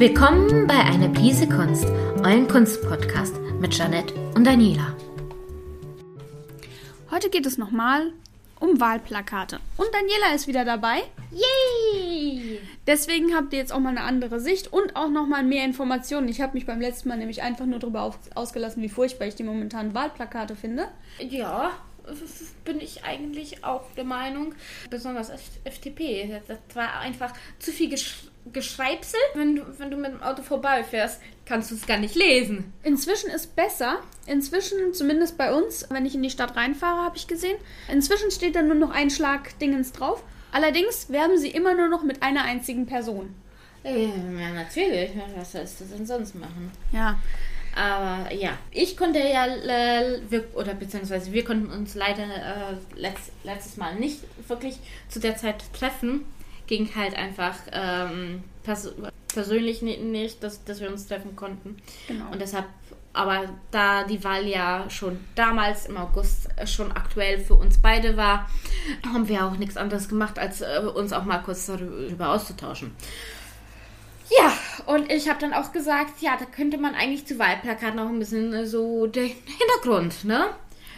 Willkommen 0.00 0.66
bei 0.66 0.78
Eine 0.78 1.10
Prise 1.10 1.46
Kunst, 1.46 1.84
euren 1.84 2.48
Kunstpodcast 2.48 3.36
mit 3.60 3.76
Janette 3.76 4.14
und 4.34 4.46
Daniela. 4.46 4.96
Heute 7.10 7.28
geht 7.28 7.44
es 7.44 7.58
nochmal 7.58 8.14
um 8.60 8.80
Wahlplakate. 8.80 9.60
Und 9.76 9.88
Daniela 9.92 10.34
ist 10.34 10.46
wieder 10.46 10.64
dabei. 10.64 11.02
Yay! 11.32 12.60
Deswegen 12.86 13.34
habt 13.34 13.52
ihr 13.52 13.58
jetzt 13.58 13.74
auch 13.74 13.78
mal 13.78 13.90
eine 13.90 14.00
andere 14.00 14.40
Sicht 14.40 14.72
und 14.72 14.96
auch 14.96 15.10
nochmal 15.10 15.44
mehr 15.44 15.66
Informationen. 15.66 16.30
Ich 16.30 16.40
habe 16.40 16.54
mich 16.54 16.64
beim 16.64 16.80
letzten 16.80 17.10
Mal 17.10 17.18
nämlich 17.18 17.42
einfach 17.42 17.66
nur 17.66 17.78
darüber 17.78 18.14
ausgelassen, 18.34 18.82
wie 18.82 18.88
furchtbar 18.88 19.26
ich 19.26 19.34
die 19.34 19.42
momentanen 19.42 19.92
Wahlplakate 19.92 20.56
finde. 20.56 20.88
Ja, 21.18 21.72
bin 22.64 22.80
ich 22.80 23.04
eigentlich 23.04 23.64
auch 23.64 23.84
der 23.98 24.04
Meinung. 24.04 24.54
Besonders 24.88 25.30
FDP. 25.64 26.40
Das 26.48 26.58
war 26.72 27.00
einfach 27.00 27.34
zu 27.58 27.70
viel 27.70 27.90
Gesch 27.90 28.29
Geschreibsel. 28.52 29.20
Wenn 29.34 29.56
du, 29.56 29.62
wenn 29.78 29.90
du 29.90 29.96
mit 29.96 30.12
dem 30.12 30.22
Auto 30.22 30.42
vorbeifährst, 30.42 31.20
kannst 31.46 31.70
du 31.70 31.74
es 31.74 31.86
gar 31.86 31.98
nicht 31.98 32.14
lesen. 32.14 32.72
Inzwischen 32.82 33.30
ist 33.30 33.56
besser. 33.56 33.98
Inzwischen, 34.26 34.94
zumindest 34.94 35.36
bei 35.36 35.52
uns, 35.52 35.86
wenn 35.90 36.06
ich 36.06 36.14
in 36.14 36.22
die 36.22 36.30
Stadt 36.30 36.56
reinfahre, 36.56 37.02
habe 37.02 37.16
ich 37.16 37.26
gesehen. 37.26 37.56
Inzwischen 37.92 38.30
steht 38.30 38.56
da 38.56 38.62
nur 38.62 38.76
noch 38.76 38.90
ein 38.90 39.10
Schlag 39.10 39.58
Dingens 39.58 39.92
drauf. 39.92 40.22
Allerdings 40.52 41.10
werben 41.10 41.38
sie 41.38 41.50
immer 41.50 41.74
nur 41.74 41.88
noch 41.88 42.02
mit 42.02 42.22
einer 42.22 42.42
einzigen 42.42 42.86
Person. 42.86 43.34
Ja, 43.82 44.50
natürlich. 44.54 45.10
Was 45.36 45.52
sollst 45.52 45.80
du 45.80 45.84
denn 45.84 46.06
sonst 46.06 46.34
machen? 46.34 46.70
Ja. 46.92 47.18
Aber 47.74 48.32
ja, 48.32 48.58
ich 48.72 48.96
konnte 48.96 49.20
ja, 49.20 49.46
äh, 49.46 50.20
wir, 50.28 50.44
oder 50.54 50.74
beziehungsweise 50.74 51.32
wir 51.32 51.44
konnten 51.44 51.70
uns 51.70 51.94
leider 51.94 52.24
äh, 52.24 52.76
letzt, 52.96 53.30
letztes 53.44 53.76
Mal 53.76 53.94
nicht 53.94 54.20
wirklich 54.48 54.78
zu 55.08 55.20
der 55.20 55.36
Zeit 55.36 55.62
treffen. 55.72 56.26
Ging 56.70 56.88
halt 56.94 57.14
einfach 57.14 57.56
ähm, 57.72 58.44
pers 58.62 58.90
persönlich 59.34 59.82
nicht, 59.82 60.42
dass, 60.42 60.64
dass 60.64 60.80
wir 60.80 60.88
uns 60.88 61.06
treffen 61.06 61.34
konnten. 61.36 61.76
Genau. 62.06 62.30
Und 62.30 62.40
deshalb, 62.40 62.66
aber 63.12 63.48
da 63.72 64.04
die 64.04 64.22
Wahl 64.22 64.46
ja 64.46 64.88
schon 64.88 65.18
damals 65.34 65.86
im 65.86 65.96
August 65.96 66.48
schon 66.66 66.92
aktuell 66.92 67.40
für 67.40 67.54
uns 67.54 67.78
beide 67.78 68.16
war, 68.16 68.48
haben 69.04 69.28
wir 69.28 69.44
auch 69.44 69.56
nichts 69.56 69.76
anderes 69.76 70.08
gemacht, 70.08 70.38
als 70.38 70.60
äh, 70.60 70.80
uns 70.94 71.12
auch 71.12 71.24
mal 71.24 71.38
kurz 71.38 71.66
darüber 71.66 72.30
auszutauschen. 72.30 72.92
Ja, 74.38 74.52
und 74.86 75.10
ich 75.10 75.28
habe 75.28 75.40
dann 75.40 75.52
auch 75.52 75.72
gesagt, 75.72 76.22
ja, 76.22 76.36
da 76.38 76.44
könnte 76.44 76.78
man 76.78 76.94
eigentlich 76.94 77.26
zu 77.26 77.38
Wahlplakaten 77.38 77.96
noch 77.96 78.08
ein 78.08 78.18
bisschen 78.20 78.52
äh, 78.52 78.66
so 78.66 79.08
den 79.08 79.26
Hintergrund, 79.28 80.24
ne? 80.24 80.50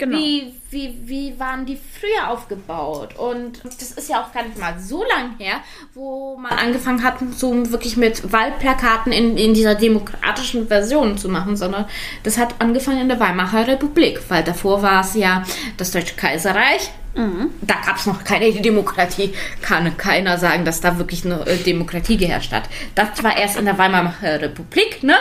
Genau. 0.02 0.18
Wie, 0.18 0.52
wie, 0.70 0.98
wie 1.04 1.38
waren 1.38 1.64
die 1.64 1.76
früher 1.76 2.28
aufgebaut? 2.28 3.16
Und 3.16 3.62
das 3.64 3.92
ist 3.92 4.08
ja 4.08 4.20
auch 4.20 4.32
gar 4.32 4.42
nicht 4.42 4.58
mal 4.58 4.76
so 4.80 5.04
lang 5.04 5.38
her, 5.38 5.60
wo 5.94 6.36
man 6.36 6.50
angefangen 6.50 7.04
hat, 7.04 7.18
so 7.36 7.70
wirklich 7.70 7.96
mit 7.96 8.32
Wahlplakaten 8.32 9.12
in, 9.12 9.36
in 9.36 9.54
dieser 9.54 9.76
demokratischen 9.76 10.66
Version 10.66 11.16
zu 11.18 11.28
machen, 11.28 11.56
sondern 11.56 11.84
das 12.24 12.36
hat 12.36 12.56
angefangen 12.58 13.02
in 13.02 13.08
der 13.10 13.20
Weimarer 13.20 13.68
Republik, 13.68 14.20
weil 14.28 14.42
davor 14.42 14.82
war 14.82 15.02
es 15.02 15.14
ja 15.14 15.44
das 15.76 15.92
Deutsche 15.92 16.16
Kaiserreich. 16.16 16.90
Mhm. 17.14 17.50
Da 17.60 17.74
gab 17.86 17.96
es 17.96 18.06
noch 18.06 18.24
keine 18.24 18.50
Demokratie. 18.50 19.32
Kann 19.60 19.96
keiner 19.96 20.36
sagen, 20.36 20.64
dass 20.64 20.80
da 20.80 20.98
wirklich 20.98 21.24
eine 21.24 21.46
äh, 21.46 21.58
Demokratie 21.58 22.16
geherrscht 22.16 22.50
hat. 22.50 22.64
Das 22.96 23.22
war 23.22 23.36
erst 23.36 23.56
in 23.56 23.66
der 23.66 23.78
Weimarer 23.78 24.40
Republik, 24.40 25.04
ne? 25.04 25.14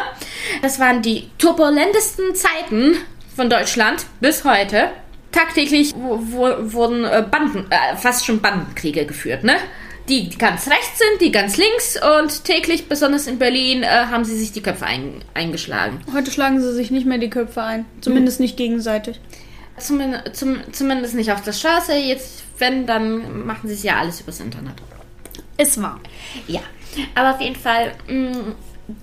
Das 0.64 0.80
waren 0.80 1.04
die 1.04 1.30
turbulentesten 1.38 2.34
Zeiten 2.34 2.96
von 3.42 3.50
Deutschland 3.50 4.06
bis 4.20 4.44
heute. 4.44 4.92
Tagtäglich 5.32 5.96
wurden 5.96 7.06
äh, 7.06 7.26
Banden, 7.28 7.66
äh, 7.72 7.98
fast 7.98 8.24
schon 8.24 8.40
Bandenkriege 8.40 9.08
geführt, 9.08 9.44
ne? 9.44 9.56
Die 10.10 10.30
ganz 10.30 10.68
rechts 10.68 11.00
sind, 11.00 11.22
die 11.22 11.32
ganz 11.32 11.58
links 11.58 12.00
und 12.20 12.44
täglich, 12.44 12.88
besonders 12.88 13.26
in 13.26 13.40
Berlin, 13.40 13.82
äh, 13.82 13.88
haben 13.88 14.26
sie 14.26 14.38
sich 14.38 14.52
die 14.52 14.62
Köpfe 14.62 14.86
ein, 14.86 15.26
eingeschlagen. 15.34 16.02
Heute 16.14 16.30
schlagen 16.30 16.62
sie 16.62 16.72
sich 16.72 16.92
nicht 16.92 17.08
mehr 17.08 17.18
die 17.18 17.32
Köpfe 17.32 17.64
ein. 17.64 17.86
Zumindest 18.02 18.40
nicht 18.40 18.58
gegenseitig. 18.58 19.20
Zumindest, 19.80 20.36
zum, 20.36 20.60
zumindest 20.72 21.16
nicht 21.16 21.32
auf 21.32 21.42
der 21.42 21.54
Straße. 21.54 21.94
Jetzt, 21.94 22.44
wenn, 22.60 22.86
dann 22.86 23.44
machen 23.48 23.68
sie 23.68 23.74
es 23.74 23.82
ja 23.82 23.98
alles 23.98 24.22
übers 24.22 24.40
Internet. 24.40 24.76
Ist 25.58 25.82
wahr. 25.82 26.00
Ja, 26.48 26.62
aber 27.16 27.34
auf 27.34 27.42
jeden 27.42 27.56
Fall, 27.56 27.94
mh, 28.08 28.54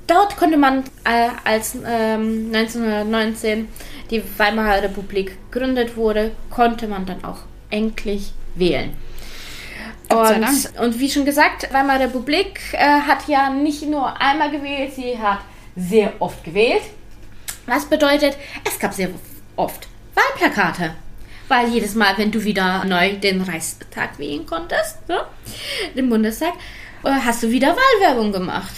dort 0.06 0.36
konnte 0.36 0.56
man 0.56 0.84
äh, 1.04 1.28
als 1.44 1.74
ähm, 1.84 2.52
1919 2.54 3.66
die 4.10 4.22
Weimarer 4.38 4.82
Republik 4.82 5.36
gegründet 5.50 5.96
wurde, 5.96 6.32
konnte 6.50 6.88
man 6.88 7.06
dann 7.06 7.24
auch 7.24 7.40
endlich 7.70 8.32
wählen. 8.54 8.96
Und, 10.10 10.78
und, 10.80 10.98
wie 10.98 11.10
schon 11.10 11.26
gesagt, 11.26 11.72
Weimarer 11.72 12.04
Republik 12.04 12.60
äh, 12.72 12.78
hat 12.78 13.28
ja 13.28 13.50
nicht 13.50 13.82
nur 13.82 14.18
einmal 14.20 14.50
gewählt, 14.50 14.94
sie 14.94 15.18
hat 15.18 15.40
sehr 15.76 16.12
oft 16.18 16.42
gewählt. 16.44 16.82
Was 17.66 17.84
bedeutet, 17.84 18.36
es 18.64 18.78
gab 18.78 18.94
sehr 18.94 19.10
oft 19.56 19.86
Wahlplakate. 20.14 20.94
Weil 21.48 21.68
jedes 21.68 21.94
Mal, 21.94 22.16
wenn 22.16 22.30
du 22.30 22.42
wieder 22.44 22.84
neu 22.84 23.16
den 23.16 23.42
Reichstag 23.42 24.18
wählen 24.18 24.44
konntest, 24.46 25.06
ne, 25.08 25.20
den 25.94 26.08
Bundestag, 26.08 26.54
äh, 27.04 27.10
hast 27.10 27.42
du 27.42 27.50
wieder 27.50 27.76
Wahlwerbung 27.76 28.32
gemacht. 28.32 28.72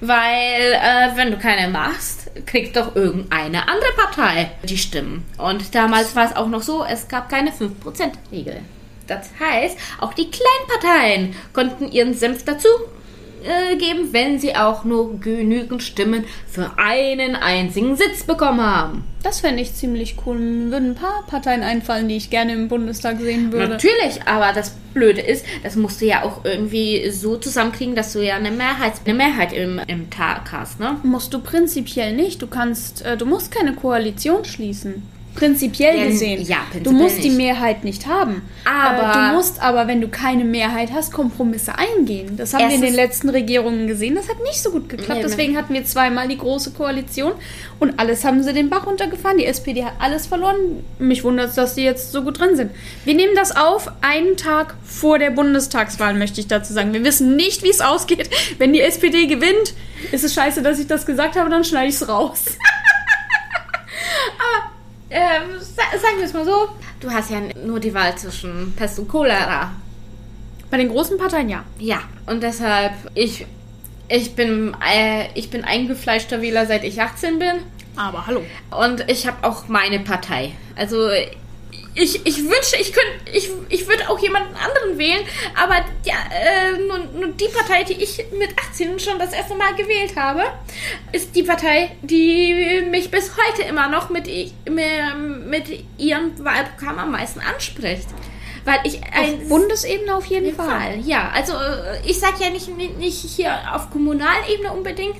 Weil, 0.00 0.72
äh, 0.72 1.16
wenn 1.16 1.30
du 1.30 1.38
keine 1.38 1.68
machst, 1.68 2.30
kriegt 2.46 2.76
doch 2.76 2.96
irgendeine 2.96 3.68
andere 3.68 3.92
Partei 3.96 4.50
die 4.62 4.78
Stimmen. 4.78 5.26
Und 5.36 5.74
damals 5.74 6.16
war 6.16 6.26
es 6.26 6.36
auch 6.36 6.48
noch 6.48 6.62
so, 6.62 6.84
es 6.84 7.08
gab 7.08 7.28
keine 7.28 7.50
5%-Regel. 7.50 8.60
Das 9.06 9.28
heißt, 9.40 9.76
auch 10.00 10.14
die 10.14 10.30
Kleinparteien 10.30 11.34
konnten 11.52 11.90
ihren 11.90 12.14
Senf 12.14 12.44
dazu 12.44 12.68
äh, 13.42 13.76
geben, 13.76 14.12
wenn 14.12 14.38
sie 14.38 14.56
auch 14.56 14.84
nur 14.84 15.18
genügend 15.20 15.82
Stimmen 15.82 16.24
für 16.46 16.72
einen 16.76 17.36
einzigen 17.36 17.96
Sitz 17.96 18.24
bekommen 18.24 18.60
haben. 18.60 19.04
Das 19.22 19.40
fände 19.40 19.60
ich 19.60 19.74
ziemlich 19.74 20.16
cool. 20.24 20.38
Mir 20.38 20.70
würden 20.70 20.90
ein 20.90 20.94
paar 20.94 21.24
Parteien 21.26 21.62
einfallen, 21.62 22.08
die 22.08 22.16
ich 22.16 22.30
gerne 22.30 22.54
im 22.54 22.68
Bundestag 22.68 23.20
sehen 23.20 23.52
würde. 23.52 23.68
Natürlich, 23.68 24.22
aber 24.26 24.52
das 24.54 24.70
Blöde 24.94 25.20
ist, 25.20 25.44
das 25.62 25.76
musst 25.76 26.00
du 26.00 26.06
ja 26.06 26.22
auch 26.22 26.44
irgendwie 26.44 27.10
so 27.10 27.36
zusammenkriegen, 27.36 27.94
dass 27.94 28.14
du 28.14 28.24
ja 28.24 28.36
eine 28.36 28.50
Mehrheit, 28.50 28.94
eine 29.04 29.14
Mehrheit 29.14 29.52
im, 29.52 29.78
im 29.86 30.08
Tag 30.08 30.52
hast, 30.52 30.80
ne? 30.80 30.96
Musst 31.02 31.34
du 31.34 31.40
prinzipiell 31.40 32.14
nicht. 32.14 32.40
Du 32.40 32.46
kannst, 32.46 33.02
äh, 33.02 33.16
du 33.16 33.26
musst 33.26 33.52
keine 33.52 33.74
Koalition 33.74 34.44
schließen. 34.44 35.02
Prinzipiell 35.34 35.96
Ja, 35.98 36.04
gesehen. 36.06 36.42
ja, 36.42 36.56
prinzipiell 36.70 36.82
du 36.82 36.90
musst 36.92 37.18
die 37.18 37.28
nicht. 37.28 37.36
Mehrheit 37.36 37.84
nicht 37.84 38.06
haben. 38.06 38.42
Aber- 38.64 39.12
du 39.12 39.36
musst 39.36 39.60
aber, 39.62 39.86
wenn 39.86 40.00
du 40.00 40.08
keine 40.08 40.44
Mehrheit 40.44 40.90
hast, 40.92 41.12
Kompromisse 41.12 41.72
eingehen. 41.78 42.36
Das 42.36 42.52
haben 42.52 42.68
wir 42.68 42.74
in 42.74 42.82
den 42.82 42.94
letzten 42.94 43.28
Regierungen 43.28 43.86
gesehen. 43.86 44.16
Das 44.16 44.28
hat 44.28 44.42
nicht 44.42 44.60
so 44.60 44.70
gut 44.70 44.88
geklappt. 44.88 45.18
Nee. 45.20 45.22
Deswegen 45.22 45.56
hatten 45.56 45.72
wir 45.72 45.84
zweimal 45.84 46.28
die 46.28 46.36
große 46.36 46.72
Koalition 46.72 47.32
und 47.78 47.98
alles 47.98 48.24
haben 48.24 48.42
sie 48.42 48.52
den 48.52 48.68
Bach 48.70 48.86
runtergefahren. 48.86 49.38
Die 49.38 49.46
SPD 49.46 49.84
hat 49.84 49.94
alles 49.98 50.26
verloren. 50.26 50.56
Mich 50.98 51.22
wundert 51.24 51.50
es, 51.50 51.54
dass 51.54 51.74
die 51.74 51.82
jetzt 51.82 52.12
so 52.12 52.22
gut 52.22 52.38
drin 52.40 52.56
sind. 52.56 52.72
Wir 53.04 53.14
nehmen 53.14 53.34
das 53.36 53.56
auf 53.56 53.90
einen 54.02 54.36
Tag 54.36 54.74
vor 54.84 55.18
der 55.18 55.30
Bundestagswahl, 55.30 56.14
möchte 56.14 56.40
ich 56.40 56.48
dazu 56.48 56.72
sagen. 56.72 56.92
Wir 56.92 57.04
wissen 57.04 57.36
nicht, 57.36 57.62
wie 57.62 57.70
es 57.70 57.80
ausgeht. 57.80 58.28
Wenn 58.58 58.72
die 58.72 58.80
SPD 58.80 59.26
gewinnt, 59.26 59.74
ist 60.12 60.24
es 60.24 60.34
scheiße, 60.34 60.62
dass 60.62 60.78
ich 60.78 60.86
das 60.88 61.06
gesagt 61.06 61.36
habe, 61.36 61.48
dann 61.50 61.64
schneide 61.64 61.88
ich 61.88 61.94
es 61.94 62.08
raus. 62.08 62.44
Ähm, 65.10 65.58
sa 65.58 65.82
sagen 65.98 66.18
wir 66.18 66.24
es 66.24 66.32
mal 66.32 66.44
so, 66.44 66.68
du 67.00 67.10
hast 67.10 67.30
ja 67.30 67.40
nur 67.64 67.80
die 67.80 67.92
Wahl 67.92 68.16
zwischen 68.16 68.72
Pest 68.76 68.98
und 68.98 69.08
Cholera. 69.08 69.72
Bei 70.70 70.76
den 70.76 70.88
großen 70.88 71.18
Parteien 71.18 71.48
ja. 71.48 71.64
Ja, 71.78 72.02
und 72.26 72.42
deshalb, 72.44 72.92
ich, 73.14 73.44
ich, 74.08 74.36
bin, 74.36 74.76
äh, 74.88 75.26
ich 75.34 75.50
bin 75.50 75.64
eingefleischter 75.64 76.40
Wähler, 76.42 76.66
seit 76.66 76.84
ich 76.84 77.02
18 77.02 77.40
bin. 77.40 77.62
Aber 77.96 78.26
hallo. 78.26 78.44
Und 78.70 79.10
ich 79.10 79.26
habe 79.26 79.38
auch 79.42 79.66
meine 79.66 79.98
Partei. 79.98 80.52
Also 80.76 81.08
ich, 82.00 82.26
ich 82.26 82.38
wünsche, 82.38 82.76
ich 82.80 82.92
könnte, 82.92 83.30
ich, 83.32 83.50
ich 83.68 83.86
würde 83.86 84.08
auch 84.08 84.18
jemanden 84.18 84.54
anderen 84.56 84.98
wählen, 84.98 85.22
aber 85.54 85.84
ja, 86.04 86.14
äh, 86.32 86.78
nur, 86.78 86.98
nur 86.98 87.28
die 87.32 87.48
Partei, 87.48 87.84
die 87.84 88.02
ich 88.02 88.24
mit 88.38 88.50
18 88.58 88.98
schon 88.98 89.18
das 89.18 89.32
erste 89.32 89.54
Mal 89.54 89.74
gewählt 89.74 90.16
habe, 90.16 90.44
ist 91.12 91.36
die 91.36 91.42
Partei, 91.42 91.90
die 92.02 92.82
mich 92.90 93.10
bis 93.10 93.32
heute 93.36 93.68
immer 93.68 93.88
noch 93.88 94.08
mit, 94.08 94.28
mit, 94.64 95.84
ihrem 95.98 96.44
Wahlprogramm 96.44 96.98
am 96.98 97.10
meisten 97.12 97.40
anspricht. 97.40 98.08
Weil 98.64 98.80
ich 98.84 99.00
Auf 99.02 99.48
Bundesebene 99.48 100.14
auf 100.14 100.26
jeden 100.26 100.54
Fall. 100.54 100.68
Fall, 100.68 101.00
ja. 101.00 101.30
Also 101.34 101.54
äh, 101.54 101.98
ich 102.04 102.20
sag 102.20 102.38
ja 102.40 102.50
nicht, 102.50 102.68
nicht 102.76 103.24
hier 103.34 103.58
auf 103.72 103.90
Kommunalebene 103.90 104.70
unbedingt, 104.70 105.16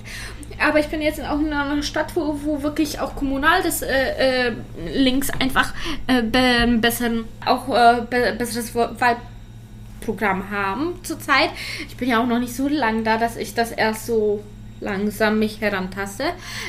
aber 0.61 0.79
ich 0.79 0.89
bin 0.89 1.01
jetzt 1.01 1.21
auch 1.25 1.39
in 1.39 1.53
einer 1.53 1.83
Stadt, 1.83 2.15
wo, 2.15 2.39
wo 2.45 2.62
wirklich 2.62 3.01
auch 3.01 3.17
kommunal 3.17 3.62
das 3.62 3.83
äh, 3.83 4.49
äh, 4.49 4.53
links 4.95 5.31
einfach 5.31 5.73
äh, 6.07 6.23
be 6.23 6.79
besseren, 6.79 7.25
auch 7.45 7.69
äh, 7.69 8.03
be 8.09 8.35
besseres 8.39 8.75
Wahlprogramm 8.75 10.51
haben 10.51 11.01
zurzeit. 11.03 11.51
Ich 11.89 11.97
bin 11.97 12.09
ja 12.09 12.23
auch 12.23 12.27
noch 12.27 12.39
nicht 12.39 12.55
so 12.55 12.69
lang 12.69 13.05
da, 13.05 13.17
dass 13.17 13.37
ich 13.37 13.55
das 13.55 13.73
erst 13.73 14.07
so 14.07 14.43
langsam 14.81 15.39
mich 15.39 15.61
herantaste 15.61 16.25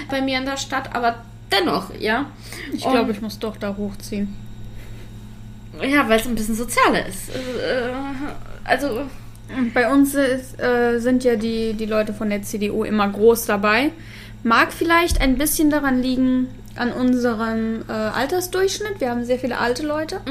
bei 0.09 0.21
mir 0.21 0.37
in 0.37 0.45
der 0.45 0.57
Stadt, 0.57 0.93
aber 0.95 1.23
dennoch, 1.51 1.93
ja. 1.99 2.25
Ich 2.73 2.81
glaube, 2.81 3.11
ich 3.11 3.21
muss 3.21 3.39
doch 3.39 3.57
da 3.57 3.75
hochziehen. 3.77 4.35
Ja, 5.81 6.07
weil 6.07 6.19
es 6.19 6.27
ein 6.27 6.35
bisschen 6.35 6.55
sozialer 6.55 7.05
ist. 7.05 7.29
Äh, 7.29 7.91
Also, 8.63 9.01
Bei 9.73 9.91
uns 9.91 10.15
ist, 10.15 10.61
äh, 10.61 10.99
sind 10.99 11.23
ja 11.23 11.35
die, 11.35 11.73
die 11.73 11.85
Leute 11.85 12.13
von 12.13 12.29
der 12.29 12.43
CDU 12.43 12.83
immer 12.83 13.09
groß 13.09 13.45
dabei. 13.45 13.91
Mag 14.43 14.73
vielleicht 14.73 15.21
ein 15.21 15.37
bisschen 15.37 15.69
daran 15.69 16.01
liegen, 16.01 16.47
an 16.75 16.91
unserem 16.91 17.83
äh, 17.87 17.91
Altersdurchschnitt. 17.91 18.99
Wir 18.99 19.09
haben 19.09 19.25
sehr 19.25 19.39
viele 19.39 19.57
alte 19.57 19.85
Leute. 19.85 20.21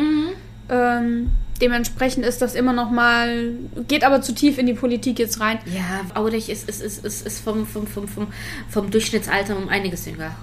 Ähm, 0.68 1.30
dementsprechend 1.60 2.24
ist 2.24 2.40
das 2.42 2.54
immer 2.54 2.72
noch 2.72 2.90
mal, 2.90 3.52
geht 3.88 4.04
aber 4.04 4.22
zu 4.22 4.34
tief 4.34 4.58
in 4.58 4.66
die 4.66 4.74
Politik 4.74 5.18
jetzt 5.18 5.40
rein. 5.40 5.58
Ja, 5.66 6.20
Aurich 6.20 6.48
ist, 6.48 6.68
ist, 6.68 6.82
ist, 6.82 7.04
ist, 7.04 7.26
ist 7.26 7.40
vom, 7.40 7.66
vom, 7.66 7.86
vom, 7.86 8.08
vom, 8.08 8.28
vom 8.68 8.90
Durchschnittsalter 8.90 9.56
um 9.56 9.68
einiges 9.68 10.06
jünger. 10.06 10.34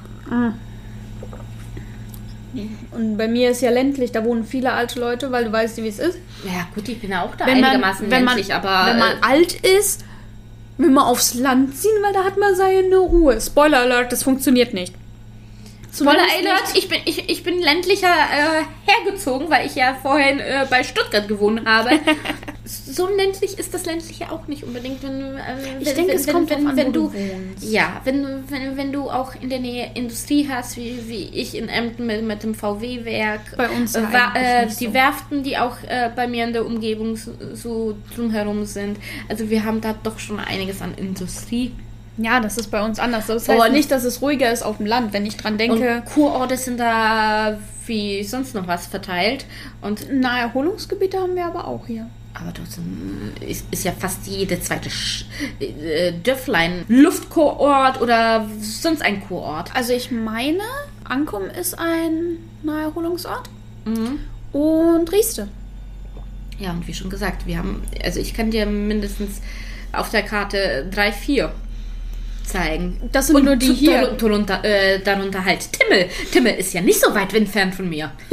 Und 2.92 3.18
bei 3.18 3.28
mir 3.28 3.52
ist 3.52 3.62
ja 3.62 3.70
ländlich, 3.70 4.12
da 4.12 4.24
wohnen 4.24 4.46
viele 4.46 4.72
alte 4.74 5.00
Leute, 5.00 5.32
weil 5.32 5.46
du 5.46 5.52
weißt, 5.52 5.78
wie 5.78 5.88
es 5.88 6.00
ist. 6.00 6.18
Ja, 6.44 6.68
gut, 6.74 6.88
ich 6.88 7.00
bin 7.00 7.12
ja 7.12 7.24
auch 7.24 7.36
da 7.36 7.46
Wenn 7.46 7.62
man, 7.62 7.72
einigermaßen 7.72 8.10
wenn 8.10 8.24
man, 8.24 8.36
ländlich, 8.36 8.56
aber. 8.56 8.92
wenn 8.92 9.00
man 9.00 9.12
äh, 9.12 9.22
alt 9.22 9.54
ist, 9.54 10.04
will 10.78 10.90
man 10.90 11.06
aufs 11.06 11.34
Land 11.34 11.76
ziehen, 11.76 11.98
weil 12.02 12.14
da 12.14 12.24
hat 12.24 12.38
man 12.38 12.56
seine 12.56 12.98
Ruhe. 12.98 13.40
Spoiler 13.42 13.80
Alert, 13.80 14.12
das 14.12 14.24
funktioniert 14.24 14.74
nicht. 14.74 14.94
Spoiler 15.94 16.22
Alert, 16.38 16.76
ich 16.76 16.90
bin, 16.90 17.00
ich, 17.06 17.30
ich 17.30 17.44
bin 17.44 17.60
ländlicher 17.60 18.08
äh, 18.08 18.92
hergezogen, 18.92 19.50
weil 19.50 19.66
ich 19.66 19.76
ja 19.76 19.96
vorhin 20.02 20.40
äh, 20.40 20.66
bei 20.70 20.84
Stuttgart 20.84 21.28
gewohnt 21.28 21.66
habe. 21.66 22.00
so 22.66 23.08
ländlich 23.08 23.58
ist 23.58 23.74
das 23.74 23.86
ländliche 23.86 24.32
auch 24.32 24.48
nicht 24.48 24.64
unbedingt, 24.64 25.02
wenn, 25.04 25.22
äh, 25.22 25.42
Ich 25.80 25.88
wenn, 25.88 25.96
denke, 25.96 26.12
wenn, 26.12 26.18
es 26.18 26.28
wenn, 26.28 26.34
kommt 26.34 26.50
wenn, 26.50 26.76
wenn 26.76 26.88
wo 26.88 26.92
du, 26.92 27.08
du 27.10 27.66
ja, 27.66 28.02
wenn, 28.04 28.44
wenn, 28.50 28.78
wenn 28.78 28.92
du 28.92 29.10
auch 29.10 29.34
in 29.42 29.50
der 29.50 29.60
Nähe 29.60 29.92
Industrie 29.94 30.48
hast, 30.50 30.78
wie, 30.78 31.08
wie 31.08 31.30
ich 31.30 31.56
in 31.56 31.70
Emden 31.70 32.06
mit, 32.06 32.24
mit 32.24 32.44
dem 32.44 32.54
VW-Werk, 32.54 33.58
Bei 33.58 33.70
uns 33.70 33.96
äh, 33.96 34.02
ja 34.02 34.34
äh, 34.36 34.66
nicht 34.66 34.80
die 34.80 34.88
so. 34.88 34.94
Werften, 34.94 35.44
die 35.44 35.58
auch 35.58 35.78
äh, 35.88 36.10
bei 36.16 36.28
mir 36.28 36.46
in 36.46 36.54
der 36.54 36.66
Umgebung 36.66 37.16
so, 37.16 37.32
so 37.54 37.96
drumherum 38.16 38.66
sind. 38.66 38.98
Also 39.30 39.50
wir 39.50 39.64
haben 39.64 39.82
da 39.82 39.94
doch 40.04 40.20
schon 40.20 40.40
einiges 40.40 40.82
an 40.82 40.94
Industrie. 40.96 41.72
Ja, 42.18 42.40
das 42.40 42.58
ist 42.58 42.72
bei 42.72 42.84
uns 42.84 43.00
anders. 43.00 43.28
Das 43.28 43.48
heißt 43.48 43.60
Und- 43.68 43.72
nicht, 43.74 43.92
dass 43.92 44.04
es 44.04 44.22
ruhiger 44.22 44.52
ist 44.52 44.64
auf 44.64 44.78
dem 44.78 44.86
Land, 44.88 45.14
wenn 45.14 45.26
ich 45.26 45.38
dran 45.38 45.58
denke. 45.58 45.98
Und 45.98 46.06
Kurorte 46.06 46.58
sind 46.58 46.80
da 46.80 47.58
wie 47.86 48.24
sonst 48.24 48.56
noch 48.56 48.68
was 48.68 48.88
verteilt. 48.88 49.46
Und 49.82 50.12
Naherholungsgebiete 50.12 51.18
haben 51.20 51.36
wir 51.36 51.46
aber 51.46 51.68
auch 51.68 51.86
hier. 51.88 52.08
aber 52.40 52.54
trotzdem 52.54 53.32
ist, 53.48 53.66
ist 53.72 53.84
ja 53.84 53.92
fast 53.98 54.28
jede 54.28 54.60
zweite 54.62 54.92
Sch 54.92 55.26
äh, 55.60 56.12
Dörflein 56.24 56.86
Luftkurort 56.88 58.00
oder 58.00 58.48
sonst 58.62 59.02
ein 59.02 59.22
Kurort. 59.28 59.76
Also 59.76 59.94
ich 59.94 60.12
meine, 60.12 60.62
Ankum 61.04 61.44
ist 61.60 61.80
ein 61.80 62.38
Naherholungsort 62.62 63.50
Mhm. 63.86 64.20
und 64.54 65.12
Rieste. 65.12 65.48
Ja, 66.60 66.72
und 66.72 66.88
wie 66.88 66.94
schon 66.94 67.10
gesagt, 67.10 67.48
wir 67.48 67.58
haben, 67.58 67.82
also 68.04 68.20
ich 68.20 68.34
kann 68.36 68.52
dir 68.52 68.66
mindestens 68.68 69.42
auf 69.92 70.10
der 70.12 70.22
Karte 70.24 70.86
drei, 70.92 71.12
vier 71.12 71.52
zeigen. 72.48 73.00
Das 73.12 73.28
sind 73.28 73.36
Und 73.36 73.46
nur 73.46 73.56
die 73.56 73.74
hier. 73.74 74.02
dar- 74.02 74.12
Darunter, 74.18 74.64
äh, 74.64 75.00
darunter 75.00 75.44
halt 75.44 75.72
Timmel. 75.72 76.08
Timmel 76.32 76.56
ist 76.56 76.74
ja 76.74 76.82
nicht 76.82 77.00
so 77.00 77.14
weit 77.14 77.34
entfernt 77.34 77.76
von 77.76 77.88
mir. 77.90 78.12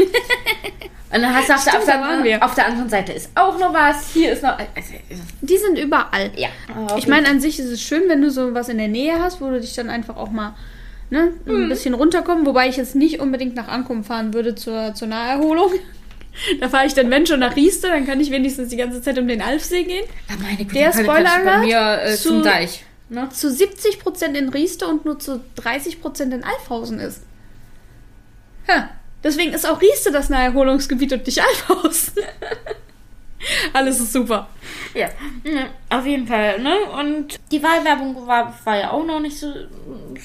Und 1.14 1.22
dann 1.22 1.32
hast 1.32 1.48
du 1.48 1.54
auf, 1.54 1.62
der, 1.64 1.74
auf, 1.76 1.82
Stimmt, 1.84 2.00
waren 2.00 2.24
der, 2.24 2.44
auf 2.44 2.54
der 2.56 2.66
anderen 2.66 2.88
Seite 2.88 3.12
ist 3.12 3.30
auch 3.36 3.56
noch 3.58 3.72
was. 3.72 4.12
Hier 4.12 4.32
ist 4.32 4.42
noch. 4.42 4.58
Also, 4.58 4.94
Die 5.42 5.56
sind 5.58 5.78
überall. 5.78 6.32
ja. 6.36 6.48
Ich 6.96 7.06
meine, 7.06 7.28
an 7.28 7.40
sich 7.40 7.60
ist 7.60 7.66
es 7.70 7.80
schön, 7.80 8.02
wenn 8.08 8.20
du 8.20 8.30
so 8.32 8.52
was 8.52 8.68
in 8.68 8.78
der 8.78 8.88
Nähe 8.88 9.20
hast, 9.20 9.40
wo 9.40 9.48
du 9.48 9.60
dich 9.60 9.74
dann 9.74 9.90
einfach 9.90 10.16
auch 10.16 10.30
mal 10.32 10.54
ne, 11.10 11.32
ein 11.46 11.68
bisschen 11.68 11.94
runterkommen. 11.94 12.44
Wobei 12.46 12.68
ich 12.68 12.76
jetzt 12.78 12.96
nicht 12.96 13.20
unbedingt 13.20 13.54
nach 13.54 13.68
Ankommen 13.68 14.02
fahren 14.02 14.34
würde 14.34 14.56
zur, 14.56 14.94
zur 14.94 15.08
Naherholung. 15.08 15.70
Da 16.60 16.68
fahre 16.68 16.84
ich 16.86 16.94
dann, 16.94 17.08
wenn 17.12 17.24
schon, 17.26 17.38
nach 17.38 17.54
Rieste, 17.54 17.86
dann 17.86 18.08
kann 18.08 18.18
ich 18.20 18.32
wenigstens 18.32 18.68
die 18.70 18.76
ganze 18.76 19.00
Zeit 19.00 19.16
um 19.20 19.28
den 19.28 19.40
Alfsee 19.40 19.84
gehen. 19.84 20.02
Ja, 20.28 20.34
meine 20.42 20.56
Güte, 20.64 20.74
Der 20.74 20.92
Spoiler 20.92 21.30
bei 21.44 21.58
mir 21.58 22.00
äh, 22.06 22.16
zu- 22.16 22.30
zum 22.30 22.42
Deich. 22.42 22.84
Ne? 23.14 23.28
Zu 23.30 23.48
70% 23.48 24.34
in 24.34 24.48
Rieste 24.48 24.86
und 24.86 25.04
nur 25.04 25.18
zu 25.18 25.40
30% 25.56 26.22
in 26.32 26.44
Alfhausen 26.44 26.98
ist. 26.98 27.22
Ja, 28.66 28.90
deswegen 29.22 29.52
ist 29.52 29.68
auch 29.68 29.80
Rieste 29.80 30.10
das 30.10 30.28
Naherholungsgebiet 30.28 31.12
und 31.12 31.26
nicht 31.26 31.40
Alfhausen. 31.42 32.14
Alles 33.72 34.00
ist 34.00 34.12
super. 34.12 34.48
Ja, 34.94 35.08
ne, 35.42 35.70
auf 35.90 36.06
jeden 36.06 36.26
Fall. 36.26 36.60
Ne? 36.60 36.74
Und 36.98 37.38
die 37.50 37.62
Wahlwerbung 37.62 38.26
war, 38.26 38.54
war 38.64 38.76
ja 38.78 38.90
auch 38.90 39.04
noch 39.04 39.20
nicht 39.20 39.38
so, 39.38 39.52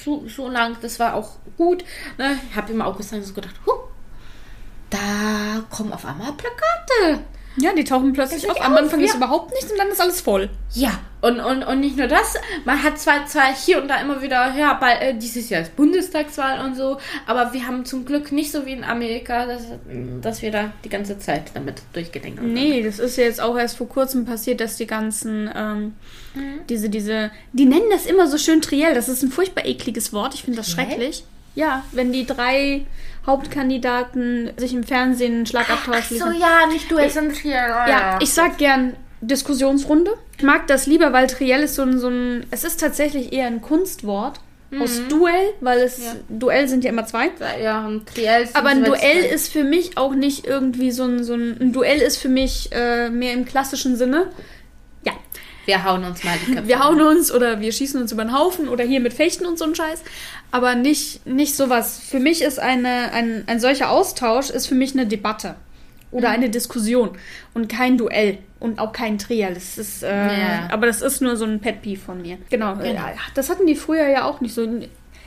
so, 0.02 0.26
so 0.26 0.48
lang. 0.48 0.76
Das 0.80 0.98
war 0.98 1.14
auch 1.14 1.36
gut. 1.56 1.84
Ne? 2.18 2.38
Ich 2.48 2.56
habe 2.56 2.72
im 2.72 2.80
August 2.80 3.12
dann 3.12 3.22
so 3.22 3.34
gedacht, 3.34 3.54
huh, 3.66 3.72
da 4.88 5.64
kommen 5.70 5.92
auf 5.92 6.04
einmal 6.04 6.32
Plakate. 6.32 7.24
Ja, 7.60 7.72
die 7.74 7.84
tauchen 7.84 8.12
plötzlich 8.12 8.48
auf. 8.50 8.60
Am 8.60 8.76
Anfang 8.76 9.00
ist 9.00 9.10
ja. 9.10 9.16
überhaupt 9.16 9.52
nichts 9.52 9.70
und 9.70 9.78
dann 9.78 9.88
ist 9.88 10.00
alles 10.00 10.20
voll. 10.20 10.48
Ja, 10.72 10.98
und, 11.20 11.38
und, 11.40 11.62
und 11.64 11.80
nicht 11.80 11.96
nur 11.96 12.06
das, 12.06 12.34
man 12.64 12.82
hat 12.82 12.98
zwar, 12.98 13.26
zwar 13.26 13.54
hier 13.54 13.82
und 13.82 13.88
da 13.88 14.00
immer 14.00 14.22
wieder, 14.22 14.54
ja, 14.56 14.74
bald, 14.74 15.02
äh, 15.02 15.14
dieses 15.14 15.50
Jahr 15.50 15.60
ist 15.60 15.76
Bundestagswahl 15.76 16.64
und 16.64 16.76
so, 16.76 16.98
aber 17.26 17.52
wir 17.52 17.66
haben 17.66 17.84
zum 17.84 18.06
Glück 18.06 18.32
nicht 18.32 18.52
so 18.52 18.64
wie 18.64 18.72
in 18.72 18.84
Amerika, 18.84 19.44
dass, 19.44 19.64
dass 20.22 20.40
wir 20.40 20.50
da 20.50 20.72
die 20.84 20.88
ganze 20.88 21.18
Zeit 21.18 21.50
damit 21.54 21.82
durchgedenkt 21.92 22.40
haben. 22.40 22.52
Nee, 22.52 22.82
das 22.82 22.98
ist 22.98 23.16
ja 23.18 23.24
jetzt 23.24 23.40
auch 23.40 23.58
erst 23.58 23.76
vor 23.76 23.88
kurzem 23.88 24.24
passiert, 24.24 24.60
dass 24.60 24.76
die 24.76 24.86
ganzen, 24.86 25.50
ähm, 25.54 25.94
diese, 26.68 26.88
diese, 26.88 27.30
die 27.52 27.66
nennen 27.66 27.90
das 27.90 28.06
immer 28.06 28.26
so 28.26 28.38
schön 28.38 28.62
Triell. 28.62 28.94
Das 28.94 29.08
ist 29.08 29.22
ein 29.22 29.30
furchtbar 29.30 29.66
ekliges 29.66 30.12
Wort. 30.12 30.34
Ich 30.34 30.44
finde 30.44 30.58
das 30.58 30.70
schrecklich. 30.70 31.24
Ja, 31.54 31.84
wenn 31.92 32.12
die 32.12 32.24
drei 32.24 32.86
Hauptkandidaten 33.26 34.50
sich 34.56 34.72
im 34.72 34.82
Fernsehen 34.84 35.34
einen 35.36 35.46
Schlagabtausch 35.46 35.96
Ach 35.98 36.04
so, 36.08 36.14
liefern. 36.14 36.36
ja, 36.40 36.66
nicht 36.72 36.90
du, 36.90 36.98
es 36.98 37.14
sind 37.14 37.32
hier. 37.36 37.52
Ja, 37.54 38.18
ich 38.20 38.32
sag 38.32 38.58
gern 38.58 38.94
Diskussionsrunde. 39.20 40.12
Ich 40.38 40.42
mag 40.44 40.66
das 40.66 40.86
lieber, 40.86 41.12
weil 41.12 41.26
Triell 41.26 41.62
ist 41.62 41.74
so 41.74 41.82
ein, 41.82 41.98
so 41.98 42.08
ein 42.08 42.46
es 42.50 42.64
ist 42.64 42.80
tatsächlich 42.80 43.32
eher 43.32 43.46
ein 43.46 43.60
Kunstwort 43.60 44.40
aus 44.80 45.00
Duell, 45.08 45.52
weil 45.60 45.80
es, 45.80 45.98
Ja. 45.98 46.12
Duell 46.28 46.68
sind 46.68 46.84
ja 46.84 46.90
immer 46.90 47.04
zwei. 47.04 47.30
Ja, 47.60 47.84
und 47.86 48.06
Triel 48.06 48.46
sind 48.46 48.54
Aber 48.56 48.68
ein 48.68 48.84
Duell 48.84 49.22
drei. 49.22 49.28
ist 49.28 49.52
für 49.52 49.64
mich 49.64 49.98
auch 49.98 50.14
nicht 50.14 50.46
irgendwie 50.46 50.92
so 50.92 51.02
ein, 51.04 51.24
so 51.24 51.34
ein, 51.34 51.56
ein 51.60 51.72
Duell 51.72 51.98
ist 52.00 52.18
für 52.18 52.28
mich 52.28 52.70
äh, 52.72 53.10
mehr 53.10 53.32
im 53.32 53.44
klassischen 53.44 53.96
Sinne. 53.96 54.28
Wir 55.70 55.84
hauen 55.84 56.02
uns 56.04 56.24
mal 56.24 56.34
die 56.46 56.52
Köpfe. 56.54 56.68
wir 56.68 56.78
hauen 56.84 57.00
uns 57.00 57.32
oder 57.32 57.60
wir 57.60 57.70
schießen 57.70 58.00
uns 58.00 58.10
über 58.12 58.24
den 58.24 58.36
Haufen 58.36 58.68
oder 58.68 58.82
hier 58.84 58.98
mit 59.00 59.12
Fechten 59.12 59.46
und 59.46 59.56
so 59.58 59.64
ein 59.64 59.74
Scheiß. 59.76 60.02
Aber 60.50 60.74
nicht, 60.74 61.24
nicht 61.26 61.54
sowas. 61.54 62.00
Für 62.10 62.18
mich 62.18 62.42
ist 62.42 62.58
eine, 62.58 63.12
ein, 63.12 63.44
ein 63.46 63.60
solcher 63.60 63.90
Austausch 63.90 64.50
ist 64.50 64.66
für 64.66 64.74
mich 64.74 64.92
eine 64.94 65.06
Debatte 65.06 65.54
oder 66.10 66.28
Mhm. 66.30 66.34
eine 66.34 66.50
Diskussion 66.50 67.10
und 67.54 67.68
kein 67.68 67.96
Duell 67.96 68.38
und 68.58 68.80
auch 68.80 68.92
kein 68.92 69.16
Trial. 69.18 69.54
Das 69.54 69.78
ist, 69.78 70.02
äh, 70.02 70.08
Ja. 70.08 70.68
aber 70.72 70.86
das 70.88 71.02
ist 71.02 71.22
nur 71.22 71.36
so 71.36 71.44
ein 71.44 71.60
Pet 71.60 71.82
Peeve 71.82 72.00
von 72.00 72.20
mir. 72.20 72.38
Genau. 72.50 72.74
Genau. 72.74 72.84
Ja, 72.88 73.12
das 73.36 73.48
hatten 73.48 73.64
die 73.66 73.76
früher 73.76 74.08
ja 74.08 74.24
auch 74.24 74.40
nicht 74.40 74.52
so. 74.54 74.66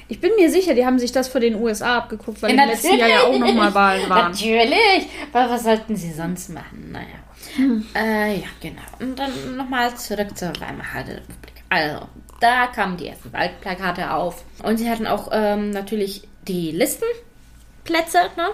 Ich 0.09 0.19
bin 0.19 0.31
mir 0.37 0.51
sicher, 0.51 0.73
die 0.75 0.85
haben 0.85 0.99
sich 0.99 1.13
das 1.13 1.29
vor 1.29 1.39
den 1.39 1.55
USA 1.55 1.99
abgeguckt, 1.99 2.41
weil 2.41 2.53
Ja, 2.53 2.63
im 2.63 2.69
letzten 2.69 2.97
Jahr 2.97 3.07
ja 3.09 3.21
auch 3.21 3.39
nochmal 3.39 3.73
Wahlen 3.73 4.09
waren. 4.09 4.31
Natürlich. 4.31 5.07
Was, 5.31 5.49
was 5.49 5.63
sollten 5.63 5.95
sie 5.95 6.11
sonst 6.11 6.49
machen? 6.49 6.89
Naja. 6.91 7.05
Äh, 7.95 8.39
ja, 8.39 8.47
genau. 8.61 8.81
Und 8.99 9.17
dann 9.17 9.55
nochmal 9.55 9.95
zurück 9.95 10.37
zur 10.37 10.49
Weimarer 10.59 11.07
Republik. 11.07 11.63
Also, 11.69 12.07
da 12.39 12.67
kamen 12.67 12.97
die 12.97 13.07
ersten 13.07 13.31
Waldplakate 13.33 14.11
auf. 14.11 14.43
Und 14.63 14.77
sie 14.77 14.89
hatten 14.89 15.07
auch 15.07 15.29
ähm, 15.31 15.71
natürlich 15.71 16.27
die 16.47 16.71
Listenplätze, 16.71 18.29
ne? 18.37 18.49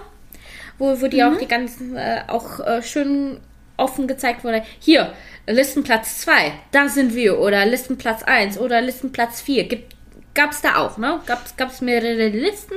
Wo, 0.78 1.00
wo 1.00 1.08
die 1.08 1.22
auch 1.22 1.36
die 1.36 1.48
ganzen, 1.48 1.96
äh, 1.96 2.22
auch 2.28 2.60
äh, 2.60 2.82
schön 2.82 3.40
offen 3.76 4.06
gezeigt 4.06 4.44
wurde. 4.44 4.62
Hier, 4.78 5.12
Listenplatz 5.46 6.20
2, 6.20 6.52
da 6.70 6.88
sind 6.88 7.14
wir. 7.14 7.38
Oder 7.38 7.66
Listenplatz 7.66 8.22
1 8.22 8.58
oder 8.58 8.80
Listenplatz 8.80 9.40
4. 9.40 9.64
Gibt 9.68 9.94
Gab's 10.32 10.60
da 10.62 10.76
auch, 10.76 10.96
ne? 10.96 11.20
Gab's, 11.26 11.56
gab's 11.56 11.80
mehrere 11.80 12.28
Listen, 12.28 12.74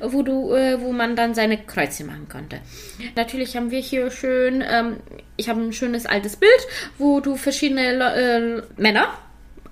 wo 0.00 0.22
du, 0.22 0.54
äh, 0.54 0.80
wo 0.80 0.92
man 0.92 1.16
dann 1.16 1.34
seine 1.34 1.58
Kreuze 1.58 2.04
machen 2.04 2.28
konnte. 2.30 2.60
Natürlich 3.16 3.56
haben 3.56 3.70
wir 3.72 3.80
hier 3.80 4.10
schön, 4.10 4.62
ähm, 4.66 4.98
ich 5.36 5.48
habe 5.48 5.60
ein 5.60 5.72
schönes 5.72 6.06
altes 6.06 6.36
Bild, 6.36 6.66
wo 6.98 7.18
du 7.20 7.34
verschiedene 7.36 7.96
Le 7.96 8.62
äh, 8.78 8.80
Männer, 8.80 9.08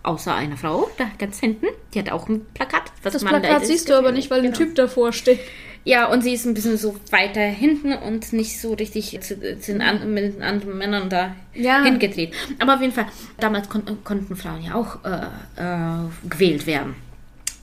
außer 0.03 0.35
einer 0.35 0.57
Frau, 0.57 0.91
da 0.99 1.05
ganz 1.19 1.39
hinten, 1.39 1.67
die 1.95 2.01
hat 2.01 2.11
auch 2.11 2.29
ein 2.29 2.47
Plakat. 2.53 2.83
Was 3.05 3.13
Das 3.13 3.23
man 3.23 3.35
da 3.35 3.39
Plakat 3.41 3.67
siehst 3.67 3.89
du 3.89 3.95
aber 3.95 4.11
nicht, 4.13 4.29
weil 4.31 4.39
ein 4.41 4.47
Genau. 4.53 4.57
Typ 4.57 4.75
davor 4.75 5.13
steht. 5.13 5.39
Ja, 5.85 6.07
und 6.07 6.23
sie 6.23 6.35
ist 6.35 6.45
ein 6.45 6.53
bisschen 6.53 6.77
so 6.77 6.97
weiter 7.11 7.41
hinten 7.41 7.95
und 7.95 8.33
nicht 8.35 8.61
so 8.61 8.75
richtig 8.75 9.19
zu, 9.23 9.37
zu 9.61 9.73
den 9.73 9.81
an, 9.83 10.13
mit 10.13 10.35
den 10.35 10.43
anderen 10.43 10.77
Männern 10.77 11.09
da 11.09 11.35
Ja. 11.55 11.83
hingedreht. 11.85 12.35
Aber 12.59 12.75
auf 12.75 12.81
jeden 12.83 12.93
Fall, 12.93 13.07
damals 13.39 13.69
kon 13.69 13.85
konnten 14.05 14.37
Frauen 14.37 14.63
ja 14.63 14.75
auch 14.75 14.99
äh, 15.05 15.63
äh, 15.63 16.29
gewählt 16.29 16.67
werden. 16.67 16.97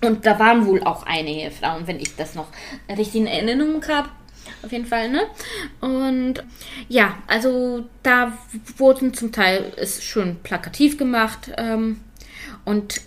Und 0.01 0.25
da 0.25 0.37
waren 0.39 0.65
wohl 0.65 0.83
auch 0.83 1.05
einige 1.05 1.51
Frauen, 1.51 1.87
wenn 1.87 1.99
ich 1.99 2.15
das 2.15 2.35
noch 2.35 2.47
richtig 2.89 3.21
in 3.21 3.27
Erinnerung 3.27 3.83
habe. 3.87 4.09
Auf 4.63 4.71
jeden 4.71 4.85
Fall, 4.85 5.09
ne? 5.09 5.23
Und 5.81 6.43
ja, 6.87 7.17
also 7.27 7.85
da 8.03 8.37
wurden 8.77 9.13
zum 9.13 9.31
Teil 9.31 9.73
ist 9.75 10.03
schön 10.03 10.37
plakativ 10.41 10.97
gemacht. 10.97 11.51
Ähm, 11.57 12.01
und 12.63 13.01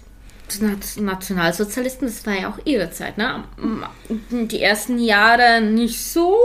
Nationalsozialisten, 0.97 2.09
das 2.09 2.27
war 2.27 2.35
ja 2.35 2.49
auch 2.51 2.59
ihre 2.65 2.91
Zeit, 2.91 3.19
ne? 3.19 3.45
Die 4.31 4.61
ersten 4.61 4.99
Jahre 4.99 5.61
nicht 5.61 6.05
so. 6.05 6.37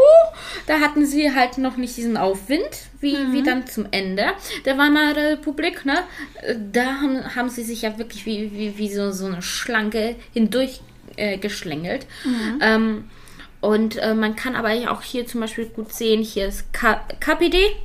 Da 0.68 0.80
hatten 0.80 1.06
sie 1.06 1.34
halt 1.34 1.58
noch 1.58 1.78
nicht 1.78 1.98
diesen 1.98 2.18
Aufwind, 2.18 2.70
wie, 3.06 3.16
mhm. 3.16 3.34
wie 3.34 3.44
dann 3.44 3.68
zum 3.68 3.88
Ende 3.92 4.26
der 4.66 4.78
Weimarer 4.78 5.34
Republik, 5.34 5.86
ne? 5.86 6.00
Da 6.74 7.02
haben, 7.02 7.36
haben 7.36 7.50
sie 7.50 7.64
sich 7.64 7.84
ja 7.84 7.98
wirklich 7.98 8.26
wie, 8.26 8.52
wie, 8.52 8.78
wie 8.78 8.94
so, 8.94 9.12
so 9.12 9.28
eine 9.28 9.42
Schlange 9.42 10.16
hindurch 10.34 10.82
äh, 11.16 11.38
geschlängelt. 11.38 12.08
Mhm. 12.26 12.60
Ähm, 12.62 13.04
und 13.62 13.98
äh, 13.98 14.14
man 14.14 14.36
kann 14.36 14.56
aber 14.56 14.70
auch 14.92 15.02
hier 15.02 15.26
zum 15.26 15.42
Beispiel 15.42 15.66
gut 15.66 15.94
sehen, 15.94 16.22
hier 16.22 16.48
ist 16.48 16.74
K 16.74 17.00
KPD, 17.20 17.76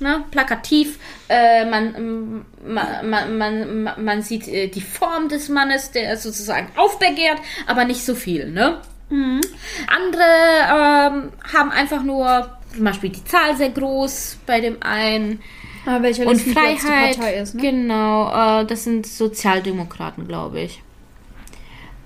ne, 0.00 0.24
plakativ. 0.30 0.98
Äh, 1.28 1.64
man, 1.66 2.44
man, 2.66 3.10
man, 3.10 3.38
man, 3.38 4.04
man 4.04 4.22
sieht 4.22 4.48
äh, 4.48 4.68
die 4.68 4.80
Form 4.80 5.28
des 5.28 5.48
Mannes, 5.48 5.90
der 5.90 6.16
sozusagen 6.16 6.68
aufbegehrt, 6.76 7.38
aber 7.66 7.84
nicht 7.84 8.04
so 8.04 8.14
viel. 8.14 8.50
Ne? 8.50 8.80
Mhm. 9.10 9.40
Andere 9.86 10.22
ähm, 10.68 11.32
haben 11.52 11.70
einfach 11.70 12.02
nur 12.02 12.50
zum 12.76 12.84
Beispiel 12.84 13.10
die 13.10 13.24
Zahl 13.24 13.56
sehr 13.56 13.70
groß 13.70 14.38
bei 14.46 14.60
dem 14.60 14.82
einen. 14.82 15.40
Ah, 15.86 16.02
welcher 16.02 16.26
und 16.26 16.40
Freiheit. 16.40 17.16
Ist, 17.42 17.54
ne? 17.54 17.62
Genau, 17.62 18.60
äh, 18.60 18.66
das 18.66 18.84
sind 18.84 19.06
Sozialdemokraten, 19.06 20.26
glaube 20.26 20.60
ich. 20.60 20.82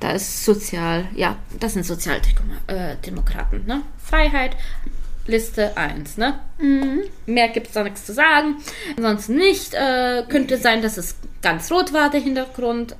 Da 0.00 0.12
ist 0.12 0.44
Sozial, 0.44 1.08
ja, 1.14 1.36
das 1.58 1.74
sind 1.74 1.84
Sozialdemokraten, 1.84 3.66
ne? 3.66 3.82
Freiheit, 4.02 4.56
Liste 5.26 5.76
1, 5.76 6.16
ne? 6.16 6.40
Mhm. 6.58 7.02
Mehr 7.26 7.48
gibt 7.48 7.68
es 7.68 7.72
da 7.74 7.82
nichts 7.82 8.04
zu 8.04 8.12
sagen. 8.12 8.56
Ansonsten 8.96 9.36
nicht. 9.36 9.74
Äh, 9.74 10.24
könnte 10.28 10.56
sein, 10.56 10.82
dass 10.82 10.96
es 10.96 11.16
ganz 11.42 11.70
rot 11.70 11.92
war, 11.92 12.10
der 12.10 12.20
Hintergrund. 12.20 12.96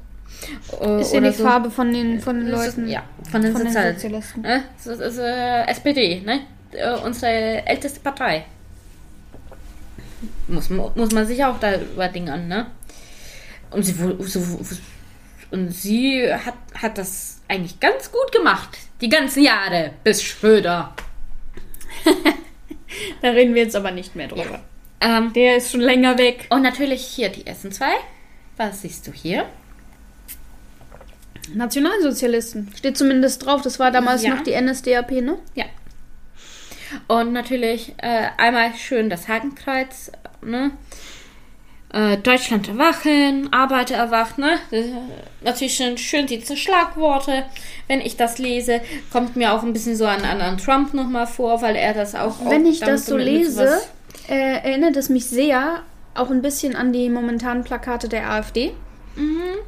Äh, 0.81 1.01
ist 1.01 1.13
ja 1.13 1.21
die 1.21 1.33
so. 1.33 1.45
Farbe 1.45 1.71
von 1.71 1.93
den, 1.93 2.21
von 2.21 2.39
den 2.41 2.49
Leuten. 2.49 2.85
Ist, 2.85 2.93
ja, 2.93 3.03
von 3.31 3.43
den, 3.43 3.53
von 3.53 3.67
Sozial 3.67 3.93
den 3.93 3.95
Sozialisten. 3.95 4.41
Ne? 4.43 4.65
Das 4.85 4.99
ist 4.99 5.19
äh, 5.19 5.67
SPD, 5.67 6.21
ne? 6.21 6.41
Äh, 6.73 6.97
unsere 7.05 7.67
älteste 7.67 8.01
Partei. 8.01 8.45
Muss, 10.49 10.69
muss 10.71 11.13
man 11.13 11.27
sich 11.27 11.45
auch 11.45 11.59
da 11.59 11.81
überdingen, 11.81 12.49
ne? 12.49 12.67
Und 13.71 13.85
sie, 13.85 13.93
so, 13.93 14.61
und 15.51 15.71
sie 15.71 16.33
hat, 16.33 16.55
hat 16.75 16.99
das 16.99 17.41
eigentlich 17.49 17.79
ganz 17.81 18.11
gut 18.11 18.33
gemacht. 18.33 18.79
Die 19.01 19.09
ganzen 19.09 19.43
Jahre 19.43 19.93
bis 20.05 20.23
Schröder. 20.23 20.95
da 23.23 23.31
reden 23.31 23.55
wir 23.55 23.63
jetzt 23.63 23.77
aber 23.77 23.91
nicht 23.91 24.17
mehr 24.17 24.29
drüber. 24.29 24.61
Ja. 25.03 25.19
Ähm, 25.19 25.33
Der 25.33 25.57
ist 25.57 25.71
schon 25.71 25.81
länger 25.81 26.19
weg. 26.19 26.47
Und 26.51 26.63
natürlich 26.63 27.03
hier 27.05 27.31
die 27.31 27.47
Essen 27.47 27.73
2. 27.73 27.87
Was 28.57 28.83
siehst 28.83 29.07
du 29.07 29.13
hier? 29.13 29.47
Nationalsozialisten. 31.55 32.71
Steht 32.77 32.97
zumindest 32.97 33.45
drauf. 33.45 33.63
Das 33.63 33.79
war 33.79 33.91
damals 33.91 34.23
ja. 34.23 34.35
noch 34.35 34.43
die 34.43 34.61
NSDAP, 34.61 35.13
ne? 35.13 35.39
Ja. 35.55 35.65
Und 37.09 37.33
natürlich 37.33 37.95
äh, 37.99 38.27
einmal 38.37 38.75
schön 38.75 39.11
das 39.11 39.29
Hakenkreuz, 39.29 40.13
ne? 40.43 40.73
Äh, 41.93 42.19
Deutschland 42.19 42.69
erwachen, 42.69 43.53
Arbeiter 43.53 43.97
erwachen, 43.97 44.45
ne? 44.45 44.59
Natürlich 45.43 45.75
schön, 45.75 45.99
schön 45.99 46.27
diese 46.27 46.57
Schlagworte. 46.57 47.45
Wenn 47.89 48.01
ich 48.01 48.17
das 48.17 48.39
lese, 48.39 48.81
kommt 49.13 49.35
mir 49.35 49.53
auch 49.53 49.65
ein 49.65 49.73
bisschen 49.73 49.97
so 49.97 50.07
an, 50.07 50.23
an, 50.25 50.41
an 50.41 50.59
Trump 50.59 50.95
nochmal 50.95 51.27
vor, 51.27 51.63
weil 51.63 51.75
er 51.75 51.93
das 51.93 52.15
auch. 52.15 52.37
Wenn 52.49 52.65
auch 52.65 52.71
ich 52.71 52.81
das 52.81 53.07
so 53.07 53.17
lese, 53.17 53.81
äh, 54.29 54.35
erinnert 54.35 54.97
es 54.97 55.09
mich 55.09 55.27
sehr 55.27 55.83
auch 56.15 56.31
ein 56.31 56.43
bisschen 56.43 56.77
an 56.77 56.93
die 56.93 57.09
momentanen 57.09 57.65
Plakate 57.65 58.09
der 58.09 58.31
AfD, 58.31 58.73
mhm. 59.17 59.59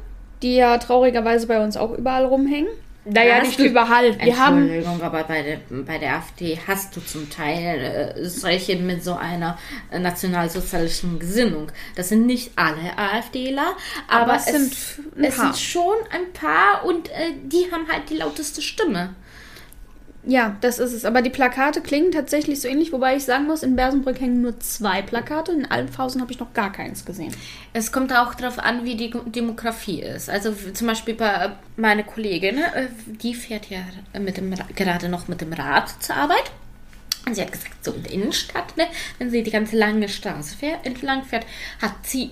die 0.41 0.55
ja 0.55 0.77
traurigerweise 0.77 1.47
bei 1.47 1.63
uns 1.63 1.77
auch 1.77 1.97
überall 1.97 2.25
rumhängen. 2.25 2.69
Naja, 3.05 3.41
nicht 3.41 3.59
überall. 3.59 4.17
Wir 4.19 4.27
Entschuldigung, 4.27 4.85
haben 4.87 5.01
aber 5.01 5.23
bei 5.23 5.41
der, 5.41 5.57
bei 5.69 5.97
der 5.97 6.15
AfD 6.15 6.57
hast 6.65 6.95
du 6.95 7.01
zum 7.01 7.29
Teil 7.29 8.15
äh, 8.15 8.29
solche 8.29 8.77
mit 8.77 9.03
so 9.03 9.15
einer 9.15 9.57
nationalsozialistischen 9.91 11.19
Gesinnung. 11.19 11.71
Das 11.95 12.09
sind 12.09 12.25
nicht 12.25 12.51
alle 12.55 12.97
AfDler, 12.97 13.75
aber, 14.07 14.33
aber 14.33 14.35
es, 14.35 14.45
sind, 14.45 14.75
es 15.21 15.35
sind 15.35 15.57
schon 15.57 15.95
ein 16.11 16.31
paar 16.33 16.85
und 16.85 17.09
äh, 17.09 17.33
die 17.43 17.69
haben 17.71 17.87
halt 17.91 18.09
die 18.09 18.15
lauteste 18.15 18.61
Stimme. 18.61 19.15
Ja, 20.25 20.55
das 20.61 20.79
ist 20.79 20.93
es. 20.93 21.03
Aber 21.03 21.21
die 21.21 21.29
Plakate 21.29 21.81
klingen 21.81 22.11
tatsächlich 22.11 22.61
so 22.61 22.67
ähnlich, 22.67 22.93
wobei 22.93 23.17
ich 23.17 23.25
sagen 23.25 23.45
muss, 23.45 23.61
in 23.61 23.75
Bersenbrück 23.75 24.21
hängen 24.21 24.41
nur 24.41 24.57
zwei 24.59 25.01
Plakate. 25.01 25.51
In 25.51 25.69
Alpfhausen 25.69 26.21
habe 26.21 26.31
ich 26.31 26.39
noch 26.39 26.53
gar 26.53 26.71
keins 26.71 27.03
gesehen. 27.03 27.35
Es 27.73 27.91
kommt 27.91 28.13
auch 28.13 28.33
darauf 28.33 28.57
an, 28.57 28.85
wie 28.85 28.95
die 28.95 29.11
Demografie 29.25 30.01
ist. 30.01 30.29
Also 30.29 30.53
zum 30.73 30.87
Beispiel 30.87 31.15
bei 31.15 31.51
meine 31.75 32.05
Kollegin, 32.05 32.57
äh, 32.57 32.87
die 33.05 33.35
fährt 33.35 33.69
ja 33.69 33.79
mit 34.17 34.37
dem, 34.37 34.53
gerade 34.75 35.09
noch 35.09 35.27
mit 35.27 35.41
dem 35.41 35.51
Rad 35.51 36.01
zur 36.01 36.15
Arbeit. 36.15 36.51
Und 37.25 37.35
sie 37.35 37.41
hat 37.41 37.51
gesagt, 37.51 37.83
so 37.83 37.91
in 37.91 38.03
der 38.03 38.11
Innenstadt, 38.13 38.77
ne, 38.77 38.87
wenn 39.17 39.29
sie 39.29 39.43
die 39.43 39.51
ganze 39.51 39.77
lange 39.77 40.07
Straße 40.07 40.57
fährt, 40.57 40.85
entlang 40.85 41.23
fährt, 41.23 41.45
hat 41.81 41.93
sie 42.03 42.31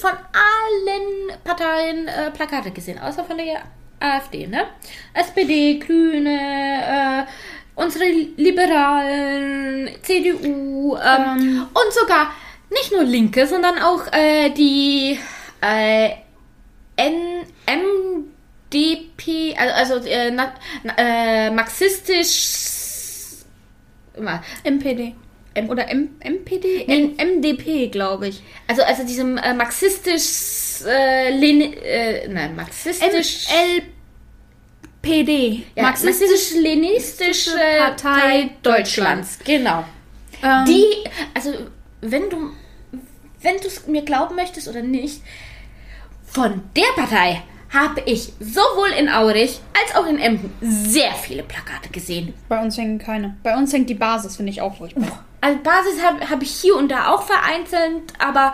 von 0.00 0.10
allen 0.10 1.38
Parteien 1.44 2.08
äh, 2.08 2.30
Plakate 2.30 2.72
gesehen, 2.72 2.98
außer 2.98 3.24
von 3.24 3.38
der 3.38 3.62
AfD, 4.02 4.46
ne? 4.46 4.66
SPD, 5.14 5.78
Grüne, 5.78 7.26
äh, 7.26 7.30
unsere 7.74 8.04
Liberalen, 8.36 9.90
CDU 10.02 10.96
ähm, 10.96 11.38
ähm. 11.38 11.66
und 11.72 11.92
sogar 11.92 12.32
nicht 12.70 12.92
nur 12.92 13.04
Linke, 13.04 13.46
sondern 13.46 13.78
auch 13.78 14.12
äh, 14.12 14.50
die 14.50 15.18
äh, 15.60 16.10
N 16.96 17.44
MDP, 18.70 19.56
also, 19.56 19.94
also 19.94 20.08
äh, 20.08 20.30
na, 20.30 20.54
äh, 20.96 21.50
marxistisch 21.50 22.72
MPD. 24.64 25.14
M 25.54 25.68
Oder 25.68 25.88
M 25.90 26.16
MPD? 26.20 26.86
M 26.86 27.14
MDP, 27.16 27.88
glaube 27.88 28.28
ich. 28.28 28.42
Also, 28.66 28.82
also 28.82 29.04
diesem 29.04 29.36
äh, 29.36 29.52
marxistisch, 29.52 30.86
äh, 30.86 31.30
Len 31.30 31.74
äh, 31.74 32.28
nein, 32.28 32.56
marxistisch. 32.56 33.46
MLPD. 35.02 35.64
Ja, 35.74 35.82
marxistisch-leninistische 35.82 37.58
Partei 37.78 38.50
Deutschlands. 38.62 39.38
Genau. 39.44 39.84
Ähm. 40.42 40.64
Die, 40.66 40.86
also, 41.34 41.52
wenn 42.00 42.30
du, 42.30 42.50
wenn 43.40 43.56
du 43.58 43.66
es 43.66 43.86
mir 43.86 44.02
glauben 44.02 44.36
möchtest 44.36 44.68
oder 44.68 44.82
nicht, 44.82 45.22
von 46.24 46.62
der 46.76 46.90
Partei 46.96 47.42
habe 47.70 48.02
ich 48.04 48.32
sowohl 48.38 48.90
in 48.98 49.08
Aurich 49.08 49.60
als 49.82 49.96
auch 49.96 50.06
in 50.06 50.18
Emden 50.18 50.52
sehr 50.60 51.12
viele 51.12 51.42
Plakate 51.42 51.88
gesehen. 51.88 52.34
Bei 52.48 52.62
uns 52.62 52.76
hängen 52.76 52.98
keine. 52.98 53.36
Bei 53.42 53.56
uns 53.56 53.72
hängt 53.72 53.88
die 53.88 53.94
Basis, 53.94 54.36
finde 54.36 54.52
ich 54.52 54.60
auch 54.60 54.76
furchtbar. 54.76 55.24
Also 55.40 55.58
Basis 55.60 56.02
habe 56.02 56.28
hab 56.28 56.42
ich 56.42 56.50
hier 56.50 56.76
und 56.76 56.90
da 56.90 57.08
auch 57.08 57.22
vereinzelt, 57.22 58.12
aber 58.18 58.52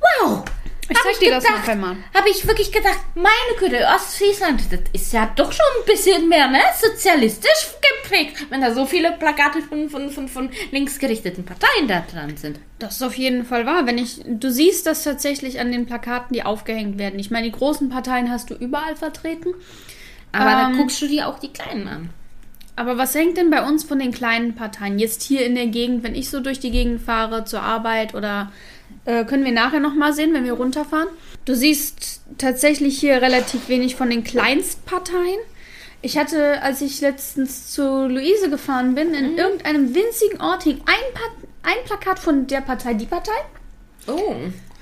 wow! 0.00 0.42
Ich 0.90 0.98
zeig 0.98 1.18
dir 1.18 1.26
gedacht, 1.26 1.44
das 1.44 1.60
noch 1.60 1.68
einmal. 1.68 1.96
Habe 2.14 2.30
ich 2.30 2.46
wirklich 2.46 2.72
gedacht, 2.72 3.00
meine 3.14 3.58
Güte, 3.58 3.86
Ostfriesland, 3.94 4.72
das 4.72 4.80
ist 4.92 5.12
ja 5.12 5.30
doch 5.36 5.52
schon 5.52 5.66
ein 5.78 5.86
bisschen 5.86 6.28
mehr, 6.28 6.48
ne? 6.48 6.60
Sozialistisch 6.80 7.68
geprägt, 8.02 8.46
wenn 8.50 8.60
da 8.60 8.72
so 8.72 8.86
viele 8.86 9.12
Plakate 9.12 9.60
von, 9.62 9.90
von, 9.90 10.10
von, 10.10 10.28
von 10.28 10.50
linksgerichteten 10.70 11.44
Parteien 11.44 11.88
da 11.88 12.04
dran 12.10 12.36
sind. 12.36 12.58
Das 12.78 12.96
ist 12.96 13.02
auf 13.02 13.14
jeden 13.14 13.44
Fall 13.44 13.66
wahr. 13.66 13.86
Wenn 13.86 13.98
ich, 13.98 14.20
du 14.24 14.50
siehst 14.50 14.86
das 14.86 15.04
tatsächlich 15.04 15.60
an 15.60 15.72
den 15.72 15.86
Plakaten, 15.86 16.34
die 16.34 16.42
aufgehängt 16.42 16.98
werden. 16.98 17.18
Ich 17.18 17.30
meine, 17.30 17.46
die 17.50 17.56
großen 17.56 17.88
Parteien 17.90 18.30
hast 18.30 18.50
du 18.50 18.54
überall 18.54 18.96
vertreten. 18.96 19.54
Aber 20.32 20.50
ähm, 20.50 20.72
da 20.72 20.78
guckst 20.78 21.00
du 21.02 21.06
dir 21.06 21.28
auch 21.28 21.38
die 21.38 21.52
kleinen 21.52 21.88
an. 21.88 22.10
Aber 22.76 22.96
was 22.96 23.14
hängt 23.14 23.36
denn 23.36 23.50
bei 23.50 23.66
uns 23.66 23.82
von 23.82 23.98
den 23.98 24.12
kleinen 24.12 24.54
Parteien? 24.54 25.00
Jetzt 25.00 25.22
hier 25.24 25.44
in 25.44 25.56
der 25.56 25.66
Gegend, 25.66 26.04
wenn 26.04 26.14
ich 26.14 26.30
so 26.30 26.38
durch 26.38 26.60
die 26.60 26.70
Gegend 26.70 27.02
fahre 27.02 27.44
zur 27.44 27.60
Arbeit 27.60 28.14
oder 28.14 28.52
äh, 29.08 29.24
können 29.24 29.44
wir 29.44 29.52
nachher 29.52 29.80
nochmal 29.80 30.12
sehen, 30.12 30.34
wenn 30.34 30.44
wir 30.44 30.52
runterfahren. 30.52 31.08
Du 31.46 31.54
siehst 31.54 32.20
tatsächlich 32.36 33.00
hier 33.00 33.22
relativ 33.22 33.68
wenig 33.70 33.96
von 33.96 34.10
den 34.10 34.22
Kleinstparteien. 34.22 35.40
Ich 36.02 36.18
hatte, 36.18 36.60
als 36.62 36.82
ich 36.82 37.00
letztens 37.00 37.72
zu 37.72 38.06
Luise 38.06 38.50
gefahren 38.50 38.94
bin, 38.94 39.14
in 39.14 39.32
mhm. 39.32 39.38
irgendeinem 39.38 39.94
winzigen 39.94 40.42
Ort 40.42 40.64
hing 40.64 40.82
ein, 40.84 41.22
ein 41.62 41.84
Plakat 41.86 42.18
von 42.18 42.46
der 42.46 42.60
Partei 42.60 42.92
Die 42.94 43.06
Partei. 43.06 43.32
Oh. 44.06 44.34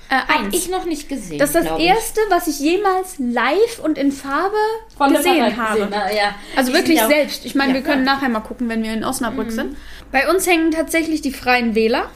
Äh, 0.09 0.15
Habe 0.15 0.49
ich 0.51 0.69
noch 0.69 0.85
nicht 0.85 1.07
gesehen. 1.07 1.39
Das 1.39 1.55
ist 1.55 1.65
das 1.65 1.79
erste, 1.79 2.19
was 2.29 2.47
ich 2.47 2.59
jemals 2.59 3.15
live 3.19 3.79
und 3.81 3.97
in 3.97 4.11
Farbe 4.11 4.55
Von 4.97 5.13
gesehen 5.13 5.55
habe. 5.55 5.85
Gesehen, 5.85 5.93
ja. 6.15 6.35
Also 6.57 6.71
die 6.71 6.77
wirklich 6.77 7.01
selbst. 7.01 7.45
Ich 7.45 7.55
meine, 7.55 7.69
ja, 7.69 7.75
wir 7.75 7.81
können 7.81 8.03
klar. 8.03 8.15
nachher 8.15 8.29
mal 8.29 8.41
gucken, 8.41 8.67
wenn 8.67 8.83
wir 8.83 8.91
in 8.91 9.05
Osnabrück 9.05 9.47
mhm. 9.47 9.51
sind. 9.51 9.77
Bei 10.11 10.29
uns 10.29 10.45
hängen 10.47 10.71
tatsächlich 10.71 11.21
die 11.21 11.31
Freien 11.31 11.75
Wähler. 11.75 12.09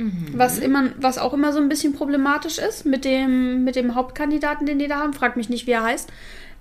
Mhm. 0.00 0.32
Was, 0.32 0.58
immer, 0.58 0.90
was 0.96 1.18
auch 1.18 1.34
immer 1.34 1.52
so 1.52 1.58
ein 1.58 1.68
bisschen 1.68 1.92
problematisch 1.92 2.58
ist 2.58 2.86
mit 2.86 3.04
dem, 3.04 3.64
mit 3.64 3.76
dem 3.76 3.94
Hauptkandidaten, 3.94 4.66
den 4.66 4.78
die 4.78 4.88
da 4.88 5.00
haben. 5.00 5.12
Frag 5.12 5.36
mich 5.36 5.50
nicht, 5.50 5.66
wie 5.66 5.72
er 5.72 5.82
heißt. 5.82 6.10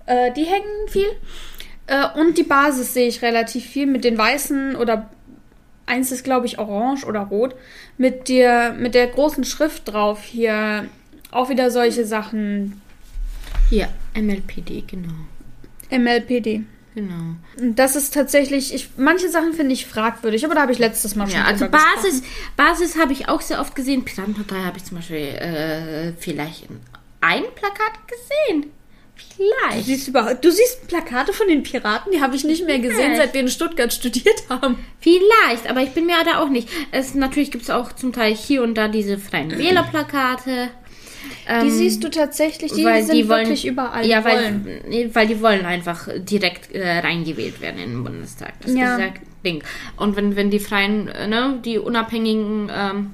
Äh, 0.05 0.34
die 0.34 0.43
hängen 0.43 0.88
viel. 0.88 1.08
Äh, 1.88 2.05
und 2.19 2.38
die 2.38 2.43
Basis 2.43 2.93
sehe 2.93 3.08
ich 3.08 3.22
relativ 3.22 3.65
viel 3.65 3.86
mit 3.86 4.03
den 4.03 4.17
weißen 4.17 4.75
oder 4.75 5.10
eins 5.86 6.12
ist, 6.12 6.24
glaube 6.24 6.46
ich, 6.46 6.60
orange 6.60 7.05
oder 7.05 7.22
rot 7.22 7.55
mit 7.98 8.27
der, 8.27 8.74
mit 8.74 8.93
der 8.93 9.08
großen 9.08 9.43
Schrift 9.46 9.88
drauf 9.88 10.24
hier 10.24 10.86
auch 11.31 11.50
wieder 11.50 11.72
solche 11.72 12.05
Sachen. 12.05 12.81
Ja, 13.72 13.88
MLPD, 14.15 14.84
genau. 14.86 15.13
MLPD. 15.89 16.63
Genau. 16.96 17.36
Das 17.58 17.96
ist 17.96 18.13
tatsächlich, 18.13 18.74
ich, 18.74 18.89
manche 18.98 19.29
Sachen 19.29 19.53
finde 19.53 19.74
ich 19.74 19.86
fragwürdig, 19.86 20.43
aber 20.46 20.55
da 20.55 20.62
habe 20.62 20.72
ich 20.72 20.79
letztes 20.79 21.15
Mal 21.15 21.27
schon 21.27 21.39
Ja, 21.39 21.46
also 21.46 21.67
Basis, 21.69 22.22
gesprochen. 22.22 22.53
Basis 22.58 22.98
habe 22.98 23.13
ich 23.13 23.29
auch 23.29 23.41
sehr 23.41 23.62
oft 23.62 23.75
gesehen. 23.75 24.03
Piratenpartei 24.05 24.63
habe 24.63 24.77
ich 24.77 24.86
zum 24.86 24.98
Beispiel 24.98 25.17
äh, 25.17 26.13
vielleicht 26.19 26.69
in 26.69 26.79
ein 27.22 27.43
Plakat 27.55 27.93
gesehen. 28.08 28.72
Du 29.38 29.43
Vielleicht. 29.69 29.86
siehst, 29.86 30.08
überhaupt, 30.08 30.43
du 30.43 30.51
siehst 30.51 30.88
Plakate 30.88 31.34
von 31.34 31.48
den 31.48 31.63
Piraten, 31.63 32.12
die 32.12 32.22
habe 32.22 32.36
ich 32.36 32.43
nicht 32.43 32.65
mehr 32.65 32.79
gesehen, 32.79 33.15
seit 33.17 33.34
wir 33.34 33.41
in 33.41 33.48
Stuttgart 33.50 33.91
studiert 33.93 34.43
haben. 34.50 34.77
Vielleicht, 35.00 35.69
aber 35.69 35.81
ich 35.81 35.91
bin 35.91 36.05
mir 36.05 36.15
da 36.25 36.39
auch 36.41 36.50
nicht. 36.50 36.69
Es, 36.91 37.15
natürlich 37.15 37.51
gibt 37.51 37.63
es 37.65 37.69
auch 37.69 37.93
zum 37.93 38.13
Teil 38.13 38.34
hier 38.34 38.63
und 38.63 38.75
da 38.75 38.88
diese 38.88 39.17
freien 39.17 39.51
Wählerplakate. 39.58 40.69
Die 41.48 41.52
Ähm, 41.52 41.70
siehst 41.70 42.04
du 42.04 42.10
tatsächlich, 42.10 42.72
die 42.72 42.84
weil 42.86 43.04
sind 43.04 43.16
die 43.16 43.28
wollen, 43.28 43.42
wirklich 43.48 43.66
überall. 43.66 44.06
Ja, 44.06 44.20
die 44.20 44.26
weil, 44.26 44.66
wollen. 44.66 45.16
weil 45.16 45.28
die 45.28 45.42
wollen 45.42 45.66
einfach 45.66 46.08
direkt 46.18 46.74
äh, 46.74 47.00
reingewählt 47.00 47.60
werden 47.62 47.80
in 47.82 47.90
den 47.92 48.04
Bundestag. 48.04 48.54
Das 48.62 48.74
Ja. 48.74 48.96
ist 48.98 49.02
das 49.02 49.22
Ding. 49.44 49.64
Und 49.98 50.16
wenn, 50.16 50.36
wenn 50.36 50.50
die 50.52 50.60
Freien, 50.60 51.08
äh, 51.08 51.28
ne, 51.28 51.60
die 51.66 51.78
Unabhängigen 51.80 52.70
ähm, 52.74 53.12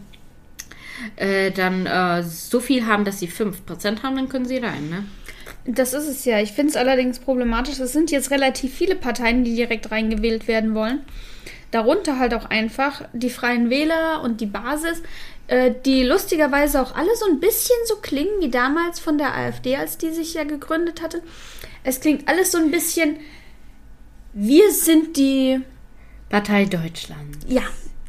äh, 1.16 1.52
dann 1.52 1.86
äh, 1.86 2.24
so 2.24 2.60
viel 2.60 2.86
haben, 2.88 3.06
dass 3.06 3.20
sie 3.20 3.28
5% 3.28 4.04
haben, 4.04 4.16
dann 4.16 4.30
können 4.30 4.46
sie 4.46 4.58
rein, 4.58 4.90
ne? 4.90 5.06
Das 5.68 5.94
ist 5.94 6.08
es 6.08 6.26
ja. 6.26 6.40
Ich 6.42 6.52
finde 6.52 6.72
es 6.72 6.76
allerdings 6.76 7.20
problematisch. 7.20 7.80
Es 7.80 7.92
sind 7.94 8.12
jetzt 8.12 8.32
relativ 8.32 8.74
viele 8.74 8.96
Parteien, 8.96 9.44
die 9.44 9.56
direkt 9.56 9.92
reingewählt 9.92 10.48
werden 10.48 10.76
wollen. 10.76 11.02
Darunter 11.72 12.20
halt 12.20 12.34
auch 12.34 12.46
einfach 12.50 13.04
die 13.14 13.30
Freien 13.30 13.70
Wähler 13.70 14.22
und 14.24 14.42
die 14.42 14.46
Basis, 14.46 15.02
äh, 15.48 15.72
die 15.86 16.04
lustigerweise 16.04 16.82
auch 16.82 16.96
alle 16.96 17.16
so 17.16 17.26
ein 17.30 17.40
bisschen 17.40 17.76
so 17.86 17.96
klingen 17.98 18.40
wie 18.42 18.50
damals 18.50 19.00
von 19.00 19.18
der 19.18 19.36
AfD, 19.36 19.76
als 19.76 19.98
die 19.98 20.12
sich 20.12 20.34
ja 20.34 20.44
gegründet 20.44 21.02
hatte. 21.02 21.22
Es 21.84 22.00
klingt 22.00 22.28
alles 22.28 22.52
so 22.52 22.58
ein 22.58 22.72
bisschen, 22.72 23.18
wir 24.34 24.72
sind 24.72 25.18
die, 25.18 25.62
Partei 26.30 26.66
Deutschland. 26.66 27.38
ja. 27.48 27.62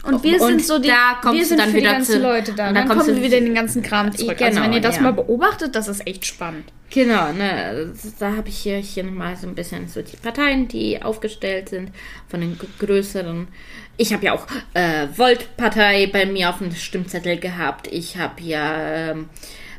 Und 0.03 0.23
wir 0.23 0.41
Und 0.41 0.47
sind 0.61 0.65
so 0.65 0.79
die, 0.79 0.87
da 0.87 1.19
kommst 1.21 1.37
wir 1.41 1.45
sind 1.47 1.59
dann 1.59 1.71
für 1.71 1.79
wieder 1.79 1.89
die 1.91 1.95
ganzen 1.97 2.13
zu- 2.13 2.23
Leute 2.23 2.53
da. 2.53 2.69
und 2.69 2.75
dann 2.77 2.87
dann, 2.87 2.97
kommen 2.97 3.17
wir 3.17 3.23
wieder 3.25 3.39
in 3.39 3.47
den 3.47 3.55
ganzen 3.57 3.83
Kram 3.83 4.17
zurück. 4.17 4.41
also 4.41 4.55
Genau, 4.55 4.63
wenn 4.65 4.73
ihr 4.75 4.81
das 4.81 4.97
ja. 4.97 5.03
mal 5.03 5.13
beobachtet, 5.13 5.75
das 5.75 5.89
ist 5.89 6.07
echt 6.07 6.25
spannend. 6.25 6.73
Genau, 6.91 7.33
ne, 7.33 7.93
da 8.21 8.37
habe 8.37 8.49
ich 8.49 8.57
hier, 8.57 8.77
hier 8.77 9.03
nochmal 9.03 9.35
so 9.37 9.49
ein 9.49 9.57
bisschen 9.57 9.89
so 9.89 10.03
die 10.03 10.17
Parteien, 10.17 10.69
die 10.69 11.03
aufgestellt 11.03 11.71
sind, 11.71 11.91
von 12.29 12.41
den 12.41 12.57
größeren. 12.79 13.49
Ich 13.97 14.13
habe 14.13 14.25
ja 14.27 14.35
auch 14.35 14.47
äh, 14.75 15.07
Volt-Partei 15.17 16.09
bei 16.13 16.27
mir 16.27 16.51
auf 16.51 16.59
dem 16.59 16.75
Stimmzettel 16.75 17.39
gehabt. 17.39 17.87
Ich 17.89 18.17
habe 18.19 18.41
ja, 18.43 19.11
ähm, 19.11 19.29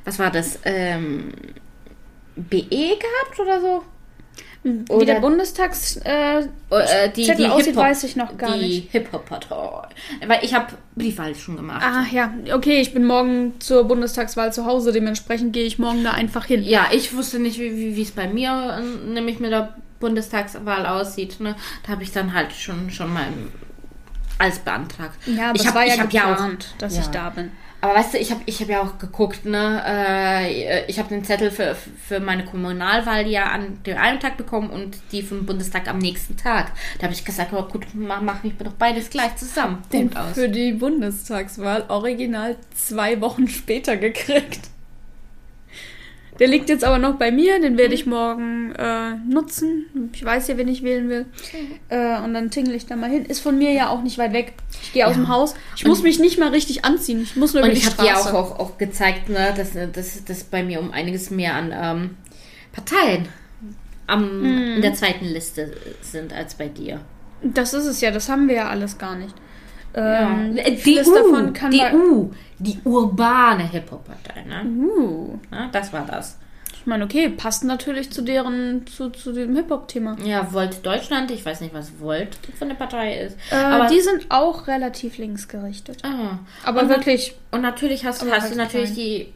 was 0.05 0.17
war 0.19 0.31
das, 0.31 0.59
ähm, 0.65 1.31
BE 2.35 2.59
gehabt 2.69 3.39
oder 3.39 3.61
so? 3.61 3.83
Wie 4.63 4.91
Oder- 4.91 5.05
der 5.05 5.19
Bundestags... 5.21 5.97
Äh, 5.97 6.39
Äh, 6.69 7.09
die, 7.15 7.23
Zettel 7.25 7.45
die 7.45 7.51
aussieht, 7.51 7.75
weiß 7.75 8.03
ich 8.03 8.15
noch 8.15 8.37
gar 8.37 8.53
die 8.57 8.59
nicht. 8.65 8.91
Hip-Hop-Partei. 8.91 9.87
Weil 10.27 10.39
ich 10.43 10.53
habe 10.53 10.73
Briefwahl 10.95 11.33
schon 11.35 11.55
gemacht. 11.55 11.83
Ah 11.85 12.03
ja, 12.11 12.33
okay, 12.53 12.81
ich 12.81 12.93
bin 12.93 13.05
morgen 13.05 13.53
zur 13.59 13.85
Bundestagswahl 13.85 14.51
zu 14.51 14.65
Hause, 14.65 14.91
dementsprechend 14.91 15.53
gehe 15.53 15.63
ich 15.65 15.79
morgen 15.79 16.03
da 16.03 16.11
einfach 16.11 16.45
hin. 16.45 16.63
Ja, 16.63 16.87
ich 16.91 17.15
wusste 17.15 17.39
nicht, 17.39 17.59
wie 17.59 18.01
es 18.01 18.11
bei 18.11 18.27
mir 18.27 18.79
äh, 18.81 19.07
nämlich 19.09 19.39
mit 19.39 19.51
der 19.51 19.75
Bundestagswahl 19.99 20.85
aussieht. 20.85 21.39
Ne? 21.39 21.55
Da 21.85 21.93
habe 21.93 22.03
ich 22.03 22.11
dann 22.11 22.33
halt 22.33 22.51
schon, 22.51 22.89
schon 22.91 23.13
mal 23.13 23.27
alles 24.39 24.59
beantragt. 24.59 25.17
Ja, 25.25 25.49
aber 25.49 25.55
ich 25.55 25.61
es 25.61 25.67
hab- 25.67 25.75
war 25.75 25.85
ja 25.85 25.93
ich 25.95 25.99
hab 25.99 26.13
ja 26.13 26.35
auch- 26.35 26.77
dass 26.77 26.95
ja. 26.95 27.01
ich 27.01 27.07
da 27.07 27.29
bin. 27.29 27.51
Aber 27.79 27.93
weißt 27.93 28.15
du, 28.15 28.17
ich 28.17 28.31
habe 28.31 28.41
ich 28.47 28.59
hab 28.59 28.69
ja 28.69 28.81
auch 28.81 28.97
geguckt, 28.97 29.45
ne? 29.45 29.83
Äh, 29.85 30.85
ich 30.87 30.97
habe 30.97 31.09
den 31.09 31.23
Zettel 31.23 31.51
für, 31.51 31.75
für 31.75 32.19
meine 32.19 32.43
Kommunalwahl 32.43 33.27
ja 33.27 33.51
an 33.51 33.83
dem 33.85 33.97
einen 33.97 34.19
Tag 34.19 34.35
bekommen 34.35 34.71
und 34.71 34.97
die 35.11 35.21
vom 35.21 35.45
Bundestag 35.45 35.87
am 35.87 35.99
nächsten 35.99 36.35
Tag. 36.37 36.71
Da 36.97 37.03
habe 37.03 37.13
ich 37.13 37.23
gesagt, 37.23 37.53
oh 37.53 37.61
gut, 37.61 37.85
mach, 37.93 38.21
mach 38.21 38.43
mich 38.43 38.53
doch 38.57 38.73
beides 38.73 39.11
gleich 39.11 39.35
zusammen. 39.35 39.83
Punkt 39.91 40.17
aus. 40.17 40.33
für 40.33 40.49
die 40.49 40.71
Bundestagswahl 40.73 41.85
original 41.89 42.55
zwei 42.75 43.21
Wochen 43.21 43.47
später 43.47 43.95
gekriegt. 43.95 44.61
Der 46.39 46.47
liegt 46.47 46.69
jetzt 46.69 46.83
aber 46.83 46.99
noch 46.99 47.15
bei 47.15 47.31
mir, 47.31 47.59
den 47.59 47.77
werde 47.77 47.93
ich 47.95 48.05
morgen 48.05 48.71
äh, 48.75 49.15
nutzen. 49.27 50.09
Ich 50.13 50.23
weiß 50.23 50.47
ja, 50.49 50.57
wen 50.57 50.67
ich 50.67 50.83
wählen 50.83 51.09
will. 51.09 51.25
Äh, 51.89 52.19
und 52.21 52.33
dann 52.33 52.51
tingle 52.51 52.75
ich 52.75 52.85
da 52.85 52.95
mal 52.95 53.09
hin. 53.09 53.25
Ist 53.25 53.39
von 53.39 53.57
mir 53.57 53.71
ja 53.71 53.89
auch 53.89 54.03
nicht 54.03 54.17
weit 54.17 54.33
weg. 54.33 54.53
Ich 54.83 54.93
gehe 54.93 55.05
aus 55.07 55.13
Ja. 55.15 55.21
dem 55.21 55.27
Haus. 55.29 55.55
Ich 55.75 55.85
muss 55.85 56.03
mich 56.03 56.19
nicht 56.19 56.37
mal 56.39 56.49
richtig 56.49 56.85
anziehen. 56.85 57.21
Ich 57.23 57.35
muss 57.35 57.53
nur 57.53 57.63
Und 57.63 57.69
über 57.69 57.73
die 57.75 57.81
ich 57.81 57.87
habe 57.87 58.01
dir 58.03 58.09
Straße. 58.11 58.33
auch, 58.37 58.51
auch, 58.51 58.59
auch 58.59 58.77
gezeigt, 58.77 59.29
ne, 59.29 59.53
dass, 59.57 59.71
dass, 59.93 60.23
dass 60.25 60.43
bei 60.43 60.63
mir 60.63 60.79
um 60.79 60.91
einiges 60.91 61.29
mehr 61.31 61.55
an 61.55 61.73
ähm, 61.73 62.17
Parteien 62.73 63.27
am, 64.05 64.41
Mhm. 64.41 64.75
in 64.75 64.81
der 64.81 64.93
zweiten 64.93 65.25
Liste 65.25 65.73
sind 66.01 66.33
als 66.33 66.55
bei 66.55 66.67
dir. 66.67 67.01
Das 67.43 67.73
ist 67.73 67.85
es 67.85 67.99
ja, 68.01 68.11
das 68.11 68.29
haben 68.29 68.47
wir 68.47 68.55
ja 68.55 68.67
alles 68.69 68.97
gar 68.97 69.15
nicht. 69.15 69.33
Ähm, 69.99 70.57
Äh, 70.57 70.71
die 70.75 70.99
U, 70.99 71.15
davon 71.15 71.53
kann 71.53 71.71
die 71.71 71.81
U, 71.93 72.31
die 72.59 72.77
urbane 72.83 73.67
Hip-Hop-Partei, 73.69 74.43
ne? 74.47 74.63
Uh, 74.65 75.39
Ja, 75.51 75.69
das 75.71 75.91
war 75.91 76.05
das. 76.05 76.37
ich 76.73 76.85
meine, 76.85 77.03
okay, 77.05 77.29
passt 77.29 77.63
natürlich 77.63 78.11
zu 78.11 78.21
deren, 78.21 78.85
zu, 78.87 79.09
zu 79.09 79.33
dem 79.33 79.55
Hip-Hop-Thema. 79.55 80.15
Ja, 80.23 80.53
Volt 80.53 80.85
Deutschland, 80.85 81.31
ich 81.31 81.43
weiß 81.45 81.61
nicht, 81.61 81.73
was 81.73 81.99
Volt 81.99 82.37
von 82.59 82.69
der 82.69 82.75
Partei 82.75 83.17
ist. 83.19 83.37
Äh, 83.51 83.55
aber 83.55 83.87
die 83.87 83.99
sind 84.01 84.27
auch 84.29 84.67
relativ 84.67 85.17
linksgerichtet. 85.17 85.97
ah, 86.03 86.39
Aber 86.63 86.81
und, 86.83 86.89
wirklich, 86.89 87.35
Und 87.51 87.61
natürlich 87.61 88.05
hast, 88.05 88.21
hast 88.23 88.41
halt 88.41 88.53
du 88.53 88.57
natürlich 88.57 88.93
die 88.93 89.33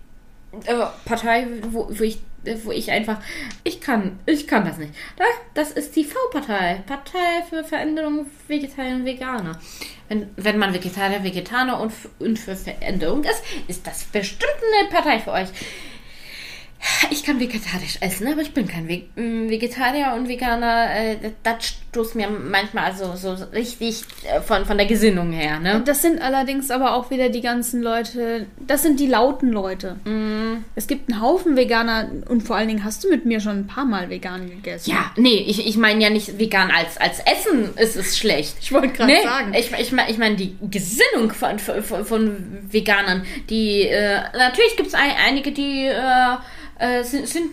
äh, 0.66 0.86
Partei, 1.06 1.48
wo, 1.70 1.88
wo 1.90 2.04
ich 2.04 2.20
wo 2.64 2.72
ich 2.72 2.92
einfach, 2.92 3.18
ich 3.64 3.82
kann, 3.82 4.20
ich 4.26 4.48
kann 4.48 4.66
das 4.66 4.78
nicht. 4.78 4.94
Da, 5.18 5.26
das 5.54 5.72
ist 5.72 5.96
die 5.96 6.04
V-Partei. 6.04 6.84
Partei 6.88 7.44
für 7.50 7.64
Veränderung 7.64 8.26
Vegetarier 8.48 8.96
und 8.96 9.06
Veganer. 9.06 9.60
Wenn, 10.10 10.30
wenn 10.36 10.58
man 10.58 10.74
Vegetarier, 10.74 11.24
Veganer 11.24 11.80
und, 11.80 11.94
und 12.20 12.40
für 12.40 12.56
Veränderung 12.56 13.24
ist, 13.24 13.44
ist 13.68 13.86
das 13.86 14.04
bestimmt 14.06 14.52
eine 14.80 14.90
Partei 14.90 15.20
für 15.20 15.32
euch. 15.32 15.50
Ich 17.12 17.24
kann 17.24 17.40
vegetarisch 17.40 17.98
essen, 18.02 18.28
aber 18.28 18.42
ich 18.42 18.54
bin 18.54 18.68
kein 18.68 18.88
Ve 18.88 19.04
m, 19.16 19.50
Vegetarier 19.50 20.14
und 20.16 20.28
Veganer. 20.28 20.88
Äh, 20.96 21.18
das 21.44 21.76
stoßt 21.92 22.16
mir 22.16 22.28
manchmal 22.30 22.86
also 22.86 23.16
so 23.16 23.36
richtig 23.54 24.02
äh, 24.24 24.42
von, 24.42 24.66
von 24.66 24.78
der 24.78 24.88
Gesinnung 24.88 25.32
her, 25.32 25.60
ne? 25.60 25.82
das 25.86 26.02
sind 26.02 26.22
allerdings 26.22 26.72
aber 26.72 26.96
auch 26.96 27.12
wieder 27.12 27.30
die 27.30 27.42
ganzen 27.42 27.82
Leute, 27.84 28.48
das 28.66 28.82
sind 28.82 29.00
die 29.00 29.08
lauten 29.08 29.52
Leute. 29.52 29.98
Es 30.76 30.88
gibt 30.88 31.12
einen 31.12 31.22
Haufen 31.22 31.56
Veganer 31.58 32.10
und 32.30 32.42
vor 32.42 32.56
allen 32.56 32.70
Dingen 32.70 32.84
hast 32.84 33.04
du 33.04 33.10
mit 33.10 33.26
mir 33.26 33.42
schon 33.42 33.58
ein 33.60 33.68
paar 33.68 33.86
Mal 33.86 34.10
vegan 34.10 34.50
gegessen. 34.50 34.90
Ja, 34.90 35.12
nee, 35.18 35.44
ich, 35.48 35.68
ich 35.68 35.78
meine 35.78 36.02
ja 36.02 36.10
nicht 36.10 36.40
vegan 36.40 36.72
als, 36.72 36.98
als 36.98 37.20
Essen 37.20 37.76
ist 37.78 37.96
es 37.98 38.18
schlecht. 38.18 38.56
Ich 38.62 38.72
wollte 38.72 38.90
gerade 38.90 39.12
Nee, 39.12 39.22
sagen. 39.24 39.54
ich, 39.54 39.72
ich 39.74 39.92
meine 39.92 40.10
ich 40.10 40.18
mein 40.18 40.38
die 40.38 40.56
Gesinnung 40.70 41.32
von, 41.32 41.60
von, 41.60 42.06
von 42.06 42.58
Veganern. 42.72 43.24
Die, 43.50 43.82
äh, 43.84 44.20
natürlich 44.38 44.78
gibt 44.78 44.88
es 44.88 44.94
ein, 44.94 45.12
einige, 45.28 45.52
die 45.52 45.86
äh, 45.88 46.38
äh, 46.82 47.04
sind, 47.04 47.28
sind 47.28 47.50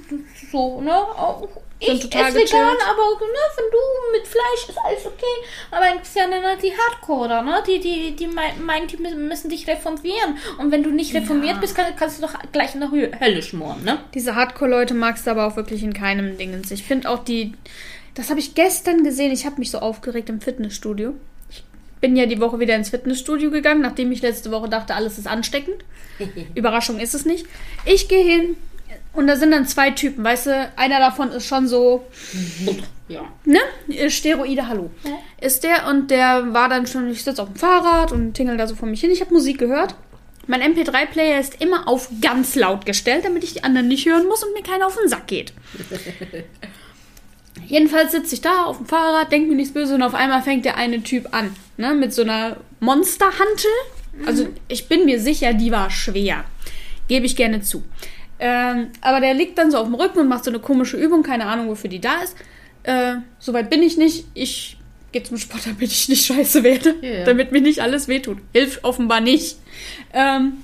so, 0.50 0.80
ne? 0.80 0.92
auch- 0.94 1.46
Sind 1.80 1.94
Ich 1.94 2.00
total 2.10 2.30
esse 2.30 2.38
vegan, 2.38 2.76
aber 2.90 3.02
ne, 3.20 3.42
wenn 3.56 3.70
du 3.70 3.78
mit 4.18 4.26
Fleisch 4.26 4.68
ist 4.68 4.78
alles 4.84 5.06
okay. 5.06 5.36
Aber 5.70 5.84
dann 5.84 5.94
gibt's 5.94 6.12
ja 6.14 6.26
ne, 6.26 6.40
die 6.60 6.72
Hardcore, 6.76 7.44
ne? 7.44 7.62
Die, 7.68 7.78
die, 7.78 8.16
die 8.16 8.26
mei- 8.26 8.54
meinen, 8.60 8.88
die 8.88 8.96
mü- 8.96 9.14
müssen 9.14 9.48
dich 9.48 9.68
reformieren. 9.68 10.38
Und 10.58 10.72
wenn 10.72 10.82
du 10.82 10.90
nicht 10.90 11.14
reformiert 11.14 11.60
bist, 11.60 11.76
kann, 11.76 11.94
kannst 11.96 12.18
du 12.18 12.22
doch 12.26 12.34
gleich 12.50 12.74
in 12.74 12.80
der 12.80 12.88
Hö- 12.90 13.20
Hölle 13.20 13.42
schmoren, 13.42 13.84
ne? 13.84 13.98
Diese 14.14 14.34
Hardcore-Leute 14.34 14.94
magst 14.94 15.26
du 15.26 15.30
aber 15.30 15.46
auch 15.46 15.54
wirklich 15.54 15.84
in 15.84 15.92
keinem 15.92 16.36
Dingens. 16.36 16.72
Ich 16.72 16.82
finde 16.82 17.08
auch 17.10 17.22
die. 17.22 17.52
Das 18.14 18.30
habe 18.30 18.40
ich 18.40 18.56
gestern 18.56 19.04
gesehen. 19.04 19.30
Ich 19.30 19.46
habe 19.46 19.58
mich 19.60 19.70
so 19.70 19.78
aufgeregt 19.78 20.28
im 20.30 20.40
Fitnessstudio. 20.40 21.14
Ich 21.50 21.62
bin 22.00 22.16
ja 22.16 22.26
die 22.26 22.40
Woche 22.40 22.58
wieder 22.58 22.74
ins 22.74 22.88
Fitnessstudio 22.90 23.52
gegangen, 23.52 23.82
nachdem 23.82 24.10
ich 24.10 24.20
letzte 24.22 24.50
Woche 24.50 24.68
dachte, 24.68 24.96
alles 24.96 25.16
ist 25.18 25.28
ansteckend. 25.28 25.84
Überraschung 26.56 26.98
ist 26.98 27.14
es 27.14 27.24
nicht. 27.24 27.46
Ich 27.84 28.08
gehe 28.08 28.24
hin 28.24 28.56
und 29.18 29.26
da 29.26 29.36
sind 29.36 29.50
dann 29.50 29.66
zwei 29.66 29.90
Typen. 29.90 30.22
Weißt 30.24 30.46
du, 30.46 30.72
einer 30.76 31.00
davon 31.00 31.32
ist 31.32 31.46
schon 31.46 31.66
so 31.66 32.06
Ja. 33.08 33.22
ne? 33.44 33.58
Steroide, 34.10 34.68
hallo. 34.68 34.90
Ist 35.40 35.64
der 35.64 35.88
und 35.88 36.10
der 36.10 36.54
war 36.54 36.68
dann 36.68 36.86
schon, 36.86 37.10
ich 37.10 37.24
sitze 37.24 37.42
auf 37.42 37.48
dem 37.48 37.56
Fahrrad 37.56 38.12
und 38.12 38.34
tingel 38.34 38.56
da 38.56 38.66
so 38.66 38.76
vor 38.76 38.88
mich 38.88 39.00
hin. 39.00 39.10
Ich 39.10 39.20
habe 39.20 39.34
Musik 39.34 39.58
gehört. 39.58 39.96
Mein 40.46 40.62
MP3-Player 40.62 41.40
ist 41.40 41.60
immer 41.60 41.88
auf 41.88 42.08
ganz 42.22 42.54
laut 42.54 42.86
gestellt, 42.86 43.24
damit 43.24 43.44
ich 43.44 43.54
die 43.54 43.64
anderen 43.64 43.88
nicht 43.88 44.06
hören 44.06 44.26
muss 44.28 44.42
und 44.44 44.54
mir 44.54 44.62
keiner 44.62 44.86
auf 44.86 44.96
den 44.96 45.08
Sack 45.08 45.26
geht. 45.26 45.52
Jedenfalls 47.66 48.12
sitze 48.12 48.34
ich 48.34 48.40
da 48.40 48.64
auf 48.64 48.78
dem 48.78 48.86
Fahrrad, 48.86 49.32
denke 49.32 49.48
mir 49.50 49.56
nichts 49.56 49.74
Böses 49.74 49.94
und 49.94 50.02
auf 50.02 50.14
einmal 50.14 50.42
fängt 50.42 50.64
der 50.64 50.76
eine 50.76 51.02
Typ 51.02 51.34
an, 51.34 51.54
ne, 51.76 51.92
mit 51.92 52.14
so 52.14 52.22
einer 52.22 52.56
Monsterhantel. 52.80 53.70
Also 54.26 54.48
ich 54.68 54.88
bin 54.88 55.04
mir 55.04 55.20
sicher, 55.20 55.52
die 55.52 55.70
war 55.70 55.90
schwer. 55.90 56.44
Gebe 57.08 57.26
ich 57.26 57.36
gerne 57.36 57.60
zu. 57.60 57.82
Ähm, 58.40 58.88
aber 59.00 59.20
der 59.20 59.34
liegt 59.34 59.58
dann 59.58 59.70
so 59.70 59.78
auf 59.78 59.86
dem 59.86 59.94
Rücken 59.94 60.20
und 60.20 60.28
macht 60.28 60.44
so 60.44 60.50
eine 60.50 60.60
komische 60.60 60.96
Übung, 60.96 61.22
keine 61.22 61.46
Ahnung, 61.46 61.68
wofür 61.68 61.90
die 61.90 62.00
da 62.00 62.22
ist. 62.22 62.36
Äh, 62.84 63.16
Soweit 63.38 63.70
bin 63.70 63.82
ich 63.82 63.96
nicht. 63.96 64.26
Ich 64.34 64.76
gehe 65.12 65.22
zum 65.22 65.38
Sport, 65.38 65.62
damit 65.66 65.90
ich 65.90 66.08
nicht 66.08 66.26
scheiße 66.26 66.62
werde. 66.62 66.94
Ja. 67.00 67.24
Damit 67.24 67.52
mir 67.52 67.60
nicht 67.60 67.80
alles 67.80 68.08
wehtut. 68.08 68.38
Hilft 68.52 68.84
offenbar 68.84 69.20
nicht. 69.20 69.56
Ähm, 70.12 70.58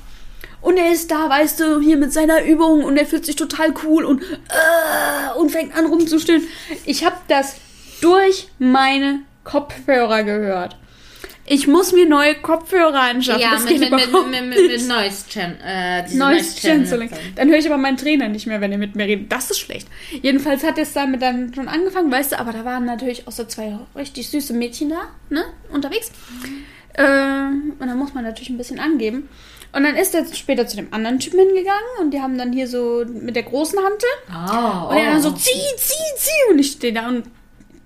und 0.61 0.79
er 0.79 0.93
ist 0.93 1.11
da, 1.11 1.29
weißt 1.29 1.61
du, 1.61 1.81
hier 1.81 1.99
mit 1.99 2.13
seiner 2.13 2.43
Übung 2.45 2.85
und 2.85 2.97
er 2.97 3.05
fühlt 3.05 3.27
sich 3.27 3.37
total 3.37 3.75
cool 3.85 4.05
und, 4.05 4.23
äh, 4.23 5.39
und 5.39 5.51
fängt 5.51 5.77
an 5.77 5.85
rumzustöhnen. 5.85 6.47
Ich 6.87 7.05
habe 7.05 7.17
das 7.29 7.57
durch 8.01 8.49
meine 8.59 9.21
Kopfhörer 9.45 10.23
gehört. 10.23 10.77
Ich 11.47 11.67
muss 11.67 11.93
mir 11.93 12.09
neue 12.09 12.37
Kopfhörer 12.37 13.01
anschaffen. 13.03 13.41
Ja, 13.43 13.51
das 13.53 13.65
mit, 13.65 13.73
geht 13.73 13.81
mit, 13.81 13.91
mit, 13.91 14.09
überhaupt 14.09 14.31
mit, 14.31 14.45
nicht. 14.47 14.61
mit, 14.61 14.71
mit 14.71 14.89
Noise, 14.89 15.25
Chan 15.29 15.57
äh, 15.63 16.03
Noise 16.15 16.61
Cancelling. 16.61 17.11
Cancelling. 17.11 17.11
Dann 17.37 17.49
höre 17.51 17.59
ich 17.59 17.67
aber 17.67 17.77
meinen 17.77 17.99
Trainer 17.99 18.29
nicht 18.29 18.47
mehr, 18.47 18.61
wenn 18.61 18.73
er 18.73 18.79
mit 18.79 18.95
mir 18.97 19.05
redet. 19.05 19.31
Das 19.31 19.51
ist 19.51 19.59
schlecht. 19.59 19.87
Jedenfalls 20.23 20.65
hat 20.65 20.79
es 20.79 20.95
damit 20.95 21.21
dann 21.21 21.53
schon 21.55 21.69
angefangen, 21.69 22.11
weißt 22.11 22.33
du, 22.33 22.39
aber 22.39 22.53
da 22.53 22.65
waren 22.65 22.87
natürlich 22.87 23.29
auch 23.29 23.33
so 23.33 23.45
zwei 23.45 23.79
richtig 23.95 24.31
süße 24.31 24.55
Mädchen 24.55 24.89
da, 24.89 25.09
ne, 25.29 25.45
unterwegs. 25.71 26.11
Äh, 26.95 27.03
und 27.03 27.81
dann 27.81 27.99
muss 27.99 28.15
man 28.15 28.25
natürlich 28.25 28.49
ein 28.51 28.59
bisschen 28.59 28.79
angeben. 28.79 29.29
Und 29.73 29.83
dann 29.83 29.97
ist 29.97 30.15
er 30.15 30.25
später 30.33 30.67
zu 30.67 30.77
dem 30.77 30.95
anderen 30.95 31.19
Typen 31.19 31.41
hingegangen 31.41 31.83
und 32.01 32.13
die 32.13 32.21
haben 32.21 32.39
dann 32.39 32.53
hier 32.53 32.69
so 32.69 33.05
mit 33.07 33.35
der 33.35 33.43
großen 33.43 33.79
Hantel. 33.81 34.09
Oh, 34.31 34.91
Und 34.91 34.97
er 34.97 35.11
dann 35.11 35.21
so, 35.21 35.33
zieh, 35.33 35.51
zieh, 35.77 36.15
zieh. 36.17 36.53
Und 36.53 36.61
ich 36.61 36.71
stehe 36.73 36.93
da 36.93 37.09
und 37.09 37.25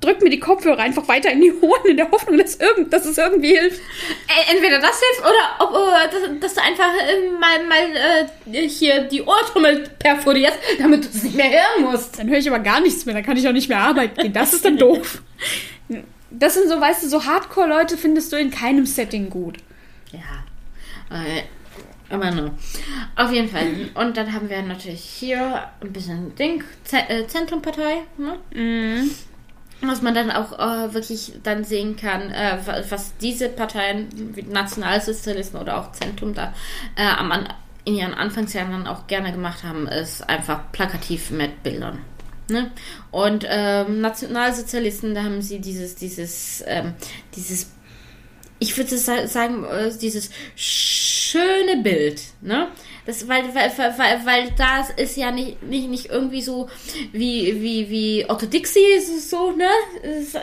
drück 0.01 0.23
mir 0.23 0.31
die 0.31 0.39
Kopfhörer 0.39 0.79
einfach 0.79 1.09
weiter 1.09 1.31
in 1.31 1.41
die 1.41 1.53
Ohren 1.53 1.87
in 1.87 1.97
der 1.97 2.11
Hoffnung, 2.11 2.39
dass, 2.39 2.57
irgend, 2.57 2.93
dass 2.93 3.05
es 3.05 3.19
irgendwie 3.19 3.57
hilft. 3.57 3.81
Äh, 3.81 4.55
Entweder 4.55 4.79
das 4.79 5.01
hilft 5.01 5.21
oder 5.21 5.59
ob, 5.59 5.75
äh, 5.75 6.09
dass, 6.11 6.41
dass 6.41 6.55
du 6.55 6.63
einfach 6.63 6.91
äh, 6.95 7.31
mal, 7.31 7.67
mal 7.67 8.27
äh, 8.53 8.69
hier 8.69 9.03
die 9.03 9.23
Ohrtrommel 9.23 9.89
perforierst, 9.99 10.59
damit 10.79 11.05
du 11.05 11.09
es 11.09 11.23
nicht 11.23 11.37
mehr 11.37 11.51
hören 11.51 11.91
musst. 11.91 12.19
Dann 12.19 12.29
höre 12.29 12.39
ich 12.39 12.49
aber 12.49 12.61
gar 12.61 12.81
nichts 12.81 13.07
mehr, 13.07 13.15
dann 13.15 13.25
kann 13.25 13.37
ich 13.37 13.49
auch 13.49 13.53
nicht 13.53 13.69
mehr 13.69 13.81
arbeiten 13.81 14.21
gehen. 14.21 14.33
Das 14.33 14.53
ist 14.53 14.65
dann 14.65 14.77
doof. 14.79 15.23
Das 16.31 16.55
sind 16.55 16.69
so, 16.69 16.81
weißt 16.81 17.03
du, 17.03 17.09
so 17.09 17.25
Hardcore-Leute 17.25 17.97
findest 17.97 18.33
du 18.33 18.37
in 18.37 18.51
keinem 18.51 18.87
Setting 18.87 19.31
gut. 19.31 19.59
Ja. 20.13 21.17
Äh, 21.17 21.43
aber 22.11 22.31
no. 22.31 22.51
Auf 23.17 23.33
jeden 23.33 23.49
Fall. 23.49 23.91
Und 23.95 24.17
dann 24.17 24.33
haben 24.33 24.49
wir 24.49 24.63
natürlich 24.63 25.03
hier 25.03 25.65
ein 25.81 25.93
bisschen 25.93 26.35
Ding, 26.37 26.65
Z 26.85 27.05
äh, 27.09 27.27
Zentrumpartei, 27.27 28.03
ne? 28.17 28.39
Was 29.81 30.03
man 30.03 30.15
dann 30.15 30.31
auch 30.33 30.59
äh, 30.59 30.93
wirklich 30.93 31.35
dann 31.45 31.63
sehen 31.63 31.97
kann, 31.97 32.31
äh, 32.33 32.59
wa- 32.65 32.83
was 32.89 33.17
diese 33.19 33.49
Parteien, 33.49 34.09
wie 34.35 34.43
Nationalsozialisten 34.43 35.61
oder 35.61 35.79
auch 35.79 35.93
Zentrum 35.93 36.35
da 36.35 36.53
äh, 36.97 37.07
am 37.07 37.33
in 37.85 37.95
ihren 37.95 38.13
Anfangsjahren 38.13 38.73
dann 38.73 38.87
auch 38.87 39.07
gerne 39.07 39.33
gemacht 39.33 39.63
haben, 39.65 39.87
ist 39.87 40.29
einfach 40.29 40.73
plakativ 40.73 41.31
mit 41.31 41.63
Bildern. 41.63 42.01
Ne? 42.51 42.71
Und 43.11 43.47
ähm, 43.49 44.01
Nationalsozialisten, 44.01 45.15
da 45.15 45.23
haben 45.23 45.41
sie 45.43 45.61
dieses, 45.61 45.95
dieses, 45.95 46.63
ähm, 46.67 46.95
dieses 47.35 47.71
ich 48.59 48.77
würde 48.77 48.99
sa- 48.99 49.27
sagen, 49.29 49.65
äh, 49.65 49.91
dieses 49.97 50.31
schöne 50.57 51.77
Bild, 51.83 52.21
ne? 52.41 52.69
Das, 53.09 53.27
weil, 53.27 53.55
weil, 53.55 53.73
weil, 53.79 54.27
weil 54.27 54.51
das 54.59 54.91
ist 54.91 55.17
ja 55.17 55.31
nicht, 55.31 55.63
nicht, 55.63 55.89
nicht 55.89 56.11
irgendwie 56.11 56.43
so 56.43 56.69
wie, 57.13 57.59
wie, 57.63 57.89
wie 57.89 58.27
Otto 58.29 58.45
Dixie 58.45 59.01
so, 59.01 59.53
ne? 59.53 59.67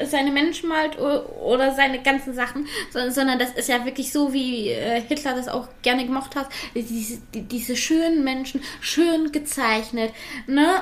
Seine 0.05 0.31
Menschen 0.31 0.69
malt 0.69 0.97
oder 0.97 1.75
seine 1.75 2.01
ganzen 2.01 2.33
Sachen, 2.33 2.67
sondern, 2.89 3.11
sondern 3.11 3.37
das 3.37 3.51
ist 3.51 3.69
ja 3.69 3.85
wirklich 3.85 4.11
so, 4.11 4.33
wie 4.33 4.69
äh, 4.69 4.99
Hitler 4.99 5.35
das 5.35 5.47
auch 5.47 5.67
gerne 5.83 6.07
gemocht 6.07 6.35
hat. 6.35 6.49
Diese, 6.73 7.21
die, 7.35 7.43
diese 7.43 7.75
schönen 7.75 8.23
Menschen, 8.23 8.63
schön 8.81 9.31
gezeichnet, 9.31 10.11
ne? 10.47 10.81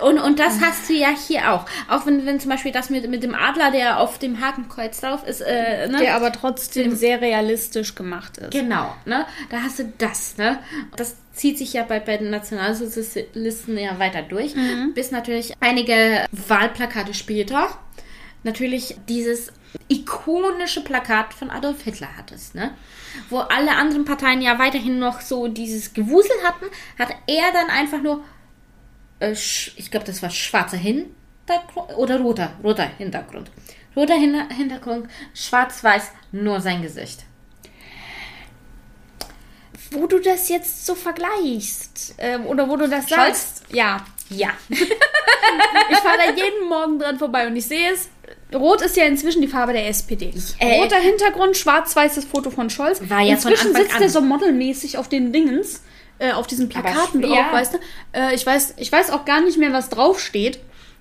Und, 0.00 0.20
und 0.20 0.38
das 0.38 0.60
hast 0.60 0.88
du 0.88 0.92
ja 0.92 1.08
hier 1.26 1.52
auch. 1.52 1.64
Auch 1.88 2.06
wenn, 2.06 2.26
wenn 2.26 2.38
zum 2.38 2.50
Beispiel 2.50 2.70
das 2.70 2.90
mit, 2.90 3.10
mit 3.10 3.24
dem 3.24 3.34
Adler, 3.34 3.72
der 3.72 3.98
auf 3.98 4.18
dem 4.18 4.40
Hakenkreuz 4.40 5.00
drauf 5.00 5.26
ist, 5.26 5.40
äh, 5.40 5.88
ne? 5.88 5.98
Der 5.98 6.14
aber 6.14 6.30
trotzdem 6.30 6.94
sehr 6.94 7.20
realistisch 7.20 7.96
gemacht 7.96 8.38
ist. 8.38 8.52
Genau, 8.52 8.94
ne? 9.04 9.26
Da 9.50 9.62
hast 9.62 9.80
du 9.80 9.92
das, 9.98 10.36
ne? 10.36 10.60
Das 10.94 11.07
zieht 11.38 11.56
sich 11.58 11.72
ja 11.72 11.84
bei, 11.84 12.00
bei 12.00 12.16
den 12.16 12.30
Nationalsozialisten 12.30 13.78
ja 13.78 13.98
weiter 13.98 14.22
durch, 14.22 14.54
bis 14.94 15.10
natürlich 15.10 15.54
einige 15.60 16.26
Wahlplakate 16.32 17.14
später 17.14 17.68
natürlich 18.42 18.96
dieses 19.08 19.52
ikonische 19.88 20.82
Plakat 20.82 21.34
von 21.34 21.50
Adolf 21.50 21.82
Hitler 21.82 22.08
hattest, 22.16 22.54
ne? 22.54 22.74
Wo 23.30 23.38
alle 23.38 23.72
anderen 23.72 24.04
Parteien 24.04 24.42
ja 24.42 24.58
weiterhin 24.58 24.98
noch 24.98 25.20
so 25.20 25.48
dieses 25.48 25.92
Gewusel 25.92 26.36
hatten, 26.44 26.66
hat 26.98 27.10
er 27.26 27.52
dann 27.52 27.68
einfach 27.68 28.00
nur, 28.02 28.24
äh, 29.20 29.32
ich 29.32 29.90
glaube, 29.90 30.06
das 30.06 30.22
war 30.22 30.30
schwarzer 30.30 30.76
Hintergrund 30.76 31.96
oder 31.96 32.20
roter, 32.20 32.52
roter 32.62 32.88
Hintergrund. 32.98 33.50
Roter 33.96 34.14
Hin 34.14 34.48
Hintergrund, 34.50 35.08
schwarz-weiß, 35.34 36.12
nur 36.30 36.60
sein 36.60 36.82
Gesicht. 36.82 37.24
Wo 39.90 40.06
du 40.06 40.18
das 40.18 40.48
jetzt 40.48 40.86
so 40.86 40.94
vergleichst, 40.94 42.14
ähm, 42.18 42.46
oder 42.46 42.68
wo 42.68 42.76
du 42.76 42.88
das 42.88 43.08
Scholz? 43.08 43.18
sagst. 43.18 43.62
Ja. 43.70 44.04
Ja. 44.30 44.50
Ich 45.90 45.96
fahre 45.98 46.18
da 46.18 46.32
jeden 46.32 46.68
Morgen 46.68 46.98
dran 46.98 47.18
vorbei 47.18 47.46
und 47.46 47.56
ich 47.56 47.66
sehe 47.66 47.92
es. 47.92 48.10
Rot 48.54 48.82
ist 48.82 48.96
ja 48.96 49.04
inzwischen 49.04 49.40
die 49.40 49.48
Farbe 49.48 49.72
der 49.72 49.88
SPD. 49.88 50.32
äh, 50.58 50.80
Roter 50.80 50.98
Hintergrund, 50.98 51.56
schwarz-weißes 51.56 52.24
Foto 52.26 52.50
von 52.50 52.70
Scholz. 52.70 53.00
War 53.08 53.22
ja 53.22 53.34
inzwischen 53.34 53.74
sitzt 53.74 53.96
an. 53.96 54.02
er 54.02 54.08
so 54.08 54.20
modelmäßig 54.20 54.98
auf 54.98 55.08
den 55.08 55.32
Dingens, 55.32 55.82
äh, 56.18 56.32
auf 56.32 56.46
diesen 56.46 56.68
Plakaten 56.68 57.22
drauf, 57.22 57.36
ja. 57.36 57.52
weißt 57.52 57.74
du. 57.74 57.78
Äh, 58.12 58.34
ich, 58.34 58.44
weiß, 58.44 58.74
ich 58.76 58.92
weiß 58.92 59.10
auch 59.10 59.24
gar 59.24 59.40
nicht 59.40 59.58
mehr, 59.58 59.72
was 59.72 59.88
draufsteht. 59.88 60.60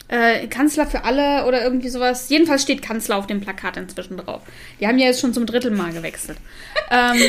Äh, 0.09 0.47
Kanzler 0.47 0.87
für 0.87 1.03
alle 1.03 1.45
oder 1.45 1.61
irgendwie 1.61 1.89
sowas. 1.89 2.29
Jedenfalls 2.29 2.61
steht 2.61 2.81
Kanzler 2.81 3.17
auf 3.17 3.27
dem 3.27 3.41
Plakat 3.41 3.75
inzwischen 3.75 4.15
drauf. 4.17 4.41
Die 4.79 4.87
haben 4.87 4.97
ja 4.97 5.07
jetzt 5.07 5.19
schon 5.19 5.33
zum 5.33 5.45
dritten 5.45 5.75
Mal 5.75 5.91
gewechselt. 5.91 6.37
ähm, 6.91 7.21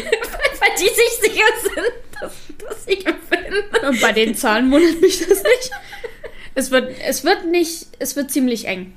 Weil 0.60 0.70
die 0.78 0.88
sich 0.88 1.32
sicher 1.32 1.44
sind, 1.62 1.92
dass, 2.20 2.32
dass 2.58 2.84
sie 2.84 2.96
gewinnen. 2.96 3.64
Und 3.88 4.00
bei 4.00 4.12
den 4.12 4.34
Zahlen 4.34 4.70
wundert 4.70 5.00
mich 5.00 5.26
das 5.26 5.42
nicht. 5.42 5.70
Es 6.54 6.70
wird, 6.70 6.92
es 7.06 7.24
wird 7.24 7.46
nicht, 7.46 7.86
es 7.98 8.16
wird 8.16 8.30
ziemlich 8.30 8.66
eng. 8.66 8.94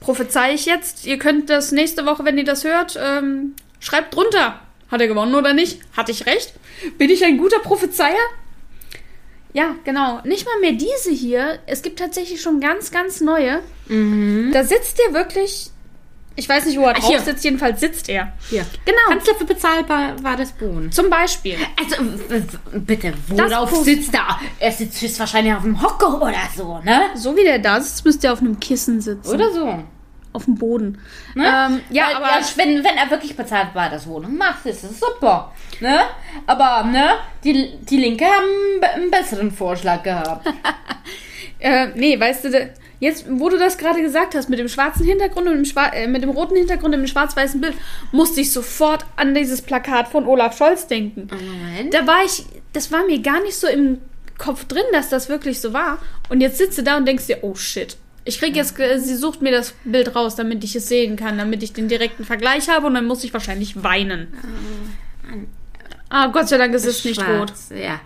Prophezei 0.00 0.54
ich 0.54 0.66
jetzt. 0.66 1.04
Ihr 1.04 1.18
könnt 1.18 1.50
das 1.50 1.72
nächste 1.72 2.06
Woche, 2.06 2.24
wenn 2.24 2.38
ihr 2.38 2.44
das 2.44 2.64
hört, 2.64 2.98
ähm, 3.00 3.54
schreibt 3.80 4.14
drunter. 4.14 4.60
Hat 4.88 5.00
er 5.00 5.08
gewonnen 5.08 5.34
oder 5.34 5.52
nicht? 5.52 5.80
Hatte 5.96 6.12
ich 6.12 6.26
recht? 6.26 6.52
Bin 6.96 7.10
ich 7.10 7.24
ein 7.24 7.38
guter 7.38 7.58
Prophezeier? 7.58 8.14
Ja, 9.52 9.74
genau. 9.84 10.20
Nicht 10.24 10.46
mal 10.46 10.60
mehr 10.60 10.72
diese 10.72 11.10
hier. 11.10 11.58
Es 11.66 11.82
gibt 11.82 11.98
tatsächlich 11.98 12.40
schon 12.40 12.60
ganz, 12.60 12.90
ganz 12.90 13.20
neue. 13.20 13.62
Da 14.52 14.64
sitzt 14.64 15.00
er 15.00 15.14
wirklich. 15.14 15.70
Ich 16.36 16.48
weiß 16.48 16.66
nicht, 16.66 16.78
wo 16.78 16.82
er 16.84 16.94
Ach, 16.96 17.00
drauf 17.00 17.18
sitzt. 17.20 17.42
Jedenfalls 17.44 17.80
sitzt 17.80 18.08
er. 18.08 18.32
Hier. 18.50 18.64
Genau. 18.84 18.98
Kanzler 19.08 19.34
für 19.36 19.44
bezahlbar 19.46 20.22
war 20.22 20.36
das 20.36 20.52
Bohnen. 20.52 20.92
Zum 20.92 21.08
Beispiel. 21.10 21.56
Also, 21.82 21.96
bitte, 22.72 23.14
Das 23.30 23.50
worauf 23.50 23.70
Post- 23.70 23.84
sitzt 23.86 24.14
er? 24.14 24.38
Er 24.58 24.70
sitzt 24.72 25.18
wahrscheinlich 25.18 25.54
auf 25.54 25.62
dem 25.62 25.80
Hocker 25.82 26.20
oder 26.20 26.34
so, 26.54 26.78
ne? 26.84 27.02
So 27.14 27.34
wie 27.36 27.42
der 27.42 27.58
da 27.58 27.80
sitzt, 27.80 28.04
müsste 28.04 28.26
er 28.26 28.34
auf 28.34 28.40
einem 28.40 28.60
Kissen 28.60 29.00
sitzen. 29.00 29.28
Oder 29.34 29.50
so. 29.52 29.82
Auf 30.34 30.44
dem 30.44 30.56
Boden. 30.56 30.98
Ne? 31.34 31.44
Ähm, 31.46 31.80
ja, 31.88 32.08
Weil, 32.08 32.14
aber 32.16 32.26
ja, 32.26 32.46
wenn, 32.56 32.84
wenn 32.84 32.96
er 32.98 33.10
wirklich 33.10 33.34
bezahlbar 33.34 33.88
das 33.88 34.06
Wohnung 34.06 34.36
macht, 34.36 34.66
ist 34.66 34.84
es 34.84 35.00
super. 35.00 35.50
Ne? 35.80 36.00
Aber, 36.46 36.84
ne? 36.86 37.12
Die, 37.42 37.78
die 37.80 37.96
Linke 37.96 38.26
haben 38.26 38.44
einen 38.44 38.80
be- 38.80 38.90
einen 38.90 39.10
besseren 39.10 39.50
Vorschlag 39.50 40.02
gehabt. 40.02 40.46
Äh, 41.58 41.88
nee, 41.94 42.18
weißt 42.18 42.44
du, 42.44 42.70
jetzt, 43.00 43.26
wo 43.28 43.48
du 43.48 43.58
das 43.58 43.78
gerade 43.78 44.02
gesagt 44.02 44.34
hast, 44.34 44.48
mit 44.48 44.58
dem 44.58 44.68
schwarzen 44.68 45.04
Hintergrund 45.04 45.48
und 45.48 45.54
dem, 45.56 45.64
Schwa 45.64 45.88
äh, 45.88 46.06
mit 46.06 46.22
dem 46.22 46.30
roten 46.30 46.56
Hintergrund 46.56 46.94
und 46.94 47.00
dem 47.00 47.06
schwarz-weißen 47.06 47.60
Bild, 47.60 47.74
musste 48.12 48.40
ich 48.40 48.52
sofort 48.52 49.04
an 49.16 49.34
dieses 49.34 49.62
Plakat 49.62 50.08
von 50.08 50.26
Olaf 50.26 50.56
Scholz 50.56 50.86
denken. 50.86 51.28
Moment. 51.30 51.94
Da 51.94 52.06
war 52.06 52.24
ich, 52.24 52.44
das 52.72 52.92
war 52.92 53.04
mir 53.06 53.20
gar 53.20 53.42
nicht 53.42 53.56
so 53.56 53.66
im 53.66 53.98
Kopf 54.38 54.64
drin, 54.66 54.84
dass 54.92 55.08
das 55.08 55.28
wirklich 55.28 55.60
so 55.60 55.72
war. 55.72 55.98
Und 56.28 56.40
jetzt 56.40 56.58
sitzt 56.58 56.78
du 56.78 56.82
da 56.82 56.96
und 56.96 57.06
denkst 57.06 57.26
dir, 57.26 57.38
oh 57.42 57.54
shit. 57.54 57.96
Ich 58.24 58.40
krieg 58.40 58.56
jetzt, 58.56 58.78
äh, 58.80 58.98
sie 58.98 59.14
sucht 59.14 59.40
mir 59.40 59.52
das 59.52 59.72
Bild 59.84 60.14
raus, 60.16 60.34
damit 60.34 60.64
ich 60.64 60.74
es 60.74 60.88
sehen 60.88 61.16
kann, 61.16 61.38
damit 61.38 61.62
ich 61.62 61.72
den 61.72 61.88
direkten 61.88 62.24
Vergleich 62.24 62.68
habe 62.68 62.86
und 62.86 62.94
dann 62.94 63.06
muss 63.06 63.24
ich 63.24 63.32
wahrscheinlich 63.32 63.82
weinen. 63.82 64.28
Ah, 66.08 66.28
Gott 66.28 66.48
sei 66.48 66.58
Dank 66.58 66.74
ist 66.74 66.86
es 66.86 67.04
nicht 67.04 67.20
rot. 67.20 67.50
Schwarz, 67.50 67.70
Ja. 67.70 68.00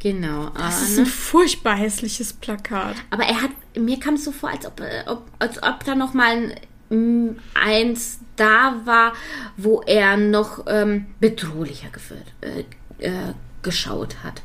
Genau. 0.00 0.48
Das 0.56 0.80
äh, 0.80 0.84
ist 0.84 0.96
ne? 0.96 1.02
ein 1.02 1.06
furchtbar 1.06 1.76
hässliches 1.76 2.32
Plakat. 2.32 2.96
Aber 3.10 3.24
er 3.24 3.42
hat, 3.42 3.50
mir 3.78 4.00
kam 4.00 4.14
es 4.14 4.24
so 4.24 4.32
vor, 4.32 4.50
als 4.50 4.66
ob, 4.66 4.80
äh, 4.80 5.04
ob, 5.06 5.24
als 5.38 5.62
ob 5.62 5.84
da 5.84 5.94
noch 5.94 6.14
mal 6.14 6.56
ein, 6.90 7.38
eins 7.54 8.18
da 8.36 8.80
war, 8.84 9.12
wo 9.56 9.82
er 9.82 10.16
noch 10.16 10.64
ähm, 10.66 11.06
bedrohlicher 11.20 11.90
geführt, 11.90 12.32
äh, 12.40 12.64
äh, 13.06 13.34
geschaut 13.62 14.16
hat. 14.24 14.42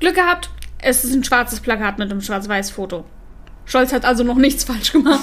Glück 0.00 0.16
gehabt, 0.16 0.50
es 0.78 1.04
ist 1.04 1.14
ein 1.14 1.24
schwarzes 1.24 1.60
Plakat 1.60 1.98
mit 1.98 2.10
einem 2.10 2.20
Schwarz-Weiß-Foto. 2.20 3.04
Scholz 3.64 3.92
hat 3.92 4.04
also 4.04 4.24
noch 4.24 4.36
nichts 4.36 4.64
falsch 4.64 4.92
gemacht. 4.92 5.22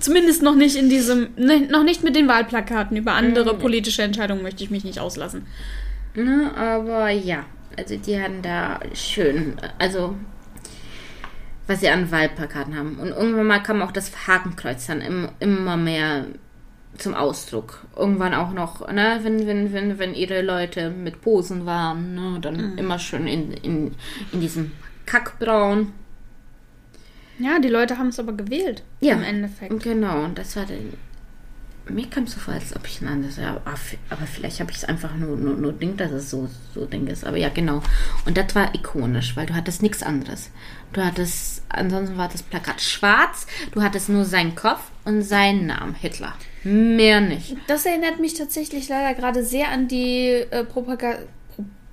Zumindest 0.00 0.42
noch 0.42 0.54
nicht 0.54 0.76
in 0.76 0.88
diesem, 0.88 1.30
ne, 1.36 1.60
noch 1.60 1.84
nicht 1.84 2.02
mit 2.02 2.16
den 2.16 2.28
Wahlplakaten. 2.28 2.96
Über 2.96 3.12
andere 3.12 3.54
politische 3.56 4.02
Entscheidungen 4.02 4.42
möchte 4.42 4.64
ich 4.64 4.70
mich 4.70 4.84
nicht 4.84 5.00
auslassen. 5.00 5.46
Ne, 6.14 6.50
aber 6.56 7.10
ja, 7.10 7.44
also 7.76 7.96
die 7.96 8.20
hatten 8.20 8.42
da 8.42 8.80
schön, 8.94 9.56
also 9.78 10.16
was 11.66 11.80
sie 11.80 11.88
an 11.90 12.10
Wahlplakaten 12.10 12.76
haben. 12.76 12.96
Und 12.98 13.08
irgendwann 13.08 13.46
mal 13.46 13.62
kam 13.62 13.82
auch 13.82 13.92
das 13.92 14.26
Hakenkreuz 14.26 14.86
dann 14.86 15.00
im, 15.00 15.28
immer 15.38 15.76
mehr 15.76 16.24
zum 16.96 17.14
Ausdruck. 17.14 17.84
Irgendwann 17.94 18.34
auch 18.34 18.52
noch, 18.52 18.90
ne, 18.90 19.20
wenn, 19.22 19.46
wenn, 19.46 19.72
wenn, 19.72 19.98
wenn 19.98 20.14
ihre 20.14 20.42
Leute 20.42 20.90
mit 20.90 21.20
Posen 21.20 21.66
waren, 21.66 22.14
ne, 22.14 22.38
dann 22.40 22.72
Mhm. 22.72 22.78
immer 22.78 22.98
schön 22.98 23.26
in, 23.26 23.52
in, 23.52 23.94
in 24.32 24.40
diesem 24.40 24.72
Kackbraun. 25.06 25.92
Ja, 27.38 27.58
die 27.60 27.68
Leute 27.68 27.98
haben 27.98 28.08
es 28.08 28.18
aber 28.18 28.32
gewählt. 28.32 28.82
Ja. 29.00 29.14
Im 29.14 29.22
Endeffekt. 29.22 29.80
Genau, 29.82 30.24
und 30.24 30.38
das 30.38 30.56
war 30.56 30.64
dann. 30.64 30.94
Mir 31.90 32.06
kam 32.08 32.24
es 32.24 32.32
so 32.32 32.40
vor, 32.40 32.54
als 32.54 32.74
ob 32.74 32.86
ich 32.86 33.00
ein 33.00 33.08
anderes. 33.08 33.38
Aber 33.38 34.26
vielleicht 34.26 34.60
habe 34.60 34.70
ich 34.70 34.78
es 34.78 34.84
einfach 34.84 35.14
nur, 35.16 35.36
nur, 35.36 35.54
nur 35.54 35.72
Ding, 35.72 35.96
dass 35.96 36.10
es 36.10 36.30
so, 36.30 36.48
so 36.74 36.86
Ding 36.86 37.06
ist. 37.06 37.24
Aber 37.24 37.36
ja, 37.36 37.48
genau. 37.48 37.82
Und 38.26 38.36
das 38.36 38.54
war 38.54 38.74
ikonisch, 38.74 39.36
weil 39.36 39.46
du 39.46 39.54
hattest 39.54 39.82
nichts 39.82 40.02
anderes. 40.02 40.50
Du 40.92 41.04
hattest, 41.04 41.62
ansonsten 41.68 42.16
war 42.16 42.28
das 42.28 42.42
Plakat 42.42 42.80
schwarz, 42.80 43.46
du 43.72 43.82
hattest 43.82 44.08
nur 44.08 44.24
seinen 44.24 44.54
Kopf 44.54 44.90
und 45.04 45.22
seinen 45.22 45.66
Namen, 45.66 45.94
Hitler. 45.94 46.34
Mehr 46.64 47.20
nicht. 47.20 47.56
Das 47.66 47.84
erinnert 47.84 48.20
mich 48.20 48.34
tatsächlich 48.34 48.88
leider 48.88 49.14
gerade 49.14 49.44
sehr 49.44 49.68
an 49.68 49.88
die 49.88 50.44
äh, 50.50 50.64
Propaga 50.64 51.18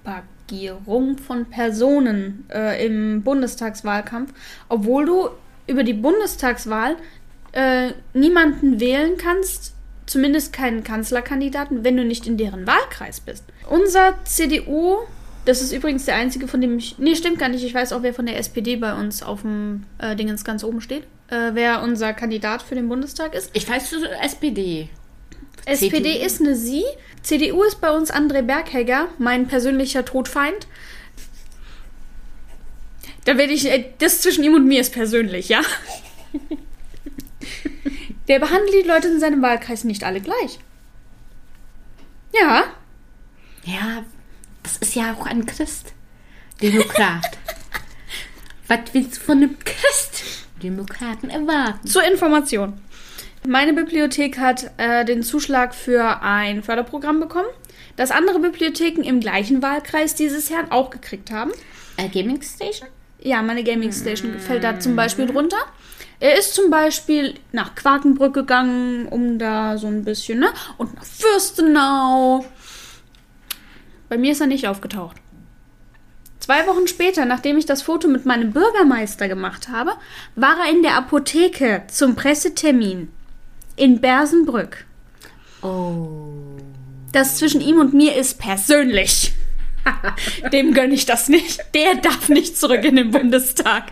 Propagierung 0.05 1.17
von 1.17 1.45
Personen 1.45 2.45
äh, 2.53 2.85
im 2.85 3.23
Bundestagswahlkampf, 3.23 4.33
obwohl 4.69 5.05
du 5.05 5.29
über 5.67 5.83
die 5.83 5.93
Bundestagswahl 5.93 6.97
äh, 7.51 7.91
niemanden 8.13 8.79
wählen 8.79 9.17
kannst, 9.17 9.74
zumindest 10.05 10.53
keinen 10.53 10.83
Kanzlerkandidaten, 10.83 11.83
wenn 11.83 11.97
du 11.97 12.03
nicht 12.03 12.27
in 12.27 12.37
deren 12.37 12.67
Wahlkreis 12.67 13.19
bist. 13.19 13.43
Unser 13.69 14.15
CDU, 14.23 14.97
das 15.45 15.61
ist 15.61 15.71
übrigens 15.71 16.05
der 16.05 16.15
einzige, 16.15 16.47
von 16.47 16.61
dem 16.61 16.77
ich. 16.77 16.97
Nee, 16.97 17.15
stimmt 17.15 17.39
gar 17.39 17.49
nicht. 17.49 17.63
Ich 17.63 17.73
weiß 17.73 17.93
auch, 17.93 18.03
wer 18.03 18.13
von 18.13 18.25
der 18.25 18.37
SPD 18.37 18.75
bei 18.75 18.93
uns 18.93 19.23
auf 19.23 19.41
dem 19.41 19.83
äh, 19.97 20.15
Dingens 20.15 20.43
ganz 20.43 20.63
oben 20.63 20.81
steht. 20.81 21.03
Äh, 21.29 21.51
wer 21.53 21.81
unser 21.81 22.13
Kandidat 22.13 22.61
für 22.61 22.75
den 22.75 22.87
Bundestag 22.87 23.33
ist. 23.33 23.49
Ich 23.53 23.67
weiß, 23.67 23.89
du 23.89 24.03
SPD. 24.21 24.89
SPD 25.65 26.13
CDU. 26.13 26.25
ist 26.25 26.41
eine 26.41 26.55
Sie. 26.55 26.83
CDU 27.23 27.63
ist 27.63 27.81
bei 27.81 27.89
uns 27.89 28.13
André 28.13 28.43
Berghegger, 28.43 29.07
mein 29.17 29.47
persönlicher 29.47 30.05
Todfeind. 30.05 30.67
Da 33.25 33.37
werde 33.39 33.53
ich, 33.53 33.65
äh, 33.65 33.85
das 33.97 34.21
zwischen 34.21 34.43
ihm 34.43 34.53
und 34.53 34.67
mir 34.67 34.81
ist 34.81 34.93
persönlich, 34.93 35.49
ja? 35.49 35.61
Der 38.27 38.39
behandelt 38.39 38.73
die 38.73 38.87
Leute 38.87 39.07
in 39.07 39.19
seinem 39.19 39.41
Wahlkreis 39.41 39.83
nicht 39.83 40.03
alle 40.03 40.21
gleich. 40.21 40.59
Ja, 42.33 42.63
Ja, 43.63 44.03
das 44.63 44.77
ist 44.77 44.95
ja 44.95 45.13
auch 45.13 45.25
ein 45.25 45.45
Christ. 45.45 45.93
Demokrat. 46.61 47.37
Was 48.67 48.79
willst 48.93 49.17
du 49.17 49.21
von 49.21 49.37
einem 49.37 49.57
Christ? 49.59 50.23
Demokraten 50.61 51.29
erwarten. 51.29 51.87
zur 51.87 52.03
Information. 52.03 52.79
Meine 53.47 53.73
Bibliothek 53.73 54.39
hat 54.39 54.71
äh, 54.77 55.05
den 55.05 55.21
Zuschlag 55.21 55.75
für 55.75 56.21
ein 56.23 56.63
Förderprogramm 56.63 57.19
bekommen, 57.19 57.47
das 57.95 58.09
andere 58.09 58.39
Bibliotheken 58.39 59.03
im 59.03 59.19
gleichen 59.19 59.61
Wahlkreis 59.61 60.15
dieses 60.15 60.49
Jahr 60.49 60.65
auch 60.71 60.89
gekriegt 60.89 61.29
haben. 61.29 61.51
Äh, 61.97 62.09
Gaming 62.09 62.41
Station? 62.41 62.89
Ja, 63.19 63.41
meine 63.43 63.63
Gaming 63.63 63.91
Station 63.91 64.39
fällt 64.39 64.63
da 64.63 64.79
zum 64.79 64.95
Beispiel 64.95 65.27
drunter. 65.27 65.57
Er 66.19 66.37
ist 66.37 66.55
zum 66.55 66.69
Beispiel 66.69 67.35
nach 67.51 67.75
Quakenbrück 67.75 68.33
gegangen, 68.33 69.07
um 69.07 69.37
da 69.37 69.77
so 69.77 69.87
ein 69.87 70.05
bisschen, 70.05 70.39
ne? 70.39 70.49
Und 70.77 70.95
nach 70.95 71.05
Fürstenau. 71.05 72.45
Bei 74.09 74.17
mir 74.17 74.31
ist 74.31 74.41
er 74.41 74.47
nicht 74.47 74.67
aufgetaucht. 74.67 75.17
Zwei 76.39 76.67
Wochen 76.67 76.87
später, 76.87 77.25
nachdem 77.25 77.57
ich 77.57 77.65
das 77.65 77.81
Foto 77.81 78.07
mit 78.07 78.25
meinem 78.25 78.51
Bürgermeister 78.51 79.27
gemacht 79.27 79.69
habe, 79.69 79.91
war 80.35 80.57
er 80.63 80.71
in 80.71 80.83
der 80.83 80.95
Apotheke 80.95 81.83
zum 81.87 82.15
Pressetermin 82.15 83.09
in 83.75 83.99
Bersenbrück. 83.99 84.85
Oh. 85.61 86.27
Das 87.11 87.37
zwischen 87.37 87.61
ihm 87.61 87.79
und 87.79 87.93
mir 87.93 88.15
ist 88.15 88.39
persönlich. 88.39 89.33
Dem 90.51 90.73
gönne 90.73 90.93
ich 90.93 91.05
das 91.05 91.29
nicht. 91.29 91.61
Der 91.73 91.95
darf 91.95 92.29
nicht 92.29 92.57
zurück 92.57 92.83
in 92.83 92.95
den 92.95 93.11
Bundestag. 93.11 93.85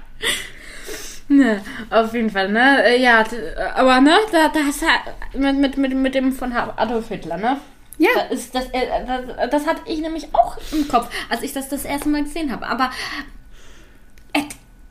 Ne, 1.29 1.62
auf 1.89 2.13
jeden 2.13 2.29
Fall, 2.29 2.49
ne? 2.49 2.83
Äh, 2.86 3.01
Ja, 3.01 3.23
d- 3.23 3.38
aber 3.75 4.01
ne, 4.01 4.12
da, 4.31 4.49
da 4.49 4.59
hast 4.65 4.81
du 4.81 5.39
mit, 5.39 5.57
mit, 5.57 5.77
mit, 5.77 5.93
mit 5.93 6.15
dem 6.15 6.33
von 6.33 6.51
Adolf 6.53 7.07
Hitler, 7.07 7.38
ne? 7.38 7.57
Ja. 7.97 8.09
Das, 8.29 8.39
ist, 8.39 8.55
das, 8.55 8.65
äh, 8.71 8.88
das, 9.07 9.49
das 9.51 9.67
hatte 9.67 9.81
ich 9.86 9.99
nämlich 10.01 10.27
auch 10.33 10.57
im 10.71 10.88
Kopf, 10.88 11.09
als 11.29 11.43
ich 11.43 11.53
das 11.53 11.69
das 11.69 11.86
erste 11.86 12.09
Mal 12.09 12.23
gesehen 12.23 12.51
habe. 12.51 12.65
Aber 12.67 12.91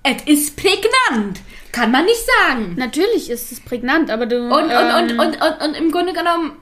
es 0.05 0.23
ist 0.25 0.57
prägnant, 0.57 1.41
kann 1.71 1.93
man 1.93 2.05
nicht 2.05 2.21
sagen. 2.41 2.75
Natürlich 2.77 3.31
ist 3.31 3.53
es 3.53 3.61
prägnant, 3.61 4.11
aber 4.11 4.27
du. 4.27 4.37
Und, 4.47 4.51
und, 4.51 4.71
ähm, 4.71 5.19
und, 5.19 5.21
und, 5.21 5.43
und, 5.43 5.63
und 5.63 5.75
im 5.77 5.93
Grunde 5.93 6.13
genommen 6.13 6.57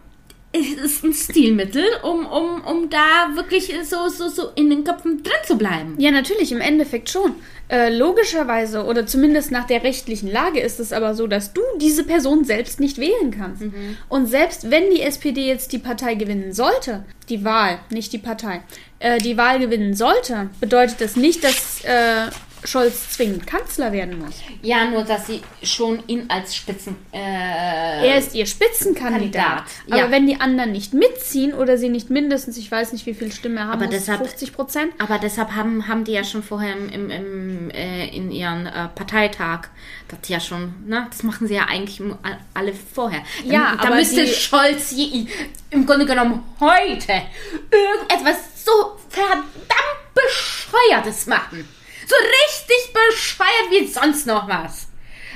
ist 0.52 1.04
ein 1.04 1.12
Stilmittel, 1.12 1.84
um, 2.02 2.26
um, 2.26 2.62
um 2.64 2.90
da 2.90 3.34
wirklich 3.34 3.72
so, 3.84 4.08
so, 4.08 4.28
so 4.28 4.48
in 4.56 4.68
den 4.68 4.82
Köpfen 4.82 5.22
drin 5.22 5.32
zu 5.46 5.56
bleiben. 5.56 5.94
Ja, 5.98 6.10
natürlich, 6.10 6.50
im 6.50 6.60
Endeffekt 6.60 7.08
schon. 7.08 7.34
Äh, 7.68 7.96
logischerweise, 7.96 8.84
oder 8.84 9.06
zumindest 9.06 9.52
nach 9.52 9.68
der 9.68 9.84
rechtlichen 9.84 10.30
Lage, 10.30 10.58
ist 10.58 10.80
es 10.80 10.92
aber 10.92 11.14
so, 11.14 11.28
dass 11.28 11.52
du 11.52 11.60
diese 11.80 12.02
Person 12.02 12.44
selbst 12.44 12.80
nicht 12.80 12.98
wählen 12.98 13.30
kannst. 13.30 13.62
Und 14.08 14.26
selbst 14.26 14.72
wenn 14.72 14.90
die 14.90 15.02
SPD 15.02 15.46
jetzt 15.46 15.70
die 15.72 15.78
Partei 15.78 16.14
gewinnen 16.14 16.52
sollte, 16.52 17.04
die 17.28 17.44
Wahl, 17.44 17.78
nicht 17.90 18.12
die 18.12 18.18
Partei, 18.18 18.62
äh, 18.98 19.18
die 19.18 19.36
Wahl 19.36 19.60
gewinnen 19.60 19.94
sollte, 19.94 20.50
bedeutet 20.60 21.00
das 21.00 21.14
nicht, 21.14 21.44
dass 21.44 21.84
äh, 21.84 22.26
Scholz 22.64 23.10
zwingend 23.10 23.46
Kanzler 23.46 23.92
werden 23.92 24.18
muss. 24.18 24.34
Ja, 24.62 24.84
nur 24.84 25.04
dass 25.04 25.26
sie 25.26 25.42
schon 25.62 26.02
ihn 26.06 26.26
als 26.28 26.54
Spitzen. 26.54 26.96
Äh, 27.12 28.06
Er 28.08 28.18
ist 28.18 28.34
ihr 28.34 28.44
Spitzenkandidat. 28.46 29.42
Kandidat, 29.42 29.64
Aber 29.90 29.98
ja. 29.98 30.10
wenn 30.10 30.26
die 30.26 30.40
anderen 30.40 30.72
nicht 30.72 30.92
mitziehen 30.92 31.54
oder 31.54 31.78
sie 31.78 31.88
nicht 31.88 32.10
mindestens, 32.10 32.56
ich 32.58 32.70
weiß 32.70 32.92
nicht, 32.92 33.06
wie 33.06 33.14
viel 33.14 33.32
Stimmen 33.32 33.56
er 33.56 33.64
haben 33.68 33.72
Aber 33.72 33.86
muss, 33.86 33.94
deshalb- 33.94 34.18
50 34.20 34.52
Prozent, 34.52 34.92
Aber 34.98 35.18
deshalb 35.18 35.52
haben, 35.52 35.88
haben 35.88 36.04
die 36.04 36.12
ja 36.12 36.22
schon 36.24 36.42
vorher 36.42 36.74
im, 36.74 36.88
im, 36.90 37.10
im, 37.10 37.70
äh, 37.70 38.08
in 38.14 38.30
ihren 38.30 38.66
äh, 38.66 38.88
Parteitag 38.94 39.68
das 40.08 40.28
ja 40.28 40.40
schon, 40.40 40.74
ne? 40.86 41.06
Das 41.10 41.22
machen 41.22 41.46
sie 41.46 41.54
ja 41.54 41.66
eigentlich 41.68 42.02
alle 42.52 42.72
vorher. 42.74 43.22
Dann, 43.44 43.52
Ja, 43.52 43.76
da 43.80 43.88
aber 43.88 43.96
müsste 43.96 44.24
die- 44.24 44.32
Scholz 44.32 44.90
je, 44.90 45.26
im 45.70 45.86
Grunde 45.86 46.04
genommen 46.04 46.42
heute 46.58 47.22
irgendetwas 47.70 48.64
so 48.64 48.72
verdammt 49.08 49.44
bescheuertes 50.14 51.26
machen. 51.26 51.66
So 52.10 52.16
richtig 52.16 52.92
bescheuert 52.92 53.70
wie 53.70 53.86
sonst 53.86 54.26
noch 54.26 54.48
was. 54.48 54.88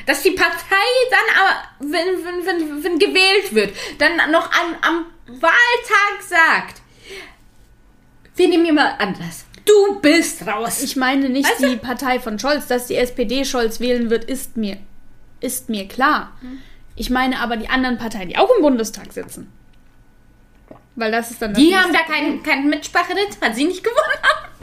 Dass 0.06 0.22
die 0.22 0.32
Partei 0.32 0.88
dann 1.10 1.36
aber, 1.40 1.92
wenn, 1.92 2.24
wenn, 2.24 2.46
wenn, 2.46 2.84
wenn 2.84 2.98
gewählt 2.98 3.54
wird, 3.54 3.76
dann 3.98 4.16
noch 4.32 4.50
an, 4.50 4.76
am 4.82 5.06
Wahltag 5.40 6.22
sagt, 6.28 6.82
wir 8.34 8.48
nehmen 8.48 8.66
jemand 8.66 9.00
anders. 9.00 9.44
Du 9.64 10.00
bist 10.00 10.44
raus. 10.48 10.82
Ich 10.82 10.96
meine 10.96 11.28
nicht 11.28 11.48
Weißt 11.48 11.62
du? 11.62 11.68
die 11.70 11.76
Partei 11.76 12.18
von 12.18 12.40
Scholz, 12.40 12.66
dass 12.66 12.88
die 12.88 12.96
SPD 12.96 13.44
Scholz 13.44 13.78
wählen 13.78 14.10
wird, 14.10 14.24
ist 14.24 14.56
mir, 14.56 14.76
ist 15.40 15.68
mir 15.70 15.86
klar. 15.86 16.32
Ich 16.96 17.08
meine 17.08 17.38
aber 17.38 17.56
die 17.56 17.68
anderen 17.68 17.98
Parteien, 17.98 18.28
die 18.28 18.36
auch 18.36 18.50
im 18.56 18.62
Bundestag 18.62 19.12
sitzen. 19.12 19.52
Weil 20.96 21.12
das 21.12 21.30
ist 21.30 21.40
dann. 21.40 21.54
das 21.54 21.62
die 21.62 21.74
haben 21.76 21.92
da 21.92 22.00
kein, 22.00 22.42
kein 22.42 22.68
Mitspracherecht, 22.68 23.40
weil 23.40 23.54
sie 23.54 23.64
nicht 23.64 23.82
gewonnen 23.84 24.22
haben. 24.22 24.53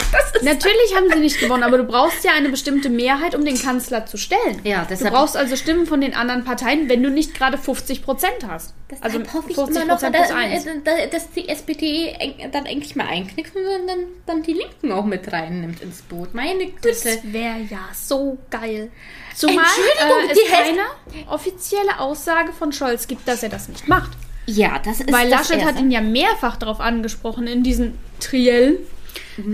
Natürlich 0.44 0.96
haben 0.96 1.10
sie 1.14 1.20
nicht 1.20 1.40
gewonnen, 1.40 1.64
aber 1.64 1.78
du 1.78 1.84
brauchst 1.84 2.24
ja 2.24 2.32
eine 2.34 2.50
bestimmte 2.50 2.90
Mehrheit, 2.90 3.36
um 3.36 3.46
den 3.46 3.60
Kanzler 3.60 4.06
zu 4.06 4.18
stellen. 4.18 4.60
Ja, 4.64 4.82
Du 4.82 4.88
deshalb- 4.90 5.14
brauchst 5.14 5.38
also 5.38 5.56
Stimmen 5.56 5.86
von 5.86 6.02
den 6.02 6.14
anderen 6.14 6.44
Parteien, 6.44 6.90
wenn 6.90 7.04
du 7.04 7.10
nicht 7.10 7.36
gerade 7.36 7.58
50 7.58 8.04
Prozent 8.04 8.48
hast. 8.48 8.74
also 9.02 9.20
also 9.20 9.34
hoffe 9.34 9.50
ich 9.50 9.56
50 9.56 9.84
immer 9.84 9.94
noch, 9.94 10.02
dass, 10.02 10.32
eins. 10.32 10.66
dass, 11.12 11.30
die 11.32 11.48
SPD 11.48 12.16
dann 12.52 12.66
endlich 12.66 12.96
mal 12.96 13.08
einknickt 13.08 13.56
und 13.56 13.64
dann, 13.88 14.00
dann, 14.26 14.44
die 14.44 14.54
Linken 14.54 14.92
auch 14.92 15.06
mit 15.06 15.32
reinnimmt 15.32 15.82
ins 15.82 16.02
Boot. 16.02 16.34
Meine 16.34 16.66
Güte. 16.66 16.90
Das 16.90 17.06
wäre 17.24 17.60
ja 17.70 17.90
so 17.94 18.38
geil. 18.50 18.92
Zumal 19.36 19.66
äh, 19.66 20.32
es 20.32 20.38
die 20.38 20.50
keine 20.52 20.82
offizielle 21.30 22.00
Aussage 22.00 22.52
von 22.52 22.72
Scholz 22.72 23.08
gibt, 23.08 23.28
dass 23.28 23.44
er 23.44 23.50
das 23.50 23.70
nicht 23.70 23.88
macht. 23.88 24.12
Ja, 24.48 24.80
das 24.84 25.00
ist 25.00 25.12
Weil 25.12 25.30
Laschet 25.30 25.64
hat 25.64 25.80
ihn 25.80 25.92
ja 25.92 26.02
mehrfach 26.02 26.58
darauf 26.58 26.80
angesprochen 26.80 27.48
in 27.48 27.64
diesen 27.64 27.98
Triellen, 28.20 28.78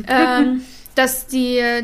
ähm, 0.08 0.62
dass, 0.98 1.28
die, 1.28 1.58
äh, 1.58 1.84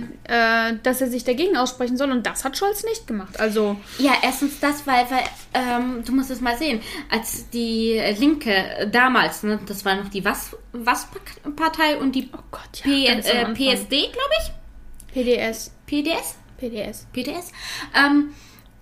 dass 0.82 1.02
er 1.02 1.10
sich 1.10 1.24
dagegen 1.24 1.56
aussprechen 1.56 1.98
soll. 1.98 2.12
Und 2.12 2.26
das 2.26 2.44
hat 2.44 2.58
Scholz 2.58 2.84
nicht 2.84 3.06
gemacht. 3.06 3.40
Also, 3.40 3.78
Ja, 4.00 4.14
erstens 4.22 4.60
das, 4.60 4.88
weil, 4.88 5.06
weil 5.10 5.24
ähm, 5.54 6.04
du 6.04 6.14
musst 6.14 6.32
es 6.32 6.42
mal 6.42 6.58
sehen, 6.58 6.82
als 7.10 7.50
die 7.50 8.02
Linke 8.18 8.90
damals, 8.92 9.44
ne, 9.44 9.60
das 9.66 9.86
war 9.86 9.96
noch 9.96 10.10
die 10.10 10.26
Was, 10.26 10.56
Was 10.72 11.08
Partei 11.56 11.98
und 11.98 12.16
die 12.16 12.30
oh 12.34 12.40
Gott, 12.52 12.84
ja. 12.84 12.84
P, 12.84 13.08
äh. 13.08 13.54
PSD, 13.54 13.90
glaube 14.12 14.34
ich, 14.42 15.14
PDS. 15.14 15.72
PDS, 15.86 16.38
PDS. 16.58 17.08
PDS, 17.14 17.52
ähm, 17.96 18.34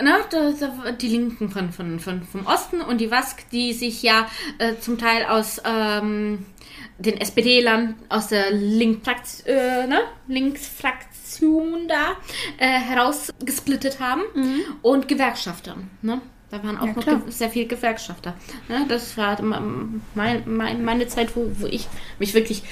ne, 0.01 0.19
da, 0.29 0.51
da, 0.51 0.91
die 0.91 1.09
Linken 1.09 1.49
von, 1.49 1.71
von, 1.73 1.99
von, 1.99 2.23
vom 2.23 2.45
Osten 2.45 2.79
und 2.79 2.99
die 3.01 3.11
Wask, 3.11 3.49
die 3.49 3.73
sich 3.73 4.01
ja 4.01 4.29
äh, 4.59 4.75
zum 4.79 4.97
Teil 4.97 5.25
aus 5.25 5.61
ähm, 5.65 6.45
den 7.01 7.17
SPD-Lern, 7.19 7.95
aus 8.09 8.27
der 8.27 8.51
Link 8.51 9.01
äh, 9.45 9.87
ne, 9.87 10.01
Linksfraktion 10.27 11.87
da 11.87 12.15
äh, 12.57 12.67
herausgesplittet 12.67 13.99
haben 13.99 14.21
und 14.81 15.07
Gewerkschaftern, 15.07 15.89
ne? 16.01 16.21
Da 16.51 16.61
waren 16.63 16.77
auch 16.77 16.85
Ja, 16.85 16.93
noch 16.93 17.03
klar. 17.03 17.21
sehr 17.29 17.49
viele 17.49 17.65
Gewerkschafter. 17.67 18.35
Ne? 18.67 18.85
Das 18.89 19.15
war 19.15 19.41
mein, 19.41 20.01
mein, 20.45 20.83
meine 20.83 21.07
Zeit, 21.07 21.33
wo, 21.37 21.49
wo 21.59 21.65
ich 21.65 21.87
mich 22.19 22.33
wirklich 22.33 22.63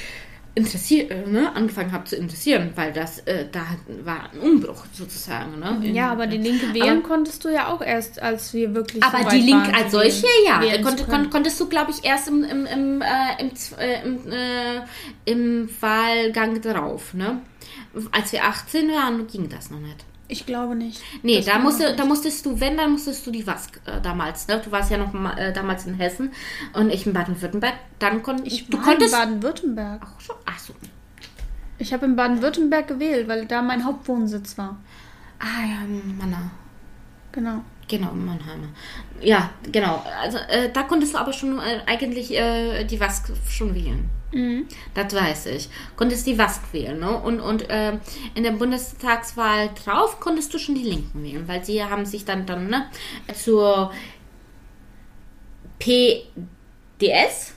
interessiert, 0.59 1.11
äh, 1.11 1.25
ne? 1.27 1.51
angefangen 1.55 1.91
habe 1.91 2.03
zu 2.05 2.15
interessieren, 2.15 2.71
weil 2.75 2.93
das 2.93 3.19
äh, 3.19 3.45
da 3.51 3.61
war 4.03 4.29
ein 4.31 4.39
Umbruch 4.39 4.85
sozusagen. 4.93 5.59
Ne? 5.59 5.79
In- 5.83 5.95
Ja, 5.95 6.11
aber 6.11 6.27
die 6.27 6.37
Linke 6.37 6.73
wählen 6.73 7.01
konntest 7.03 7.43
du 7.45 7.49
ja 7.49 7.67
auch 7.67 7.81
erst, 7.81 8.21
als 8.21 8.53
wir 8.53 8.73
wirklich. 8.75 9.03
Aber 9.03 9.23
so 9.23 9.29
die 9.29 9.41
Linke 9.41 9.73
als 9.73 9.91
solche, 9.91 10.27
ja. 10.45 10.59
Konnt, 10.83 10.99
zu 10.99 11.05
kon, 11.05 11.13
können. 11.15 11.29
konntest 11.29 11.59
du, 11.59 11.67
glaube 11.67 11.91
ich, 11.91 12.03
erst 12.05 12.27
im, 12.27 12.43
im, 12.43 12.65
im, 12.65 13.01
äh, 13.01 13.41
im, 13.41 13.51
äh, 13.79 14.01
im, 14.03 14.31
äh, 14.31 14.81
im 15.25 15.69
Wahlgang 15.81 16.61
drauf, 16.61 17.13
ne? 17.13 17.41
Als 18.11 18.31
wir 18.31 18.43
18 18.45 18.87
waren, 18.89 19.25
ging 19.27 19.49
das 19.49 19.71
noch 19.71 19.79
nicht. 19.79 20.05
Ich 20.31 20.45
glaube 20.45 20.75
nicht. 20.75 21.01
Nee, 21.23 21.41
da, 21.41 21.57
musste, 21.57 21.95
da 21.95 22.05
musstest 22.05 22.45
du, 22.45 22.59
wenn, 22.59 22.77
dann 22.77 22.91
musstest 22.91 23.25
du 23.25 23.31
die 23.31 23.45
WASK 23.47 23.81
äh, 23.85 23.99
damals, 23.99 24.47
ne? 24.47 24.61
Du 24.63 24.71
warst 24.71 24.91
ja 24.91 24.97
noch 24.97 25.11
mal, 25.11 25.35
äh, 25.39 25.51
damals 25.51 25.87
in 25.87 25.95
Hessen 25.95 26.31
und 26.73 26.91
ich 26.91 27.07
in 27.07 27.13
Baden-Württemberg. 27.13 27.73
Dann 27.97 28.21
kon 28.21 28.45
Ich 28.45 28.67
du 28.67 28.77
war 28.77 28.83
konntest. 28.85 29.11
in 29.13 29.19
Baden-Württemberg. 29.19 30.01
Ach 30.05 30.21
so, 30.21 30.33
ach 30.45 30.59
so. 30.59 30.73
Ich 31.79 31.91
habe 31.93 32.05
in 32.05 32.15
Baden-Württemberg 32.15 32.87
gewählt, 32.87 33.27
weil 33.27 33.47
da 33.47 33.63
mein 33.63 33.83
Hauptwohnsitz 33.83 34.55
war. 34.57 34.77
Ah 35.39 35.65
ja, 35.67 35.79
Manna. 36.19 36.51
Genau. 37.31 37.61
Genau, 37.87 38.11
Mannheimer. 38.13 38.67
Ja, 39.21 39.49
genau. 39.71 40.05
Also 40.21 40.37
äh, 40.37 40.71
da 40.71 40.83
konntest 40.83 41.15
du 41.15 41.17
aber 41.17 41.33
schon 41.33 41.57
äh, 41.57 41.79
eigentlich 41.87 42.31
äh, 42.37 42.83
die 42.83 42.99
WASK 42.99 43.31
schon 43.49 43.73
wählen. 43.73 44.07
Mhm. 44.31 44.67
Das 44.93 45.13
weiß 45.13 45.47
ich. 45.47 45.69
Konntest 45.95 46.27
die 46.27 46.37
WASK 46.37 46.61
wählen, 46.71 46.99
ne? 46.99 47.17
Und, 47.17 47.39
und 47.39 47.69
äh, 47.69 47.97
in 48.35 48.43
der 48.43 48.51
Bundestagswahl 48.51 49.71
drauf 49.83 50.19
konntest 50.19 50.53
du 50.53 50.59
schon 50.59 50.75
die 50.75 50.83
Linken 50.83 51.23
wählen, 51.23 51.47
weil 51.47 51.63
sie 51.63 51.83
haben 51.83 52.05
sich 52.05 52.25
dann, 52.25 52.45
dann 52.45 52.67
ne, 52.67 52.85
zur 53.33 53.91
PDS 55.79 57.55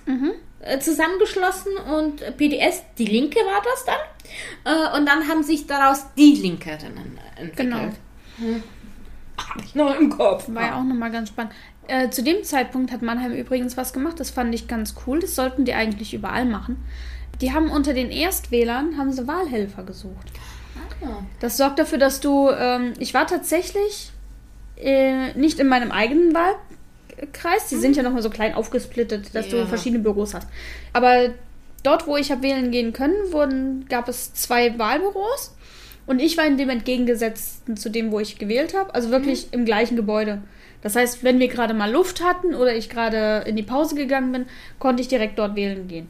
äh, 0.60 0.78
zusammengeschlossen 0.78 1.76
und 1.76 2.36
PDS, 2.36 2.84
die 2.96 3.06
Linke 3.06 3.40
war 3.40 3.62
das 3.62 3.84
dann. 3.84 3.96
Äh, 4.64 4.96
und 4.96 5.06
dann 5.06 5.28
haben 5.28 5.42
sich 5.42 5.66
daraus 5.66 6.06
die 6.16 6.34
Linkerinnen 6.34 7.18
entwickelt. 7.36 7.56
Genau. 7.56 7.92
Hab 9.36 9.62
ich 9.62 9.74
noch 9.74 9.94
im 9.98 10.10
Kopf. 10.10 10.48
War 10.48 10.62
ja 10.62 10.78
auch 10.78 10.84
nochmal 10.84 11.10
ganz 11.10 11.30
spannend. 11.30 11.52
Äh, 11.88 12.10
zu 12.10 12.22
dem 12.22 12.44
Zeitpunkt 12.44 12.92
hat 12.92 13.02
Mannheim 13.02 13.32
übrigens 13.32 13.76
was 13.76 13.92
gemacht, 13.92 14.20
das 14.20 14.30
fand 14.30 14.54
ich 14.54 14.68
ganz 14.68 14.94
cool. 15.06 15.20
Das 15.20 15.34
sollten 15.34 15.64
die 15.64 15.74
eigentlich 15.74 16.14
überall 16.14 16.44
machen. 16.44 16.76
Die 17.40 17.52
haben 17.52 17.70
unter 17.70 17.92
den 17.92 18.10
Erstwählern 18.10 18.96
haben 18.98 19.12
sie 19.12 19.26
Wahlhelfer 19.26 19.82
gesucht. 19.82 20.30
Ah. 21.04 21.22
Das 21.40 21.56
sorgt 21.56 21.78
dafür, 21.78 21.98
dass 21.98 22.20
du. 22.20 22.50
Ähm, 22.50 22.92
ich 22.98 23.14
war 23.14 23.26
tatsächlich 23.26 24.10
äh, 24.76 25.32
nicht 25.34 25.58
in 25.58 25.66
meinem 25.66 25.90
eigenen 25.90 26.32
Wahlkreis. 26.34 27.66
Die 27.68 27.76
sind 27.76 27.96
ja 27.96 28.02
nochmal 28.04 28.22
so 28.22 28.30
klein 28.30 28.54
aufgesplittet, 28.54 29.34
dass 29.34 29.50
Ja. 29.50 29.58
du 29.62 29.66
verschiedene 29.66 30.02
Büros 30.02 30.34
hast. 30.34 30.46
Aber 30.92 31.30
dort, 31.82 32.06
wo 32.06 32.16
ich 32.16 32.30
habe 32.30 32.42
wählen 32.42 32.70
gehen 32.70 32.92
können, 32.92 33.32
wurden, 33.32 33.86
gab 33.88 34.08
es 34.08 34.32
zwei 34.34 34.78
Wahlbüros. 34.78 35.56
Und 36.06 36.20
ich 36.20 36.36
war 36.36 36.46
in 36.46 36.56
dem 36.58 36.68
entgegengesetzten 36.68 37.76
zu 37.76 37.88
dem, 37.88 38.12
wo 38.12 38.20
ich 38.20 38.38
gewählt 38.38 38.74
habe. 38.76 38.94
Also 38.94 39.10
wirklich 39.10 39.52
im 39.52 39.64
gleichen 39.64 39.96
Gebäude. 39.96 40.42
Das 40.82 40.96
heißt, 40.96 41.22
wenn 41.22 41.38
wir 41.38 41.46
gerade 41.48 41.74
mal 41.74 41.90
Luft 41.90 42.24
hatten 42.24 42.54
oder 42.54 42.74
ich 42.74 42.88
gerade 42.88 43.44
in 43.46 43.54
die 43.54 43.62
Pause 43.62 43.94
gegangen 43.94 44.32
bin, 44.32 44.46
konnte 44.80 45.00
ich 45.00 45.08
direkt 45.08 45.38
dort 45.38 45.54
wählen 45.54 45.86
gehen. 45.86 46.08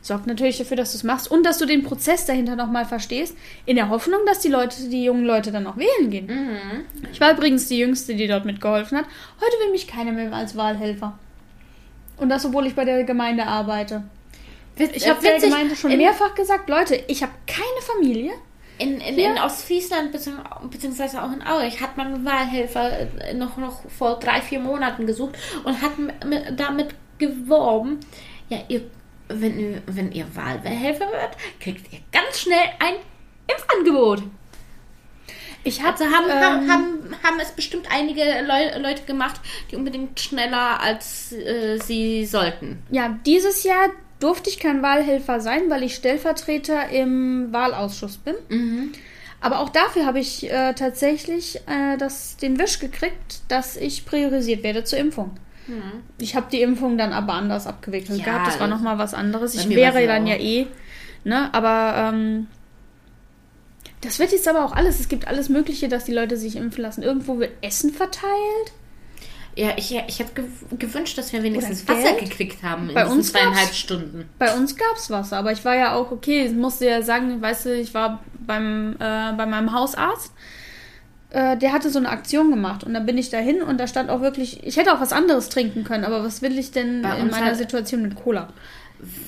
Sorgt 0.00 0.26
natürlich 0.26 0.56
dafür, 0.56 0.78
dass 0.78 0.92
du 0.92 0.98
es 0.98 1.04
machst 1.04 1.30
und 1.30 1.44
dass 1.44 1.58
du 1.58 1.66
den 1.66 1.82
Prozess 1.82 2.24
dahinter 2.24 2.56
nochmal 2.56 2.86
verstehst, 2.86 3.36
in 3.66 3.76
der 3.76 3.90
Hoffnung, 3.90 4.20
dass 4.26 4.40
die 4.40 4.48
Leute, 4.48 4.88
die 4.88 5.04
jungen 5.04 5.26
Leute 5.26 5.52
dann 5.52 5.66
auch 5.66 5.76
wählen 5.76 6.10
gehen. 6.10 6.86
Ich 7.12 7.20
war 7.20 7.32
übrigens 7.32 7.68
die 7.68 7.78
Jüngste, 7.78 8.14
die 8.14 8.26
dort 8.26 8.46
mitgeholfen 8.46 8.96
hat. 8.96 9.04
Heute 9.40 9.56
will 9.62 9.72
mich 9.72 9.86
keiner 9.86 10.12
mehr 10.12 10.32
als 10.32 10.56
Wahlhelfer. 10.56 11.18
Und 12.16 12.30
das, 12.30 12.46
obwohl 12.46 12.66
ich 12.66 12.74
bei 12.74 12.84
der 12.84 13.04
Gemeinde 13.04 13.46
arbeite. 13.46 14.04
Ich 14.76 15.08
habe 15.08 15.20
der 15.20 15.38
Gemeinde 15.38 15.76
schon 15.76 15.96
mehrfach 15.96 16.34
gesagt, 16.34 16.68
Leute, 16.68 16.96
ich 17.08 17.22
habe 17.22 17.32
keine 17.46 17.82
Familie. 17.82 18.32
In, 18.78 19.00
in, 19.00 19.16
in 19.18 19.38
Ostfriesland 19.38 20.12
bezieh- 20.12 20.32
beziehungsweise 20.68 21.22
auch 21.22 21.30
in 21.32 21.42
Aurich 21.46 21.80
hat 21.80 21.96
man 21.96 22.24
Wahlhelfer 22.24 23.00
äh, 23.20 23.34
noch, 23.34 23.56
noch 23.56 23.88
vor 23.88 24.18
drei, 24.18 24.40
vier 24.40 24.58
Monaten 24.58 25.06
gesucht 25.06 25.36
und 25.64 25.80
hat 25.80 25.92
mit, 25.98 26.58
damit 26.58 26.94
geworben, 27.18 28.00
ja, 28.48 28.58
ihr, 28.68 28.82
wenn, 29.28 29.58
ihr- 29.58 29.82
wenn 29.86 30.10
ihr 30.10 30.26
Wahlhelfer 30.34 31.06
wird, 31.06 31.36
kriegt 31.60 31.92
ihr 31.92 32.00
ganz 32.10 32.40
schnell 32.40 32.64
ein 32.80 32.94
Impfangebot. 33.46 34.22
Ich 35.66 35.82
hab, 35.82 35.92
Also 35.98 36.04
haben, 36.06 36.24
ähm, 36.28 36.42
haben, 36.42 36.68
haben, 36.70 37.14
haben 37.22 37.40
es 37.40 37.52
bestimmt 37.52 37.86
einige 37.90 38.22
Leu 38.46 38.78
Leute 38.82 39.04
gemacht, 39.04 39.40
die 39.70 39.76
unbedingt 39.76 40.20
schneller 40.20 40.80
als 40.80 41.32
äh, 41.32 41.78
sie 41.78 42.26
sollten. 42.26 42.82
Ja, 42.90 43.16
dieses 43.24 43.62
Jahr 43.64 43.88
durfte 44.20 44.50
ich 44.50 44.58
kein 44.58 44.82
Wahlhelfer 44.82 45.40
sein, 45.40 45.62
weil 45.68 45.82
ich 45.82 45.94
Stellvertreter 45.94 46.88
im 46.90 47.52
Wahlausschuss 47.52 48.16
bin. 48.18 48.34
Aber 49.40 49.58
auch 49.60 49.68
dafür 49.68 50.06
habe 50.06 50.20
ich 50.20 50.50
äh, 50.50 50.72
tatsächlich 50.72 51.56
äh, 51.66 51.98
das, 51.98 52.36
den 52.38 52.58
Wisch 52.58 52.78
gekriegt, 52.78 53.42
dass 53.48 53.76
ich 53.76 54.06
priorisiert 54.06 54.62
werde 54.62 54.84
zur 54.84 54.98
Impfung. 54.98 55.32
Ich 56.18 56.36
habe 56.36 56.46
die 56.50 56.60
Impfung 56.60 56.98
dann 56.98 57.12
aber 57.12 57.34
anders 57.34 57.66
abgewickelt 57.66 58.18
Ja, 58.18 58.24
gehabt. 58.24 58.46
Das 58.46 58.60
war 58.60 58.66
nochmal 58.66 58.98
was 58.98 59.14
anderes. 59.14 59.54
Ich 59.54 59.68
wäre 59.68 60.06
dann 60.06 60.24
auch. 60.24 60.28
ja 60.28 60.36
eh. 60.36 60.66
Ne? 61.24 61.52
Aber 61.52 62.12
ähm, 62.14 62.48
das 64.02 64.18
wird 64.18 64.32
jetzt 64.32 64.46
aber 64.46 64.64
auch 64.64 64.72
alles. 64.72 65.00
Es 65.00 65.08
gibt 65.08 65.26
alles 65.26 65.48
Mögliche, 65.48 65.88
dass 65.88 66.04
die 66.04 66.12
Leute 66.12 66.36
sich 66.36 66.56
impfen 66.56 66.82
lassen. 66.82 67.02
Irgendwo 67.02 67.38
wird 67.38 67.52
Essen 67.62 67.92
verteilt. 67.92 68.72
Ja, 69.56 69.70
ich, 69.76 69.94
ich 70.08 70.18
hätte 70.18 70.42
gew 70.42 70.76
gewünscht, 70.78 71.16
dass 71.16 71.32
wir 71.32 71.42
wenigstens 71.42 71.86
Wasser 71.86 72.14
gekriegt 72.14 72.62
haben 72.62 72.88
in 72.88 72.94
Bei 72.94 73.04
diesen 73.04 73.22
zweieinhalb 73.22 73.72
Stunden. 73.72 74.28
Bei 74.38 74.52
uns 74.54 74.74
gab 74.76 74.96
es 74.96 75.10
Wasser, 75.10 75.36
aber 75.36 75.52
ich 75.52 75.64
war 75.64 75.76
ja 75.76 75.94
auch, 75.94 76.10
okay, 76.10 76.46
ich 76.46 76.52
musste 76.52 76.86
ja 76.86 77.02
sagen, 77.02 77.40
weißt 77.40 77.66
du, 77.66 77.74
ich 77.76 77.94
war 77.94 78.20
beim, 78.46 78.94
äh, 78.98 79.32
bei 79.32 79.46
meinem 79.46 79.72
Hausarzt. 79.72 80.32
Äh, 81.30 81.56
der 81.56 81.72
hatte 81.72 81.90
so 81.90 81.98
eine 81.98 82.08
Aktion 82.10 82.50
gemacht 82.50 82.84
und 82.84 82.94
dann 82.94 83.06
bin 83.06 83.16
ich 83.18 83.30
dahin 83.30 83.62
und 83.62 83.78
da 83.78 83.86
stand 83.86 84.10
auch 84.10 84.20
wirklich, 84.20 84.64
ich 84.64 84.76
hätte 84.76 84.92
auch 84.92 85.00
was 85.00 85.12
anderes 85.12 85.48
trinken 85.48 85.82
können, 85.84 86.04
aber 86.04 86.24
was 86.24 86.42
will 86.42 86.56
ich 86.58 86.70
denn 86.72 87.02
Bei 87.02 87.16
in 87.18 87.28
meiner 87.30 87.46
hat- 87.46 87.56
Situation 87.56 88.02
mit 88.02 88.14
Cola? 88.16 88.48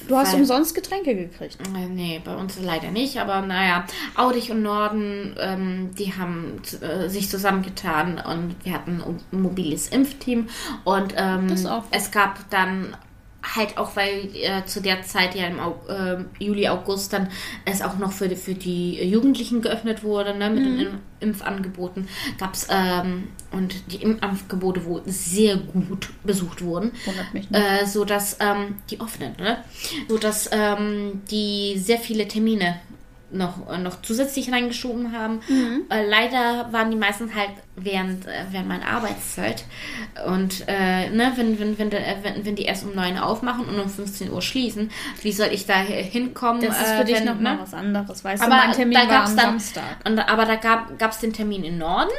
Du 0.08 0.16
hast 0.16 0.34
umsonst 0.34 0.74
Getränke 0.74 1.14
gekriegt. 1.14 1.58
Äh, 1.74 1.86
Nee, 1.88 2.20
bei 2.24 2.34
uns 2.34 2.58
leider 2.60 2.90
nicht, 2.90 3.18
aber 3.18 3.42
naja, 3.42 3.84
Aurich 4.14 4.50
und 4.50 4.62
Norden, 4.62 5.34
ähm, 5.38 5.90
die 5.94 6.14
haben 6.14 6.60
äh, 6.80 7.08
sich 7.08 7.28
zusammengetan 7.28 8.18
und 8.18 8.54
wir 8.64 8.72
hatten 8.72 9.02
ein 9.32 9.40
mobiles 9.40 9.88
Impfteam 9.88 10.48
und 10.84 11.14
ähm, 11.16 11.46
es 11.90 12.10
gab 12.10 12.48
dann 12.50 12.96
halt 13.54 13.78
auch, 13.78 13.94
weil 13.96 14.28
äh, 14.34 14.64
zu 14.66 14.80
der 14.80 15.02
Zeit 15.02 15.34
ja 15.34 15.46
im 15.46 15.60
Au 15.60 15.76
äh, 15.88 16.24
Juli, 16.42 16.68
August 16.68 17.12
dann 17.12 17.28
es 17.64 17.80
auch 17.82 17.96
noch 17.98 18.12
für 18.12 18.28
die, 18.28 18.36
für 18.36 18.54
die 18.54 19.02
Jugendlichen 19.04 19.62
geöffnet 19.62 20.02
wurde, 20.02 20.34
ne, 20.36 20.50
mit 20.50 20.64
Mhm. 20.64 20.76
den 20.78 20.78
Im- 20.86 20.98
Impfangeboten, 21.20 22.08
gab 22.38 22.54
es 22.54 22.66
ähm, 22.70 23.28
und 23.52 23.74
die 23.92 24.02
Impfangebote 24.02 24.84
wurden 24.84 25.10
sehr 25.10 25.56
gut 25.56 26.10
besucht 26.24 26.62
wurden. 26.62 26.92
Äh, 27.52 27.86
so 27.86 28.04
dass 28.04 28.36
ähm, 28.40 28.76
die 28.90 29.00
offenen, 29.00 29.34
ne? 29.38 29.58
So 30.08 30.18
dass 30.18 30.50
ähm, 30.52 31.22
die 31.30 31.78
sehr 31.78 31.98
viele 31.98 32.28
Termine 32.28 32.80
noch, 33.30 33.70
äh, 33.70 33.78
noch 33.78 34.02
zusätzlich 34.02 34.52
reingeschoben 34.52 35.12
haben. 35.12 35.40
Äh, 35.90 36.06
leider 36.08 36.72
waren 36.72 36.90
die 36.90 36.96
meisten 36.96 37.34
halt 37.34 37.50
während, 37.74 38.26
äh, 38.26 38.44
während 38.50 38.68
meiner 38.68 38.86
Arbeitszeit. 38.86 39.64
Und 40.26 40.64
äh, 40.68 41.10
ne, 41.10 41.32
wenn, 41.36 41.58
wenn, 41.58 41.78
wenn, 41.78 41.92
äh, 41.92 42.16
wenn, 42.22 42.44
wenn 42.44 42.56
die 42.56 42.64
erst 42.64 42.84
um 42.84 42.94
9 42.94 43.16
Uhr 43.16 43.26
aufmachen 43.26 43.66
und 43.66 43.78
um 43.78 43.88
15 43.88 44.30
Uhr 44.30 44.42
schließen, 44.42 44.90
wie 45.22 45.32
soll 45.32 45.48
ich 45.52 45.66
da 45.66 45.74
hinkommen? 45.74 46.62
Das 46.62 46.80
ist 46.80 46.88
äh, 46.88 46.98
für 46.98 47.04
dich 47.04 47.16
wenn, 47.16 47.24
noch 47.26 47.40
mal 47.40 47.54
ne? 47.54 47.62
was 47.62 47.74
anderes, 47.74 48.24
weißt 48.24 48.42
du? 48.42 48.46
Aber 48.46 48.56
Mein 48.56 48.72
Termin 48.72 48.98
da 48.98 49.04
gab's 49.04 49.30
am 49.30 49.36
dann, 49.36 49.46
Samstag. 49.46 49.98
Und, 50.04 50.18
aber 50.18 50.44
da 50.44 50.56
gab 50.56 51.10
es 51.10 51.18
den 51.18 51.32
Termin 51.32 51.64
in 51.64 51.78
Norden 51.78 52.10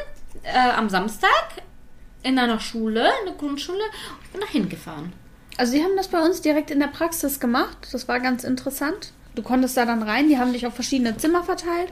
am 0.78 0.88
Samstag 0.88 1.30
in 2.24 2.38
einer 2.39 2.60
Schule, 2.60 3.10
in 3.22 3.26
der 3.26 3.36
Grundschule. 3.36 3.80
Und 3.80 4.26
ich 4.26 4.32
bin 4.32 4.41
da 4.41 4.48
hingefahren. 4.48 5.13
Also 5.58 5.74
die 5.74 5.84
haben 5.84 5.96
das 5.98 6.08
bei 6.08 6.22
uns 6.24 6.41
direkt 6.41 6.72
in 6.72 6.80
der 6.80 6.88
Praxis 6.88 7.39
gemacht. 7.39 7.88
Das 7.91 8.08
war 8.08 8.20
ganz 8.20 8.43
interessant. 8.43 9.12
Du 9.38 9.43
konntest 9.43 9.78
da 9.78 9.86
dann 9.86 10.02
rein, 10.02 10.30
die 10.30 10.39
haben 10.39 10.52
dich 10.52 10.65
auf 10.65 10.73
verschiedene 10.73 11.15
Zimmer 11.15 11.43
verteilt. 11.43 11.89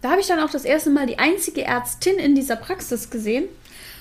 Da 0.00 0.10
habe 0.10 0.20
ich 0.20 0.28
dann 0.28 0.38
auch 0.38 0.50
das 0.50 0.64
erste 0.64 0.90
Mal 0.90 1.06
die 1.06 1.18
einzige 1.18 1.64
Ärztin 1.64 2.18
in 2.18 2.36
dieser 2.36 2.54
Praxis 2.54 3.10
gesehen. 3.10 3.46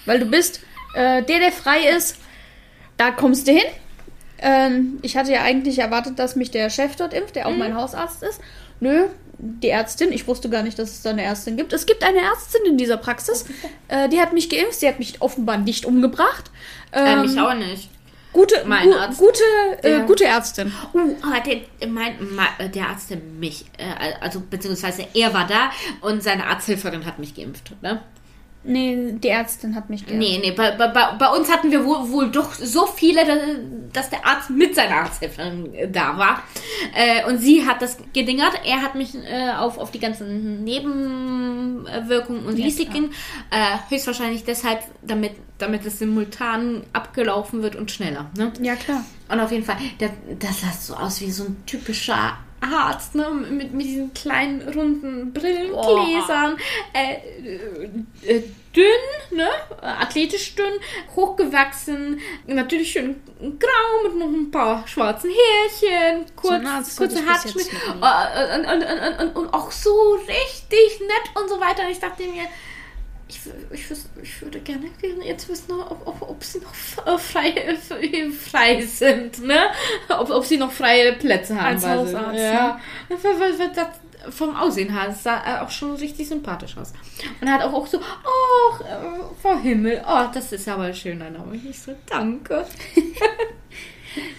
Weil 0.06 0.20
du 0.20 0.26
bist 0.28 0.60
äh, 0.94 1.24
der, 1.24 1.40
der 1.40 1.52
frei 1.52 1.90
ist, 1.98 2.18
da 2.98 3.10
kommst 3.10 3.48
du 3.48 3.54
hin. 3.54 3.64
Ähm, 4.38 5.00
ich 5.02 5.18
hatte 5.18 5.32
ja 5.32 5.42
eigentlich 5.42 5.80
erwartet, 5.80 6.20
dass 6.20 6.36
mich 6.36 6.52
der 6.52 6.70
Chef 6.70 6.96
dort 6.96 7.14
impft, 7.14 7.36
der 7.36 7.48
auch 7.48 7.56
mein 7.56 7.76
Hausarzt 7.76 8.22
ist. 8.22 8.40
Nö, 8.80 9.06
die 9.40 9.70
Ärztin, 9.70 10.12
ich 10.12 10.28
wusste 10.28 10.50
gar 10.50 10.62
nicht, 10.62 10.78
dass 10.78 10.92
es 10.92 11.02
da 11.02 11.10
eine 11.10 11.24
Ärztin 11.24 11.58
gibt. 11.58 11.74
Es 11.74 11.88
gibt 11.88 12.04
eine 12.04 12.20
Ärztin 12.20 12.62
in 12.68 12.78
dieser 12.78 12.98
Praxis. 12.98 13.46
Äh, 13.88 14.08
die 14.10 14.20
hat 14.22 14.34
mich 14.34 14.50
geimpft, 14.50 14.82
sie 14.82 14.88
hat 14.88 15.00
mich 15.00 15.20
offenbar 15.20 15.58
nicht 15.58 15.86
umgebracht. 15.86 16.52
Äh, 16.92 17.14
Ähm, 17.14 17.22
mich 17.22 17.40
auch 17.40 17.56
nicht. 17.56 17.90
Gute, 18.34 18.64
Mein 18.66 18.90
gu 18.90 18.96
Arzt. 18.96 19.20
gute, 19.20 19.44
äh, 19.84 20.02
gute 20.06 20.26
Ärztin. 20.26 20.74
Uh, 20.94 21.16
aber 21.22 21.40
der, 21.42 21.88
mein, 21.88 22.16
mein, 22.36 22.72
der 22.72 22.90
Arzt, 22.90 23.12
der 23.12 23.18
mich, 23.18 23.66
äh, 23.78 24.14
also 24.20 24.42
beziehungsweise 24.50 25.06
er 25.14 25.34
war 25.34 25.46
da 25.48 25.72
und 26.02 26.24
seine 26.24 26.48
Arzthelferin 26.48 27.06
hat 27.06 27.20
mich 27.20 27.36
geimpft. 27.36 27.72
Ne? 27.82 28.02
Nee, 28.66 29.14
die 29.14 29.28
Ärztin 29.28 29.76
hat 29.76 29.90
mich 29.90 30.06
geärgert. 30.06 30.28
Nee, 30.28 30.40
nee, 30.42 30.52
bei, 30.52 30.72
bei, 30.72 30.88
bei 30.88 31.28
uns 31.30 31.52
hatten 31.52 31.70
wir 31.72 31.84
wohl, 31.84 32.10
wohl 32.10 32.32
doch 32.32 32.54
so 32.54 32.86
viele, 32.86 33.22
dass, 33.92 34.10
der 34.10 34.26
Arzt 34.26 34.50
mit 34.50 34.74
seiner 34.74 34.96
Arzthelferin 34.98 35.74
äh, 35.74 35.90
da 35.90 36.18
war. 36.18 36.44
Äh, 36.96 37.26
und 37.26 37.40
sie 37.40 37.66
hat 37.66 37.82
das 37.82 37.98
gedingert. 38.14 38.54
Er 38.66 38.82
hat 38.82 38.96
mich 38.96 39.16
äh, 39.16 39.52
auf, 39.52 39.78
auf 39.78 39.92
die 39.92 40.00
ganzen 40.00 40.64
Nebenwirkungen 40.64 42.46
und 42.46 42.58
Ja, 42.58 42.66
Risiken 42.66 43.12
äh, 43.52 43.78
höchstwahrscheinlich 43.90 44.46
deshalb, 44.46 44.80
damit, 45.02 45.34
damit 45.58 45.86
es 45.86 46.00
simultan 46.00 46.84
abgelaufen 46.94 47.64
wird 47.64 47.76
und 47.76 47.92
schneller. 47.92 48.30
Ne? 48.38 48.54
Ja, 48.62 48.76
klar. 48.76 49.04
Und 49.28 49.40
auf 49.42 49.52
jeden 49.52 49.66
Fall, 49.66 49.78
der, 50.00 50.12
das 50.40 50.62
sah 50.62 50.72
so 50.72 50.96
aus 50.96 51.20
wie 51.20 51.32
so 51.32 51.44
ein 51.46 51.64
typischer 51.66 52.38
Arzt, 52.64 53.16
ne? 53.16 53.30
Mit, 53.30 53.74
mit 53.74 53.86
diesen 53.86 54.14
kleinen, 54.14 54.62
runden 54.70 55.34
Brillengläsern. 55.34 56.58
Äh, 56.94 57.16
äh, 58.26 58.44
dünn, 58.76 59.38
ne? 59.38 59.48
Athletisch 59.82 60.56
dünn, 60.56 60.74
hochgewachsen, 61.16 62.20
natürlich 62.48 62.92
schön 62.92 63.22
grau 63.40 64.04
mit 64.04 64.18
noch 64.18 64.28
ein 64.28 64.52
paar 64.52 64.88
schwarzen 64.88 65.30
Härchen, 65.30 66.26
kurz, 66.36 66.66
Arzt 66.66 66.98
kurze 66.98 67.26
Haarschnitt 67.26 67.72
nie. 67.72 67.80
äh, 68.02 68.60
und, 68.60 68.66
und, 68.66 68.84
und, 68.84 69.20
und, 69.20 69.36
und 69.36 69.54
auch 69.54 69.72
so 69.72 70.18
richtig 70.28 71.00
nett 71.02 71.42
und 71.42 71.50
so 71.50 71.60
weiter. 71.60 71.84
Und 71.84 71.92
ich 71.92 72.00
dachte 72.00 72.24
mir, 72.24 72.46
ich, 73.28 73.40
ich, 73.72 73.86
ich 74.22 74.42
würde 74.42 74.60
gerne 74.60 74.86
jetzt 75.24 75.48
wissen, 75.50 75.72
ob, 75.72 76.06
ob, 76.06 76.22
ob 76.30 76.44
sie 76.44 76.60
noch 76.60 76.74
äh, 77.06 77.18
frei, 77.18 77.50
äh, 77.50 78.30
frei 78.32 78.82
sind, 78.86 79.44
ne? 79.46 79.68
Ob, 80.10 80.30
ob 80.30 80.46
sie 80.46 80.58
noch 80.58 80.72
freie 80.72 81.14
Plätze 81.14 81.56
haben. 81.56 81.76
Als. 81.76 81.86
Hausarzt, 81.88 82.40
Ja. 82.40 82.80
Weil 83.10 83.70
das 83.74 83.88
vom 84.30 84.56
Aussehen 84.56 84.90
her 84.98 85.14
sah 85.14 85.38
äh, 85.58 85.60
auch 85.62 85.70
schon 85.70 85.96
richtig 85.96 86.30
sympathisch 86.30 86.78
aus. 86.78 86.94
Und 87.42 87.48
er 87.48 87.56
hat 87.56 87.62
auch, 87.64 87.74
auch 87.74 87.88
so, 87.88 88.00
ach, 88.00 88.82
äh, 88.82 89.20
vor 89.42 89.60
Himmel, 89.60 90.02
oh, 90.08 90.26
das 90.34 90.52
ist 90.54 90.68
aber 90.70 90.84
ein 90.84 90.94
schöner 90.96 91.30
Name. 91.30 91.56
Ich 91.70 91.80
so, 91.82 91.94
danke. 92.10 92.66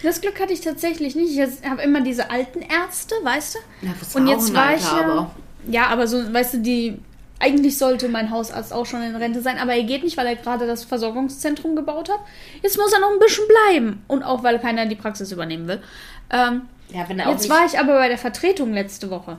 Das 0.04 0.20
Glück 0.20 0.38
hatte 0.38 0.52
ich 0.52 0.60
tatsächlich 0.60 1.16
nicht. 1.16 1.36
Ich 1.36 1.68
habe 1.68 1.82
immer 1.82 2.00
diese 2.00 2.30
alten 2.30 2.60
Ärzte, 2.60 3.16
weißt 3.22 3.56
du? 3.56 3.86
Ja, 3.86 3.92
Und 4.14 4.28
jetzt 4.28 4.54
war 4.54 4.74
ich 4.76 4.82
ja, 4.84 5.00
aber- 5.00 5.34
ja, 5.68 5.86
aber 5.88 6.06
so, 6.06 6.32
weißt 6.32 6.54
du, 6.54 6.58
die 6.58 6.98
eigentlich 7.44 7.76
sollte 7.78 8.08
mein 8.08 8.30
Hausarzt 8.30 8.72
auch 8.72 8.86
schon 8.86 9.02
in 9.02 9.14
Rente 9.16 9.40
sein, 9.42 9.58
aber 9.58 9.74
er 9.74 9.82
geht 9.84 10.02
nicht, 10.02 10.16
weil 10.16 10.26
er 10.26 10.36
gerade 10.36 10.66
das 10.66 10.84
Versorgungszentrum 10.84 11.76
gebaut 11.76 12.08
hat. 12.08 12.20
Jetzt 12.62 12.78
muss 12.78 12.92
er 12.92 13.00
noch 13.00 13.10
ein 13.12 13.18
bisschen 13.18 13.44
bleiben 13.48 14.02
und 14.08 14.22
auch 14.22 14.42
weil 14.42 14.58
keiner 14.58 14.86
die 14.86 14.96
Praxis 14.96 15.30
übernehmen 15.32 15.68
will. 15.68 15.82
Ähm, 16.30 16.62
Ja, 16.88 17.08
wenn 17.08 17.18
er 17.18 17.30
jetzt 17.30 17.48
war 17.50 17.66
ich 17.66 17.78
aber 17.78 17.94
bei 17.98 18.08
der 18.08 18.18
Vertretung 18.18 18.72
letzte 18.72 19.10
Woche, 19.10 19.38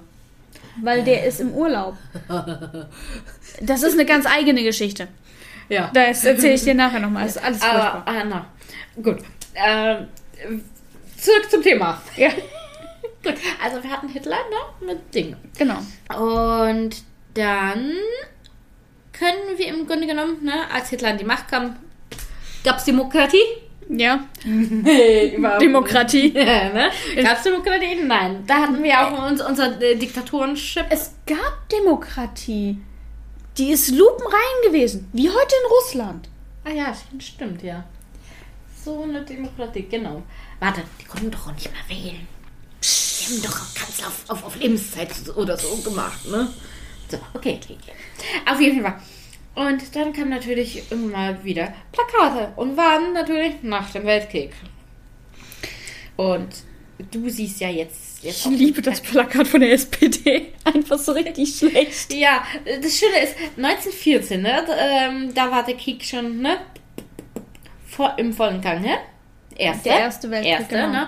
weil 0.81 1.03
der 1.03 1.25
ist 1.25 1.39
im 1.41 1.51
Urlaub. 1.53 1.95
Das 3.61 3.83
ist 3.83 3.93
eine 3.93 4.05
ganz 4.05 4.25
eigene 4.25 4.63
Geschichte. 4.63 5.07
ja. 5.69 5.89
Das 5.93 6.25
erzähle 6.25 6.53
ich 6.55 6.63
dir 6.63 6.73
nachher 6.75 6.99
nochmal. 6.99 7.25
Ist 7.25 7.41
alles 7.43 7.61
Aber, 7.61 7.79
furchtbar. 7.91 8.03
ah, 8.07 8.23
na, 8.27 8.45
gut. 9.01 9.19
Ähm, 9.55 10.07
zurück 11.17 11.49
zum 11.49 11.61
Thema. 11.63 12.01
Ja, 12.17 12.29
Gut, 13.23 13.35
also 13.63 13.81
wir 13.81 13.89
hatten 13.89 14.07
Hitler, 14.09 14.35
ne, 14.35 14.85
mit 14.87 15.15
Ding. 15.15 15.35
genau. 15.57 15.77
Und 16.15 16.95
dann 17.35 17.91
können 19.13 19.57
wir 19.57 19.67
im 19.67 19.87
Grunde 19.87 20.07
genommen, 20.07 20.43
ne, 20.43 20.69
als 20.73 20.89
Hitler 20.89 21.09
an 21.09 21.17
die 21.17 21.23
Macht 21.23 21.47
kam, 21.47 21.75
gab 22.63 22.77
es 22.77 22.85
Demokratie? 22.85 23.43
Ja, 23.87 24.25
Überhaupt 24.43 25.61
Demokratie. 25.61 26.33
Ja, 26.35 26.69
ne? 26.73 26.89
Gab 27.21 27.37
es 27.37 27.43
Demokratie? 27.43 27.95
Nein. 28.03 28.43
Da 28.47 28.63
hatten 28.63 28.81
wir 28.81 28.99
auch 28.99 29.29
uns, 29.29 29.41
unser 29.41 29.79
äh, 29.79 29.95
Diktatorenchip. 29.95 30.85
Es 30.89 31.11
gab 31.27 31.69
Demokratie. 31.69 32.79
Die 33.57 33.71
ist 33.71 33.91
lupenrein 33.91 34.55
gewesen, 34.65 35.07
wie 35.13 35.29
heute 35.29 35.55
in 35.63 35.71
Russland. 35.71 36.29
Ah 36.65 36.71
ja, 36.71 36.93
stimmt, 37.19 37.61
ja. 37.61 37.85
So 38.83 39.03
eine 39.03 39.21
Demokratie, 39.21 39.87
genau. 39.89 40.23
Warte, 40.59 40.81
die 40.99 41.05
konnten 41.05 41.31
doch 41.31 41.47
auch 41.47 41.53
nicht 41.53 41.71
mehr 41.71 41.97
wählen. 41.97 42.27
Die 42.81 43.25
haben 43.25 43.41
doch 43.43 43.73
Kanzler 43.75 44.07
auf, 44.07 44.23
auf, 44.29 44.45
auf 44.45 44.55
Lebenszeit 44.59 45.09
oder 45.35 45.57
so 45.57 45.75
gemacht, 45.77 46.25
ne? 46.27 46.49
So, 47.09 47.17
okay, 47.33 47.59
okay, 47.61 47.77
okay. 47.81 47.93
Auf 48.51 48.59
jeden 48.59 48.81
Fall. 48.81 48.99
Und 49.55 49.95
dann 49.95 50.11
kam 50.11 50.29
natürlich 50.29 50.91
immer 50.91 51.07
mal 51.07 51.43
wieder 51.43 51.73
Plakate 51.91 52.51
und 52.57 52.75
waren 52.75 53.13
natürlich 53.13 53.55
nach 53.61 53.89
dem 53.91 54.05
Weltkrieg. 54.05 54.51
Und 56.17 56.49
du 57.11 57.29
siehst 57.29 57.61
ja 57.61 57.69
jetzt. 57.69 58.23
jetzt 58.23 58.45
Ich 58.45 58.51
liebe 58.51 58.81
das 58.81 59.01
Plakat 59.01 59.47
von 59.47 59.61
der 59.61 59.71
SPD. 59.71 60.53
Einfach 60.63 60.99
so 60.99 61.13
richtig 61.13 61.55
schlecht. 61.55 62.13
Ja, 62.13 62.43
das 62.65 62.97
Schöne 62.97 63.23
ist, 63.23 63.35
1914, 63.57 64.41
ne, 64.41 64.63
da, 64.65 64.77
ähm, 64.77 65.33
da 65.33 65.49
war 65.49 65.63
der 65.63 65.75
Krieg 65.77 66.03
schon, 66.03 66.41
ne, 66.41 66.57
vor, 67.85 68.13
im 68.17 68.33
vollen 68.33 68.59
Gang, 68.59 68.81
ne? 68.81 68.97
Erste, 69.55 69.83
Der 69.89 69.99
Erste 69.99 70.29
Weltkrieg, 70.29 70.51
Erste, 70.51 70.75
genau. 70.75 70.89
ne? 70.89 71.07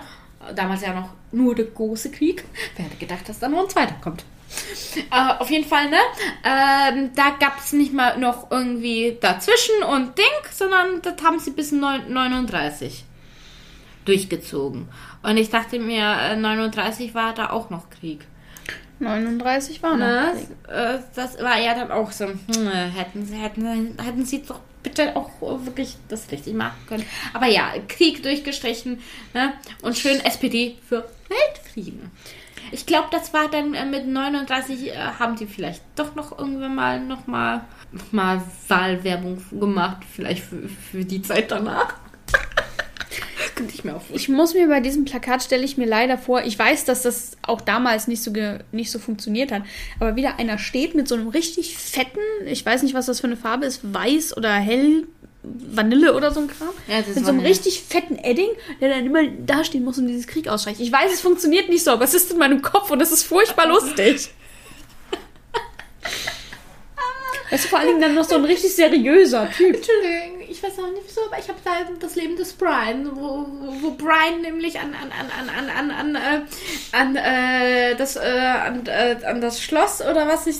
Damals 0.55 0.81
ja 0.81 0.93
noch 0.93 1.09
nur 1.33 1.53
der 1.53 1.65
große 1.65 2.11
Krieg. 2.11 2.45
Wer 2.77 2.85
hätte 2.85 2.95
gedacht, 2.95 3.27
dass 3.27 3.39
da 3.39 3.49
noch 3.49 3.63
ein 3.63 3.69
zweiter 3.69 3.95
kommt? 4.01 4.23
Äh, 5.11 5.39
auf 5.39 5.49
jeden 5.49 5.67
Fall, 5.67 5.89
ne? 5.89 5.97
Ähm, 6.43 7.11
da 7.15 7.31
gab 7.39 7.59
es 7.59 7.73
nicht 7.73 7.93
mal 7.93 8.17
noch 8.17 8.49
irgendwie 8.49 9.17
dazwischen 9.19 9.83
und 9.83 10.17
Ding, 10.17 10.25
sondern 10.51 11.01
das 11.01 11.21
haben 11.23 11.39
sie 11.39 11.51
bis 11.51 11.71
9, 11.71 12.11
39 12.11 13.03
durchgezogen. 14.05 14.87
Und 15.23 15.37
ich 15.37 15.49
dachte 15.49 15.79
mir, 15.79 16.03
äh, 16.03 16.35
39 16.35 17.13
war 17.13 17.33
da 17.33 17.49
auch 17.49 17.69
noch 17.69 17.89
Krieg. 17.89 18.25
39 18.99 19.83
war 19.83 19.91
noch. 19.91 19.99
Ne? 19.99 20.33
Äh, 20.67 20.99
Das 21.15 21.41
war 21.41 21.59
ja 21.59 21.75
dann 21.75 21.91
auch 21.91 22.11
so, 22.11 22.25
hm, 22.25 22.67
äh, 22.67 22.89
hätten 22.89 23.25
sie, 23.25 23.35
hätten, 23.35 23.97
hätten 24.01 24.25
sie 24.25 24.43
doch 24.43 24.59
bitte 24.81 25.15
auch 25.15 25.29
wirklich 25.41 25.95
das 26.07 26.31
richtig 26.31 26.53
machen 26.53 26.77
können. 26.87 27.05
Aber 27.33 27.47
ja, 27.47 27.73
Krieg 27.87 28.23
durchgestrichen 28.23 29.01
ne? 29.33 29.53
und 29.81 29.97
schön 29.97 30.19
SPD 30.21 30.77
für 30.87 31.07
Weltfrieden. 31.29 32.11
Ich 32.71 32.85
glaube, 32.85 33.07
das 33.11 33.33
war 33.33 33.49
dann 33.49 33.73
äh, 33.73 33.85
mit 33.85 34.07
39 34.07 34.87
äh, 34.87 34.95
haben 35.19 35.35
die 35.35 35.45
vielleicht 35.45 35.81
doch 35.95 36.15
noch 36.15 36.37
irgendwann 36.37 36.75
mal 36.75 36.99
noch 36.99 37.27
mal, 37.27 37.65
noch 37.91 38.11
mal 38.11 38.41
Wahlwerbung 38.67 39.41
gemacht, 39.51 40.03
vielleicht 40.09 40.43
für, 40.43 40.67
für 40.67 41.05
die 41.05 41.21
Zeit 41.21 41.51
danach. 41.51 41.95
Könnte 43.55 43.73
ich 43.73 43.83
mir 43.83 43.91
auch 43.95 44.01
vorstellen. 44.01 44.19
Ich 44.19 44.29
muss 44.29 44.53
mir 44.53 44.67
bei 44.67 44.81
diesem 44.81 45.05
Plakat 45.05 45.41
stelle 45.41 45.63
ich 45.63 45.77
mir 45.77 45.87
leider 45.87 46.17
vor, 46.17 46.43
ich 46.43 46.59
weiß, 46.59 46.85
dass 46.85 47.01
das 47.01 47.37
auch 47.41 47.61
damals 47.61 48.07
nicht 48.07 48.21
so 48.21 48.31
nicht 48.71 48.91
so 48.91 48.99
funktioniert 48.99 49.51
hat, 49.51 49.63
aber 49.99 50.15
wieder 50.15 50.37
einer 50.37 50.59
steht 50.59 50.93
mit 50.93 51.07
so 51.07 51.15
einem 51.15 51.29
richtig 51.29 51.75
fetten, 51.77 52.19
ich 52.45 52.63
weiß 52.63 52.83
nicht, 52.83 52.93
was 52.93 53.07
das 53.07 53.21
für 53.21 53.27
eine 53.27 53.37
Farbe 53.37 53.65
ist, 53.65 53.93
weiß 53.93 54.37
oder 54.37 54.53
hell 54.53 55.07
Vanille 55.71 56.13
oder 56.15 56.31
so 56.31 56.39
ein 56.41 56.47
Kram. 56.47 56.69
Ja, 56.87 56.97
mit 56.97 57.05
so 57.07 57.11
einem 57.19 57.25
Vanille. 57.27 57.49
richtig 57.49 57.83
fetten 57.83 58.17
Edding, 58.17 58.49
der 58.81 58.89
dann 58.89 59.05
immer 59.05 59.25
dastehen 59.25 59.83
muss 59.83 59.97
und 59.97 60.07
dieses 60.07 60.27
Krieg 60.27 60.47
ausstreicht. 60.47 60.79
Ich 60.79 60.91
weiß, 60.91 61.13
es 61.13 61.21
funktioniert 61.21 61.69
nicht 61.69 61.83
so, 61.83 61.91
aber 61.91 62.03
es 62.03 62.13
ist 62.13 62.31
in 62.31 62.37
meinem 62.37 62.61
Kopf 62.61 62.91
und 62.91 63.01
es 63.01 63.11
ist 63.11 63.23
furchtbar 63.23 63.67
lustig. 63.67 64.29
Das 67.49 67.61
ist 67.63 67.69
vor 67.69 67.79
allen 67.79 67.87
Dingen 67.87 68.01
dann 68.01 68.13
noch 68.13 68.27
so 68.27 68.35
ein 68.35 68.43
richtig 68.43 68.75
seriöser 68.75 69.49
Typ. 69.49 69.75
Entschuldigung, 69.77 70.36
ich 70.49 70.63
weiß 70.63 70.77
noch 70.77 70.91
nicht 70.91 71.03
wieso, 71.05 71.21
aber 71.25 71.39
ich 71.39 71.47
habe 71.47 71.59
da 71.63 71.71
das 71.99 72.15
Leben 72.15 72.35
des 72.35 72.53
Brian, 72.53 73.15
wo, 73.15 73.45
wo, 73.81 73.91
Brian 73.91 74.41
nämlich 74.41 74.79
an 74.79 74.93
an 74.95 75.11
an 75.11 75.49
an 75.49 75.69
an 75.69 75.91
an 75.91 75.91
an 75.91 76.15
äh, 76.15 76.41
an 76.91 77.15
äh, 77.15 77.95
das 77.95 78.15
äh, 78.15 78.19
an, 78.19 78.85
äh, 78.85 79.17
an 79.25 79.41
das 79.41 79.61
Schloss 79.61 80.01
oder 80.01 80.27
was 80.27 80.47
ich 80.47 80.57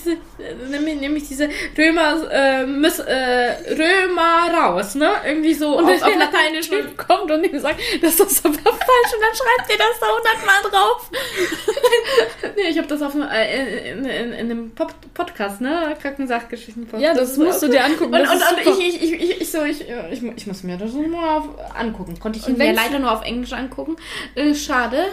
nämlich, 0.68 1.00
nämlich 1.00 1.28
diese 1.28 1.48
Römer 1.76 2.30
äh, 2.30 2.66
Miss, 2.66 2.98
äh, 2.98 3.56
Römer 3.70 4.52
raus, 4.54 4.94
ne? 4.94 5.10
Irgendwie 5.26 5.54
so 5.54 5.78
Und 5.78 5.86
auf, 5.86 6.02
auf 6.02 6.16
Lateinisch. 6.16 6.68
Typ 6.68 6.96
kommt 6.98 7.30
und 7.30 7.44
ihm 7.44 7.58
sagt, 7.58 7.80
das 8.02 8.20
ist 8.20 8.44
aber 8.44 8.54
falsch 8.54 9.12
und 9.14 9.22
dann 9.22 9.34
schreibt 9.34 9.70
ihr 9.70 9.78
das 9.78 10.00
da 10.00 10.06
hundertmal 10.16 10.70
drauf. 10.70 11.10
nee, 12.56 12.68
ich 12.70 12.78
habe 12.78 12.88
das 12.88 13.02
auf 13.02 13.12
dem, 13.12 13.22
äh, 13.22 13.90
in, 13.92 14.04
in, 14.04 14.04
in, 14.04 14.32
in 14.32 14.50
einem 14.50 14.70
Pop 14.74 14.92
Podcast, 15.14 15.60
ne? 15.60 15.96
Krankensachgeschichten. 16.00 16.88
Ja, 16.98 17.14
das 17.14 17.36
musst 17.36 17.62
du 17.62 17.68
dir 17.68 17.84
angucken. 17.84 18.14
Und, 18.14 18.20
und, 18.20 18.30
und 18.30 18.78
ich, 18.78 19.02
ich, 19.02 19.12
ich, 19.12 19.40
ich, 19.40 19.50
so, 19.50 19.64
ich, 19.64 19.77
ich, 19.80 20.22
ich 20.22 20.46
muss 20.46 20.62
mir 20.62 20.76
das 20.76 20.92
mal 20.92 21.38
auf, 21.38 21.48
angucken. 21.74 22.18
Konnte 22.18 22.38
ich 22.38 22.46
Und 22.46 22.58
mir 22.58 22.72
leider 22.72 22.98
nur 22.98 23.12
auf 23.12 23.24
Englisch 23.24 23.52
angucken. 23.52 23.96
Äh, 24.34 24.54
schade. 24.54 25.04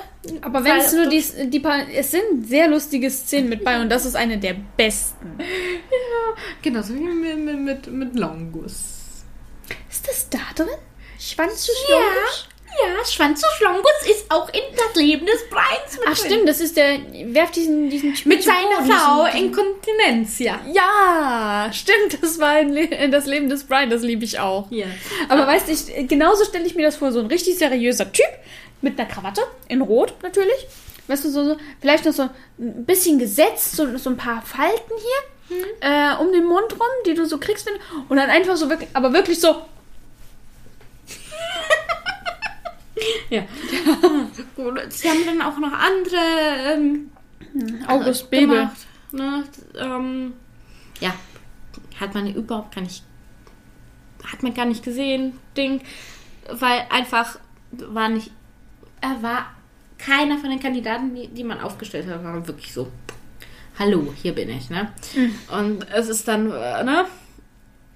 Aber 0.41 0.63
wenn 0.63 0.78
es 0.78 0.93
nur 0.93 1.07
die, 1.07 1.24
die 1.49 1.59
paar, 1.59 1.88
es 1.93 2.11
sind 2.11 2.47
sehr 2.47 2.68
lustige 2.68 3.09
Szenen 3.09 3.49
mit 3.49 3.63
bei 3.63 3.82
und 3.82 3.89
das 3.89 4.05
ist 4.05 4.16
eine 4.16 4.38
der 4.38 4.55
besten. 4.78 5.38
Genauso 6.61 6.95
wie 6.95 6.99
mit, 6.99 7.38
mit, 7.39 7.59
mit, 7.59 7.88
mit 7.88 8.16
Longus. 8.16 9.24
Ist 9.89 10.07
das 10.07 10.30
da 10.30 10.39
drin? 10.55 10.68
Schwanz 11.20 11.68
Ja, 11.89 12.54
ja, 12.84 13.05
Schwanzuschlongus 13.05 13.91
ist 14.09 14.26
auch 14.30 14.47
in 14.49 14.61
das 14.76 14.95
Leben 15.01 15.26
des 15.26 15.47
Brians 15.49 15.93
mit 15.99 16.07
Ach 16.07 16.17
drin. 16.17 16.32
stimmt, 16.32 16.49
das 16.49 16.59
ist 16.59 16.76
der, 16.78 16.99
werft 17.34 17.55
diesen, 17.55 17.89
diesen 17.89 18.13
Mit 18.26 18.43
zu 18.43 18.49
seiner 18.49 18.86
Frau 18.97 19.26
Inkontinenz, 19.26 20.39
ja. 20.39 20.59
Ja, 20.71 21.69
stimmt, 21.73 22.21
das 22.21 22.39
war 22.39 22.61
Le 22.63 23.09
das 23.09 23.26
Leben 23.26 23.49
des 23.49 23.63
Brian, 23.65 23.89
das 23.89 24.01
liebe 24.01 24.23
ich 24.26 24.39
auch. 24.39 24.69
Ja. 24.71 24.86
Aber 25.30 25.47
weißt 25.47 25.67
du, 25.69 26.05
genauso 26.07 26.43
stelle 26.45 26.65
ich 26.65 26.76
mir 26.76 26.86
das 26.86 26.97
vor, 26.97 27.11
so 27.11 27.19
ein 27.19 27.28
richtig 27.28 27.57
seriöser 27.57 28.11
Typ 28.11 28.26
mit 28.82 28.99
einer 28.99 29.07
Krawatte, 29.09 29.41
in 29.67 29.82
Rot 29.82 30.13
natürlich. 30.21 30.67
Weißt 31.07 31.23
du, 31.26 31.30
so, 31.30 31.45
so 31.45 31.57
vielleicht 31.82 32.05
noch 32.05 32.13
so 32.13 32.23
ein 32.23 32.86
bisschen 32.86 33.19
gesetzt, 33.19 33.76
so, 33.76 33.97
so 33.97 34.09
ein 34.09 34.17
paar 34.17 34.41
Falten 34.41 34.93
hier. 34.97 35.57
äh, 35.82 36.15
um 36.19 36.32
den 36.34 36.43
Mund 36.45 36.71
rum, 36.73 36.88
die 37.05 37.13
du 37.13 37.26
so 37.26 37.38
kriegst. 37.38 37.67
wenn- 37.67 37.80
Und 38.09 38.17
dann 38.17 38.32
einfach 38.32 38.55
so 38.57 38.67
wirklich, 38.69 38.89
aber 38.93 39.13
wirklich 39.13 39.39
so. 39.39 39.55
Ja. 43.29 43.41
Gut, 44.55 44.79
Sie 44.89 45.09
haben 45.09 45.25
dann 45.25 45.41
auch 45.41 45.57
noch 45.57 45.73
andere 45.73 46.73
ähm, 46.73 47.11
August 47.87 48.29
Bebel. 48.29 48.55
gemacht. 48.55 48.77
Ne? 49.11 49.43
Ähm, 49.77 50.33
ja, 50.99 51.13
hat 51.99 52.13
man 52.13 52.33
überhaupt 52.33 52.73
gar 52.75 52.81
nicht, 52.81 53.03
hat 54.31 54.43
man 54.43 54.53
gar 54.53 54.65
nicht 54.65 54.83
gesehen, 54.83 55.33
Ding, 55.57 55.81
weil 56.51 56.85
einfach 56.89 57.37
war 57.71 58.09
nicht, 58.09 58.31
er 59.01 59.21
war 59.21 59.53
keiner 59.97 60.37
von 60.37 60.49
den 60.49 60.59
Kandidaten, 60.59 61.15
die, 61.15 61.27
die 61.27 61.43
man 61.43 61.59
aufgestellt 61.59 62.07
hat, 62.07 62.23
war 62.23 62.45
wirklich 62.47 62.73
so, 62.73 62.91
hallo, 63.79 64.13
hier 64.21 64.33
bin 64.33 64.49
ich, 64.49 64.69
ne? 64.69 64.91
Und 65.51 65.89
es 65.91 66.09
ist 66.09 66.27
dann, 66.27 66.51
äh, 66.51 66.83
ne? 66.83 67.05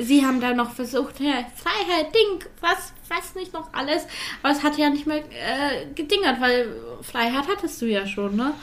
Sie 0.02 0.26
haben 0.26 0.40
dann 0.40 0.56
noch 0.56 0.72
versucht, 0.72 1.20
ja, 1.20 1.46
Freiheit, 1.56 2.16
Ding, 2.16 2.46
was, 2.62 2.94
was 3.10 3.36
nicht 3.36 3.52
noch 3.52 3.74
alles. 3.74 4.08
Aber 4.42 4.54
es 4.54 4.64
hat 4.64 4.78
ja 4.78 4.90
nicht 4.90 5.06
mehr 5.06 5.18
äh, 5.18 5.94
gedingert, 5.94 6.40
weil 6.40 6.74
Freiheit 7.02 7.48
hattest 7.50 7.82
du 7.82 7.86
ja 7.86 8.08
schon, 8.08 8.38
ne? 8.38 8.54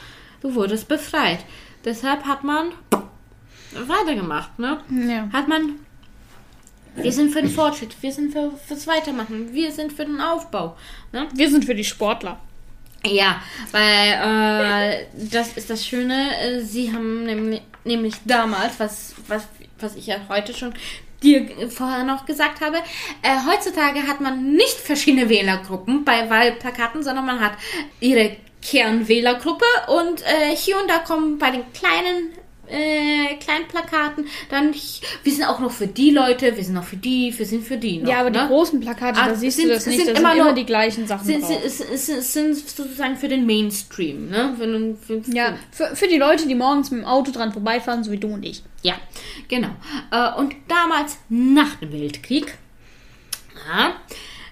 Du 0.40 0.54
wurdest 0.54 0.88
befreit. 0.88 1.40
Deshalb 1.84 2.24
hat 2.24 2.42
man 2.42 2.72
weitergemacht, 3.72 4.58
ne? 4.58 4.80
Ja. 4.88 5.28
Hat 5.30 5.46
man. 5.46 5.74
Wir 6.94 7.12
sind 7.12 7.30
für 7.30 7.42
den 7.42 7.50
Fortschritt, 7.50 7.94
wir 8.00 8.10
sind 8.10 8.32
für, 8.32 8.52
fürs 8.66 8.86
Weitermachen, 8.86 9.52
wir 9.52 9.70
sind 9.70 9.92
für 9.92 10.06
den 10.06 10.18
Aufbau. 10.18 10.78
Ne? 11.12 11.28
Wir 11.34 11.50
sind 11.50 11.66
für 11.66 11.74
die 11.74 11.84
Sportler. 11.84 12.40
Ja, 13.04 13.42
weil 13.70 15.02
äh, 15.02 15.06
das 15.30 15.58
ist 15.58 15.68
das 15.68 15.86
Schöne. 15.86 16.30
äh, 16.40 16.60
Sie 16.62 16.92
haben 16.92 17.24
nämlich, 17.24 17.60
nämlich 17.84 18.14
damals, 18.24 18.80
was, 18.80 19.14
was, 19.28 19.46
was 19.78 19.94
ich 19.96 20.06
ja 20.06 20.16
heute 20.30 20.54
schon 20.54 20.72
dir 21.22 21.48
vorher 21.70 22.04
noch 22.04 22.26
gesagt 22.26 22.60
habe, 22.60 22.76
äh, 23.22 23.36
heutzutage 23.50 24.06
hat 24.06 24.20
man 24.20 24.52
nicht 24.52 24.76
verschiedene 24.78 25.28
Wählergruppen 25.28 26.04
bei 26.04 26.28
Wahlplakaten, 26.28 27.02
sondern 27.02 27.26
man 27.26 27.40
hat 27.40 27.52
ihre 28.00 28.36
Kernwählergruppe 28.62 29.64
und 29.88 30.22
äh, 30.22 30.54
hier 30.56 30.76
und 30.80 30.88
da 30.90 30.98
kommen 30.98 31.38
bei 31.38 31.50
den 31.50 31.62
kleinen 31.72 32.30
äh, 32.68 33.36
kleinen 33.36 33.68
Plakaten 33.68 34.26
dann 34.50 34.74
wir 35.22 35.32
sind 35.32 35.44
auch 35.44 35.60
noch 35.60 35.70
für 35.70 35.86
die 35.86 36.10
Leute, 36.10 36.56
wir 36.56 36.64
sind 36.64 36.76
auch 36.76 36.82
für 36.82 36.96
die, 36.96 37.32
wir 37.36 37.46
sind 37.46 37.64
für 37.64 37.76
die 37.76 37.98
noch, 37.98 38.10
Ja, 38.10 38.18
aber 38.20 38.30
ne? 38.30 38.40
die 38.42 38.48
großen 38.48 38.80
Plakate, 38.80 39.20
Ah, 39.20 39.28
da 39.28 39.34
siehst 39.36 39.58
sind- 39.58 39.68
du 39.68 39.74
das 39.74 39.86
nicht. 39.86 39.98
sind 40.04 40.08
Da 40.16 40.18
immer 40.18 40.30
sind 40.30 40.38
immer 40.40 40.44
nur- 40.46 40.54
die 40.54 40.66
gleichen 40.66 41.06
Sachen 41.06 41.26
sind, 41.26 41.42
drauf. 41.42 41.62
sind, 41.64 41.96
sind, 41.96 42.22
sind 42.24 42.56
sozusagen 42.68 43.14
für 43.16 43.28
den 43.28 43.46
Mainstream, 43.46 44.30
ne? 44.30 44.54
Wenn 44.58 44.72
du, 44.72 44.96
für, 44.96 45.22
Ja, 45.32 45.54
für, 45.70 45.94
für 45.94 46.08
die 46.08 46.16
Leute, 46.18 46.48
die 46.48 46.56
morgens 46.56 46.90
mit 46.90 47.02
dem 47.02 47.06
Auto 47.06 47.30
dran 47.30 47.52
vorbeifahren, 47.52 48.02
so 48.02 48.10
wie 48.10 48.18
du 48.18 48.26
und 48.34 48.42
ich. 48.44 48.64
Ja, 48.86 48.94
genau. 49.48 49.70
Äh, 50.12 50.38
Und 50.38 50.54
damals, 50.68 51.18
nach 51.28 51.74
dem 51.74 51.90
Weltkrieg, 51.92 52.56
ja, 53.68 53.96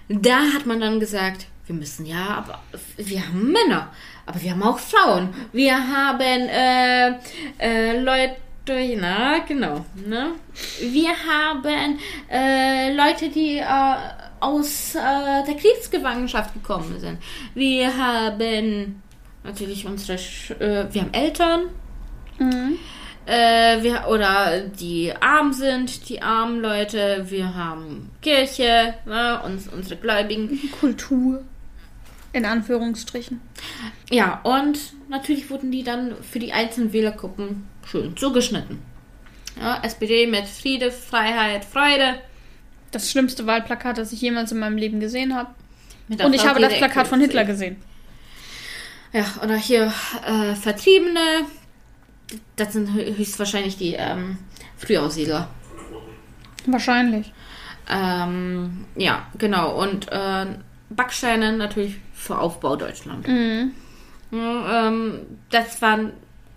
da 0.09 0.39
hat 0.53 0.65
man 0.65 0.81
dann 0.81 0.99
gesagt, 0.99 1.47
wir 1.67 1.73
müssen 1.73 2.05
ja, 2.05 2.25
aber 2.43 2.59
wir 2.97 3.25
haben 3.25 3.49
Männer, 3.53 3.93
aber 4.25 4.41
wir 4.41 4.51
haben 4.51 4.63
auch 4.63 4.77
Frauen. 4.77 5.33
Wir 5.53 5.75
haben 5.77 6.19
äh, 6.49 7.11
äh, 7.59 7.97
Leute, 8.01 8.35
na 8.97 9.39
genau, 9.47 9.85
ne? 10.05 10.31
Wir 10.81 11.11
haben 11.11 11.97
äh, 12.29 12.93
Leute, 12.93 13.29
die 13.29 13.59
äh, 13.59 13.95
aus 14.41 14.95
äh, 14.95 15.45
der 15.47 15.55
Kriegsgefangenschaft 15.55 16.53
gekommen 16.53 16.99
sind. 16.99 17.19
Wir 17.53 17.95
haben 17.95 19.01
natürlich 19.45 19.85
unsere, 19.85 20.19
wir 20.91 21.01
haben 21.01 21.13
Eltern, 21.13 21.61
äh, 23.25 23.81
wir, 23.81 24.07
oder 24.07 24.61
die 24.61 25.13
arm 25.19 25.53
sind, 25.53 26.09
die 26.09 26.21
armen 26.21 26.61
Leute. 26.61 27.25
Wir 27.29 27.55
haben 27.55 28.11
Kirche, 28.21 28.95
ne, 29.05 29.41
uns, 29.43 29.67
unsere 29.67 29.99
Gläubigen. 29.99 30.59
Kultur. 30.79 31.43
In 32.33 32.45
Anführungsstrichen. 32.45 33.39
Ja, 34.11 34.41
und 34.43 34.77
natürlich 35.09 35.49
wurden 35.49 35.71
die 35.71 35.83
dann 35.83 36.15
für 36.21 36.39
die 36.39 36.51
einzelnen 36.51 36.91
Wählergruppen 36.91 37.65
schön 37.89 38.17
zugeschnitten. 38.17 38.79
Ja, 39.59 39.79
SPD 39.83 40.27
mit 40.27 40.45
Friede, 40.45 40.91
Freiheit, 40.91 41.63
Freude. 41.63 42.15
Das 42.91 43.09
schlimmste 43.09 43.47
Wahlplakat, 43.47 43.97
das 43.97 44.11
ich 44.11 44.21
jemals 44.21 44.51
in 44.51 44.59
meinem 44.59 44.77
Leben 44.77 44.99
gesehen 44.99 45.33
habe. 45.33 45.49
Und 46.09 46.33
ich 46.33 46.45
habe 46.45 46.59
das 46.59 46.75
Plakat 46.75 47.07
von 47.07 47.21
Hitler 47.21 47.45
gesehen. 47.45 47.77
gesehen. 47.77 47.95
Ja, 49.15 49.43
oder 49.43 49.55
hier 49.55 49.93
äh, 50.27 50.55
Vertriebene. 50.55 51.45
Das 52.55 52.73
sind 52.73 52.89
hö- 52.89 53.17
höchstwahrscheinlich 53.17 53.77
die 53.77 53.93
ähm, 53.93 54.37
Frühaussiedler. 54.77 55.49
Wahrscheinlich. 56.65 57.31
Ähm, 57.89 58.85
ja, 58.95 59.27
genau. 59.37 59.81
Und 59.81 60.11
äh, 60.11 60.45
Backsteine 60.89 61.53
natürlich 61.53 61.95
für 62.13 62.37
Aufbau 62.39 62.75
Deutschland. 62.75 63.27
Mhm. 63.27 63.71
Ja, 64.31 64.87
ähm, 64.87 65.19
das 65.51 65.81
waren, 65.81 66.07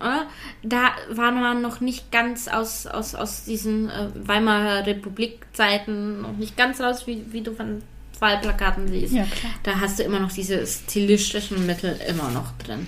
äh, 0.00 0.24
da 0.62 0.90
waren 1.10 1.40
wir 1.40 1.54
noch 1.54 1.80
nicht 1.80 2.10
ganz 2.10 2.48
aus, 2.48 2.86
aus, 2.86 3.14
aus 3.14 3.44
diesen 3.44 3.90
äh, 3.90 4.08
Weimarer 4.14 4.86
Republik-Zeiten 4.86 6.22
noch 6.22 6.32
nicht 6.32 6.56
ganz 6.56 6.80
raus, 6.80 7.06
wie, 7.06 7.24
wie 7.30 7.42
du 7.42 7.52
von 7.54 7.82
Wahlplakaten 8.18 8.88
siehst. 8.88 9.12
Ja. 9.12 9.26
Da 9.62 9.78
hast 9.80 9.98
du 9.98 10.02
immer 10.02 10.18
noch 10.18 10.32
diese 10.32 10.66
stilistischen 10.66 11.66
Mittel 11.66 12.00
immer 12.08 12.30
noch 12.30 12.56
drin. 12.58 12.86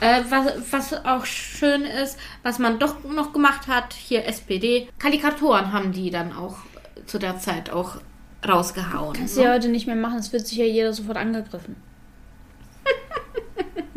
Äh, 0.00 0.22
was, 0.28 0.72
was 0.72 1.04
auch 1.04 1.24
schön 1.24 1.82
ist, 1.82 2.18
was 2.42 2.58
man 2.58 2.78
doch 2.78 3.02
noch 3.04 3.32
gemacht 3.32 3.66
hat, 3.68 3.92
hier 3.92 4.26
SPD, 4.26 4.88
Karikaturen 4.98 5.72
haben 5.72 5.92
die 5.92 6.10
dann 6.10 6.32
auch 6.32 6.56
zu 7.06 7.18
der 7.18 7.38
Zeit 7.38 7.70
auch 7.70 7.96
rausgehauen. 8.46 9.14
Kannst 9.14 9.36
ne? 9.36 9.42
du 9.42 9.48
ja 9.48 9.54
heute 9.54 9.68
nicht 9.68 9.86
mehr 9.86 9.96
machen, 9.96 10.18
es 10.18 10.32
wird 10.32 10.46
sich 10.46 10.58
ja 10.58 10.64
jeder 10.64 10.92
sofort 10.92 11.16
angegriffen. 11.16 11.76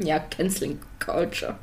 Ja, 0.02 0.18
Canceling 0.20 0.80
Culture. 0.98 1.60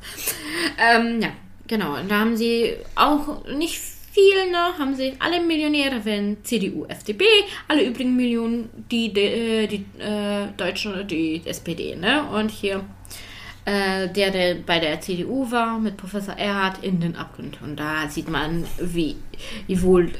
Ähm, 0.77 1.19
ja, 1.21 1.29
genau. 1.65 1.95
Und 1.95 2.11
da 2.11 2.19
haben 2.19 2.37
sie 2.37 2.75
auch 2.93 3.43
nicht 3.47 3.81
viel, 4.11 4.51
ne? 4.51 4.77
Haben 4.77 4.95
sie 4.95 5.13
alle 5.19 5.41
Millionäre 5.41 6.05
wählen 6.05 6.37
CDU, 6.43 6.85
FDP, 6.85 7.25
alle 7.67 7.83
übrigen 7.83 8.15
Millionen 8.15 8.69
die, 8.91 9.11
die, 9.11 9.21
äh, 9.21 9.67
die 9.67 9.85
äh, 9.99 10.47
Deutschen, 10.55 11.07
die 11.07 11.41
SPD, 11.45 11.95
ne? 11.95 12.23
Und 12.29 12.51
hier 12.51 12.83
äh, 13.67 14.07
der, 14.07 14.31
der 14.31 14.55
bei 14.55 14.79
der 14.79 15.01
CDU 15.01 15.51
war, 15.51 15.77
mit 15.77 15.97
Professor 15.97 16.35
Erhard 16.35 16.81
in 16.85 17.01
den 17.01 17.17
Abgrund. 17.17 17.61
Und 17.61 17.75
da 17.75 18.07
sieht 18.07 18.29
man, 18.29 18.63
wie, 18.79 19.17
wie 19.67 19.81
wohl 19.81 20.13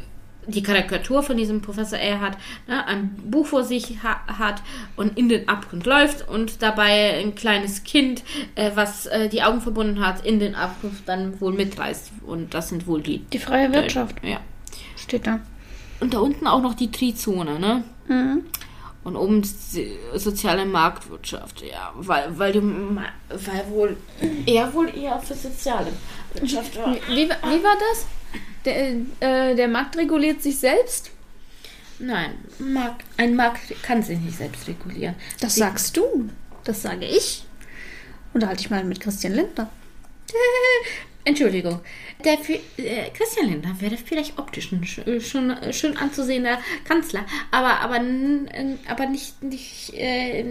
die 0.47 0.61
Karikatur 0.61 1.23
von 1.23 1.37
diesem 1.37 1.61
Professor 1.61 1.97
Erhard 1.97 2.37
ne, 2.67 2.85
ein 2.85 3.15
Buch 3.25 3.47
vor 3.47 3.63
sich 3.63 4.03
ha 4.03 4.19
hat 4.27 4.61
und 4.97 5.17
in 5.17 5.29
den 5.29 5.47
Abgrund 5.47 5.85
läuft 5.85 6.27
und 6.27 6.61
dabei 6.61 7.19
ein 7.19 7.35
kleines 7.35 7.85
Kind, 7.85 8.23
äh, 8.55 8.71
was 8.75 9.05
äh, 9.05 9.29
die 9.29 9.43
Augen 9.43 9.61
verbunden 9.61 10.05
hat, 10.05 10.25
in 10.25 10.39
den 10.39 10.53
Abgrund 10.53 10.95
dann 11.05 11.39
wohl 11.39 11.53
mitreißt. 11.53 12.11
Und 12.25 12.53
das 12.53 12.67
sind 12.67 12.85
wohl 12.85 13.01
die. 13.01 13.19
Die 13.31 13.39
freie 13.39 13.71
Wirtschaft 13.71 14.17
Ja. 14.23 14.41
steht 14.97 15.25
da. 15.25 15.39
Und 16.01 16.13
da 16.13 16.19
unten 16.19 16.47
auch 16.47 16.61
noch 16.61 16.73
die 16.73 16.91
Trizone, 16.91 17.59
ne? 17.59 17.83
Mhm. 18.09 18.43
Und 19.07 19.15
oben 19.15 19.41
die 19.73 19.97
soziale 20.15 20.65
Marktwirtschaft, 20.65 21.61
ja, 21.61 21.93
weil, 21.95 22.37
weil 22.37 22.51
du, 22.51 22.59
ma- 22.59 23.13
weil 23.29 23.65
wohl, 23.69 23.97
eher 24.45 24.73
wohl 24.73 24.89
eher 24.93 25.17
für 25.19 25.33
soziale 25.33 25.93
Wirtschaft 26.33 26.75
war. 26.75 26.93
Wie, 26.93 27.29
wie, 27.29 27.29
war 27.63 27.77
das? 27.89 28.05
Der, 28.65 28.95
äh, 29.21 29.55
der 29.55 29.69
Markt 29.69 29.95
reguliert 29.95 30.43
sich 30.43 30.59
selbst? 30.59 31.11
Nein, 31.99 32.31
Markt, 32.59 33.05
ein 33.15 33.33
Markt 33.37 33.81
kann 33.81 34.03
sich 34.03 34.19
nicht 34.19 34.37
selbst 34.39 34.67
regulieren. 34.67 35.15
Das 35.39 35.55
sagst 35.55 35.95
du. 35.95 36.29
Das 36.65 36.81
sage 36.81 37.05
ich. 37.05 37.45
Unterhalte 38.33 38.59
ich 38.59 38.69
mal 38.69 38.83
mit 38.83 38.99
Christian 38.99 39.35
Lindner. 39.35 39.69
Entschuldigung. 41.23 41.79
Der 42.23 42.37
für, 42.39 42.53
äh, 42.53 43.09
Christian 43.15 43.49
Lindner 43.49 43.75
wäre 43.79 43.95
vielleicht 43.97 44.39
optisch 44.39 44.71
ein 44.71 44.81
sch- 44.83 45.21
schon 45.21 45.51
äh, 45.51 45.71
schön 45.71 45.95
anzusehender 45.97 46.57
Kanzler, 46.83 47.25
aber 47.51 47.79
aber 47.81 47.99
aber 48.87 49.05
nicht 49.05 49.43
nicht 49.43 49.93
äh, 49.93 50.43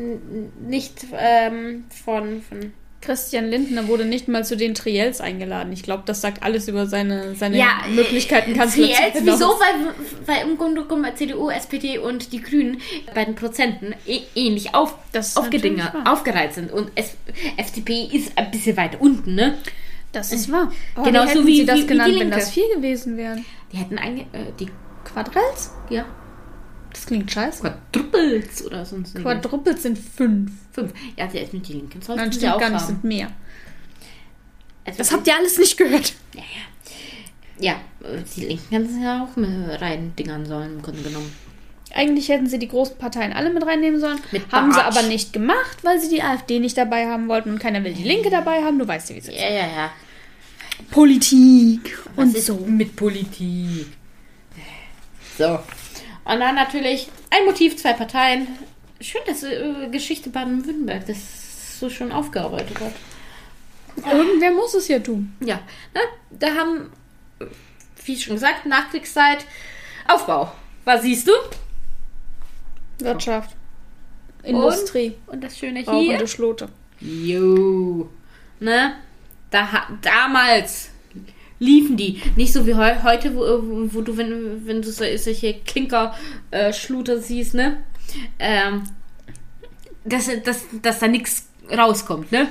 nicht 0.61 1.07
ähm, 1.19 1.85
von 2.05 2.43
von 2.43 2.73
Christian 3.03 3.51
Lindner 3.51 3.87
wurde 3.87 4.05
nicht 4.05 4.27
mal 4.27 4.45
zu 4.45 4.57
den 4.57 4.75
Triels 4.75 5.21
eingeladen. 5.21 5.73
Ich 5.73 5.83
glaube, 5.85 6.03
das 6.07 6.21
sagt 6.23 6.43
alles 6.43 6.67
über 6.67 6.87
seine, 6.87 7.37
seine 7.37 7.57
Ja, 7.57 7.83
Möglichkeiten, 7.89 8.53
äh, 8.53 8.55
Kanzler 8.59 8.87
jetzt, 8.87 9.19
zu 9.19 9.27
wieso? 9.27 9.47
Weil, 9.47 9.95
weil 10.27 10.49
im 10.51 10.57
Grunde 10.59 10.83
genommen 10.83 11.14
CDU, 11.14 11.51
SPD 11.51 11.99
und 11.99 12.33
die 12.33 12.41
Grünen 12.43 12.81
bei 13.14 13.25
den 13.25 13.37
Prozenten 13.37 13.95
eh- 14.09 14.23
ähnlich 14.35 14.75
auf, 14.75 14.97
aufgedinger, 15.37 16.03
aufgereiht 16.05 16.55
sind. 16.55 16.73
Und 16.73 16.91
S 16.97 17.17
FDP 17.57 18.09
ist 18.12 18.37
ein 18.37 18.51
bisschen 18.51 18.77
weiter 18.77 19.01
unten, 19.01 19.37
ne? 19.37 19.57
Das 20.21 20.33
ist 20.33 20.51
wahr. 20.53 20.73
Aber 20.95 21.05
Genauso 21.07 21.27
wie 21.29 21.31
hätten 21.35 21.47
wie- 21.47 21.57
sie 21.57 21.67
das 21.67 21.77
wie- 21.77 21.83
wie 21.83 21.87
genannt, 21.87 22.14
die 22.14 22.21
wenn 22.21 22.31
das 22.31 22.51
vier 22.51 22.75
gewesen 22.75 23.17
wären. 23.17 23.45
Die 23.73 23.77
hätten 23.77 23.99
eigentlich, 23.99 24.27
äh, 24.33 24.53
die 24.59 24.69
Quadrels? 25.05 25.71
ja, 25.91 26.05
Das 26.93 27.07
klingt 27.07 27.31
scheiße. 27.31 27.61
Quadruples 27.61 28.64
oder 28.64 28.85
sonst 28.87 29.14
irgendwie. 29.14 29.23
Quadrupels 29.41 29.83
sind 29.83 29.99
fünf. 29.99 30.51
Fünf. 30.73 30.93
Ja, 31.17 31.27
der 31.27 31.43
ist 31.43 31.53
mit 31.53 31.69
die 31.69 31.75
Linken. 31.75 32.01
Sollten 32.03 32.23
Nein, 32.23 32.33
sie 32.33 32.39
stimmt 32.39 32.55
auch 32.55 32.59
gar 32.61 32.71
nicht, 32.71 32.81
haben. 32.81 32.87
sind 32.87 33.05
mehr. 33.05 33.29
Also 34.85 34.99
Das 34.99 35.12
habt 35.12 35.27
ihr 35.27 35.35
alles 35.37 35.59
nicht 35.59 35.77
gehört. 35.77 36.14
Ja, 36.35 36.41
ja. 36.41 36.47
Ja, 37.59 37.73
äh, 38.09 38.23
die 38.37 38.45
Linken 38.47 38.69
hätten 38.75 38.89
sie 38.89 39.03
ja 39.03 39.25
auch 39.25 39.35
mit 39.37 39.49
reindingern 39.81 40.45
sollen, 40.47 40.77
im 40.77 40.83
Grunde 40.83 41.03
genommen. 41.03 41.33
Eigentlich 41.95 42.29
hätten 42.29 42.47
sie 42.47 42.59
die 42.59 42.69
großen 42.69 42.99
Parteien 42.99 43.33
alle 43.33 43.51
mit 43.51 43.64
reinnehmen 43.64 43.99
sollen. 44.01 44.19
Mit 44.31 44.51
haben 44.53 44.71
sie 44.73 44.83
aber 44.85 45.03
nicht 45.03 45.33
gemacht, 45.33 45.79
weil 45.83 45.99
sie 45.99 46.11
die 46.11 46.23
AfD 46.23 46.59
nicht 46.61 46.77
dabei 46.77 47.07
haben 47.07 47.29
wollten 47.29 47.51
und 47.53 47.59
keiner 47.59 47.83
will 47.85 47.95
die 47.95 48.03
Linke 48.05 48.29
dabei 48.29 48.62
haben. 48.62 48.79
Du 48.79 48.87
weißt 48.87 49.09
ja, 49.11 49.14
wie 49.17 49.21
es 49.21 49.29
ist. 49.29 49.35
Ja, 49.35 49.49
ja, 49.49 49.67
ja. 49.67 49.91
Politik 50.91 51.99
Was 52.14 52.24
und 52.27 52.37
ist 52.37 52.47
so. 52.47 52.57
mit 52.57 52.97
Politik? 52.97 53.87
So. 55.39 55.59
Und 56.24 56.41
dann 56.41 56.55
natürlich 56.55 57.09
ein 57.31 57.45
Motiv, 57.45 57.77
zwei 57.77 57.93
Parteien. 57.93 58.49
Schön, 59.01 59.20
dass 59.27 59.43
äh, 59.43 59.89
Geschichte 59.91 60.31
Baden-Württemberg 60.31 61.07
das 61.07 61.79
so 61.79 61.91
schon 61.91 62.11
aufgearbeitet 62.12 62.81
hat. 62.81 62.93
Irgendwer 64.12 64.51
muss 64.53 64.74
es 64.74 64.89
ja 64.89 64.99
tun. 64.99 65.35
Ja, 65.41 65.57
ne? 65.95 66.01
da 66.31 66.55
haben, 66.55 66.91
wie 68.05 68.16
schon 68.16 68.35
gesagt, 68.35 68.66
Nachkriegszeit, 68.66 69.47
Aufbau. 70.09 70.53
Was 70.85 71.03
siehst 71.03 71.29
du? 71.29 71.33
Wirtschaft. 72.99 73.57
Industrie. 74.43 75.14
Und 75.27 75.43
das 75.43 75.59
Schöne 75.59 75.81
hier. 75.81 76.12
und 76.14 76.20
die 76.20 76.29
Schlote. 76.29 76.68
Jo. 77.01 78.09
Ne? 78.61 78.97
Da, 79.57 79.86
damals 80.02 80.90
liefen 81.59 81.96
die. 81.96 82.20
Nicht 82.36 82.52
so 82.52 82.66
wie 82.66 82.74
heu 82.74 82.94
heute, 83.02 83.34
wo, 83.34 83.40
wo, 83.94 84.02
du, 84.02 84.18
wenn, 84.18 84.66
wenn 84.66 84.82
du 84.82 84.90
so, 84.90 85.02
solche 85.16 85.54
Klinker-Schluter 85.61 87.18
siehst, 87.20 87.54
ne? 87.54 87.78
Ähm, 88.38 88.84
dass, 90.04 90.28
dass, 90.44 90.66
dass 90.82 90.98
da 90.98 91.09
nichts 91.09 91.48
rauskommt, 91.74 92.30
ne? 92.32 92.48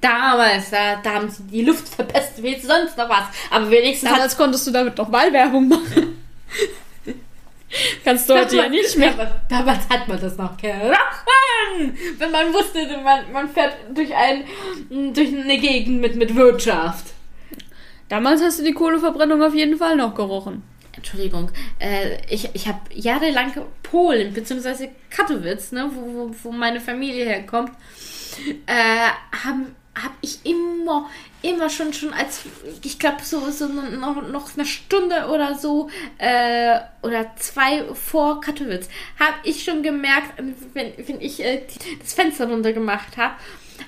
Damals, 0.00 0.70
da, 0.70 0.96
da 1.02 1.14
haben 1.14 1.28
sie 1.28 1.42
die 1.42 1.62
Luft 1.62 1.86
verpestet, 1.94 2.42
wie 2.42 2.58
sonst 2.58 2.96
noch 2.96 3.10
was. 3.10 3.24
Aber 3.50 3.70
wenigstens 3.70 4.08
Damals 4.08 4.34
konntest 4.34 4.66
du 4.66 4.70
damit 4.70 4.96
noch 4.96 5.12
Wahlwerbung 5.12 5.68
machen. 5.68 6.16
Kannst 8.02 8.30
du 8.30 8.34
heute 8.34 8.56
ja 8.56 8.68
nicht 8.70 8.96
mehr. 8.96 9.10
Damals, 9.10 9.30
damals 9.50 9.88
hat 9.90 10.08
man 10.08 10.18
das 10.18 10.38
noch 10.38 10.56
gerochen. 11.58 11.98
Wenn 12.18 12.30
man 12.30 12.52
wusste, 12.52 12.86
man, 13.02 13.32
man 13.32 13.48
fährt 13.48 13.76
durch, 13.94 14.14
ein, 14.14 14.44
durch 15.14 15.28
eine 15.28 15.58
Gegend 15.58 16.00
mit, 16.00 16.16
mit 16.16 16.34
Wirtschaft. 16.34 17.06
Damals 18.08 18.42
hast 18.42 18.58
du 18.58 18.64
die 18.64 18.72
Kohleverbrennung 18.72 19.42
auf 19.42 19.54
jeden 19.54 19.76
Fall 19.76 19.96
noch 19.96 20.14
gerochen. 20.14 20.62
Entschuldigung, 20.92 21.50
äh, 21.78 22.16
ich, 22.28 22.48
ich 22.54 22.66
habe 22.66 22.80
jahrelang 22.92 23.52
Polen, 23.82 24.32
beziehungsweise 24.32 24.88
Katowice, 25.10 25.72
ne, 25.72 25.90
wo, 25.94 26.00
wo, 26.00 26.34
wo 26.42 26.52
meine 26.52 26.80
Familie 26.80 27.24
herkommt, 27.24 27.70
äh, 28.66 29.10
haben 29.44 29.76
habe 30.02 30.14
ich 30.20 30.38
immer, 30.44 31.08
immer 31.42 31.70
schon, 31.70 31.92
schon 31.92 32.12
als, 32.12 32.40
ich 32.82 32.98
glaube, 32.98 33.22
so, 33.22 33.50
so 33.50 33.66
noch, 33.68 34.26
noch 34.28 34.54
eine 34.56 34.66
Stunde 34.66 35.26
oder 35.28 35.54
so, 35.56 35.88
äh, 36.18 36.78
oder 37.02 37.30
zwei 37.36 37.84
vor 37.94 38.40
Katowice, 38.40 38.88
habe 39.18 39.34
ich 39.44 39.62
schon 39.62 39.82
gemerkt, 39.82 40.32
wenn, 40.74 40.92
wenn 41.06 41.20
ich 41.20 41.42
äh, 41.44 41.62
die- 41.66 41.98
das 41.98 42.14
Fenster 42.14 42.48
runter 42.48 42.72
gemacht 42.72 43.16
habe, 43.16 43.34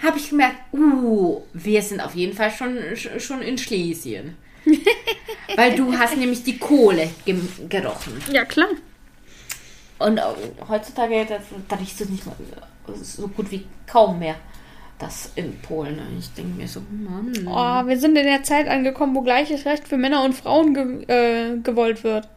habe 0.02 0.18
ich 0.18 0.30
gemerkt, 0.30 0.56
uh, 0.72 1.40
wir 1.52 1.82
sind 1.82 2.00
auf 2.00 2.14
jeden 2.14 2.36
Fall 2.36 2.52
schon, 2.52 2.78
schon 3.18 3.42
in 3.42 3.58
Schlesien. 3.58 4.36
Weil 5.56 5.74
du 5.74 5.92
hast 5.98 6.16
nämlich 6.16 6.44
die 6.44 6.58
Kohle 6.58 7.10
gerochen. 7.68 8.20
Ja, 8.32 8.44
klar. 8.44 8.68
Und 9.98 10.18
äh, 10.18 10.22
heutzutage, 10.68 11.26
das, 11.28 11.42
da 11.68 11.76
riechst 11.76 11.98
du 12.00 12.04
nicht 12.04 12.24
mal 12.24 12.36
so 13.02 13.26
gut 13.28 13.50
wie 13.50 13.66
kaum 13.86 14.18
mehr 14.18 14.36
das 15.00 15.32
in 15.34 15.58
Polen. 15.60 15.98
Und 15.98 16.18
Ich 16.18 16.32
denke 16.34 16.56
mir 16.56 16.68
so, 16.68 16.80
Mann. 16.90 17.32
Oh, 17.46 17.88
wir 17.88 17.98
sind 17.98 18.16
in 18.16 18.26
der 18.26 18.42
Zeit 18.42 18.68
angekommen, 18.68 19.14
wo 19.14 19.22
gleiches 19.22 19.64
Recht 19.64 19.88
für 19.88 19.96
Männer 19.96 20.24
und 20.24 20.34
Frauen 20.34 20.74
ge 20.74 21.04
äh, 21.08 21.58
gewollt 21.58 22.04
wird. 22.04 22.28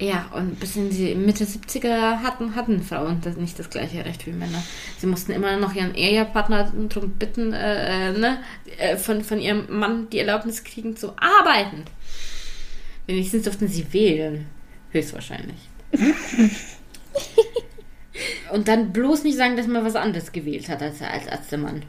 Ja, 0.00 0.30
und 0.32 0.58
bis 0.58 0.76
in 0.76 0.88
die 0.88 1.14
Mitte 1.14 1.44
70er 1.44 2.22
hatten, 2.22 2.54
hatten 2.54 2.82
Frauen 2.82 3.20
das 3.22 3.36
nicht 3.36 3.58
das 3.58 3.68
gleiche 3.68 4.02
Recht 4.02 4.26
wie 4.26 4.32
Männer. 4.32 4.62
Sie 4.96 5.06
mussten 5.06 5.32
immer 5.32 5.58
noch 5.58 5.74
ihren 5.74 5.94
Ehepartner 5.94 6.72
darum 6.88 7.10
bitten, 7.10 7.52
äh, 7.52 8.08
äh, 8.08 8.12
ne, 8.18 8.38
äh, 8.78 8.96
von, 8.96 9.22
von 9.22 9.38
ihrem 9.38 9.66
Mann 9.68 10.08
die 10.08 10.20
Erlaubnis 10.20 10.64
kriegen 10.64 10.96
zu 10.96 11.12
arbeiten. 11.18 11.84
Wenigstens 13.06 13.42
durften 13.44 13.68
sie 13.68 13.92
wählen. 13.92 14.46
Höchstwahrscheinlich. 14.90 15.68
und 18.52 18.68
dann 18.68 18.92
bloß 18.92 19.24
nicht 19.24 19.36
sagen, 19.36 19.56
dass 19.56 19.66
man 19.66 19.84
was 19.84 19.96
anderes 19.96 20.32
gewählt 20.32 20.68
hat 20.68 20.82
als, 20.82 21.00
als, 21.02 21.28
als 21.28 21.48
der 21.48 21.58
Mann. 21.58 21.82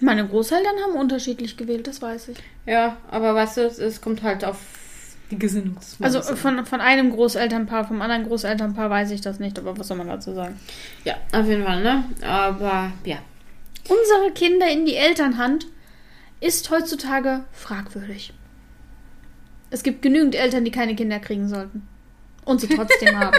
Meine 0.00 0.26
Großeltern 0.26 0.74
haben 0.84 0.96
unterschiedlich 0.96 1.56
gewählt, 1.56 1.86
das 1.86 2.02
weiß 2.02 2.28
ich. 2.28 2.38
Ja, 2.66 2.96
aber 3.10 3.34
weißt 3.34 3.58
du, 3.58 3.60
es, 3.62 3.78
es 3.78 4.00
kommt 4.00 4.22
halt 4.22 4.44
auf 4.44 4.58
die 5.30 5.38
Gesinnung 5.38 5.76
des 5.76 5.96
Also 6.00 6.20
von, 6.22 6.66
von 6.66 6.80
einem 6.80 7.10
Großelternpaar, 7.10 7.86
vom 7.86 8.02
anderen 8.02 8.26
Großelternpaar 8.26 8.90
weiß 8.90 9.10
ich 9.12 9.20
das 9.20 9.38
nicht, 9.38 9.58
aber 9.58 9.78
was 9.78 9.88
soll 9.88 9.96
man 9.96 10.08
dazu 10.08 10.34
sagen? 10.34 10.60
Ja, 11.04 11.14
auf 11.32 11.46
jeden 11.46 11.64
Fall, 11.64 11.82
ne? 11.82 12.04
Aber 12.22 12.92
ja. 13.04 13.18
Unsere 13.88 14.32
Kinder 14.34 14.68
in 14.70 14.84
die 14.86 14.96
Elternhand 14.96 15.66
ist 16.40 16.70
heutzutage 16.70 17.44
fragwürdig. 17.52 18.32
Es 19.70 19.82
gibt 19.82 20.02
genügend 20.02 20.34
Eltern, 20.34 20.64
die 20.64 20.70
keine 20.70 20.94
Kinder 20.94 21.18
kriegen 21.18 21.48
sollten. 21.48 21.86
Und 22.44 22.60
sie 22.60 22.68
trotzdem 22.68 23.18
haben. 23.18 23.36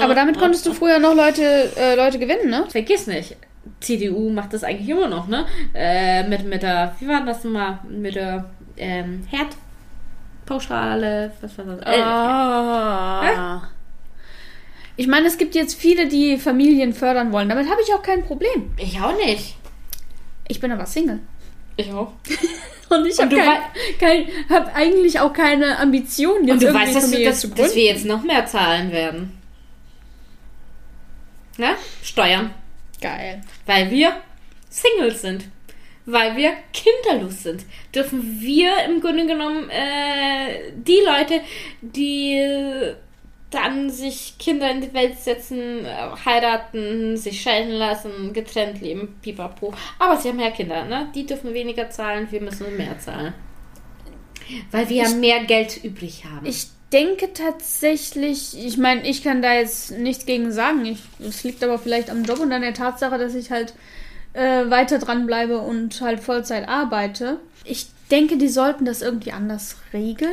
Aber 0.00 0.14
damit 0.14 0.38
konntest 0.38 0.66
du 0.66 0.72
früher 0.72 0.98
noch 0.98 1.14
Leute, 1.14 1.70
äh, 1.76 1.94
Leute 1.94 2.18
gewinnen, 2.18 2.50
ne? 2.50 2.64
Vergiss 2.68 3.06
nicht, 3.06 3.36
CDU 3.80 4.30
macht 4.30 4.52
das 4.52 4.64
eigentlich 4.64 4.88
immer 4.88 5.08
noch, 5.08 5.28
ne? 5.28 5.46
Äh, 5.74 6.26
mit, 6.28 6.44
mit 6.44 6.62
der, 6.62 6.94
wie 7.00 7.08
war 7.08 7.24
das 7.24 7.44
nochmal? 7.44 7.78
Mit 7.88 8.14
der 8.14 8.48
ähm, 8.76 9.26
Herdpauschale, 9.28 11.32
was 11.40 11.58
war 11.58 11.64
das? 11.64 11.78
Äh, 11.80 12.00
Ah. 12.00 13.62
Ich 14.96 15.06
meine, 15.06 15.28
es 15.28 15.38
gibt 15.38 15.54
jetzt 15.54 15.78
viele, 15.78 16.08
die 16.08 16.38
Familien 16.38 16.92
fördern 16.92 17.30
wollen. 17.32 17.48
Damit 17.48 17.70
habe 17.70 17.80
ich 17.82 17.94
auch 17.94 18.02
kein 18.02 18.24
Problem. 18.24 18.72
Ich 18.76 19.00
auch 19.00 19.16
nicht. 19.16 19.54
Ich 20.48 20.58
bin 20.58 20.72
aber 20.72 20.86
Single. 20.86 21.20
Ich 21.76 21.92
auch. 21.92 22.12
Und 22.88 23.06
ich 23.06 23.18
habe 23.18 23.30
du 23.30 23.36
kein, 23.36 23.60
kein, 23.98 24.28
hab 24.48 24.74
eigentlich 24.74 25.20
auch 25.20 25.32
keine 25.32 25.78
Ambitionen, 25.78 26.46
jetzt 26.46 26.54
Und 26.54 26.62
du 26.62 26.74
weißt, 26.74 26.94
dass, 26.94 27.10
du, 27.10 27.24
dass, 27.24 27.40
zu 27.40 27.48
dass 27.48 27.74
wir 27.74 27.84
jetzt 27.84 28.04
noch 28.04 28.22
mehr 28.22 28.46
zahlen 28.46 28.90
werden. 28.92 29.38
Ne? 31.58 31.70
Steuern. 32.02 32.50
Geil. 33.00 33.42
Weil 33.66 33.90
wir 33.90 34.16
Singles 34.70 35.22
sind. 35.22 35.44
Weil 36.06 36.36
wir 36.36 36.52
kinderlos 36.72 37.42
sind. 37.42 37.64
Dürfen 37.94 38.40
wir 38.40 38.70
im 38.86 39.00
Grunde 39.00 39.26
genommen 39.26 39.68
äh, 39.68 40.72
die 40.74 41.00
Leute, 41.04 41.40
die 41.82 42.94
dann 43.50 43.88
sich 43.90 44.34
Kinder 44.38 44.70
in 44.70 44.80
die 44.82 44.92
Welt 44.92 45.18
setzen, 45.18 45.84
äh, 45.84 45.94
heiraten, 46.24 47.16
sich 47.16 47.40
scheiden 47.40 47.72
lassen, 47.72 48.32
getrennt 48.32 48.80
leben, 48.80 49.16
pipapo. 49.22 49.72
Aber 49.98 50.16
sie 50.18 50.28
haben 50.28 50.40
ja 50.40 50.50
Kinder, 50.50 50.84
ne? 50.84 51.08
Die 51.14 51.24
dürfen 51.24 51.54
weniger 51.54 51.88
zahlen, 51.90 52.28
wir 52.30 52.40
müssen 52.40 52.76
mehr 52.76 52.98
zahlen. 52.98 53.32
Weil 54.70 54.88
wir 54.88 55.04
ja 55.04 55.08
mehr 55.10 55.44
Geld 55.44 55.82
übrig 55.82 56.24
haben. 56.24 56.46
Ich 56.46 56.68
denke 56.92 57.32
tatsächlich, 57.32 58.56
ich 58.58 58.76
meine, 58.76 59.06
ich 59.06 59.22
kann 59.22 59.42
da 59.42 59.54
jetzt 59.54 59.92
nichts 59.92 60.26
gegen 60.26 60.52
sagen. 60.52 60.84
Ich, 60.86 61.00
es 61.20 61.44
liegt 61.44 61.62
aber 61.62 61.78
vielleicht 61.78 62.10
am 62.10 62.24
Job 62.24 62.40
und 62.40 62.52
an 62.52 62.62
der 62.62 62.74
Tatsache, 62.74 63.18
dass 63.18 63.34
ich 63.34 63.50
halt 63.50 63.74
äh, 64.32 64.70
weiter 64.70 64.98
dranbleibe 64.98 65.58
und 65.58 66.00
halt 66.00 66.20
Vollzeit 66.20 66.68
arbeite. 66.68 67.40
Ich 67.64 67.86
denke, 68.10 68.38
die 68.38 68.48
sollten 68.48 68.84
das 68.84 69.02
irgendwie 69.02 69.32
anders 69.32 69.76
regeln. 69.92 70.32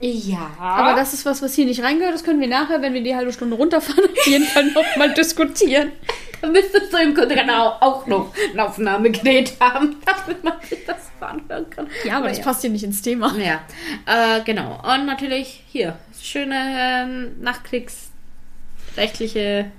Ja. 0.00 0.50
Aber 0.58 0.94
das 0.94 1.14
ist 1.14 1.24
was, 1.24 1.40
was 1.42 1.54
hier 1.54 1.64
nicht 1.64 1.82
reingehört. 1.82 2.14
Das 2.14 2.24
können 2.24 2.40
wir 2.40 2.48
nachher, 2.48 2.82
wenn 2.82 2.92
wir 2.92 3.02
die 3.02 3.16
halbe 3.16 3.32
Stunde 3.32 3.56
runterfahren, 3.56 4.04
auf 4.04 4.26
jeden 4.26 4.44
Fall 4.44 4.66
nochmal 4.72 5.14
diskutieren. 5.14 5.92
Da 6.40 6.48
müsstest 6.48 6.92
du 6.92 6.98
im 6.98 7.14
Grunde 7.14 7.34
genau 7.34 7.76
auch 7.80 8.06
noch 8.06 8.34
ein 8.52 8.60
Aufnahmegerät 8.60 9.54
haben, 9.58 9.96
damit 10.04 10.44
man 10.44 10.60
sich 10.68 10.84
das 10.84 11.10
anhören 11.20 11.70
kann. 11.70 11.88
Ja, 12.04 12.18
aber 12.18 12.28
das 12.28 12.36
ja. 12.38 12.44
passt 12.44 12.60
hier 12.60 12.70
nicht 12.70 12.84
ins 12.84 13.02
Thema. 13.02 13.34
Ja, 13.38 13.62
äh, 14.06 14.42
genau. 14.44 14.80
Und 14.82 15.06
natürlich 15.06 15.64
hier, 15.66 15.98
schöne 16.20 16.56
ähm, 16.56 17.40
nachkriegsrechtliche 17.40 19.72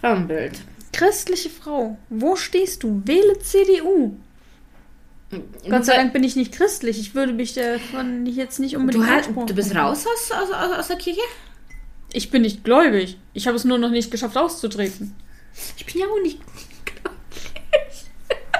Frauenbild. 0.00 0.60
Christliche 0.92 1.50
Frau, 1.50 1.98
wo 2.08 2.36
stehst 2.36 2.82
du? 2.82 3.02
Wähle 3.04 3.38
CDU. 3.40 4.16
Gott 5.68 5.84
sei 5.84 5.96
Dank 5.96 6.12
bin 6.12 6.22
ich 6.24 6.36
nicht 6.36 6.52
christlich. 6.52 7.00
Ich 7.00 7.14
würde 7.14 7.32
mich 7.32 7.54
davon 7.54 8.26
jetzt 8.26 8.60
nicht 8.60 8.76
unbedingt 8.76 9.04
Du, 9.04 9.08
hast, 9.08 9.26
ansprechen. 9.26 9.46
du 9.46 9.54
bist 9.54 9.74
raus 9.74 10.04
aus, 10.06 10.30
aus, 10.32 10.52
aus, 10.52 10.78
aus 10.78 10.88
der 10.88 10.96
Kirche? 10.96 11.20
Ich 12.12 12.30
bin 12.30 12.42
nicht 12.42 12.62
gläubig. 12.64 13.18
Ich 13.32 13.46
habe 13.48 13.56
es 13.56 13.64
nur 13.64 13.78
noch 13.78 13.90
nicht 13.90 14.10
geschafft 14.10 14.36
auszutreten. 14.36 15.14
Ich 15.76 15.84
bin 15.86 16.00
ja 16.00 16.06
auch 16.06 16.22
nicht. 16.22 16.38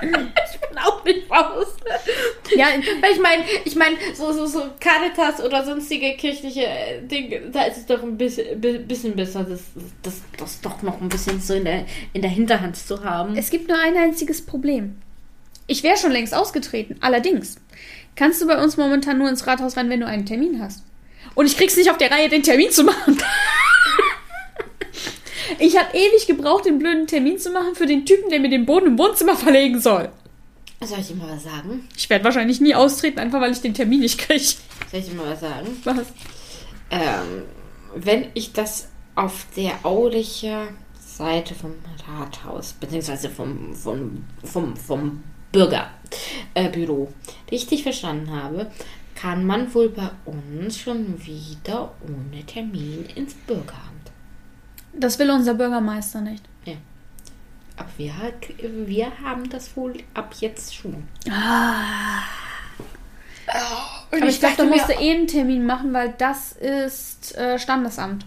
ich 0.02 0.60
bin 0.68 0.78
auch 0.78 1.04
nicht 1.04 1.30
raus. 1.30 1.68
Ja, 2.56 2.66
Weil 3.00 3.12
ich 3.12 3.20
meine, 3.20 3.44
ich 3.64 3.76
meine, 3.76 3.96
so, 4.14 4.32
so, 4.32 4.46
so 4.46 4.62
Caritas 4.80 5.42
oder 5.44 5.64
sonstige 5.64 6.14
kirchliche 6.16 6.66
äh, 6.66 7.02
Dinge, 7.02 7.42
da 7.50 7.64
ist 7.64 7.78
es 7.78 7.86
doch 7.86 8.02
ein 8.02 8.16
bisschen, 8.18 8.60
bi- 8.60 8.78
bisschen 8.78 9.16
besser, 9.16 9.44
das, 9.44 9.62
das, 10.02 10.20
das 10.36 10.60
doch 10.60 10.82
noch 10.82 11.00
ein 11.00 11.08
bisschen 11.08 11.40
so 11.40 11.54
in 11.54 11.64
der, 11.64 11.86
in 12.12 12.22
der 12.22 12.30
Hinterhand 12.30 12.76
zu 12.76 13.02
haben. 13.04 13.36
es 13.36 13.50
gibt 13.50 13.68
nur 13.68 13.78
ein 13.78 13.96
einziges 13.96 14.44
Problem. 14.44 14.96
Ich 15.66 15.82
wäre 15.82 15.96
schon 15.96 16.12
längst 16.12 16.34
ausgetreten. 16.34 16.96
Allerdings 17.00 17.56
kannst 18.14 18.40
du 18.40 18.46
bei 18.46 18.62
uns 18.62 18.76
momentan 18.76 19.18
nur 19.18 19.28
ins 19.28 19.46
Rathaus 19.46 19.76
rein, 19.76 19.90
wenn 19.90 20.00
du 20.00 20.06
einen 20.06 20.26
Termin 20.26 20.62
hast. 20.62 20.84
Und 21.34 21.46
ich 21.46 21.56
krieg's 21.56 21.76
nicht 21.76 21.90
auf 21.90 21.98
der 21.98 22.10
Reihe, 22.10 22.28
den 22.28 22.42
Termin 22.42 22.70
zu 22.70 22.84
machen. 22.84 23.18
ich 25.58 25.76
habe 25.76 25.96
ewig 25.96 26.26
gebraucht, 26.26 26.66
den 26.66 26.78
blöden 26.78 27.06
Termin 27.06 27.38
zu 27.38 27.50
machen 27.50 27.74
für 27.74 27.86
den 27.86 28.06
Typen, 28.06 28.30
der 28.30 28.40
mir 28.40 28.48
den 28.48 28.64
Boden 28.64 28.86
im 28.86 28.98
Wohnzimmer 28.98 29.36
verlegen 29.36 29.80
soll. 29.80 30.10
Soll 30.82 31.00
ich 31.00 31.08
dir 31.08 31.16
mal 31.16 31.30
was 31.30 31.42
sagen? 31.42 31.88
Ich 31.96 32.08
werde 32.10 32.24
wahrscheinlich 32.24 32.60
nie 32.60 32.74
austreten, 32.74 33.18
einfach 33.18 33.40
weil 33.40 33.52
ich 33.52 33.60
den 33.60 33.74
Termin 33.74 34.00
nicht 34.00 34.18
kriege. 34.18 34.44
Soll 34.90 35.00
ich 35.00 35.06
dir 35.06 35.14
mal 35.14 35.30
was 35.30 35.40
sagen? 35.40 35.68
Was? 35.84 36.06
Ähm, 36.90 37.42
wenn 37.94 38.26
ich 38.34 38.52
das 38.52 38.88
auf 39.14 39.46
der 39.56 39.72
auliche 39.84 40.68
Seite 41.00 41.54
vom 41.54 41.74
Rathaus, 42.06 42.74
beziehungsweise 42.74 43.30
vom, 43.30 43.74
vom, 43.74 44.24
vom, 44.44 44.76
vom 44.76 45.24
Bürgerbüro 45.52 47.08
äh, 47.46 47.50
richtig 47.50 47.82
verstanden 47.82 48.30
habe, 48.30 48.70
kann 49.14 49.44
man 49.46 49.72
wohl 49.74 49.88
bei 49.88 50.10
uns 50.26 50.78
schon 50.78 51.24
wieder 51.24 51.92
ohne 52.02 52.44
Termin 52.44 53.06
ins 53.14 53.34
Bürgeramt. 53.34 53.72
Das 54.92 55.18
will 55.18 55.30
unser 55.30 55.54
Bürgermeister 55.54 56.20
nicht. 56.20 56.44
Ja. 56.64 56.74
Aber 57.78 57.88
wir, 57.98 58.12
wir 58.86 59.12
haben 59.22 59.48
das 59.50 59.76
wohl 59.76 59.94
ab 60.14 60.34
jetzt 60.40 60.74
schon. 60.74 61.06
Ah. 61.30 62.20
Und 64.10 64.22
Aber 64.22 64.30
ich 64.30 64.38
glaube, 64.40 64.54
da 64.56 64.62
dachte 64.62 64.64
mir- 64.64 64.76
musst 64.76 64.88
du 64.88 64.92
eh 64.94 65.10
einen 65.14 65.26
Termin 65.26 65.66
machen, 65.66 65.92
weil 65.92 66.14
das 66.18 66.52
ist 66.52 67.36
äh, 67.36 67.58
Standesamt. 67.58 68.24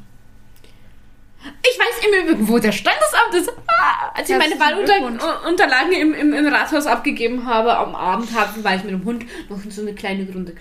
Ich 1.42 1.80
weiß 1.80 2.06
im 2.06 2.26
Übrigen, 2.26 2.48
wo 2.50 2.60
der 2.60 2.72
Standesamt 2.72 3.34
ist. 3.34 3.50
Ah, 3.68 4.12
als 4.14 4.30
ich 4.30 4.38
meine. 4.38 4.60
Wahlunterlagen 4.60 5.94
im, 5.94 6.14
im, 6.14 6.34
im 6.34 6.48
Rathaus 6.48 6.86
abgegeben 6.86 7.46
habe, 7.46 7.78
am 7.78 7.96
Abend 7.96 8.34
habe, 8.34 8.64
war 8.64 8.76
ich 8.76 8.84
mit 8.84 8.92
dem 8.92 9.06
Hund 9.06 9.26
noch 9.50 9.64
in 9.64 9.72
so 9.72 9.82
eine 9.82 9.94
kleine 9.94 10.28
Runde 10.32 10.54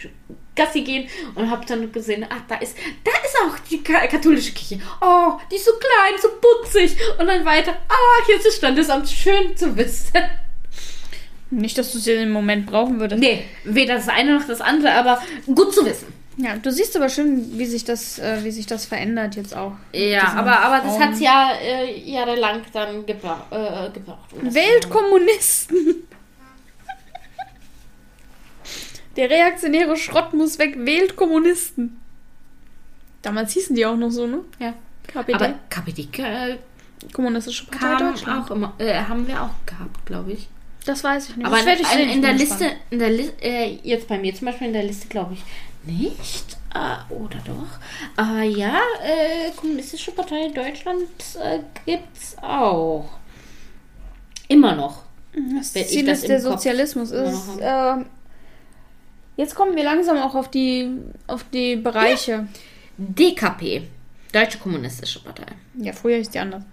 Gassi 0.55 0.83
gehen 0.83 1.09
und 1.35 1.51
habe 1.51 1.65
dann 1.67 1.91
gesehen, 1.93 2.27
ach, 2.29 2.43
da 2.49 2.57
ist, 2.57 2.77
da 3.05 3.11
ist 3.25 3.37
auch 3.45 3.59
die 3.71 3.83
ka 3.83 4.07
katholische 4.07 4.53
Kirche. 4.53 4.83
Oh, 5.01 5.33
die 5.51 5.57
ist 5.57 5.65
so 5.65 5.73
klein, 5.73 6.21
so 6.21 6.29
putzig. 6.41 6.97
Und 7.19 7.27
dann 7.27 7.45
weiter, 7.45 7.77
ah, 7.89 8.27
hier 8.27 8.37
ist 8.37 8.47
das 8.47 8.57
Standesamt. 8.57 9.09
Schön 9.09 9.57
zu 9.57 9.77
wissen. 9.77 10.13
Nicht, 11.51 11.79
dass 11.79 11.93
du 11.93 11.99
es 11.99 12.07
im 12.07 12.31
Moment 12.31 12.67
brauchen 12.67 13.01
würdest. 13.01 13.21
Nee, 13.21 13.45
weder 13.65 13.95
das 13.95 14.09
eine 14.09 14.39
noch 14.39 14.47
das 14.47 14.61
andere, 14.61 14.93
aber 14.93 15.23
gut 15.47 15.73
zu 15.73 15.85
wissen. 15.85 16.13
Ja, 16.41 16.57
du 16.57 16.71
siehst 16.71 16.97
aber 16.97 17.09
schön, 17.09 17.59
wie 17.59 17.67
sich 17.67 17.85
das, 17.85 18.21
äh, 18.21 18.45
wie 18.45 18.53
sich 18.53 18.67
das 18.67 18.87
verändert 18.87 19.35
jetzt 19.35 19.57
auch. 19.57 19.73
Ja, 19.93 20.35
aber, 20.35 20.61
aber 20.61 20.85
das 20.85 20.99
hat 21.01 21.19
ja 21.19 21.51
äh, 21.61 21.99
jahrelang 22.09 22.63
dann 22.73 23.05
gebra 23.05 23.45
äh, 23.51 23.91
gebraucht. 23.91 24.33
um. 24.33 24.55
Weltkommunisten! 24.55 26.07
Der 29.17 29.29
reaktionäre 29.29 29.97
Schrott 29.97 30.33
muss 30.33 30.61
weg. 30.61 30.77
Wählt 30.79 31.17
Kommunisten. 31.17 32.01
Damals 33.23 33.53
hießen 33.55 33.75
die 33.75 33.85
auch 33.85 33.97
noch 33.97 34.11
so, 34.11 34.29
ne? 34.29 34.45
Ja. 34.61 34.75
KPD. 35.09 35.35
Aber 35.35 35.55
KPD 35.69 36.09
äh, 36.23 36.57
Kommunistische 37.13 37.67
Partei 37.67 38.11
Deutschland. 38.11 38.45
auch 38.45 38.51
immer, 38.55 38.75
äh, 38.79 38.95
haben 38.95 39.27
wir 39.27 39.43
auch 39.43 39.67
gehabt, 39.67 40.07
glaube 40.07 40.33
ich. 40.33 40.49
Das 40.85 41.03
weiß 41.03 41.31
ich 41.31 41.37
nicht. 41.37 41.47
Aber 41.47 41.59
in, 41.61 42.01
in, 42.01 42.09
in 42.11 42.23
der 42.23 42.33
Liste, 42.33 42.71
in 42.91 42.99
der 43.01 43.11
Li 43.11 43.29
äh, 43.41 43.79
jetzt 43.83 44.07
bei 44.07 44.19
mir 44.19 44.35
zum 44.35 44.47
Beispiel 44.47 44.69
in 44.69 44.73
der 44.73 44.85
Liste, 44.85 45.09
glaube 45.09 45.35
ich, 45.35 45.43
nicht. 45.85 46.57
Äh, 46.75 47.13
oder 47.13 47.39
doch? 47.45 48.23
Äh, 48.25 48.49
ja, 48.49 48.81
äh, 49.03 49.51
Kommunistische 49.57 50.13
Partei 50.13 50.49
Deutschland 50.55 51.09
äh, 51.43 51.61
gibt's 51.85 52.37
auch. 52.43 53.09
Immer 54.49 54.75
noch. 54.75 55.05
Das 55.57 55.75
wenn 55.75 55.87
Ziel 55.87 56.07
das 56.07 56.19
ist 56.19 56.29
der 56.29 56.43
Kopf 56.43 56.53
Sozialismus. 56.53 57.11
Ist, 57.11 57.59
ähm, 57.61 58.07
jetzt 59.37 59.55
kommen 59.55 59.77
wir 59.77 59.85
langsam 59.85 60.19
auch 60.19 60.35
auf 60.35 60.51
die, 60.51 60.91
auf 61.27 61.45
die 61.53 61.77
Bereiche. 61.77 62.49
DKP. 62.97 63.83
Deutsche 64.33 64.59
Kommunistische 64.59 65.21
Partei. 65.21 65.47
Ja, 65.75 65.93
früher 65.93 66.17
hieß 66.17 66.31
die 66.31 66.39
anders. 66.39 66.65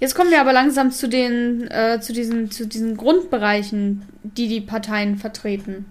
Jetzt 0.00 0.14
kommen 0.14 0.30
wir 0.30 0.40
aber 0.40 0.52
langsam 0.52 0.92
zu 0.92 1.08
den, 1.08 1.68
äh, 1.70 2.00
zu 2.00 2.12
diesen, 2.12 2.50
zu 2.50 2.66
diesen 2.66 2.96
Grundbereichen, 2.96 4.06
die 4.22 4.48
die 4.48 4.60
Parteien 4.60 5.18
vertreten. 5.18 5.86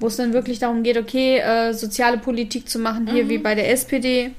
Wo 0.00 0.06
es 0.06 0.16
dann 0.16 0.32
wirklich 0.32 0.58
darum 0.58 0.82
geht, 0.82 0.96
okay, 0.96 1.38
äh, 1.38 1.72
soziale 1.72 2.18
Politik 2.18 2.68
zu 2.68 2.78
machen, 2.78 3.06
hier 3.06 3.28
wie 3.28 3.38
bei 3.38 3.54
der 3.54 3.70
SPD. 3.70 4.32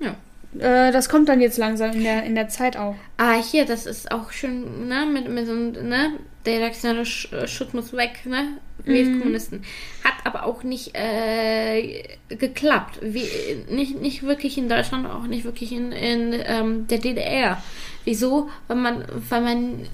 Ja. 0.00 0.16
Äh, 0.58 0.90
das 0.90 1.08
kommt 1.08 1.28
dann 1.28 1.40
jetzt 1.40 1.58
langsam 1.58 1.92
in 1.92 2.02
der, 2.02 2.24
in 2.24 2.34
der 2.34 2.48
Zeit 2.48 2.76
auch. 2.76 2.96
Ah, 3.18 3.40
hier, 3.42 3.66
das 3.66 3.86
ist 3.86 4.10
auch 4.10 4.32
schön, 4.32 4.88
ne, 4.88 5.06
mit, 5.06 5.28
mit 5.28 5.46
so 5.46 5.52
einem, 5.52 5.72
ne, 5.88 6.12
der 6.46 6.60
reaktionäre 6.60 7.04
Sch 7.04 7.32
äh, 7.32 7.46
Schutt 7.46 7.74
muss 7.74 7.92
weg, 7.92 8.24
ne, 8.24 8.58
wählt 8.84 9.20
Kommunisten. 9.20 9.62
Hat 10.02 10.14
aber 10.24 10.46
auch 10.46 10.62
nicht 10.62 10.94
äh, 10.94 12.16
geklappt. 12.28 13.00
Wie, 13.02 13.28
nicht, 13.68 14.00
nicht 14.00 14.22
wirklich 14.22 14.56
in 14.56 14.68
Deutschland, 14.68 15.06
auch 15.06 15.26
nicht 15.26 15.44
wirklich 15.44 15.72
in, 15.72 15.92
in 15.92 16.34
ähm, 16.46 16.86
der 16.88 16.98
DDR. 16.98 17.62
Wieso? 18.08 18.48
Weil 18.68 18.76
man, 18.78 19.04
weil 19.28 19.42
man 19.42 19.86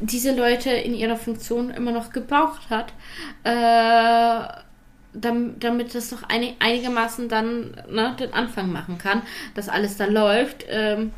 diese 0.00 0.36
Leute 0.36 0.68
in 0.70 0.92
ihrer 0.94 1.16
Funktion 1.16 1.70
immer 1.70 1.92
noch 1.92 2.12
gebraucht 2.12 2.68
hat, 2.68 2.92
äh, 3.42 4.46
dam- 5.18 5.58
damit 5.60 5.94
das 5.94 6.10
doch 6.10 6.24
einig, 6.24 6.56
einigermaßen 6.58 7.30
dann 7.30 7.74
ne, 7.90 8.14
den 8.20 8.34
Anfang 8.34 8.70
machen 8.70 8.98
kann, 8.98 9.22
dass 9.54 9.70
alles 9.70 9.96
dann 9.96 10.12
läuft. 10.12 10.66
Ähm, 10.68 11.12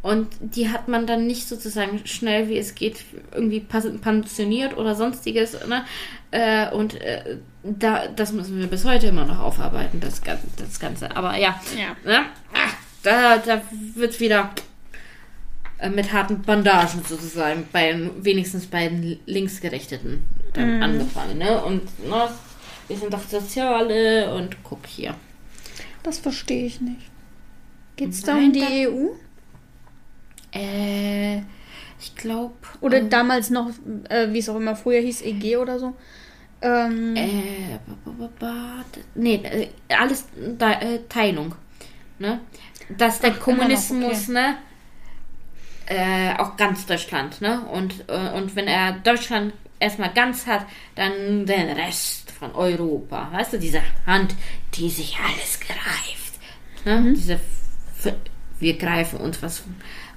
und 0.00 0.28
die 0.40 0.70
hat 0.70 0.88
man 0.88 1.06
dann 1.06 1.26
nicht 1.26 1.48
sozusagen 1.48 2.00
schnell, 2.06 2.48
wie 2.48 2.56
es 2.56 2.74
geht, 2.74 3.04
irgendwie 3.34 3.60
pensioniert 3.60 4.78
oder 4.78 4.94
sonstiges. 4.94 5.58
Ne? 5.66 5.84
Äh, 6.30 6.70
und 6.70 6.94
äh, 7.02 7.36
da, 7.62 8.08
das 8.08 8.32
müssen 8.32 8.58
wir 8.58 8.68
bis 8.68 8.86
heute 8.86 9.08
immer 9.08 9.26
noch 9.26 9.40
aufarbeiten, 9.40 10.00
das, 10.00 10.22
das 10.56 10.80
Ganze. 10.80 11.14
Aber 11.14 11.36
ja, 11.36 11.60
Ja. 11.78 11.94
ne? 12.10 12.24
Ach, 12.54 12.72
da, 13.02 13.36
da 13.36 13.60
wird 13.94 14.18
wieder 14.20 14.48
mit 15.90 16.12
harten 16.12 16.42
Bandagen 16.42 17.02
sozusagen 17.06 17.68
bei 17.72 18.10
wenigstens 18.20 18.66
bei 18.66 18.88
den 18.88 19.18
Linksgerichteten 19.26 20.24
dann 20.52 20.82
angefangen. 20.82 21.38
Ne? 21.38 21.62
Und 21.64 21.82
ne, 22.08 22.28
wir 22.88 22.96
sind 22.96 23.12
doch 23.12 23.22
Soziale 23.22 24.34
und 24.34 24.56
guck 24.62 24.86
hier. 24.86 25.14
Das 26.02 26.18
verstehe 26.18 26.66
ich 26.66 26.80
nicht. 26.80 27.10
Geht 27.96 28.10
es 28.10 28.22
da 28.22 28.36
um 28.36 28.52
die 28.52 28.88
EU? 28.88 29.08
Äh, 30.52 31.38
ich 32.00 32.14
glaube. 32.16 32.54
Oder 32.80 33.00
damals 33.02 33.50
noch, 33.50 33.70
äh, 34.08 34.32
wie 34.32 34.38
es 34.38 34.48
auch 34.48 34.56
immer 34.56 34.76
früher 34.76 35.00
hieß, 35.00 35.22
EG 35.22 35.56
oder 35.56 35.78
so? 35.78 35.94
Ähm, 36.60 37.16
Äh, 37.16 37.78
ba, 37.86 37.96
ba, 38.04 38.12
ba, 38.18 38.30
ba, 38.38 38.84
nee, 39.14 39.36
äh, 39.36 39.68
alles 39.88 40.26
da, 40.58 40.72
äh, 40.80 41.00
Teilung. 41.08 41.54
Ne? 42.18 42.40
Dass 42.96 43.20
der 43.20 43.32
Ach, 43.32 43.40
Kommunismus, 43.40 44.28
ne? 44.28 44.56
Äh, 45.86 46.34
auch 46.38 46.56
ganz 46.56 46.86
Deutschland, 46.86 47.40
ne? 47.40 47.60
Und, 47.72 48.04
äh, 48.08 48.30
und 48.30 48.56
wenn 48.56 48.66
er 48.66 48.92
Deutschland 48.92 49.52
erstmal 49.78 50.12
ganz 50.12 50.46
hat, 50.46 50.66
dann 50.94 51.46
den 51.46 51.70
Rest 51.70 52.30
von 52.30 52.54
Europa. 52.54 53.28
Weißt 53.32 53.52
du, 53.54 53.58
diese 53.58 53.82
Hand, 54.06 54.34
die 54.74 54.88
sich 54.90 55.18
alles 55.18 55.60
greift. 55.60 56.84
Ne? 56.84 57.12
Diese 57.14 57.34
F 57.34 58.14
wir 58.60 58.78
greifen 58.78 59.18
uns 59.18 59.42
was, 59.42 59.64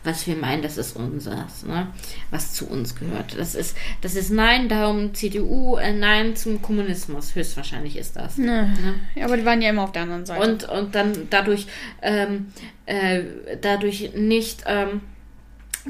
was 0.04 0.26
wir 0.28 0.36
meinen, 0.36 0.62
das 0.62 0.78
ist 0.78 0.96
unseres, 0.96 1.64
ne? 1.66 1.88
was 2.30 2.54
zu 2.54 2.68
uns 2.68 2.96
gehört. 2.96 3.38
Das 3.38 3.56
ist, 3.56 3.76
das 4.02 4.16
ist 4.16 4.30
Nein, 4.30 4.70
darum 4.70 5.14
CDU, 5.14 5.76
äh, 5.76 5.92
Nein 5.92 6.36
zum 6.36 6.62
Kommunismus, 6.62 7.36
höchstwahrscheinlich 7.36 7.98
ist 7.98 8.16
das. 8.16 8.38
ne. 8.38 8.74
Ja, 9.16 9.26
aber 9.26 9.38
die 9.38 9.44
waren 9.44 9.62
ja 9.62 9.72
immer 9.72 9.84
auf 9.84 9.92
der 9.92 10.04
anderen 10.04 10.26
Seite. 10.26 10.50
Und, 10.50 10.70
und 10.70 10.96
dann 10.96 11.28
dadurch, 11.30 11.68
ähm, 12.02 12.54
äh, 12.86 13.24
dadurch 13.60 14.12
nicht 14.16 14.64
ähm, 14.66 15.02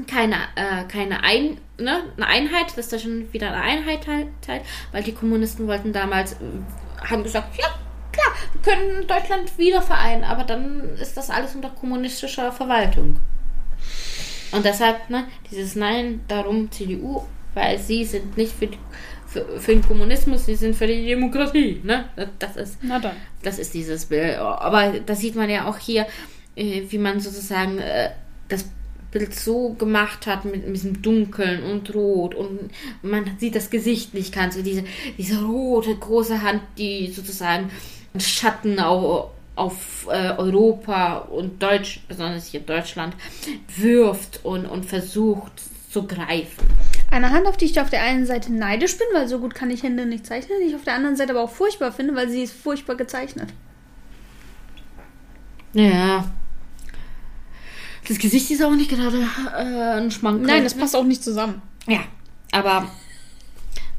keine, 0.06 0.34
äh, 0.56 0.84
keine 0.88 1.22
ein, 1.24 1.58
ne, 1.78 2.02
eine 2.16 2.26
Einheit, 2.26 2.76
dass 2.76 2.88
da 2.88 2.98
schon 2.98 3.32
wieder 3.32 3.48
eine 3.52 3.62
Einheit 3.62 4.04
teilt, 4.04 4.28
teilt, 4.42 4.62
weil 4.92 5.02
die 5.02 5.12
Kommunisten 5.12 5.66
wollten 5.66 5.92
damals, 5.92 6.32
äh, 6.32 6.36
haben 7.08 7.22
gesagt, 7.22 7.56
ja, 7.58 7.66
klar, 8.12 8.26
wir 8.52 8.62
können 8.72 9.06
Deutschland 9.06 9.56
wieder 9.58 9.82
vereinen, 9.82 10.24
aber 10.24 10.44
dann 10.44 10.96
ist 11.00 11.16
das 11.16 11.30
alles 11.30 11.54
unter 11.54 11.70
kommunistischer 11.70 12.52
Verwaltung. 12.52 13.16
Und 14.52 14.64
deshalb, 14.64 15.10
ne, 15.10 15.24
dieses 15.50 15.74
Nein, 15.76 16.20
darum 16.28 16.70
CDU, 16.70 17.22
weil 17.54 17.78
sie 17.78 18.04
sind 18.04 18.36
nicht 18.36 18.52
für, 18.52 18.66
die, 18.68 18.78
für, 19.26 19.44
für 19.60 19.72
den 19.72 19.82
Kommunismus, 19.86 20.46
sie 20.46 20.54
sind 20.54 20.74
für 20.74 20.86
die 20.86 21.06
Demokratie, 21.06 21.80
ne? 21.84 22.06
Das- 22.16 22.28
Das 22.38 22.56
ist, 22.56 22.82
das 23.42 23.58
ist 23.58 23.74
dieses 23.74 24.06
Bild. 24.06 24.36
Aber 24.38 25.00
da 25.00 25.14
sieht 25.14 25.34
man 25.36 25.50
ja 25.50 25.68
auch 25.68 25.76
hier, 25.78 26.06
äh, 26.56 26.82
wie 26.88 26.98
man 26.98 27.20
sozusagen 27.20 27.78
äh, 27.78 28.10
das 28.48 28.64
Bild 29.10 29.34
so 29.34 29.70
gemacht 29.70 30.26
hat 30.26 30.44
mit, 30.44 30.66
mit 30.66 30.76
diesem 30.76 31.00
Dunkeln 31.00 31.62
und 31.62 31.94
Rot 31.94 32.34
und 32.34 32.70
man 33.02 33.36
sieht 33.38 33.54
das 33.54 33.70
Gesicht 33.70 34.14
nicht 34.14 34.34
ganz. 34.34 34.54
So 34.54 34.62
diese, 34.62 34.84
diese 35.16 35.42
rote 35.42 35.94
große 35.94 36.42
Hand, 36.42 36.62
die 36.76 37.10
sozusagen 37.10 37.70
einen 38.12 38.20
Schatten 38.20 38.78
auf, 38.78 39.30
auf 39.56 40.06
äh, 40.10 40.32
Europa 40.32 41.18
und 41.18 41.62
Deutsch, 41.62 42.00
besonders 42.06 42.46
hier 42.46 42.60
Deutschland, 42.60 43.14
wirft 43.76 44.44
und, 44.44 44.66
und 44.66 44.84
versucht 44.84 45.52
zu 45.90 46.06
greifen. 46.06 46.66
Eine 47.10 47.30
Hand, 47.30 47.46
auf 47.46 47.56
die 47.56 47.64
ich 47.64 47.80
auf 47.80 47.88
der 47.88 48.02
einen 48.02 48.26
Seite 48.26 48.52
neidisch 48.52 48.98
bin, 48.98 49.06
weil 49.14 49.26
so 49.26 49.38
gut 49.38 49.54
kann 49.54 49.70
ich 49.70 49.82
Hände 49.82 50.04
nicht 50.04 50.26
zeichnen, 50.26 50.58
die 50.60 50.68
ich 50.68 50.74
auf 50.74 50.84
der 50.84 50.94
anderen 50.94 51.16
Seite 51.16 51.32
aber 51.32 51.42
auch 51.42 51.50
furchtbar 51.50 51.92
finde, 51.92 52.14
weil 52.14 52.28
sie 52.28 52.42
ist 52.42 52.52
furchtbar 52.52 52.96
gezeichnet. 52.96 53.48
Ja. 55.72 56.24
Das 58.08 58.18
Gesicht 58.18 58.50
ist 58.50 58.62
auch 58.64 58.74
nicht 58.74 58.90
gerade 58.90 59.18
äh, 59.56 59.98
ein 59.98 60.10
Schmankerl. 60.10 60.46
Nein, 60.46 60.64
das 60.64 60.74
passt 60.74 60.96
auch 60.96 61.04
nicht 61.04 61.22
zusammen. 61.22 61.60
Ja, 61.86 62.00
aber. 62.52 62.90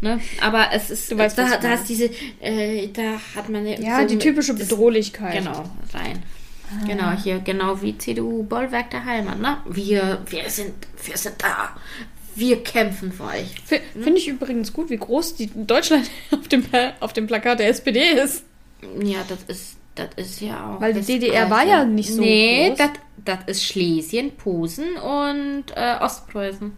Ne, 0.02 0.20
aber 0.42 0.68
es 0.74 0.90
ist. 0.90 1.12
Du 1.12 1.18
weißt, 1.18 1.38
da, 1.38 1.58
da 1.58 1.74
ist 1.76 1.88
diese. 1.90 2.10
Äh, 2.40 2.88
da 2.88 3.20
hat 3.36 3.50
man 3.50 3.66
Ja, 3.68 4.02
so 4.02 4.08
die 4.08 4.18
typische 4.18 4.54
Bedrohlichkeit. 4.54 5.34
Genau, 5.38 5.70
rein. 5.94 6.24
Genau, 6.88 7.12
hier, 7.12 7.40
genau 7.40 7.82
wie 7.82 7.98
CDU 7.98 8.44
Bollwerk 8.44 8.92
der 8.92 9.04
Heimat, 9.04 9.40
ne? 9.40 9.58
Wir, 9.68 10.22
wir 10.30 10.48
sind, 10.52 10.74
wir 11.04 11.18
sind 11.18 11.36
da. 11.40 11.76
Wir 12.36 12.64
kämpfen 12.64 13.12
für 13.12 13.24
euch. 13.24 13.56
F- 13.70 13.82
Finde 13.94 14.20
ich 14.20 14.28
übrigens 14.28 14.72
gut, 14.72 14.92
wie 14.92 14.98
groß 14.98 15.36
die 15.36 15.50
Deutschland 15.56 16.10
auf 16.32 16.48
dem, 16.48 16.64
auf 17.00 17.12
dem 17.14 17.26
Plakat 17.26 17.60
der 17.60 17.70
SPD 17.70 18.04
ist. 18.24 18.44
Ja, 19.04 19.18
das 19.28 19.40
ist, 19.48 19.78
das 20.16 20.28
ist 20.28 20.42
ja 20.42 20.76
auch. 20.76 20.82
Weil 20.82 20.94
die. 20.94 21.02
DDR 21.02 21.50
war 21.50 21.66
ja 21.66 21.84
nicht 21.86 22.14
so 22.14 22.22
Nee, 22.22 22.70
groß. 22.70 22.78
das, 22.78 22.90
das 23.26 23.40
ist 23.48 23.66
Schlesien, 23.66 24.32
Posen 24.38 24.96
und 24.98 25.66
äh, 25.76 25.96
Ostpreußen. 26.02 26.76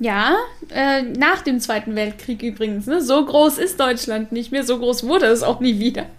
Ja, 0.00 0.36
äh, 0.70 1.02
nach 1.02 1.42
dem 1.42 1.60
Zweiten 1.60 1.94
Weltkrieg 1.94 2.42
übrigens. 2.42 2.86
Ne? 2.86 3.00
So 3.00 3.24
groß 3.24 3.58
ist 3.58 3.78
Deutschland 3.78 4.32
nicht 4.32 4.50
mehr, 4.50 4.64
so 4.64 4.78
groß 4.78 5.04
wurde 5.06 5.26
es 5.26 5.42
auch 5.42 5.60
nie 5.60 5.78
wieder. 5.78 6.06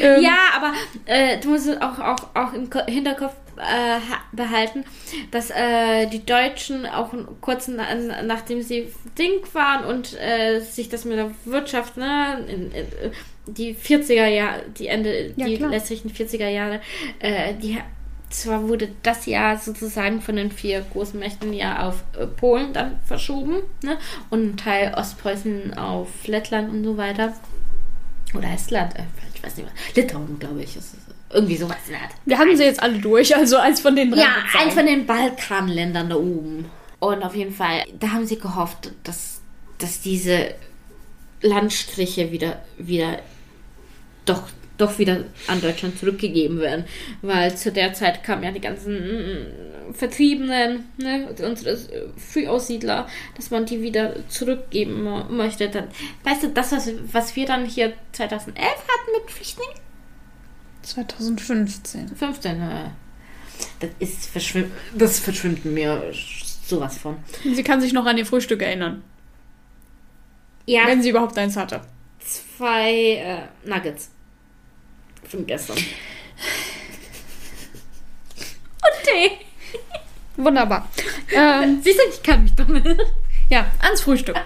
Ähm, 0.00 0.22
Ja, 0.22 0.36
aber 0.54 0.74
äh, 1.06 1.38
du 1.40 1.48
musst 1.48 1.66
es 1.66 1.80
auch, 1.80 1.98
auch, 1.98 2.18
auch 2.34 2.52
im 2.52 2.68
Ko- 2.68 2.84
Hinterkopf 2.86 3.32
äh, 3.56 3.62
ha- 3.62 4.20
behalten, 4.32 4.84
dass 5.30 5.50
äh, 5.50 6.06
die 6.08 6.24
Deutschen 6.26 6.84
auch 6.84 7.08
kurz 7.40 7.68
na, 7.68 8.22
nachdem 8.22 8.60
sie 8.62 8.92
Ding 9.18 9.40
waren 9.54 9.86
und 9.86 10.14
äh, 10.20 10.60
sich 10.60 10.90
das 10.90 11.06
mit 11.06 11.16
der 11.16 11.30
Wirtschaft, 11.46 11.96
ne, 11.96 12.44
in, 12.48 12.70
in, 12.70 12.86
die 13.48 13.74
40er 13.74 14.26
Jahre, 14.26 14.62
die 14.78 14.88
Ende, 14.88 15.32
Ja, 15.36 15.46
die 15.46 15.56
klar. 15.56 15.70
letztlichen 15.70 16.10
40er 16.10 16.48
Jahre, 16.48 16.80
äh, 17.18 17.54
die 17.54 17.78
zwar 18.30 18.68
wurde 18.68 18.90
das 19.02 19.24
Jahr 19.26 19.56
sozusagen 19.58 20.20
von 20.20 20.36
den 20.36 20.50
vier 20.52 20.84
großen 20.92 21.18
Mächten 21.18 21.52
ja 21.54 21.88
auf 21.88 22.04
äh, 22.18 22.26
Polen 22.26 22.72
dann 22.74 23.00
verschoben, 23.06 23.62
ne? 23.82 23.96
Und 24.28 24.44
ein 24.52 24.56
Teil 24.58 24.92
Ostpreußen 24.94 25.72
auf 25.78 26.08
Lettland 26.26 26.70
und 26.70 26.84
so 26.84 26.96
weiter. 26.98 27.32
Oder 28.34 28.52
Estland, 28.52 28.94
äh, 28.96 29.04
ich 29.34 29.42
weiß 29.42 29.56
nicht 29.56 29.66
was. 29.66 29.94
Litauen, 29.96 30.38
glaube 30.38 30.62
ich. 30.62 30.76
Ist 30.76 30.92
es 30.94 30.96
irgendwie 31.32 31.56
sowas 31.56 31.76
in 31.86 31.92
der 31.92 32.02
Art. 32.02 32.10
Wir 32.26 32.38
haben 32.38 32.54
sie 32.56 32.64
jetzt 32.64 32.82
alle 32.82 32.98
durch, 32.98 33.34
also 33.34 33.56
eins 33.56 33.80
von 33.80 33.96
den 33.96 34.10
drei. 34.10 34.20
Ja, 34.20 34.28
eins 34.58 34.74
von 34.74 34.84
den 34.84 35.06
Balkanländern 35.06 36.10
da 36.10 36.16
oben. 36.16 36.66
Und 37.00 37.22
auf 37.22 37.34
jeden 37.34 37.54
Fall, 37.54 37.84
da 37.98 38.10
haben 38.10 38.26
sie 38.26 38.38
gehofft, 38.38 38.90
dass, 39.04 39.40
dass 39.78 40.00
diese 40.00 40.54
Landstriche 41.40 42.32
wieder, 42.32 42.60
wieder 42.76 43.20
doch, 44.28 44.42
doch 44.76 44.98
wieder 44.98 45.24
an 45.46 45.60
Deutschland 45.60 45.98
zurückgegeben 45.98 46.60
werden. 46.60 46.84
Weil 47.22 47.56
zu 47.56 47.72
der 47.72 47.92
Zeit 47.94 48.22
kamen 48.22 48.42
ja 48.44 48.50
die 48.52 48.60
ganzen 48.60 48.94
mm, 48.94 49.94
Vertriebenen, 49.94 50.84
ne, 50.98 51.28
unsere 51.44 51.70
äh, 51.74 52.08
Frühaussiedler, 52.16 53.08
dass 53.36 53.50
man 53.50 53.66
die 53.66 53.80
wieder 53.82 54.14
zurückgeben 54.28 55.02
möchte. 55.30 55.68
Dann, 55.68 55.88
weißt 56.24 56.44
du, 56.44 56.48
das, 56.50 56.72
was, 56.72 56.90
was 57.12 57.34
wir 57.36 57.46
dann 57.46 57.64
hier 57.64 57.92
2011 58.12 58.66
hatten 58.66 59.22
mit 59.22 59.30
Flüchtlingen? 59.30 59.74
2015. 60.82 62.08
15. 62.16 62.60
äh, 62.60 62.84
Das 63.80 63.90
ist 63.98 64.26
verschwimmt, 64.26 64.70
das 64.94 65.18
verschwimmt 65.18 65.64
mir 65.64 66.02
sowas 66.66 66.98
von. 66.98 67.16
Sie 67.42 67.62
kann 67.62 67.80
sich 67.80 67.92
noch 67.92 68.06
an 68.06 68.16
ihr 68.18 68.26
Frühstück 68.26 68.62
erinnern, 68.62 69.02
Ja, 70.66 70.86
wenn 70.86 71.02
sie 71.02 71.10
überhaupt 71.10 71.36
eins 71.38 71.56
hatte. 71.56 71.80
zwei 72.20 72.92
äh, 73.16 73.38
Nuggets 73.68 74.10
von 75.28 75.46
gestern. 75.46 75.76
Und 78.80 79.04
Tee. 79.04 79.32
Wunderbar. 80.36 80.88
ähm, 81.34 81.80
Siehst 81.82 81.98
du, 81.98 82.02
ich 82.10 82.22
kann 82.22 82.44
mich 82.44 82.54
damit. 82.54 82.84
ja, 83.50 83.66
ans 83.82 84.00
Frühstück. 84.02 84.36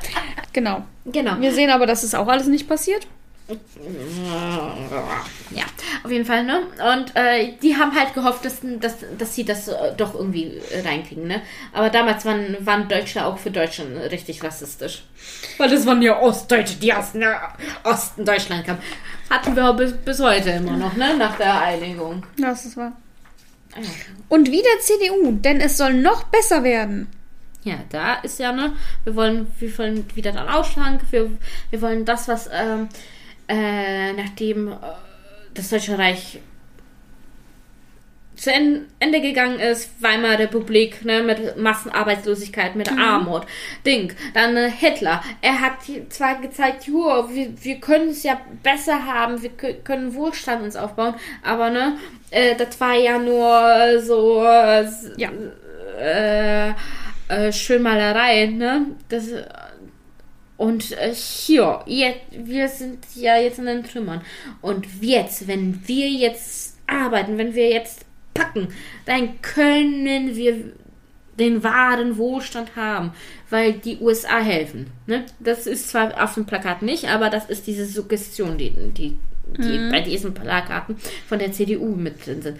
Genau. 0.52 0.84
Genau. 1.04 1.38
Wir 1.40 1.52
sehen 1.52 1.70
aber, 1.70 1.86
das 1.86 2.02
ist 2.04 2.14
auch 2.14 2.28
alles 2.28 2.46
nicht 2.46 2.66
passiert. 2.68 3.06
Ja, 5.50 5.64
auf 6.04 6.10
jeden 6.10 6.24
Fall, 6.24 6.44
ne? 6.44 6.62
Und 6.94 7.14
äh, 7.16 7.52
die 7.60 7.76
haben 7.76 7.94
halt 7.94 8.14
gehofft, 8.14 8.44
dass, 8.44 8.60
dass, 8.62 8.96
dass 9.18 9.34
sie 9.34 9.44
das 9.44 9.68
äh, 9.68 9.94
doch 9.96 10.14
irgendwie 10.14 10.60
reinkriegen, 10.84 11.26
ne? 11.26 11.42
Aber 11.72 11.90
damals 11.90 12.24
waren, 12.24 12.56
waren 12.60 12.88
Deutsche 12.88 13.24
auch 13.26 13.38
für 13.38 13.50
Deutschland 13.50 13.96
richtig 14.10 14.42
rassistisch. 14.42 15.02
Weil 15.58 15.68
das 15.68 15.84
waren 15.84 16.00
ja 16.00 16.18
Ostdeutsche, 16.20 16.76
die 16.76 16.94
aus 16.94 17.12
dem 17.12 17.24
Osten 17.82 18.24
Deutschland 18.24 18.64
kamen. 18.64 18.80
Hatten 19.32 19.56
wir 19.56 19.72
bis, 19.72 19.94
bis 19.94 20.20
heute 20.20 20.50
immer 20.50 20.76
noch, 20.76 20.94
ne? 20.94 21.16
Nach 21.16 21.38
der 21.38 21.58
Einigung. 21.62 22.22
Das 22.36 22.66
ist 22.66 22.76
wahr. 22.76 22.92
Ah. 23.74 23.78
Und 24.28 24.50
wieder 24.50 24.68
CDU, 24.80 25.32
denn 25.32 25.58
es 25.62 25.78
soll 25.78 25.94
noch 25.94 26.24
besser 26.24 26.62
werden. 26.64 27.06
Ja, 27.64 27.76
da 27.88 28.16
ist 28.16 28.38
ja, 28.38 28.52
ne, 28.52 28.74
wir 29.04 29.16
wollen, 29.16 29.46
wir 29.58 29.78
wollen 29.78 30.04
wieder 30.14 30.32
dann 30.32 30.50
Ausschrank, 30.50 31.00
wir, 31.12 31.30
wir 31.70 31.80
wollen 31.80 32.04
das, 32.04 32.28
was, 32.28 32.50
ähm, 32.52 32.90
äh, 33.48 34.12
nachdem 34.12 34.68
äh, 34.68 34.74
das 35.54 35.70
Deutsche 35.70 35.96
Reich 35.96 36.38
zu 38.42 38.50
en 38.52 38.86
Ende 38.98 39.20
gegangen 39.20 39.60
ist, 39.60 39.90
Weimarer 40.02 40.40
Republik, 40.40 41.04
ne, 41.04 41.22
mit 41.22 41.56
Massenarbeitslosigkeit, 41.56 42.74
mit 42.74 42.90
Armut, 42.90 43.42
Ding, 43.86 44.12
dann 44.34 44.56
äh, 44.56 44.68
Hitler, 44.68 45.22
er 45.40 45.60
hat 45.60 45.74
zwar 46.08 46.40
gezeigt, 46.40 46.88
jo, 46.88 47.28
wir, 47.30 47.52
wir 47.62 47.76
können 47.76 48.08
es 48.08 48.24
ja 48.24 48.40
besser 48.64 49.06
haben, 49.06 49.40
wir 49.42 49.50
kö- 49.50 49.80
können 49.84 50.14
Wohlstand 50.16 50.62
uns 50.64 50.74
aufbauen, 50.74 51.14
aber 51.44 51.70
ne, 51.70 51.98
äh, 52.32 52.56
das 52.56 52.80
war 52.80 52.94
ja 52.94 53.16
nur 53.18 54.00
so, 54.00 54.42
äh, 54.44 54.86
Ja. 55.16 55.30
äh, 56.00 56.70
äh, 57.28 57.52
Schönmalerei, 57.52 58.46
ne? 58.46 58.86
Das, 59.08 59.28
äh, 59.28 59.44
und 60.56 60.92
äh, 60.98 61.14
hier, 61.14 61.80
jetzt, 61.86 62.20
wir 62.32 62.68
sind 62.68 63.04
ja 63.14 63.36
jetzt 63.36 63.58
in 63.58 63.66
den 63.66 63.84
Trümmern. 63.84 64.20
Und 64.60 64.86
jetzt, 65.00 65.46
wenn 65.48 65.80
wir 65.86 66.08
jetzt 66.08 66.76
arbeiten, 66.86 67.38
wenn 67.38 67.54
wir 67.54 67.68
jetzt 67.70 68.04
packen, 68.34 68.68
dann 69.06 69.40
können 69.42 70.36
wir 70.36 70.72
den 71.38 71.64
wahren 71.64 72.16
Wohlstand 72.18 72.76
haben, 72.76 73.12
weil 73.50 73.74
die 73.74 73.98
USA 73.98 74.38
helfen. 74.38 74.88
Ne? 75.06 75.24
Das 75.40 75.66
ist 75.66 75.88
zwar 75.88 76.22
auf 76.22 76.34
dem 76.34 76.44
Plakat 76.44 76.82
nicht, 76.82 77.08
aber 77.08 77.30
das 77.30 77.46
ist 77.46 77.66
diese 77.66 77.86
Suggestion, 77.86 78.58
die, 78.58 78.70
die, 78.70 79.16
die 79.58 79.90
bei 79.90 80.00
diesen 80.00 80.34
Plakaten 80.34 80.96
von 81.26 81.38
der 81.38 81.52
CDU 81.52 81.94
mit 81.96 82.24
drin 82.24 82.42
sind. 82.42 82.58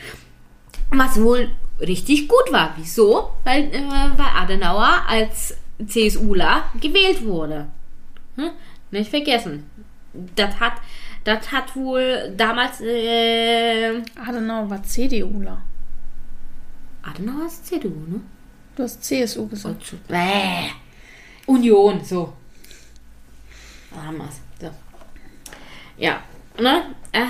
Was 0.91 1.21
wohl 1.21 1.49
richtig 1.81 2.29
gut 2.29 2.53
war. 2.53 2.75
Wieso? 2.77 3.31
Weil, 3.45 3.65
äh, 3.65 3.83
weil 4.17 4.27
Adenauer 4.35 5.03
als 5.07 5.57
CSUler 5.87 6.65
gewählt 6.81 7.25
wurde. 7.25 7.67
Hm? 8.37 8.51
Nicht 8.91 9.11
vergessen. 9.11 9.71
Das 10.37 10.61
hat, 10.61 10.75
das 11.25 11.53
hat 11.53 11.75
wohl 11.77 12.33
damals 12.37 12.81
äh, 12.81 14.03
Adenauer 14.17 14.71
war 14.71 14.83
CDUler. 14.83 15.63
Adenauer 17.03 17.47
ist 17.47 17.67
CDU, 17.67 17.89
ne? 17.89 18.21
Du 18.77 18.85
hast 18.85 19.03
CSU 19.05 19.47
gesagt. 19.49 19.93
Und 19.93 20.09
Bäh. 20.09 20.71
Union, 21.47 22.03
so. 22.05 22.33
Haben 23.95 24.19
wir's. 24.19 24.41
So. 24.61 24.71
Ja, 25.99 26.23
ne? 26.59 26.95
Äh, 27.13 27.27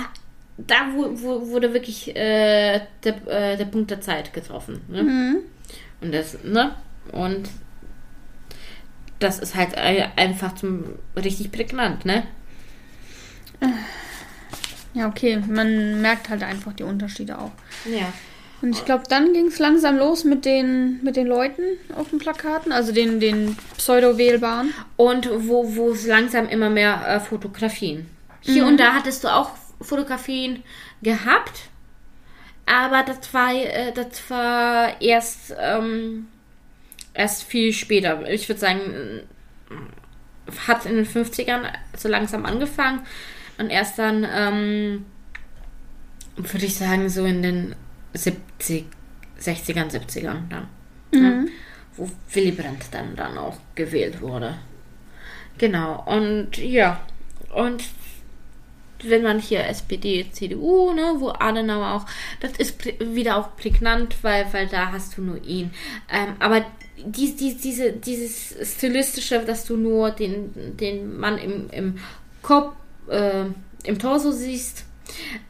da 0.57 0.93
wurde 0.93 1.73
wirklich 1.73 2.15
äh, 2.15 2.81
der, 3.03 3.27
äh, 3.27 3.57
der 3.57 3.65
Punkt 3.65 3.91
der 3.91 4.01
Zeit 4.01 4.33
getroffen. 4.33 4.81
Ne? 4.87 5.41
Und 6.01 6.13
das, 6.13 6.43
ne? 6.43 6.75
Und 7.11 7.49
das 9.19 9.39
ist 9.39 9.55
halt 9.55 9.73
äh, 9.75 10.07
einfach 10.15 10.55
zum 10.55 10.85
richtig 11.15 11.51
prägnant, 11.51 12.05
ne? 12.05 12.23
Ja, 14.93 15.07
okay. 15.07 15.41
Man 15.47 16.01
merkt 16.01 16.29
halt 16.29 16.43
einfach 16.43 16.73
die 16.73 16.83
Unterschiede 16.83 17.37
auch. 17.37 17.51
Ja. 17.85 18.13
Und 18.61 18.77
ich 18.77 18.85
glaube, 18.85 19.03
dann 19.09 19.33
ging 19.33 19.47
es 19.47 19.59
langsam 19.59 19.97
los 19.97 20.23
mit 20.23 20.45
den, 20.45 21.03
mit 21.03 21.17
den 21.17 21.27
Leuten 21.27 21.63
auf 21.97 22.11
den 22.11 22.19
Plakaten, 22.19 22.71
also 22.71 22.93
den, 22.93 23.19
den 23.19 23.57
Pseudo-Wählbaren. 23.77 24.73
Und 24.95 25.29
wo, 25.47 25.75
wo 25.75 25.91
es 25.91 26.07
langsam 26.07 26.47
immer 26.47 26.69
mehr 26.69 27.05
äh, 27.05 27.19
Fotografien. 27.19 28.09
Hier 28.39 28.65
und 28.65 28.77
da 28.77 28.93
hattest 28.93 29.23
du 29.23 29.27
auch 29.27 29.51
Fotografien 29.81 30.63
gehabt, 31.01 31.69
aber 32.65 33.03
das 33.03 33.33
war, 33.33 33.53
äh, 33.53 33.91
das 33.93 34.29
war 34.29 35.01
erst, 35.01 35.53
ähm, 35.59 36.27
erst 37.13 37.43
viel 37.43 37.73
später. 37.73 38.29
Ich 38.29 38.47
würde 38.47 38.61
sagen, 38.61 38.79
äh, 38.79 40.59
hat 40.67 40.85
in 40.85 40.95
den 40.95 41.05
50ern 41.05 41.63
so 41.97 42.07
langsam 42.07 42.45
angefangen 42.45 43.01
und 43.57 43.69
erst 43.69 43.99
dann, 43.99 44.25
ähm, 44.29 45.05
würde 46.35 46.65
ich 46.65 46.75
sagen, 46.75 47.09
so 47.09 47.25
in 47.25 47.41
den 47.41 47.75
70, 48.13 48.85
60ern, 49.39 49.91
70ern 49.91 50.49
dann. 50.49 50.67
Ja. 51.13 51.45
wo 51.95 52.09
Willy 52.33 52.51
Brandt 52.51 52.85
dann, 52.91 53.15
dann 53.15 53.37
auch 53.37 53.57
gewählt 53.75 54.19
wurde. 54.21 54.55
Genau, 55.59 56.03
und 56.07 56.57
ja, 56.57 56.99
und 57.53 57.83
wenn 59.03 59.21
man 59.21 59.39
hier 59.39 59.65
SPD, 59.65 60.25
CDU, 60.31 60.93
ne, 60.93 61.15
wo 61.17 61.29
Adenauer 61.29 61.93
auch, 61.93 62.05
das 62.39 62.53
ist 62.57 62.83
wieder 62.99 63.37
auch 63.37 63.55
prägnant, 63.57 64.15
weil, 64.23 64.51
weil 64.53 64.67
da 64.67 64.91
hast 64.91 65.17
du 65.17 65.21
nur 65.21 65.43
ihn. 65.43 65.71
Ähm, 66.11 66.35
aber 66.39 66.65
die, 66.97 67.35
die, 67.35 67.57
diese, 67.57 67.91
dieses 67.91 68.55
Stilistische, 68.75 69.39
dass 69.39 69.65
du 69.65 69.77
nur 69.77 70.11
den, 70.11 70.77
den 70.77 71.17
Mann 71.17 71.37
im, 71.37 71.69
im 71.69 71.95
Kopf, 72.41 72.75
äh, 73.09 73.45
im 73.83 73.99
Torso 73.99 74.31
siehst, 74.31 74.85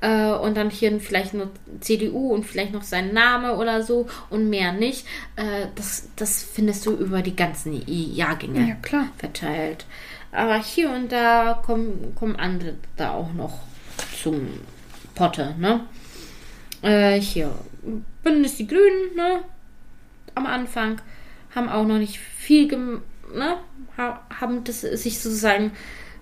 äh, 0.01 0.31
und 0.31 0.57
dann 0.57 0.69
hier 0.69 0.99
vielleicht 0.99 1.33
nur 1.33 1.49
CDU 1.79 2.33
und 2.33 2.45
vielleicht 2.45 2.73
noch 2.73 2.83
sein 2.83 3.13
Name 3.13 3.55
oder 3.55 3.83
so 3.83 4.07
und 4.29 4.49
mehr 4.49 4.71
nicht, 4.71 5.05
äh, 5.35 5.67
das, 5.75 6.09
das 6.15 6.43
findest 6.43 6.85
du 6.85 6.91
über 6.91 7.21
die 7.21 7.35
ganzen 7.35 7.81
Jahrgänge 7.87 8.67
Ja, 8.67 8.75
klar. 8.75 9.09
verteilt. 9.17 9.85
Aber 10.31 10.57
hier 10.57 10.89
und 10.89 11.11
da 11.11 11.61
kommen, 11.63 12.15
kommen 12.15 12.35
andere 12.35 12.75
da 12.97 13.11
auch 13.11 13.33
noch 13.33 13.59
zum 14.21 14.47
Potte, 15.15 15.55
ne? 15.59 15.81
Äh, 16.81 17.21
hier, 17.21 17.53
Bündnis 18.23 18.55
die 18.55 18.67
Grünen, 18.67 19.15
ne? 19.15 19.43
Am 20.35 20.47
Anfang 20.47 20.99
haben 21.53 21.69
auch 21.69 21.85
noch 21.85 21.99
nicht 21.99 22.17
viel, 22.17 22.67
ne? 22.67 23.57
Ha 23.95 24.25
haben 24.39 24.63
das 24.63 24.81
sich 24.81 25.21
sozusagen 25.21 25.71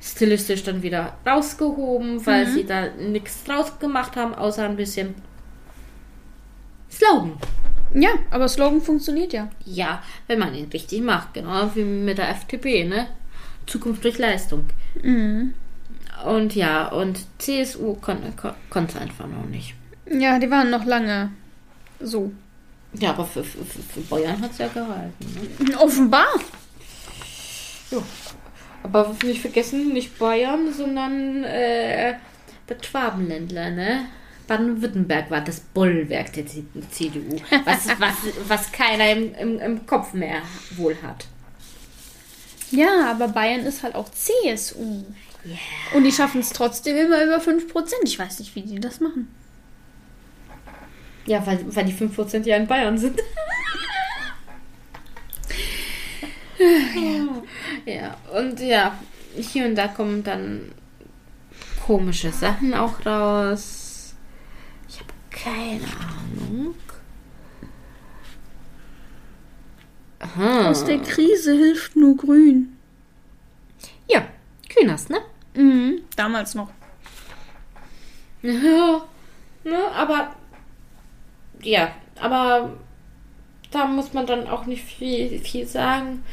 stilistisch 0.02 0.64
dann 0.64 0.82
wieder 0.82 1.14
rausgehoben, 1.26 2.26
weil 2.26 2.48
sie 2.48 2.66
da 2.66 2.88
nichts 2.90 3.44
draus 3.44 3.78
gemacht 3.80 4.16
haben, 4.16 4.34
außer 4.34 4.66
ein 4.66 4.76
bisschen 4.76 5.14
Slogan. 6.90 7.34
Ja, 7.94 8.10
aber 8.30 8.48
Slogan 8.48 8.82
funktioniert 8.82 9.34
ja. 9.34 9.50
Ja, 9.66 10.02
wenn 10.28 10.40
man 10.40 10.56
ihn 10.56 10.70
richtig 10.70 11.02
macht, 11.02 11.34
genau 11.34 11.70
wie 11.76 11.84
mit 11.84 12.18
der 12.18 12.30
FDP, 12.30 12.86
ne? 12.86 13.08
Zukunft 13.68 14.04
durch 14.04 14.18
Leistung. 14.18 14.66
Und 16.26 16.56
ja, 16.56 16.88
und 16.88 17.26
CSU 17.38 17.96
konnte 17.96 18.34
kon 18.70 18.88
einfach 19.00 19.28
noch 19.28 19.46
nicht. 19.46 19.76
Ja, 20.10 20.40
die 20.40 20.50
waren 20.50 20.70
noch 20.70 20.86
lange 20.86 21.32
so. 22.00 22.32
Ja, 22.94 23.12
aber 23.12 23.26
für, 23.26 23.44
für, 23.44 23.64
für 23.64 24.02
Bayern 24.02 24.42
hat 24.42 24.52
es 24.52 24.58
ja 24.58 24.68
gehalten. 24.68 25.50
Ne? 25.60 25.80
Offenbar. 25.80 26.28
Aber 28.84 29.16
nicht 29.24 29.42
vergessen, 29.42 29.94
nicht 29.94 30.18
Bayern, 30.18 30.74
sondern 30.74 31.44
äh, 31.44 32.16
das 32.68 32.86
Schwabenländler, 32.86 33.70
ne? 33.70 34.06
Baden-Württemberg 34.48 35.30
war 35.32 35.42
das 35.42 35.60
Bollwerk 35.60 36.34
der 36.34 36.46
CDU, 36.46 37.38
was, 37.66 37.88
was, 38.00 38.16
was 38.48 38.72
keiner 38.72 39.12
im, 39.12 39.34
im, 39.36 39.60
im 39.60 39.86
Kopf 39.86 40.14
mehr 40.14 40.42
wohl 40.76 40.98
hat. 41.02 41.28
Ja, 42.72 43.12
aber 43.12 43.28
Bayern 43.28 43.66
ist 43.66 43.84
halt 43.84 43.96
auch 43.96 44.10
CSU. 44.10 45.04
Und 45.94 46.04
die 46.04 46.12
schaffen 46.12 46.42
es 46.42 46.50
trotzdem 46.50 46.98
immer 46.98 47.24
über 47.24 47.38
5%. 47.38 47.66
Ich 48.04 48.20
weiß 48.20 48.40
nicht, 48.40 48.56
wie 48.56 48.62
die 48.62 48.80
das 48.80 49.00
machen. 49.00 49.28
Ja, 51.26 51.46
weil, 51.46 51.60
weil 51.76 51.86
die 51.86 51.94
5% 51.94 52.46
ja 52.46 52.58
in 52.58 52.68
Bayern 52.68 52.98
sind. 52.98 53.20
ja, 57.86 58.18
und 58.38 58.60
ja, 58.60 58.98
hier 59.36 59.66
und 59.66 59.76
da 59.76 59.88
kommen 59.88 60.24
dann 60.24 60.72
komische 61.86 62.32
Sachen 62.32 62.74
auch 62.74 63.06
raus. 63.06 64.16
Ich 64.88 65.00
habe 65.00 65.14
keine 65.30 65.86
Ahnung. 65.86 66.76
Aha. 70.20 70.70
Aus 70.70 70.86
der 70.86 71.00
Krise 71.00 71.54
hilft 71.54 71.96
nur 71.96 72.16
Grün. 72.16 72.78
Ja, 74.08 74.24
Kühners, 74.70 75.10
ne? 75.10 75.22
Mhm, 75.56 76.02
damals 76.16 76.54
noch. 76.54 76.70
Ja, 78.44 79.06
ne, 79.64 79.92
aber 79.94 80.36
ja, 81.62 81.94
aber 82.20 82.72
da 83.72 83.86
muss 83.86 84.14
man 84.14 84.26
dann 84.26 84.48
auch 84.48 84.66
nicht 84.66 84.84
viel, 84.84 85.40
viel 85.40 85.66
sagen. 85.66 86.24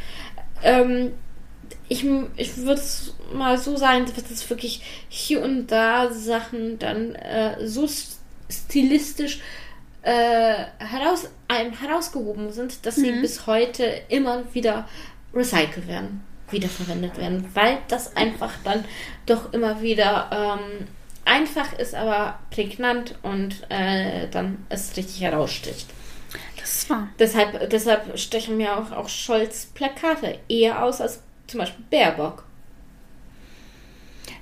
Ähm, 0.63 1.13
ich 1.89 2.05
ich 2.37 2.57
würde 2.59 2.81
es 2.81 3.15
mal 3.33 3.59
so 3.59 3.77
sagen, 3.77 4.07
dass 4.07 4.31
es 4.31 4.49
wirklich 4.51 4.83
hier 5.09 5.43
und 5.43 5.69
da 5.69 6.11
Sachen 6.11 6.79
dann 6.79 7.15
äh, 7.15 7.67
so 7.67 7.89
stilistisch 8.49 9.41
äh, 10.03 10.65
heraus, 10.79 11.29
einem 11.49 11.73
herausgehoben 11.73 12.53
sind, 12.53 12.85
dass 12.87 12.97
sie 12.97 13.13
bis 13.21 13.47
heute 13.47 13.85
immer 14.09 14.43
wieder 14.55 14.89
recycelt 15.35 15.87
werden, 15.87 16.23
wiederverwendet 16.51 17.17
werden, 17.17 17.49
weil 17.55 17.79
das 17.89 18.17
einfach 18.17 18.53
dann 18.65 18.85
doch 19.27 19.53
immer 19.53 19.83
wieder 19.83 20.31
ähm, 20.33 20.87
einfach 21.25 21.73
ist, 21.75 21.95
aber 21.95 22.39
prägnant 22.51 23.17
und 23.23 23.67
äh, 23.69 24.29
dann 24.31 24.65
es 24.69 24.97
richtig 24.97 25.21
heraussticht. 25.21 25.87
Das 26.59 26.91
war. 26.91 27.09
Deshalb, 27.19 27.71
deshalb 27.71 28.19
stechen 28.19 28.57
mir 28.57 28.77
auch, 28.77 28.93
auch 28.93 29.09
Scholz 29.09 29.67
Plakate 29.67 30.39
eher 30.49 30.83
aus 30.83 31.01
als 31.01 31.23
zum 31.47 31.61
Beispiel 31.61 31.85
Baerbock. 31.91 32.45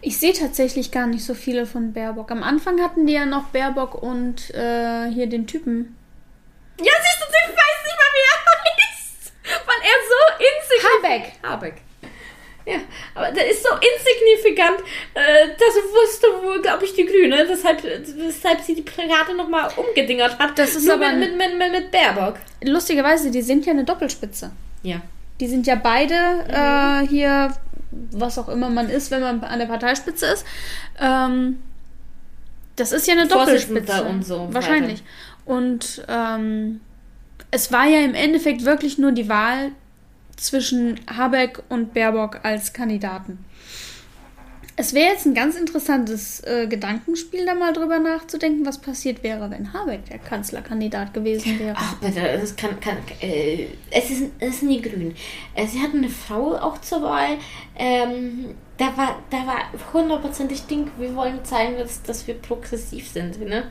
Ich 0.01 0.19
sehe 0.19 0.33
tatsächlich 0.33 0.91
gar 0.91 1.07
nicht 1.07 1.25
so 1.25 1.35
viele 1.35 1.67
von 1.67 1.93
Baerbock. 1.93 2.31
Am 2.31 2.43
Anfang 2.43 2.81
hatten 2.81 3.07
die 3.07 3.15
ja 3.15 3.27
noch 3.27 3.45
Baerbock 3.49 3.95
und 3.95 4.51
äh, 4.55 5.11
hier 5.11 5.29
den 5.29 5.47
Typen. 5.47 5.97
Ja, 6.79 6.85
siehst 6.85 7.21
du, 7.21 7.27
ich 7.27 7.57
weiß 7.57 7.79
nicht 7.87 7.99
mal, 7.99 8.13
wie 8.13 8.25
er 8.27 8.37
heißt. 8.91 9.33
Weil 9.67 9.81
er 9.83 9.99
so 10.09 10.45
insignifikant... 10.45 11.05
Habeck. 11.05 11.33
Habeck. 11.43 11.86
Ja, 12.67 12.79
aber 13.15 13.31
der 13.31 13.49
ist 13.49 13.63
so 13.63 13.69
insignifikant, 13.75 14.81
äh, 15.15 15.49
das 15.57 15.77
wusste 15.93 16.27
wohl, 16.43 16.61
glaube 16.61 16.85
ich, 16.85 16.95
die 16.95 17.07
Grüne, 17.07 17.47
deshalb, 17.49 17.81
weshalb 17.85 18.61
sie 18.61 18.75
die 18.75 18.83
Plakate 18.83 19.37
nochmal 19.37 19.71
umgedingert 19.77 20.37
hat. 20.41 20.59
Das 20.59 20.75
ist 20.75 20.85
Nur 20.85 20.95
aber 20.95 21.13
mit, 21.13 21.37
mit, 21.37 21.57
mit, 21.57 21.71
mit 21.71 21.91
Baerbock. 21.93 22.41
Lustigerweise, 22.65 23.31
die 23.31 23.43
sind 23.43 23.67
ja 23.67 23.73
eine 23.73 23.85
Doppelspitze. 23.85 24.51
Ja. 24.83 25.01
Die 25.39 25.47
sind 25.47 25.69
ja 25.69 25.77
beide 25.77 26.15
äh, 26.49 27.07
hier, 27.07 27.55
was 28.11 28.37
auch 28.37 28.49
immer 28.49 28.69
man 28.69 28.91
ist, 28.91 29.13
wenn 29.13 29.21
man 29.21 29.45
an 29.45 29.61
der 29.61 29.67
Parteispitze 29.67 30.27
ist. 30.27 30.45
Ähm, 31.01 31.63
das 32.75 32.91
ist 32.91 33.07
ja 33.07 33.15
eine 33.15 33.29
Doppelspitze. 33.29 34.03
und 34.05 34.25
so 34.25 34.49
Wahrscheinlich. 34.51 35.05
Und 35.45 36.05
ähm, 36.09 36.81
es 37.53 37.71
war 37.71 37.87
ja 37.87 38.01
im 38.01 38.15
Endeffekt 38.15 38.65
wirklich 38.65 38.99
nur 38.99 39.13
die 39.13 39.29
Wahl 39.29 39.71
zwischen 40.37 41.01
Habeck 41.07 41.63
und 41.69 41.95
Baerbock 41.95 42.41
als 42.45 42.73
Kandidaten. 42.73 43.45
Es 44.79 44.93
wäre 44.93 45.13
jetzt 45.13 45.25
ein 45.25 45.33
ganz 45.33 45.57
interessantes 45.57 46.41
äh, 46.45 46.67
Gedankenspiel, 46.67 47.47
da 47.47 47.55
mal 47.55 47.73
drüber 47.73 47.99
nachzudenken, 47.99 48.67
was 48.67 48.79
passiert 48.79 49.23
wäre, 49.23 49.51
wenn 49.51 49.73
Habeck 49.73 50.05
der 50.05 50.19
Kanzlerkandidat 50.19 51.15
gewesen 51.15 51.59
wäre. 51.59 51.75
Ach 51.79 51.95
bitte, 51.95 52.21
das 52.39 52.55
kann, 52.57 52.79
kann 52.79 52.99
äh, 53.23 53.69
es 53.91 54.11
ist, 54.11 54.25
es 54.39 54.61
sind 54.61 54.69
die 54.69 54.83
Grünen. 54.83 55.15
Äh, 55.55 55.67
sie 55.67 55.81
hatten 55.81 55.99
eine 55.99 56.11
Frau 56.11 56.57
auch 56.57 56.79
zur 56.83 57.01
Wahl. 57.01 57.39
Ähm, 57.79 58.55
da 58.77 58.95
war, 58.99 59.23
da 59.31 59.47
war 59.47 59.63
hundertprozentig 59.95 60.67
Ding, 60.67 60.91
wir 60.99 61.15
wollen 61.15 61.43
zeigen, 61.43 61.79
dass, 61.79 62.03
dass 62.03 62.27
wir 62.27 62.35
progressiv 62.35 63.09
sind, 63.09 63.41
ne? 63.41 63.71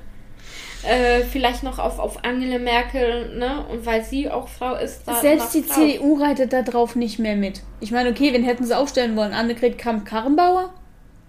Äh, 0.88 1.24
vielleicht 1.24 1.64
noch 1.64 1.80
auf, 1.80 1.98
auf 1.98 2.24
Angela 2.24 2.60
Merkel, 2.60 3.36
ne? 3.38 3.66
Und 3.70 3.86
weil 3.86 4.04
sie 4.04 4.30
auch 4.30 4.48
Frau 4.48 4.76
ist, 4.76 5.08
da 5.08 5.16
Selbst 5.16 5.54
die 5.54 5.66
drauf. 5.66 5.76
CDU 5.76 6.22
reitet 6.22 6.54
da 6.54 6.62
drauf 6.62 6.96
nicht 6.96 7.18
mehr 7.18 7.36
mit. 7.36 7.62
Ich 7.80 7.92
meine, 7.92 8.12
okay, 8.12 8.34
wen 8.34 8.44
hätten 8.44 8.66
sie 8.66 8.78
aufstellen 8.78 9.16
wollen? 9.16 9.34
Annegret 9.34 9.80
Kramp-Karrenbauer? 9.80 10.74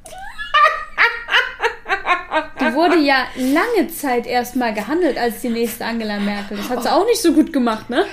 Die 2.61 2.75
wurde 2.75 2.99
ja 2.99 3.27
lange 3.37 3.89
Zeit 3.89 4.27
erstmal 4.27 4.75
gehandelt 4.75 5.17
als 5.17 5.41
die 5.41 5.49
nächste 5.49 5.85
Angela 5.85 6.19
Merkel. 6.19 6.57
Das 6.57 6.69
hat 6.69 6.83
sie 6.83 6.93
auch 6.93 7.07
nicht 7.07 7.23
so 7.23 7.33
gut 7.33 7.53
gemacht, 7.53 7.89
ne? 7.89 8.05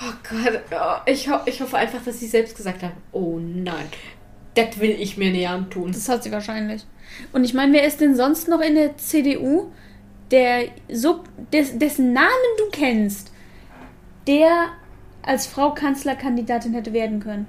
Oh 0.00 0.12
Gott, 0.28 0.60
oh, 0.72 0.96
ich, 1.06 1.30
ho 1.30 1.38
ich 1.46 1.60
hoffe 1.60 1.76
einfach, 1.76 2.02
dass 2.04 2.18
sie 2.18 2.26
selbst 2.26 2.56
gesagt 2.56 2.82
haben, 2.82 2.94
oh 3.12 3.38
nein, 3.38 3.86
das 4.54 4.80
will 4.80 4.90
ich 4.90 5.16
mir 5.16 5.30
nicht 5.30 5.48
antun. 5.48 5.92
Das 5.92 6.08
hat 6.08 6.24
sie 6.24 6.32
wahrscheinlich. 6.32 6.84
Und 7.32 7.44
ich 7.44 7.54
meine, 7.54 7.72
wer 7.72 7.86
ist 7.86 8.00
denn 8.00 8.16
sonst 8.16 8.48
noch 8.48 8.60
in 8.60 8.74
der 8.74 8.96
CDU, 8.96 9.70
der 10.30 10.68
so, 10.92 11.24
des, 11.52 11.78
dessen 11.78 12.12
Namen 12.12 12.28
du 12.58 12.64
kennst, 12.70 13.32
der 14.26 14.68
als 15.22 15.46
Frau 15.46 15.72
Kanzlerkandidatin 15.72 16.74
hätte 16.74 16.92
werden 16.92 17.20
können? 17.20 17.46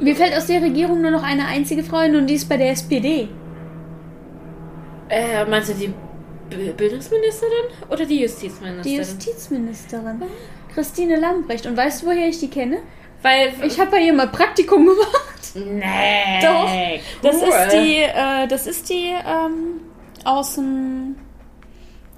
Mir 0.00 0.16
fällt 0.16 0.36
aus 0.36 0.46
der 0.46 0.62
Regierung 0.62 1.00
nur 1.00 1.10
noch 1.10 1.22
eine 1.22 1.46
einzige 1.46 1.84
Frau 1.84 1.98
ein 1.98 2.16
und 2.16 2.26
die 2.26 2.34
ist 2.34 2.48
bei 2.48 2.56
der 2.56 2.70
SPD. 2.70 3.28
Äh, 5.08 5.44
meinst 5.44 5.70
du 5.70 5.74
die 5.74 5.92
Bildungsministerin 6.72 7.66
oder 7.90 8.04
die 8.04 8.22
Justizministerin? 8.22 8.82
Die 8.82 8.96
Justizministerin. 8.96 10.22
Christine 10.74 11.16
Lambrecht. 11.16 11.66
Und 11.66 11.76
weißt 11.76 12.02
du, 12.02 12.06
woher 12.06 12.28
ich 12.28 12.40
die 12.40 12.48
kenne? 12.48 12.78
Weil 13.22 13.52
Ich 13.64 13.78
habe 13.78 13.92
bei 13.92 14.00
ihr 14.00 14.12
mal 14.12 14.28
Praktikum 14.28 14.86
gemacht. 14.86 15.54
Nee. 15.54 16.40
Doch. 16.42 16.70
Das 17.22 17.36
cool. 17.36 17.48
ist 17.48 17.72
die, 17.72 17.98
äh, 17.98 18.46
das 18.48 18.66
ist 18.66 18.88
die 18.88 19.14
ähm, 19.26 19.80
aus 20.24 20.54
dem. 20.54 21.16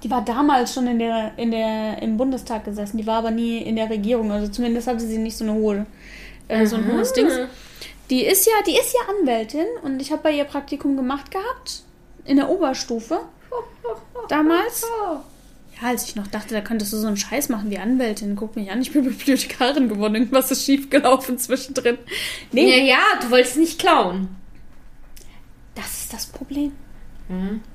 Die 0.03 0.11
war 0.11 0.23
damals 0.23 0.73
schon 0.73 0.87
in 0.87 0.99
der, 0.99 1.31
in 1.37 1.51
der, 1.51 2.01
im 2.01 2.17
Bundestag 2.17 2.65
gesessen. 2.65 2.97
Die 2.97 3.07
war 3.07 3.17
aber 3.17 3.31
nie 3.31 3.57
in 3.57 3.75
der 3.75 3.89
Regierung. 3.89 4.31
Also 4.31 4.47
zumindest 4.49 4.87
hatte 4.87 4.99
sie 4.99 5.17
nicht 5.17 5.35
so 5.35 5.43
eine 5.43 5.53
hohe, 5.53 5.85
äh, 6.47 6.65
so 6.65 6.75
ein 6.75 6.91
hohes 6.91 7.13
Dings. 7.13 7.33
Die 8.11 8.23
ist 8.23 8.45
ja, 8.45 8.53
die 8.67 8.77
ist 8.77 8.93
ja 8.93 9.13
Anwältin 9.19 9.65
und 9.81 9.99
ich 9.99 10.11
habe 10.11 10.21
bei 10.21 10.31
ihr 10.31 10.43
Praktikum 10.43 10.95
gemacht 10.95 11.31
gehabt. 11.31 11.81
In 12.23 12.37
der 12.37 12.49
Oberstufe. 12.49 13.19
Damals. 14.29 14.83
Ja, 15.81 15.89
als 15.89 16.07
ich 16.07 16.15
noch 16.15 16.27
dachte, 16.27 16.53
da 16.53 16.61
könntest 16.61 16.93
du 16.93 16.97
so 16.97 17.07
einen 17.07 17.17
Scheiß 17.17 17.49
machen 17.49 17.69
wie 17.69 17.77
Anwältin. 17.77 18.35
Guck 18.35 18.55
mich 18.55 18.71
an, 18.71 18.81
ich 18.81 18.91
bin 18.91 19.03
Bibliothekarin 19.05 19.89
geworden. 19.89 20.15
Irgendwas 20.15 20.49
ist 20.51 20.63
schiefgelaufen 20.65 21.37
zwischendrin. 21.37 21.97
Nee, 22.51 22.69
Ja, 22.87 22.95
ja, 22.95 23.19
du 23.21 23.29
wolltest 23.31 23.57
nicht 23.57 23.79
klauen. 23.79 24.29
das 25.75 26.01
ist 26.01 26.13
das 26.13 26.25
Problem. 26.27 26.71
Mhm. 27.29 27.61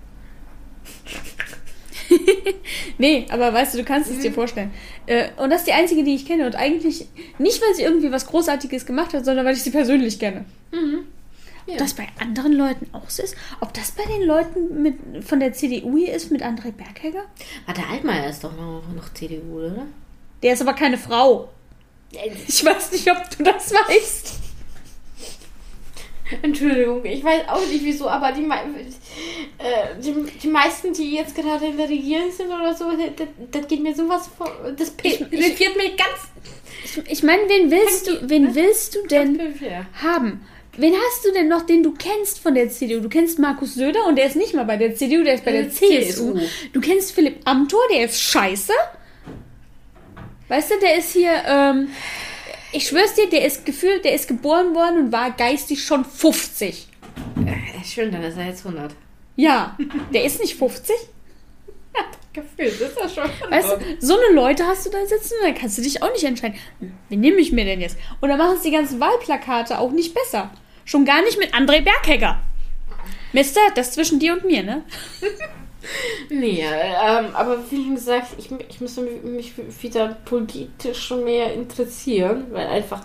Nee, 2.99 3.27
aber 3.31 3.53
weißt 3.55 3.73
du, 3.75 3.79
du 3.79 3.85
kannst 3.85 4.11
es 4.11 4.19
dir 4.19 4.33
vorstellen. 4.33 4.73
Äh, 5.07 5.29
und 5.37 5.49
das 5.51 5.61
ist 5.61 5.67
die 5.69 5.73
einzige, 5.73 6.03
die 6.05 6.15
ich 6.15 6.27
kenne. 6.27 6.45
Und 6.45 6.57
eigentlich 6.57 7.07
nicht, 7.39 7.63
weil 7.63 7.75
sie 7.75 7.83
irgendwie 7.83 8.11
was 8.11 8.27
Großartiges 8.27 8.85
gemacht 8.85 9.15
hat, 9.15 9.25
sondern 9.25 9.47
weil 9.47 9.55
ich 9.55 9.63
sie 9.63 9.71
persönlich 9.71 10.19
kenne. 10.19 10.45
Mhm. 10.73 11.07
Ob 11.73 11.79
das 11.79 11.95
bei 11.95 12.07
anderen 12.19 12.53
Leuten 12.53 12.89
auch 12.93 13.09
so 13.09 13.23
ist? 13.23 13.37
Ob 13.61 13.73
das 13.75 13.93
bei 13.93 14.05
den 14.05 14.23
Leuten 14.23 14.83
mit, 14.83 15.25
von 15.25 15.41
der 15.41 15.53
CDU 15.53 15.97
hier 15.97 16.15
ist, 16.15 16.31
mit 16.31 16.43
André 16.43 16.73
Berghegger? 16.73 17.25
Warte, 17.67 17.83
Altmaier 17.91 18.29
ist 18.31 18.43
doch 18.45 18.55
noch, 18.57 18.83
noch 18.95 19.13
CDU, 19.15 19.59
oder? 19.59 19.87
Der 20.43 20.53
ist 20.55 20.63
aber 20.63 20.73
keine 20.75 20.99
Frau. 20.99 21.49
Ich 22.49 22.65
weiß 22.65 22.93
nicht, 22.93 23.11
ob 23.11 23.31
du 23.37 23.45
das 23.45 23.73
weißt. 23.73 24.41
Entschuldigung, 26.43 27.05
ich 27.05 27.25
weiß 27.25 27.49
auch 27.49 27.67
nicht 27.67 27.85
wieso, 27.85 28.09
aber 28.09 28.31
die, 28.33 28.45
äh, 29.59 30.01
die, 30.01 30.15
die 30.43 30.49
meisten, 30.49 30.93
die 30.93 31.15
jetzt 31.17 31.35
gerade 31.35 31.67
in 31.67 31.77
der 31.77 31.89
Regierung 31.89 32.31
sind 32.31 32.47
oder 32.47 32.73
so, 32.75 32.85
das, 33.17 33.27
das 33.51 33.67
geht 33.69 33.83
mir 33.83 33.95
sowas 33.95 34.29
vor. 34.39 34.53
Das 34.77 34.93
irritiert 35.03 35.77
mich 35.77 35.97
ganz. 35.97 36.29
Ich, 36.85 37.11
ich 37.11 37.23
meine, 37.23 37.43
wen 37.49 37.71
willst 37.71 38.07
du, 38.07 38.29
wen 38.29 38.55
willst 38.55 38.95
du 38.95 39.07
denn 39.09 39.41
Ja. 39.61 39.87
haben? 40.03 40.47
Wen 40.77 40.95
hast 40.95 41.25
du 41.27 41.33
denn 41.33 41.49
noch, 41.49 41.63
den 41.63 41.83
du 41.83 41.93
kennst 41.93 42.39
von 42.39 42.55
der 42.55 42.71
CDU? 42.71 43.01
Du 43.01 43.09
kennst 43.09 43.39
Markus 43.39 43.75
Söder 43.75 44.07
und 44.07 44.17
der 44.17 44.27
ist 44.27 44.37
nicht 44.37 44.55
mal 44.55 44.65
bei 44.65 44.77
der 44.77 44.95
CDU, 44.95 45.23
der 45.25 45.35
ist 45.35 45.45
bei 45.45 45.53
der 45.53 45.63
Äh, 45.67 45.71
CSU. 45.71 46.35
CSU. 46.35 46.39
Du 46.73 46.81
kennst 46.81 47.13
Philipp 47.13 47.41
Amthor, 47.45 47.81
der 47.93 48.05
ist 48.07 48.21
scheiße. 48.23 48.73
Weißt 50.49 50.71
du, 50.71 50.75
der 50.81 50.97
ist 50.99 51.13
hier, 51.13 51.33
ähm, 51.47 51.89
ich 52.73 52.87
schwör's 52.89 53.15
dir, 53.15 53.29
der 53.29 53.45
ist 53.45 53.67
gefühlt, 53.67 54.05
der 54.05 54.15
ist 54.15 54.27
geboren 54.29 54.75
worden 54.75 54.99
und 55.07 55.13
war 55.13 55.31
geistig 55.33 55.85
schon 55.85 56.05
50. 56.05 56.89
Äh, 57.47 57.85
Schön, 57.85 58.11
dann 58.13 58.23
ist 58.23 58.37
er 58.37 58.47
jetzt 58.47 58.65
100. 58.65 58.93
Ja, 59.37 59.77
der 60.13 60.25
ist 60.25 60.41
nicht 60.41 60.57
50. 60.57 60.95
Gefühlt 62.33 62.81
ist 62.81 62.97
er 62.97 63.09
schon. 63.09 63.51
Weißt 63.51 63.73
du, 63.73 63.77
so 63.99 64.17
eine 64.17 64.35
Leute 64.35 64.65
hast 64.67 64.87
du 64.87 64.91
da 64.91 65.05
sitzen 65.05 65.35
und 65.41 65.49
dann 65.49 65.55
kannst 65.55 65.79
du 65.79 65.83
dich 65.83 66.03
auch 66.03 66.13
nicht 66.13 66.25
entscheiden. 66.25 66.57
Wen 67.09 67.21
nehme 67.21 67.39
ich 67.39 67.51
mir 67.51 67.65
denn 67.65 67.81
jetzt? 67.81 67.97
Und 68.21 68.29
dann 68.29 68.39
machen 68.39 68.57
es 68.57 68.63
die 68.63 68.71
ganzen 68.71 69.01
Wahlplakate 69.01 69.79
auch 69.79 69.91
nicht 69.91 70.15
besser. 70.15 70.51
Schon 70.85 71.05
gar 71.05 71.23
nicht 71.23 71.39
mit 71.39 71.55
André 71.55 71.83
Berghegger. 71.83 72.41
Mister, 73.33 73.61
das 73.75 73.93
zwischen 73.93 74.19
dir 74.21 74.35
und 74.35 74.45
mir, 74.45 74.63
ne? 74.63 74.85
Nee, 76.29 76.63
ähm, 76.63 77.35
aber 77.35 77.59
wie 77.71 77.89
gesagt, 77.95 78.35
ich, 78.39 78.51
ich 78.69 78.81
müsste 78.81 79.01
mich 79.01 79.53
wieder 79.83 80.17
politisch 80.25 81.11
mehr 81.11 81.55
interessieren, 81.55 82.47
weil 82.51 82.67
einfach, 82.67 83.05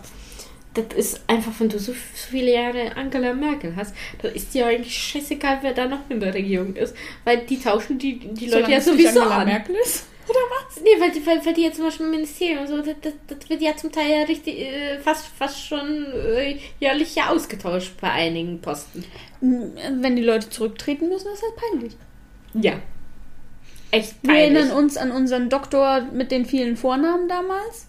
das 0.75 0.85
ist 0.97 1.21
einfach, 1.27 1.51
wenn 1.59 1.69
du 1.69 1.79
so, 1.79 1.91
so 1.93 1.97
viele 2.29 2.51
Jahre 2.53 2.95
Angela 2.95 3.33
Merkel 3.33 3.75
hast, 3.75 3.95
dann 4.21 4.33
ist 4.35 4.53
dir 4.53 4.67
eigentlich 4.67 4.95
scheißegal, 4.95 5.59
wer 5.61 5.73
da 5.73 5.87
noch 5.87 6.01
in 6.09 6.19
der 6.19 6.33
Regierung 6.33 6.75
ist, 6.75 6.95
weil 7.23 7.39
die 7.39 7.59
tauschen 7.59 7.97
die, 7.97 8.19
die 8.19 8.47
Leute 8.47 8.71
ja 8.71 8.81
sowieso 8.81 9.21
Angela 9.21 9.37
an. 9.39 9.47
Merkel 9.47 9.75
ist. 9.75 10.05
Oder 10.27 10.39
was? 10.39 10.81
Nee, 10.81 10.89
weil, 10.99 11.11
die- 11.11 11.23
weil, 11.25 11.45
weil 11.45 11.53
die 11.53 11.61
jetzt 11.61 11.75
zum 11.75 11.85
Beispiel 11.85 12.07
im 12.07 12.11
Ministerium 12.13 12.61
und 12.61 12.67
so, 12.67 12.77
das, 12.77 12.95
das, 13.01 13.13
das 13.27 13.47
wird 13.49 13.61
ja 13.61 13.75
zum 13.77 13.91
Teil 13.91 14.09
ja 14.09 14.23
richtig, 14.23 14.57
äh, 14.59 14.97
fast, 14.99 15.27
fast 15.27 15.63
schon 15.67 16.05
äh, 16.13 16.57
jährlich 16.79 17.13
ja 17.15 17.29
ausgetauscht 17.29 17.93
bei 18.01 18.09
einigen 18.11 18.59
Posten. 18.59 19.05
Wenn 19.41 20.15
die 20.15 20.23
Leute 20.23 20.49
zurücktreten 20.49 21.09
müssen, 21.09 21.31
ist 21.31 21.43
das 21.43 21.55
peinlich. 21.71 21.93
Ja. 22.55 22.73
Echt 23.91 24.15
Wir 24.23 24.33
peinlich. 24.33 24.57
erinnern 24.63 24.77
uns 24.77 24.97
an 24.97 25.11
unseren 25.11 25.49
Doktor 25.49 26.01
mit 26.11 26.31
den 26.31 26.45
vielen 26.45 26.75
Vornamen 26.75 27.27
damals, 27.29 27.85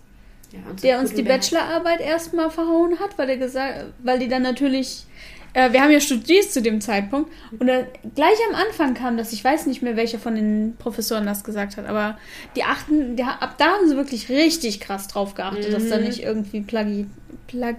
ja, 0.56 0.72
der 0.82 1.00
uns 1.00 1.12
die. 1.14 1.22
Bachelorarbeit 1.22 2.00
erstmal 2.00 2.50
verhauen 2.50 2.98
hat, 3.00 3.16
weil, 3.18 3.26
der 3.26 3.36
gesagt, 3.36 3.86
weil 4.02 4.18
die 4.18 4.28
dann 4.28 4.42
natürlich. 4.42 5.04
Äh, 5.52 5.72
wir 5.72 5.80
haben 5.82 5.90
ja 5.90 6.00
studiert 6.00 6.50
zu 6.50 6.60
dem 6.60 6.80
Zeitpunkt 6.82 7.30
und 7.58 7.66
gleich 8.14 8.36
am 8.50 8.54
Anfang 8.54 8.92
kam 8.92 9.16
das, 9.16 9.32
ich 9.32 9.42
weiß 9.42 9.64
nicht 9.66 9.80
mehr, 9.80 9.96
welcher 9.96 10.18
von 10.18 10.34
den 10.34 10.76
Professoren 10.78 11.24
das 11.24 11.44
gesagt 11.44 11.78
hat, 11.78 11.86
aber 11.86 12.18
die 12.56 12.62
achten, 12.62 13.16
die, 13.16 13.22
ab 13.22 13.54
da 13.56 13.66
haben 13.72 13.88
sie 13.88 13.96
wirklich 13.96 14.28
richtig 14.28 14.80
krass 14.80 15.08
drauf 15.08 15.34
geachtet, 15.34 15.72
dass 15.72 15.88
da 15.88 15.96
Mhm. 15.96 16.04
nicht 16.04 16.22
irgendwie 16.22 16.60
Plagi, 16.60 17.06
Plag, 17.46 17.76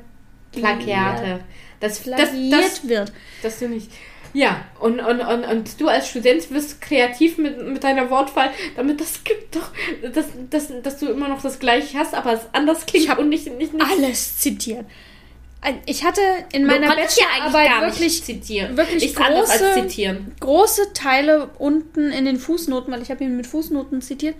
Plagiate. 0.51 1.41
Das, 1.80 2.01
das, 2.01 2.01
plagiert 2.01 2.53
das, 2.53 2.88
wird. 2.88 3.11
dass 3.43 3.59
du 3.59 3.69
nicht. 3.69 3.91
Ja, 4.38 4.65
und, 4.79 4.99
und, 4.99 5.19
und, 5.21 5.43
und 5.45 5.81
du 5.81 5.88
als 5.88 6.09
Student 6.09 6.51
wirst 6.51 6.79
kreativ 6.79 7.38
mit, 7.39 7.57
mit 7.65 7.83
deiner 7.83 8.09
Wortwahl, 8.11 8.51
damit 8.75 9.01
das 9.01 9.23
gibt 9.23 9.55
doch, 9.55 9.71
dass, 10.13 10.25
dass, 10.51 10.67
dass 10.83 10.99
du 10.99 11.07
immer 11.07 11.27
noch 11.27 11.41
das 11.41 11.57
Gleiche 11.57 11.97
hast, 11.97 12.13
aber 12.13 12.33
es 12.33 12.41
anders 12.53 12.85
klingt 12.85 13.17
und 13.17 13.29
nicht, 13.29 13.47
nicht, 13.57 13.73
nicht 13.73 13.85
Alles 13.85 14.38
zitiert. 14.38 14.85
Ein- 15.61 15.79
Ich 15.88 16.03
hatte 16.03 16.21
in 16.51 16.67
meiner 16.67 16.88
ja 16.88 16.93
Bachelorarbeit 16.95 17.81
wirklich 17.93 18.23
zitieren. 18.23 18.77
wirklich 18.77 19.01
Nichts 19.03 19.19
große- 19.19 19.73
zitieren. 19.73 20.35
große 20.39 20.93
Teile 20.93 21.49
unten 21.57 22.11
in 22.11 22.25
den 22.25 22.38
Fußnoten, 22.38 22.93
weil 22.93 23.01
ich 23.01 23.09
habe 23.09 23.23
ihn 23.23 23.35
mit 23.38 23.47
Fußnoten 23.47 24.03
zitiert, 24.03 24.35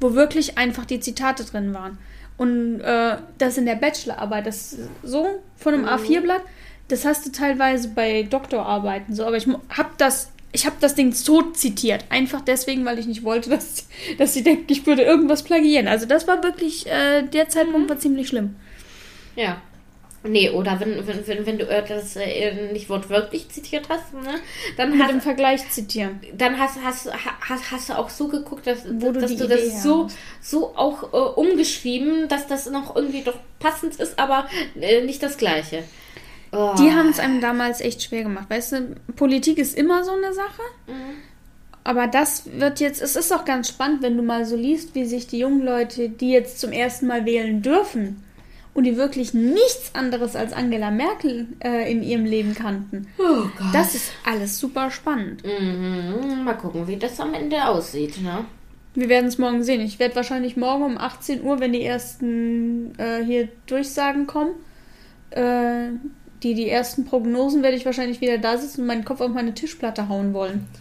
wo 0.00 0.14
wirklich 0.14 0.56
einfach 0.56 0.86
die 0.86 0.98
Zitate 1.00 1.44
drin 1.44 1.74
waren. 1.74 1.98
Und 2.38 2.80
äh, 2.80 3.18
das 3.36 3.58
in 3.58 3.66
der 3.66 3.74
Bachelorarbeit, 3.76 4.46
das 4.46 4.78
so 5.02 5.42
von 5.56 5.74
einem 5.74 5.84
A4-Blatt, 5.84 6.40
das 6.88 7.04
hast 7.04 7.26
du 7.26 7.32
teilweise 7.32 7.88
bei 7.88 8.24
Doktorarbeiten 8.24 9.14
so, 9.14 9.24
aber 9.24 9.36
ich 9.36 9.46
habe 9.46 9.90
das 9.98 10.32
ich 10.52 10.66
habe 10.66 10.76
das 10.80 10.94
Ding 10.94 11.12
so 11.12 11.42
zitiert, 11.52 12.04
einfach 12.10 12.42
deswegen, 12.42 12.84
weil 12.84 12.98
ich 12.98 13.06
nicht 13.06 13.24
wollte, 13.24 13.50
dass, 13.50 13.88
dass 14.18 14.34
sie 14.34 14.42
denken, 14.42 14.66
ich 14.68 14.86
würde 14.86 15.02
irgendwas 15.02 15.42
plagieren. 15.42 15.88
Also 15.88 16.06
das 16.06 16.28
war 16.28 16.42
wirklich, 16.42 16.86
äh, 16.86 17.22
der 17.22 17.48
Zeitpunkt 17.48 17.88
war 17.88 17.98
ziemlich 17.98 18.28
schlimm. 18.28 18.56
Ja. 19.34 19.60
Nee, 20.24 20.50
oder 20.50 20.78
wenn, 20.78 21.04
wenn, 21.04 21.26
wenn, 21.26 21.46
wenn 21.46 21.58
du 21.58 21.68
äh, 21.68 21.84
das 21.84 22.14
äh, 22.14 22.70
nicht 22.72 22.88
wortwörtlich 22.88 23.48
zitiert 23.48 23.88
hast, 23.88 24.14
ne, 24.14 24.34
dann 24.76 24.92
Mit 24.92 25.02
hast, 25.02 25.10
dem 25.10 25.20
Vergleich 25.20 25.68
zitieren. 25.68 26.20
dann 26.34 26.60
hast, 26.60 26.76
hast, 26.80 27.08
hast, 27.40 27.72
hast 27.72 27.88
du 27.88 27.98
auch 27.98 28.08
so 28.08 28.28
geguckt, 28.28 28.68
dass, 28.68 28.84
Wo 28.84 29.10
du 29.10 29.20
dass 29.20 29.34
du 29.34 29.48
das 29.48 29.82
so, 29.82 30.04
hast. 30.04 30.16
so 30.40 30.76
auch 30.76 31.12
äh, 31.12 31.40
umgeschrieben, 31.40 32.28
dass 32.28 32.46
das 32.46 32.70
noch 32.70 32.94
irgendwie 32.94 33.22
doch 33.22 33.34
passend 33.58 33.96
ist, 33.96 34.16
aber 34.16 34.46
äh, 34.80 35.00
nicht 35.00 35.24
das 35.24 35.38
Gleiche. 35.38 35.82
Oh. 36.52 36.74
Die 36.78 36.92
haben 36.92 37.08
es 37.08 37.18
einem 37.18 37.40
damals 37.40 37.80
echt 37.80 38.02
schwer 38.02 38.24
gemacht. 38.24 38.48
Weißt 38.48 38.72
du, 38.72 38.96
Politik 39.16 39.58
ist 39.58 39.76
immer 39.76 40.04
so 40.04 40.12
eine 40.12 40.32
Sache. 40.34 40.62
Aber 41.84 42.06
das 42.06 42.44
wird 42.58 42.78
jetzt, 42.80 43.02
es 43.02 43.16
ist 43.16 43.32
auch 43.32 43.44
ganz 43.44 43.68
spannend, 43.68 44.02
wenn 44.02 44.16
du 44.16 44.22
mal 44.22 44.44
so 44.44 44.54
liest, 44.54 44.94
wie 44.94 45.04
sich 45.04 45.26
die 45.26 45.38
jungen 45.38 45.64
Leute, 45.64 46.08
die 46.08 46.30
jetzt 46.30 46.60
zum 46.60 46.70
ersten 46.72 47.06
Mal 47.06 47.24
wählen 47.24 47.62
dürfen 47.62 48.22
und 48.74 48.84
die 48.84 48.96
wirklich 48.96 49.34
nichts 49.34 49.94
anderes 49.94 50.36
als 50.36 50.52
Angela 50.52 50.90
Merkel 50.90 51.48
äh, 51.62 51.90
in 51.90 52.02
ihrem 52.02 52.24
Leben 52.24 52.54
kannten. 52.54 53.08
Oh 53.18 53.48
Gott. 53.58 53.74
Das 53.74 53.94
ist 53.94 54.12
alles 54.24 54.58
super 54.58 54.90
spannend. 54.90 55.42
Mhm. 55.44 56.44
Mal 56.44 56.54
gucken, 56.54 56.86
wie 56.86 56.96
das 56.96 57.18
am 57.18 57.34
Ende 57.34 57.64
aussieht, 57.66 58.20
ne? 58.22 58.44
Wir 58.94 59.08
werden 59.08 59.26
es 59.26 59.38
morgen 59.38 59.62
sehen. 59.62 59.80
Ich 59.80 59.98
werde 59.98 60.16
wahrscheinlich 60.16 60.56
morgen 60.56 60.84
um 60.84 60.98
18 60.98 61.42
Uhr, 61.42 61.60
wenn 61.60 61.72
die 61.72 61.82
ersten 61.82 62.92
äh, 62.98 63.24
hier 63.24 63.48
Durchsagen 63.66 64.26
kommen, 64.26 64.52
äh, 65.30 65.88
die, 66.42 66.54
die 66.54 66.68
ersten 66.68 67.04
Prognosen, 67.04 67.62
werde 67.62 67.76
ich 67.76 67.86
wahrscheinlich 67.86 68.20
wieder 68.20 68.38
da 68.38 68.58
sitzen 68.58 68.82
und 68.82 68.86
meinen 68.86 69.04
Kopf 69.04 69.20
auf 69.20 69.30
meine 69.30 69.54
Tischplatte 69.54 70.08
hauen 70.08 70.34
wollen. 70.34 70.68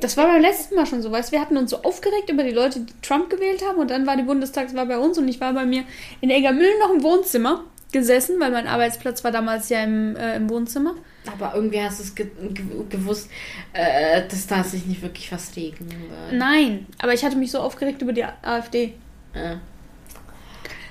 Das 0.00 0.18
war 0.18 0.26
beim 0.26 0.42
letzten 0.42 0.74
Mal 0.74 0.84
schon 0.84 1.00
so, 1.00 1.10
weißt 1.10 1.30
du, 1.30 1.32
wir 1.32 1.40
hatten 1.40 1.56
uns 1.56 1.70
so 1.70 1.78
aufgeregt 1.82 2.28
über 2.28 2.42
die 2.42 2.50
Leute, 2.50 2.80
die 2.80 2.92
Trump 3.00 3.30
gewählt 3.30 3.64
haben 3.66 3.78
und 3.78 3.90
dann 3.90 4.06
war 4.06 4.18
die 4.18 4.22
Bundestagswahl 4.22 4.84
bei 4.84 4.98
uns 4.98 5.16
und 5.16 5.26
ich 5.28 5.40
war 5.40 5.54
bei 5.54 5.64
mir 5.64 5.84
in 6.20 6.28
Eggermühlen 6.28 6.78
noch 6.78 6.92
im 6.92 7.02
Wohnzimmer 7.02 7.64
gesessen, 7.90 8.38
weil 8.38 8.50
mein 8.50 8.66
Arbeitsplatz 8.66 9.24
war 9.24 9.30
damals 9.30 9.70
ja 9.70 9.82
im, 9.82 10.14
äh, 10.16 10.36
im 10.36 10.50
Wohnzimmer. 10.50 10.94
Aber 11.32 11.54
irgendwie 11.54 11.80
hast 11.80 12.00
du 12.00 12.02
es 12.02 12.14
ge 12.14 12.26
ge 12.52 12.66
gewusst, 12.90 13.30
äh, 13.72 14.28
dass 14.28 14.46
da 14.46 14.62
sich 14.62 14.84
nicht 14.84 15.00
wirklich 15.00 15.32
was 15.32 15.56
regen 15.56 15.88
wird. 15.90 16.38
Nein, 16.38 16.86
aber 16.98 17.14
ich 17.14 17.24
hatte 17.24 17.36
mich 17.36 17.50
so 17.50 17.60
aufgeregt 17.60 18.02
über 18.02 18.12
die 18.12 18.24
AfD. 18.24 18.92
Äh. 19.32 19.56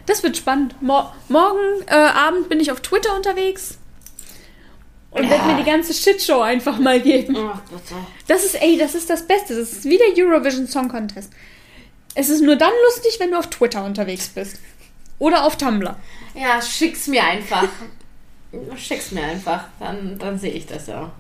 Das 0.05 0.23
wird 0.23 0.37
spannend. 0.37 0.81
Mor 0.81 1.15
morgen 1.29 1.81
äh, 1.87 1.93
Abend 1.93 2.49
bin 2.49 2.59
ich 2.59 2.71
auf 2.71 2.81
Twitter 2.81 3.15
unterwegs 3.15 3.77
und 5.13 5.29
werde 5.29 5.45
mir 5.45 5.57
die 5.57 5.63
ganze 5.63 5.93
Shitshow 5.93 6.41
einfach 6.41 6.79
mal 6.79 6.99
geben. 6.99 7.35
Ach, 7.37 7.61
bitte. 7.61 7.95
Das 8.27 8.43
ist, 8.43 8.61
ey, 8.61 8.77
das 8.77 8.95
ist 8.95 9.09
das 9.09 9.25
Beste. 9.27 9.55
Das 9.55 9.71
ist 9.71 9.85
wie 9.85 9.97
der 9.97 10.07
Eurovision 10.17 10.67
Song 10.67 10.89
Contest. 10.89 11.31
Es 12.15 12.29
ist 12.29 12.41
nur 12.41 12.55
dann 12.55 12.71
lustig, 12.85 13.19
wenn 13.19 13.31
du 13.31 13.37
auf 13.37 13.47
Twitter 13.49 13.83
unterwegs 13.83 14.29
bist. 14.29 14.59
Oder 15.19 15.45
auf 15.45 15.57
Tumblr. 15.57 15.95
Ja, 16.35 16.61
schick's 16.61 17.07
mir 17.07 17.23
einfach. 17.23 17.67
Schick's 18.75 19.11
mir 19.11 19.23
einfach. 19.23 19.65
Dann, 19.79 20.17
dann 20.17 20.37
sehe 20.37 20.51
ich 20.51 20.65
das 20.65 20.87
ja. 20.87 21.11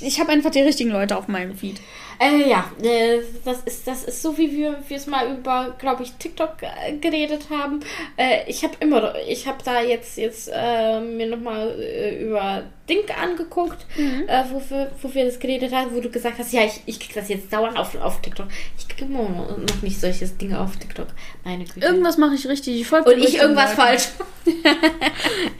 ich 0.00 0.20
habe 0.20 0.32
einfach 0.32 0.50
die 0.50 0.60
richtigen 0.60 0.90
Leute 0.90 1.16
auf 1.16 1.28
meinem 1.28 1.56
Feed. 1.56 1.80
Äh, 2.20 2.48
ja, 2.48 2.70
äh, 2.82 3.20
das, 3.44 3.60
ist, 3.62 3.86
das 3.86 4.04
ist 4.04 4.22
so, 4.22 4.36
wie 4.36 4.50
wir 4.50 4.78
es 4.88 5.06
mal 5.06 5.30
über, 5.32 5.76
glaube 5.78 6.02
ich, 6.02 6.12
TikTok 6.14 6.56
äh, 6.62 6.96
geredet 6.96 7.48
haben. 7.50 7.80
Äh, 8.16 8.48
ich 8.48 8.64
habe 8.64 8.74
immer, 8.80 9.14
ich 9.28 9.46
habe 9.46 9.58
da 9.64 9.82
jetzt, 9.82 10.18
jetzt 10.18 10.50
äh, 10.52 11.00
mir 11.00 11.28
nochmal 11.28 11.80
äh, 11.80 12.24
über 12.24 12.64
Dink 12.88 13.16
angeguckt, 13.16 13.86
äh, 13.96 14.42
wo, 14.50 14.60
wir, 14.68 14.90
wo 15.00 15.14
wir 15.14 15.26
das 15.26 15.38
geredet 15.38 15.72
haben, 15.72 15.94
wo 15.94 16.00
du 16.00 16.10
gesagt 16.10 16.38
hast, 16.38 16.52
ja, 16.52 16.64
ich, 16.64 16.82
ich 16.86 16.98
krieg 16.98 17.14
das 17.14 17.28
jetzt 17.28 17.52
dauernd 17.52 17.78
auf, 17.78 17.94
auf 18.00 18.20
TikTok. 18.20 18.48
Ich 18.76 18.88
kriege 18.88 19.04
immer 19.04 19.28
noch 19.56 19.82
nicht 19.82 20.00
solches 20.00 20.36
Dinge 20.36 20.60
auf 20.60 20.76
TikTok. 20.76 21.08
Meine 21.44 21.64
Güte. 21.64 21.86
Irgendwas 21.86 22.18
mache 22.18 22.34
ich 22.34 22.48
richtig. 22.48 22.80
Ich 22.80 22.92
Und 22.92 23.06
ich 23.18 23.38
irgendwas 23.38 23.76
Leuten. 23.76 23.80
falsch. 23.80 24.08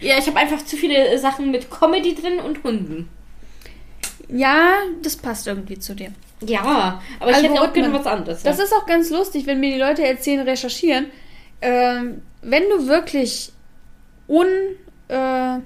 ja, 0.01 0.19
ich 0.19 0.27
habe 0.27 0.39
einfach 0.39 0.65
zu 0.65 0.77
viele 0.77 1.17
Sachen 1.19 1.53
mit 1.53 1.71
Comedy 1.71 2.17
drin 2.17 2.41
und 2.41 2.65
Hunden. 2.65 3.09
Ja, 4.29 4.79
das 5.03 5.17
passt 5.17 5.47
irgendwie 5.47 5.79
zu 5.79 5.95
dir. 5.95 6.13
Ja, 6.41 7.03
aber 7.19 7.31
ich 7.33 7.43
hätte 7.43 7.61
auch 7.61 7.73
gerne 7.73 7.93
was 7.93 8.07
anderes. 8.07 8.43
Das 8.43 8.59
ja. 8.59 8.65
ist 8.65 8.73
auch 8.73 8.87
ganz 8.87 9.11
lustig, 9.11 9.47
wenn 9.47 9.61
mir 9.61 9.73
die 9.73 9.81
Leute 9.81 10.07
erzählen, 10.07 10.47
recherchieren. 10.47 11.07
Ähm, 11.61 12.23
wenn 12.43 12.63
du 12.69 12.87
wirklich 12.87 13.53
un, 14.29 14.47
äh, 15.09 15.59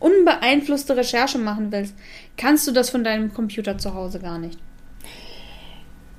unbeeinflusste 0.00 0.96
Recherche 0.96 1.38
machen 1.38 1.70
willst, 1.70 1.94
kannst 2.36 2.66
du 2.66 2.72
das 2.72 2.90
von 2.90 3.04
deinem 3.04 3.32
Computer 3.32 3.78
zu 3.78 3.94
Hause 3.94 4.18
gar 4.18 4.38
nicht. 4.38 4.58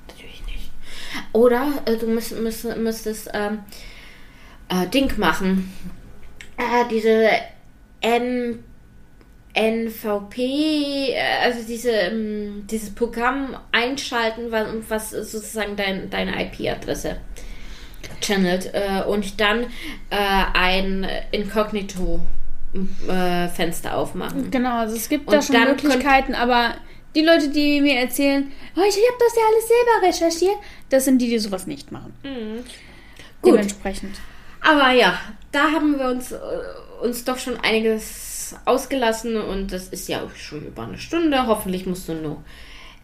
Natürlich 0.08 0.44
nicht. 0.46 0.72
Oder 1.34 1.68
äh, 1.86 1.98
du 1.98 2.08
müsst, 2.08 2.40
müsst, 2.40 2.78
müsstest 2.78 3.30
ähm, 3.34 3.60
äh, 4.70 4.88
Ding 4.88 5.12
machen. 5.18 5.74
Äh, 6.58 6.88
diese 6.90 7.30
N, 8.02 8.64
NVP, 9.60 11.12
äh, 11.12 11.18
also 11.44 11.60
diese, 11.68 11.92
ähm, 11.92 12.66
dieses 12.72 12.96
Programm 12.96 13.58
einschalten, 13.74 14.54
was, 14.88 15.10
sozusagen 15.10 15.76
dein, 15.76 16.10
deine 16.10 16.42
IP-Adresse 16.42 17.18
channelt 18.22 18.74
äh, 18.74 19.04
und 19.04 19.42
dann 19.42 19.64
äh, 20.10 20.46
ein 20.54 21.06
Inkognito-Fenster 21.32 23.98
aufmachen. 23.98 24.50
Genau, 24.50 24.78
also 24.78 24.96
es 24.96 25.10
gibt 25.10 25.28
Und 25.28 25.34
da 25.34 25.42
schon 25.42 25.62
Möglichkeiten, 25.62 26.36
aber 26.36 26.76
die 27.16 27.22
Leute, 27.22 27.50
die 27.50 27.82
mir 27.82 28.00
erzählen, 28.00 28.50
oh, 28.78 28.84
ich 28.88 28.96
habe 28.96 29.18
das 29.20 29.36
ja 29.36 29.42
alles 29.52 29.68
selber 29.68 30.08
recherchiert, 30.08 30.56
das 30.90 31.04
sind 31.04 31.18
die, 31.20 31.28
die 31.28 31.40
sowas 31.40 31.68
nicht 31.68 31.92
machen. 31.92 32.14
Gut. 33.42 33.56
Dementsprechend. 33.56 34.16
Aber 34.62 34.92
ja, 34.92 35.20
da 35.52 35.72
haben 35.72 35.98
wir 35.98 36.08
uns, 36.08 36.34
uns 37.02 37.26
doch 37.26 37.38
schon 37.38 37.58
einiges 37.58 38.29
ausgelassen 38.66 39.38
und 39.38 39.72
das 39.72 39.88
ist 39.88 40.08
ja 40.08 40.22
auch 40.22 40.36
schon 40.36 40.66
über 40.66 40.84
eine 40.84 40.98
Stunde. 40.98 41.48
Hoffentlich 41.48 41.86
musst 41.86 42.08
du 42.08 42.14
nur 42.14 42.44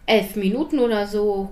elf 0.06 0.36
Minuten 0.36 0.78
oder 0.78 1.06
so 1.06 1.50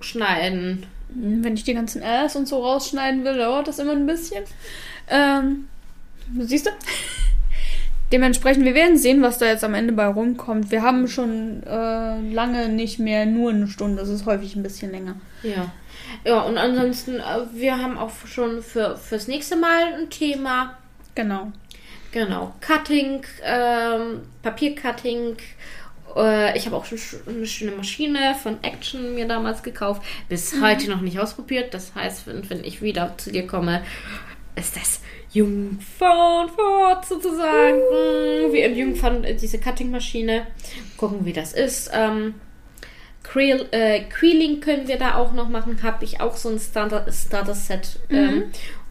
schneiden. 0.00 0.86
Wenn 1.08 1.54
ich 1.54 1.64
die 1.64 1.74
ganzen 1.74 2.02
Rs 2.02 2.36
und 2.36 2.48
so 2.48 2.62
rausschneiden 2.62 3.24
will, 3.24 3.38
dauert 3.38 3.68
das 3.68 3.78
immer 3.78 3.92
ein 3.92 4.06
bisschen. 4.06 4.44
Ähm, 5.08 5.68
siehst 6.40 6.66
du? 6.66 6.70
Dementsprechend, 8.12 8.64
wir 8.64 8.74
werden 8.74 8.96
sehen, 8.96 9.22
was 9.22 9.38
da 9.38 9.46
jetzt 9.46 9.64
am 9.64 9.74
Ende 9.74 9.92
bei 9.92 10.06
rumkommt. 10.06 10.70
Wir 10.70 10.82
haben 10.82 11.08
schon 11.08 11.62
äh, 11.64 12.20
lange 12.32 12.68
nicht 12.68 13.00
mehr 13.00 13.26
nur 13.26 13.50
eine 13.50 13.66
Stunde. 13.66 13.96
Das 14.00 14.08
ist 14.08 14.26
häufig 14.26 14.54
ein 14.54 14.62
bisschen 14.62 14.92
länger. 14.92 15.16
Ja. 15.42 15.72
Ja, 16.24 16.42
und 16.42 16.56
ansonsten, 16.56 17.16
äh, 17.16 17.46
wir 17.52 17.78
haben 17.78 17.98
auch 17.98 18.12
schon 18.26 18.62
für, 18.62 18.96
fürs 18.96 19.26
nächste 19.26 19.56
Mal 19.56 19.94
ein 19.94 20.10
Thema. 20.10 20.76
Genau. 21.16 21.52
Genau. 22.12 22.54
Cutting, 22.60 23.22
ähm, 23.44 24.22
Papiercutting. 24.42 25.36
Äh, 26.16 26.56
ich 26.56 26.64
habe 26.66 26.76
auch 26.76 26.84
schon 26.86 26.98
sch- 26.98 27.26
eine 27.28 27.46
schöne 27.46 27.72
Maschine 27.72 28.34
von 28.42 28.62
Action 28.62 29.14
mir 29.14 29.26
damals 29.28 29.62
gekauft. 29.62 30.02
Bis 30.28 30.54
heute 30.62 30.88
noch 30.90 31.00
nicht 31.02 31.18
ausprobiert. 31.18 31.74
Das 31.74 31.94
heißt, 31.94 32.26
wenn, 32.26 32.48
wenn 32.48 32.64
ich 32.64 32.80
wieder 32.80 33.14
zu 33.18 33.30
dir 33.32 33.46
komme, 33.46 33.82
ist 34.54 34.76
das 34.76 35.00
Jungfrauenfahrt 35.32 37.04
sozusagen. 37.06 37.76
Mm, 37.78 38.52
Wie 38.52 38.60
im 38.62 38.74
Jungfern 38.76 39.24
äh, 39.24 39.34
diese 39.34 39.58
Cutting-Maschine. 39.58 40.46
Gucken, 40.96 41.24
wie 41.24 41.32
das 41.32 41.52
ist. 41.52 41.90
Ähm, 41.92 42.34
Creel, 43.22 43.66
äh, 43.72 44.00
Queeling 44.04 44.60
können 44.60 44.88
wir 44.88 44.98
da 44.98 45.16
auch 45.16 45.32
noch 45.32 45.48
machen. 45.48 45.82
Habe 45.82 46.04
ich 46.04 46.20
auch 46.20 46.36
so 46.36 46.48
ein 46.48 46.58
Starter- 46.58 47.06
Starter-Set. 47.12 47.98
Ähm, 48.08 48.44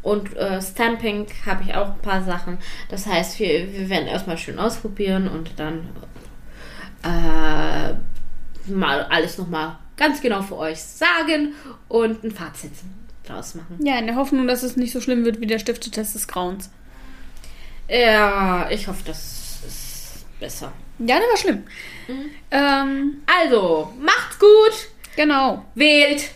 und 0.06 0.38
äh, 0.38 0.62
Stamping 0.62 1.26
habe 1.48 1.64
ich 1.64 1.74
auch 1.74 1.88
ein 1.88 2.00
paar 2.00 2.24
Sachen. 2.24 2.60
Das 2.90 3.08
heißt, 3.08 3.40
wir, 3.40 3.74
wir 3.74 3.90
werden 3.90 4.08
erstmal 4.08 4.38
schön 4.38 4.60
ausprobieren 4.60 5.28
und 5.28 5.60
dann 5.60 5.90
äh, 7.04 7.94
mal 8.72 9.04
alles 9.10 9.40
nochmal 9.40 9.78
ganz 9.98 10.22
genau 10.22 10.44
für 10.44 10.58
euch 10.58 10.80
sagen 10.80 11.54
und 11.88 12.24
ein 12.24 12.30
Fazit 12.32 12.72
draus 13.26 13.56
machen. 13.56 13.80
Ja, 13.84 13.98
in 13.98 14.06
der 14.06 14.16
Hoffnung, 14.16 14.46
dass 14.48 14.62
es 14.62 14.78
nicht 14.78 14.94
so 14.94 15.02
schlimm 15.02 15.26
wird 15.26 15.42
wie 15.42 15.48
der 15.48 15.58
Stiftetest 15.58 16.14
des 16.14 16.28
Grauens. 16.28 16.70
Ja, 17.90 18.70
ich 18.70 18.88
hoffe, 18.88 19.02
das 19.06 19.64
ist 19.68 20.26
besser. 20.40 20.72
Ja, 21.00 21.18
der 21.18 21.28
war 21.28 21.38
schlimm. 21.38 21.64
Ähm, 22.52 23.18
Also, 23.26 23.92
macht's 24.00 24.38
gut, 24.38 24.90
genau. 25.16 25.66
wählt. 25.74 26.30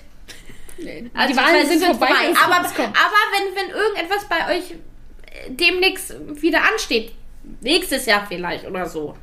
Also, 1.14 1.34
die 1.34 1.38
Wahlen 1.40 1.68
sind 1.68 1.84
vorbei. 1.86 2.08
es 2.32 2.38
Aber, 2.38 2.56
aber 2.56 2.66
wenn, 2.68 3.56
wenn 3.56 3.70
irgendetwas 3.76 4.28
bei 4.30 4.58
euch 4.58 4.72
äh, 4.72 5.50
demnächst 5.50 6.16
wieder 6.42 6.64
ansteht, 6.64 7.14
nächstes 7.62 8.06
Jahr 8.06 8.26
vielleicht 8.28 8.66
oder 8.66 8.86
so, 8.86 9.18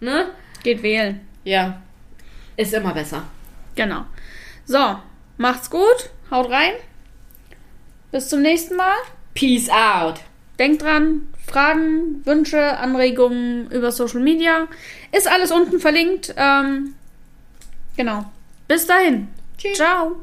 ne? 0.00 0.30
Geht 0.62 0.82
wählen. 0.82 1.26
Ja, 1.44 1.82
ist 2.56 2.74
immer 2.74 2.92
besser. 2.92 3.24
Genau. 3.74 4.04
So, 4.64 4.98
macht's 5.38 5.70
gut. 5.70 6.10
Haut 6.30 6.50
rein. 6.50 6.72
Bis 8.12 8.28
zum 8.28 8.42
nächsten 8.42 8.76
Mal. 8.76 8.96
Peace 9.34 9.68
out. 9.70 10.20
Denkt 10.58 10.82
dran, 10.82 11.28
Fragen, 11.46 12.24
Wünsche, 12.26 12.76
Anregungen 12.78 13.70
über 13.70 13.90
Social 13.92 14.20
Media. 14.20 14.68
Ist 15.12 15.28
alles 15.28 15.50
unten 15.50 15.80
verlinkt. 15.80 16.34
Ähm, 16.36 16.94
genau. 17.96 18.26
Bis 18.68 18.86
dahin. 18.86 19.28
Tschüss. 19.56 19.78
Ciao. 19.78 20.16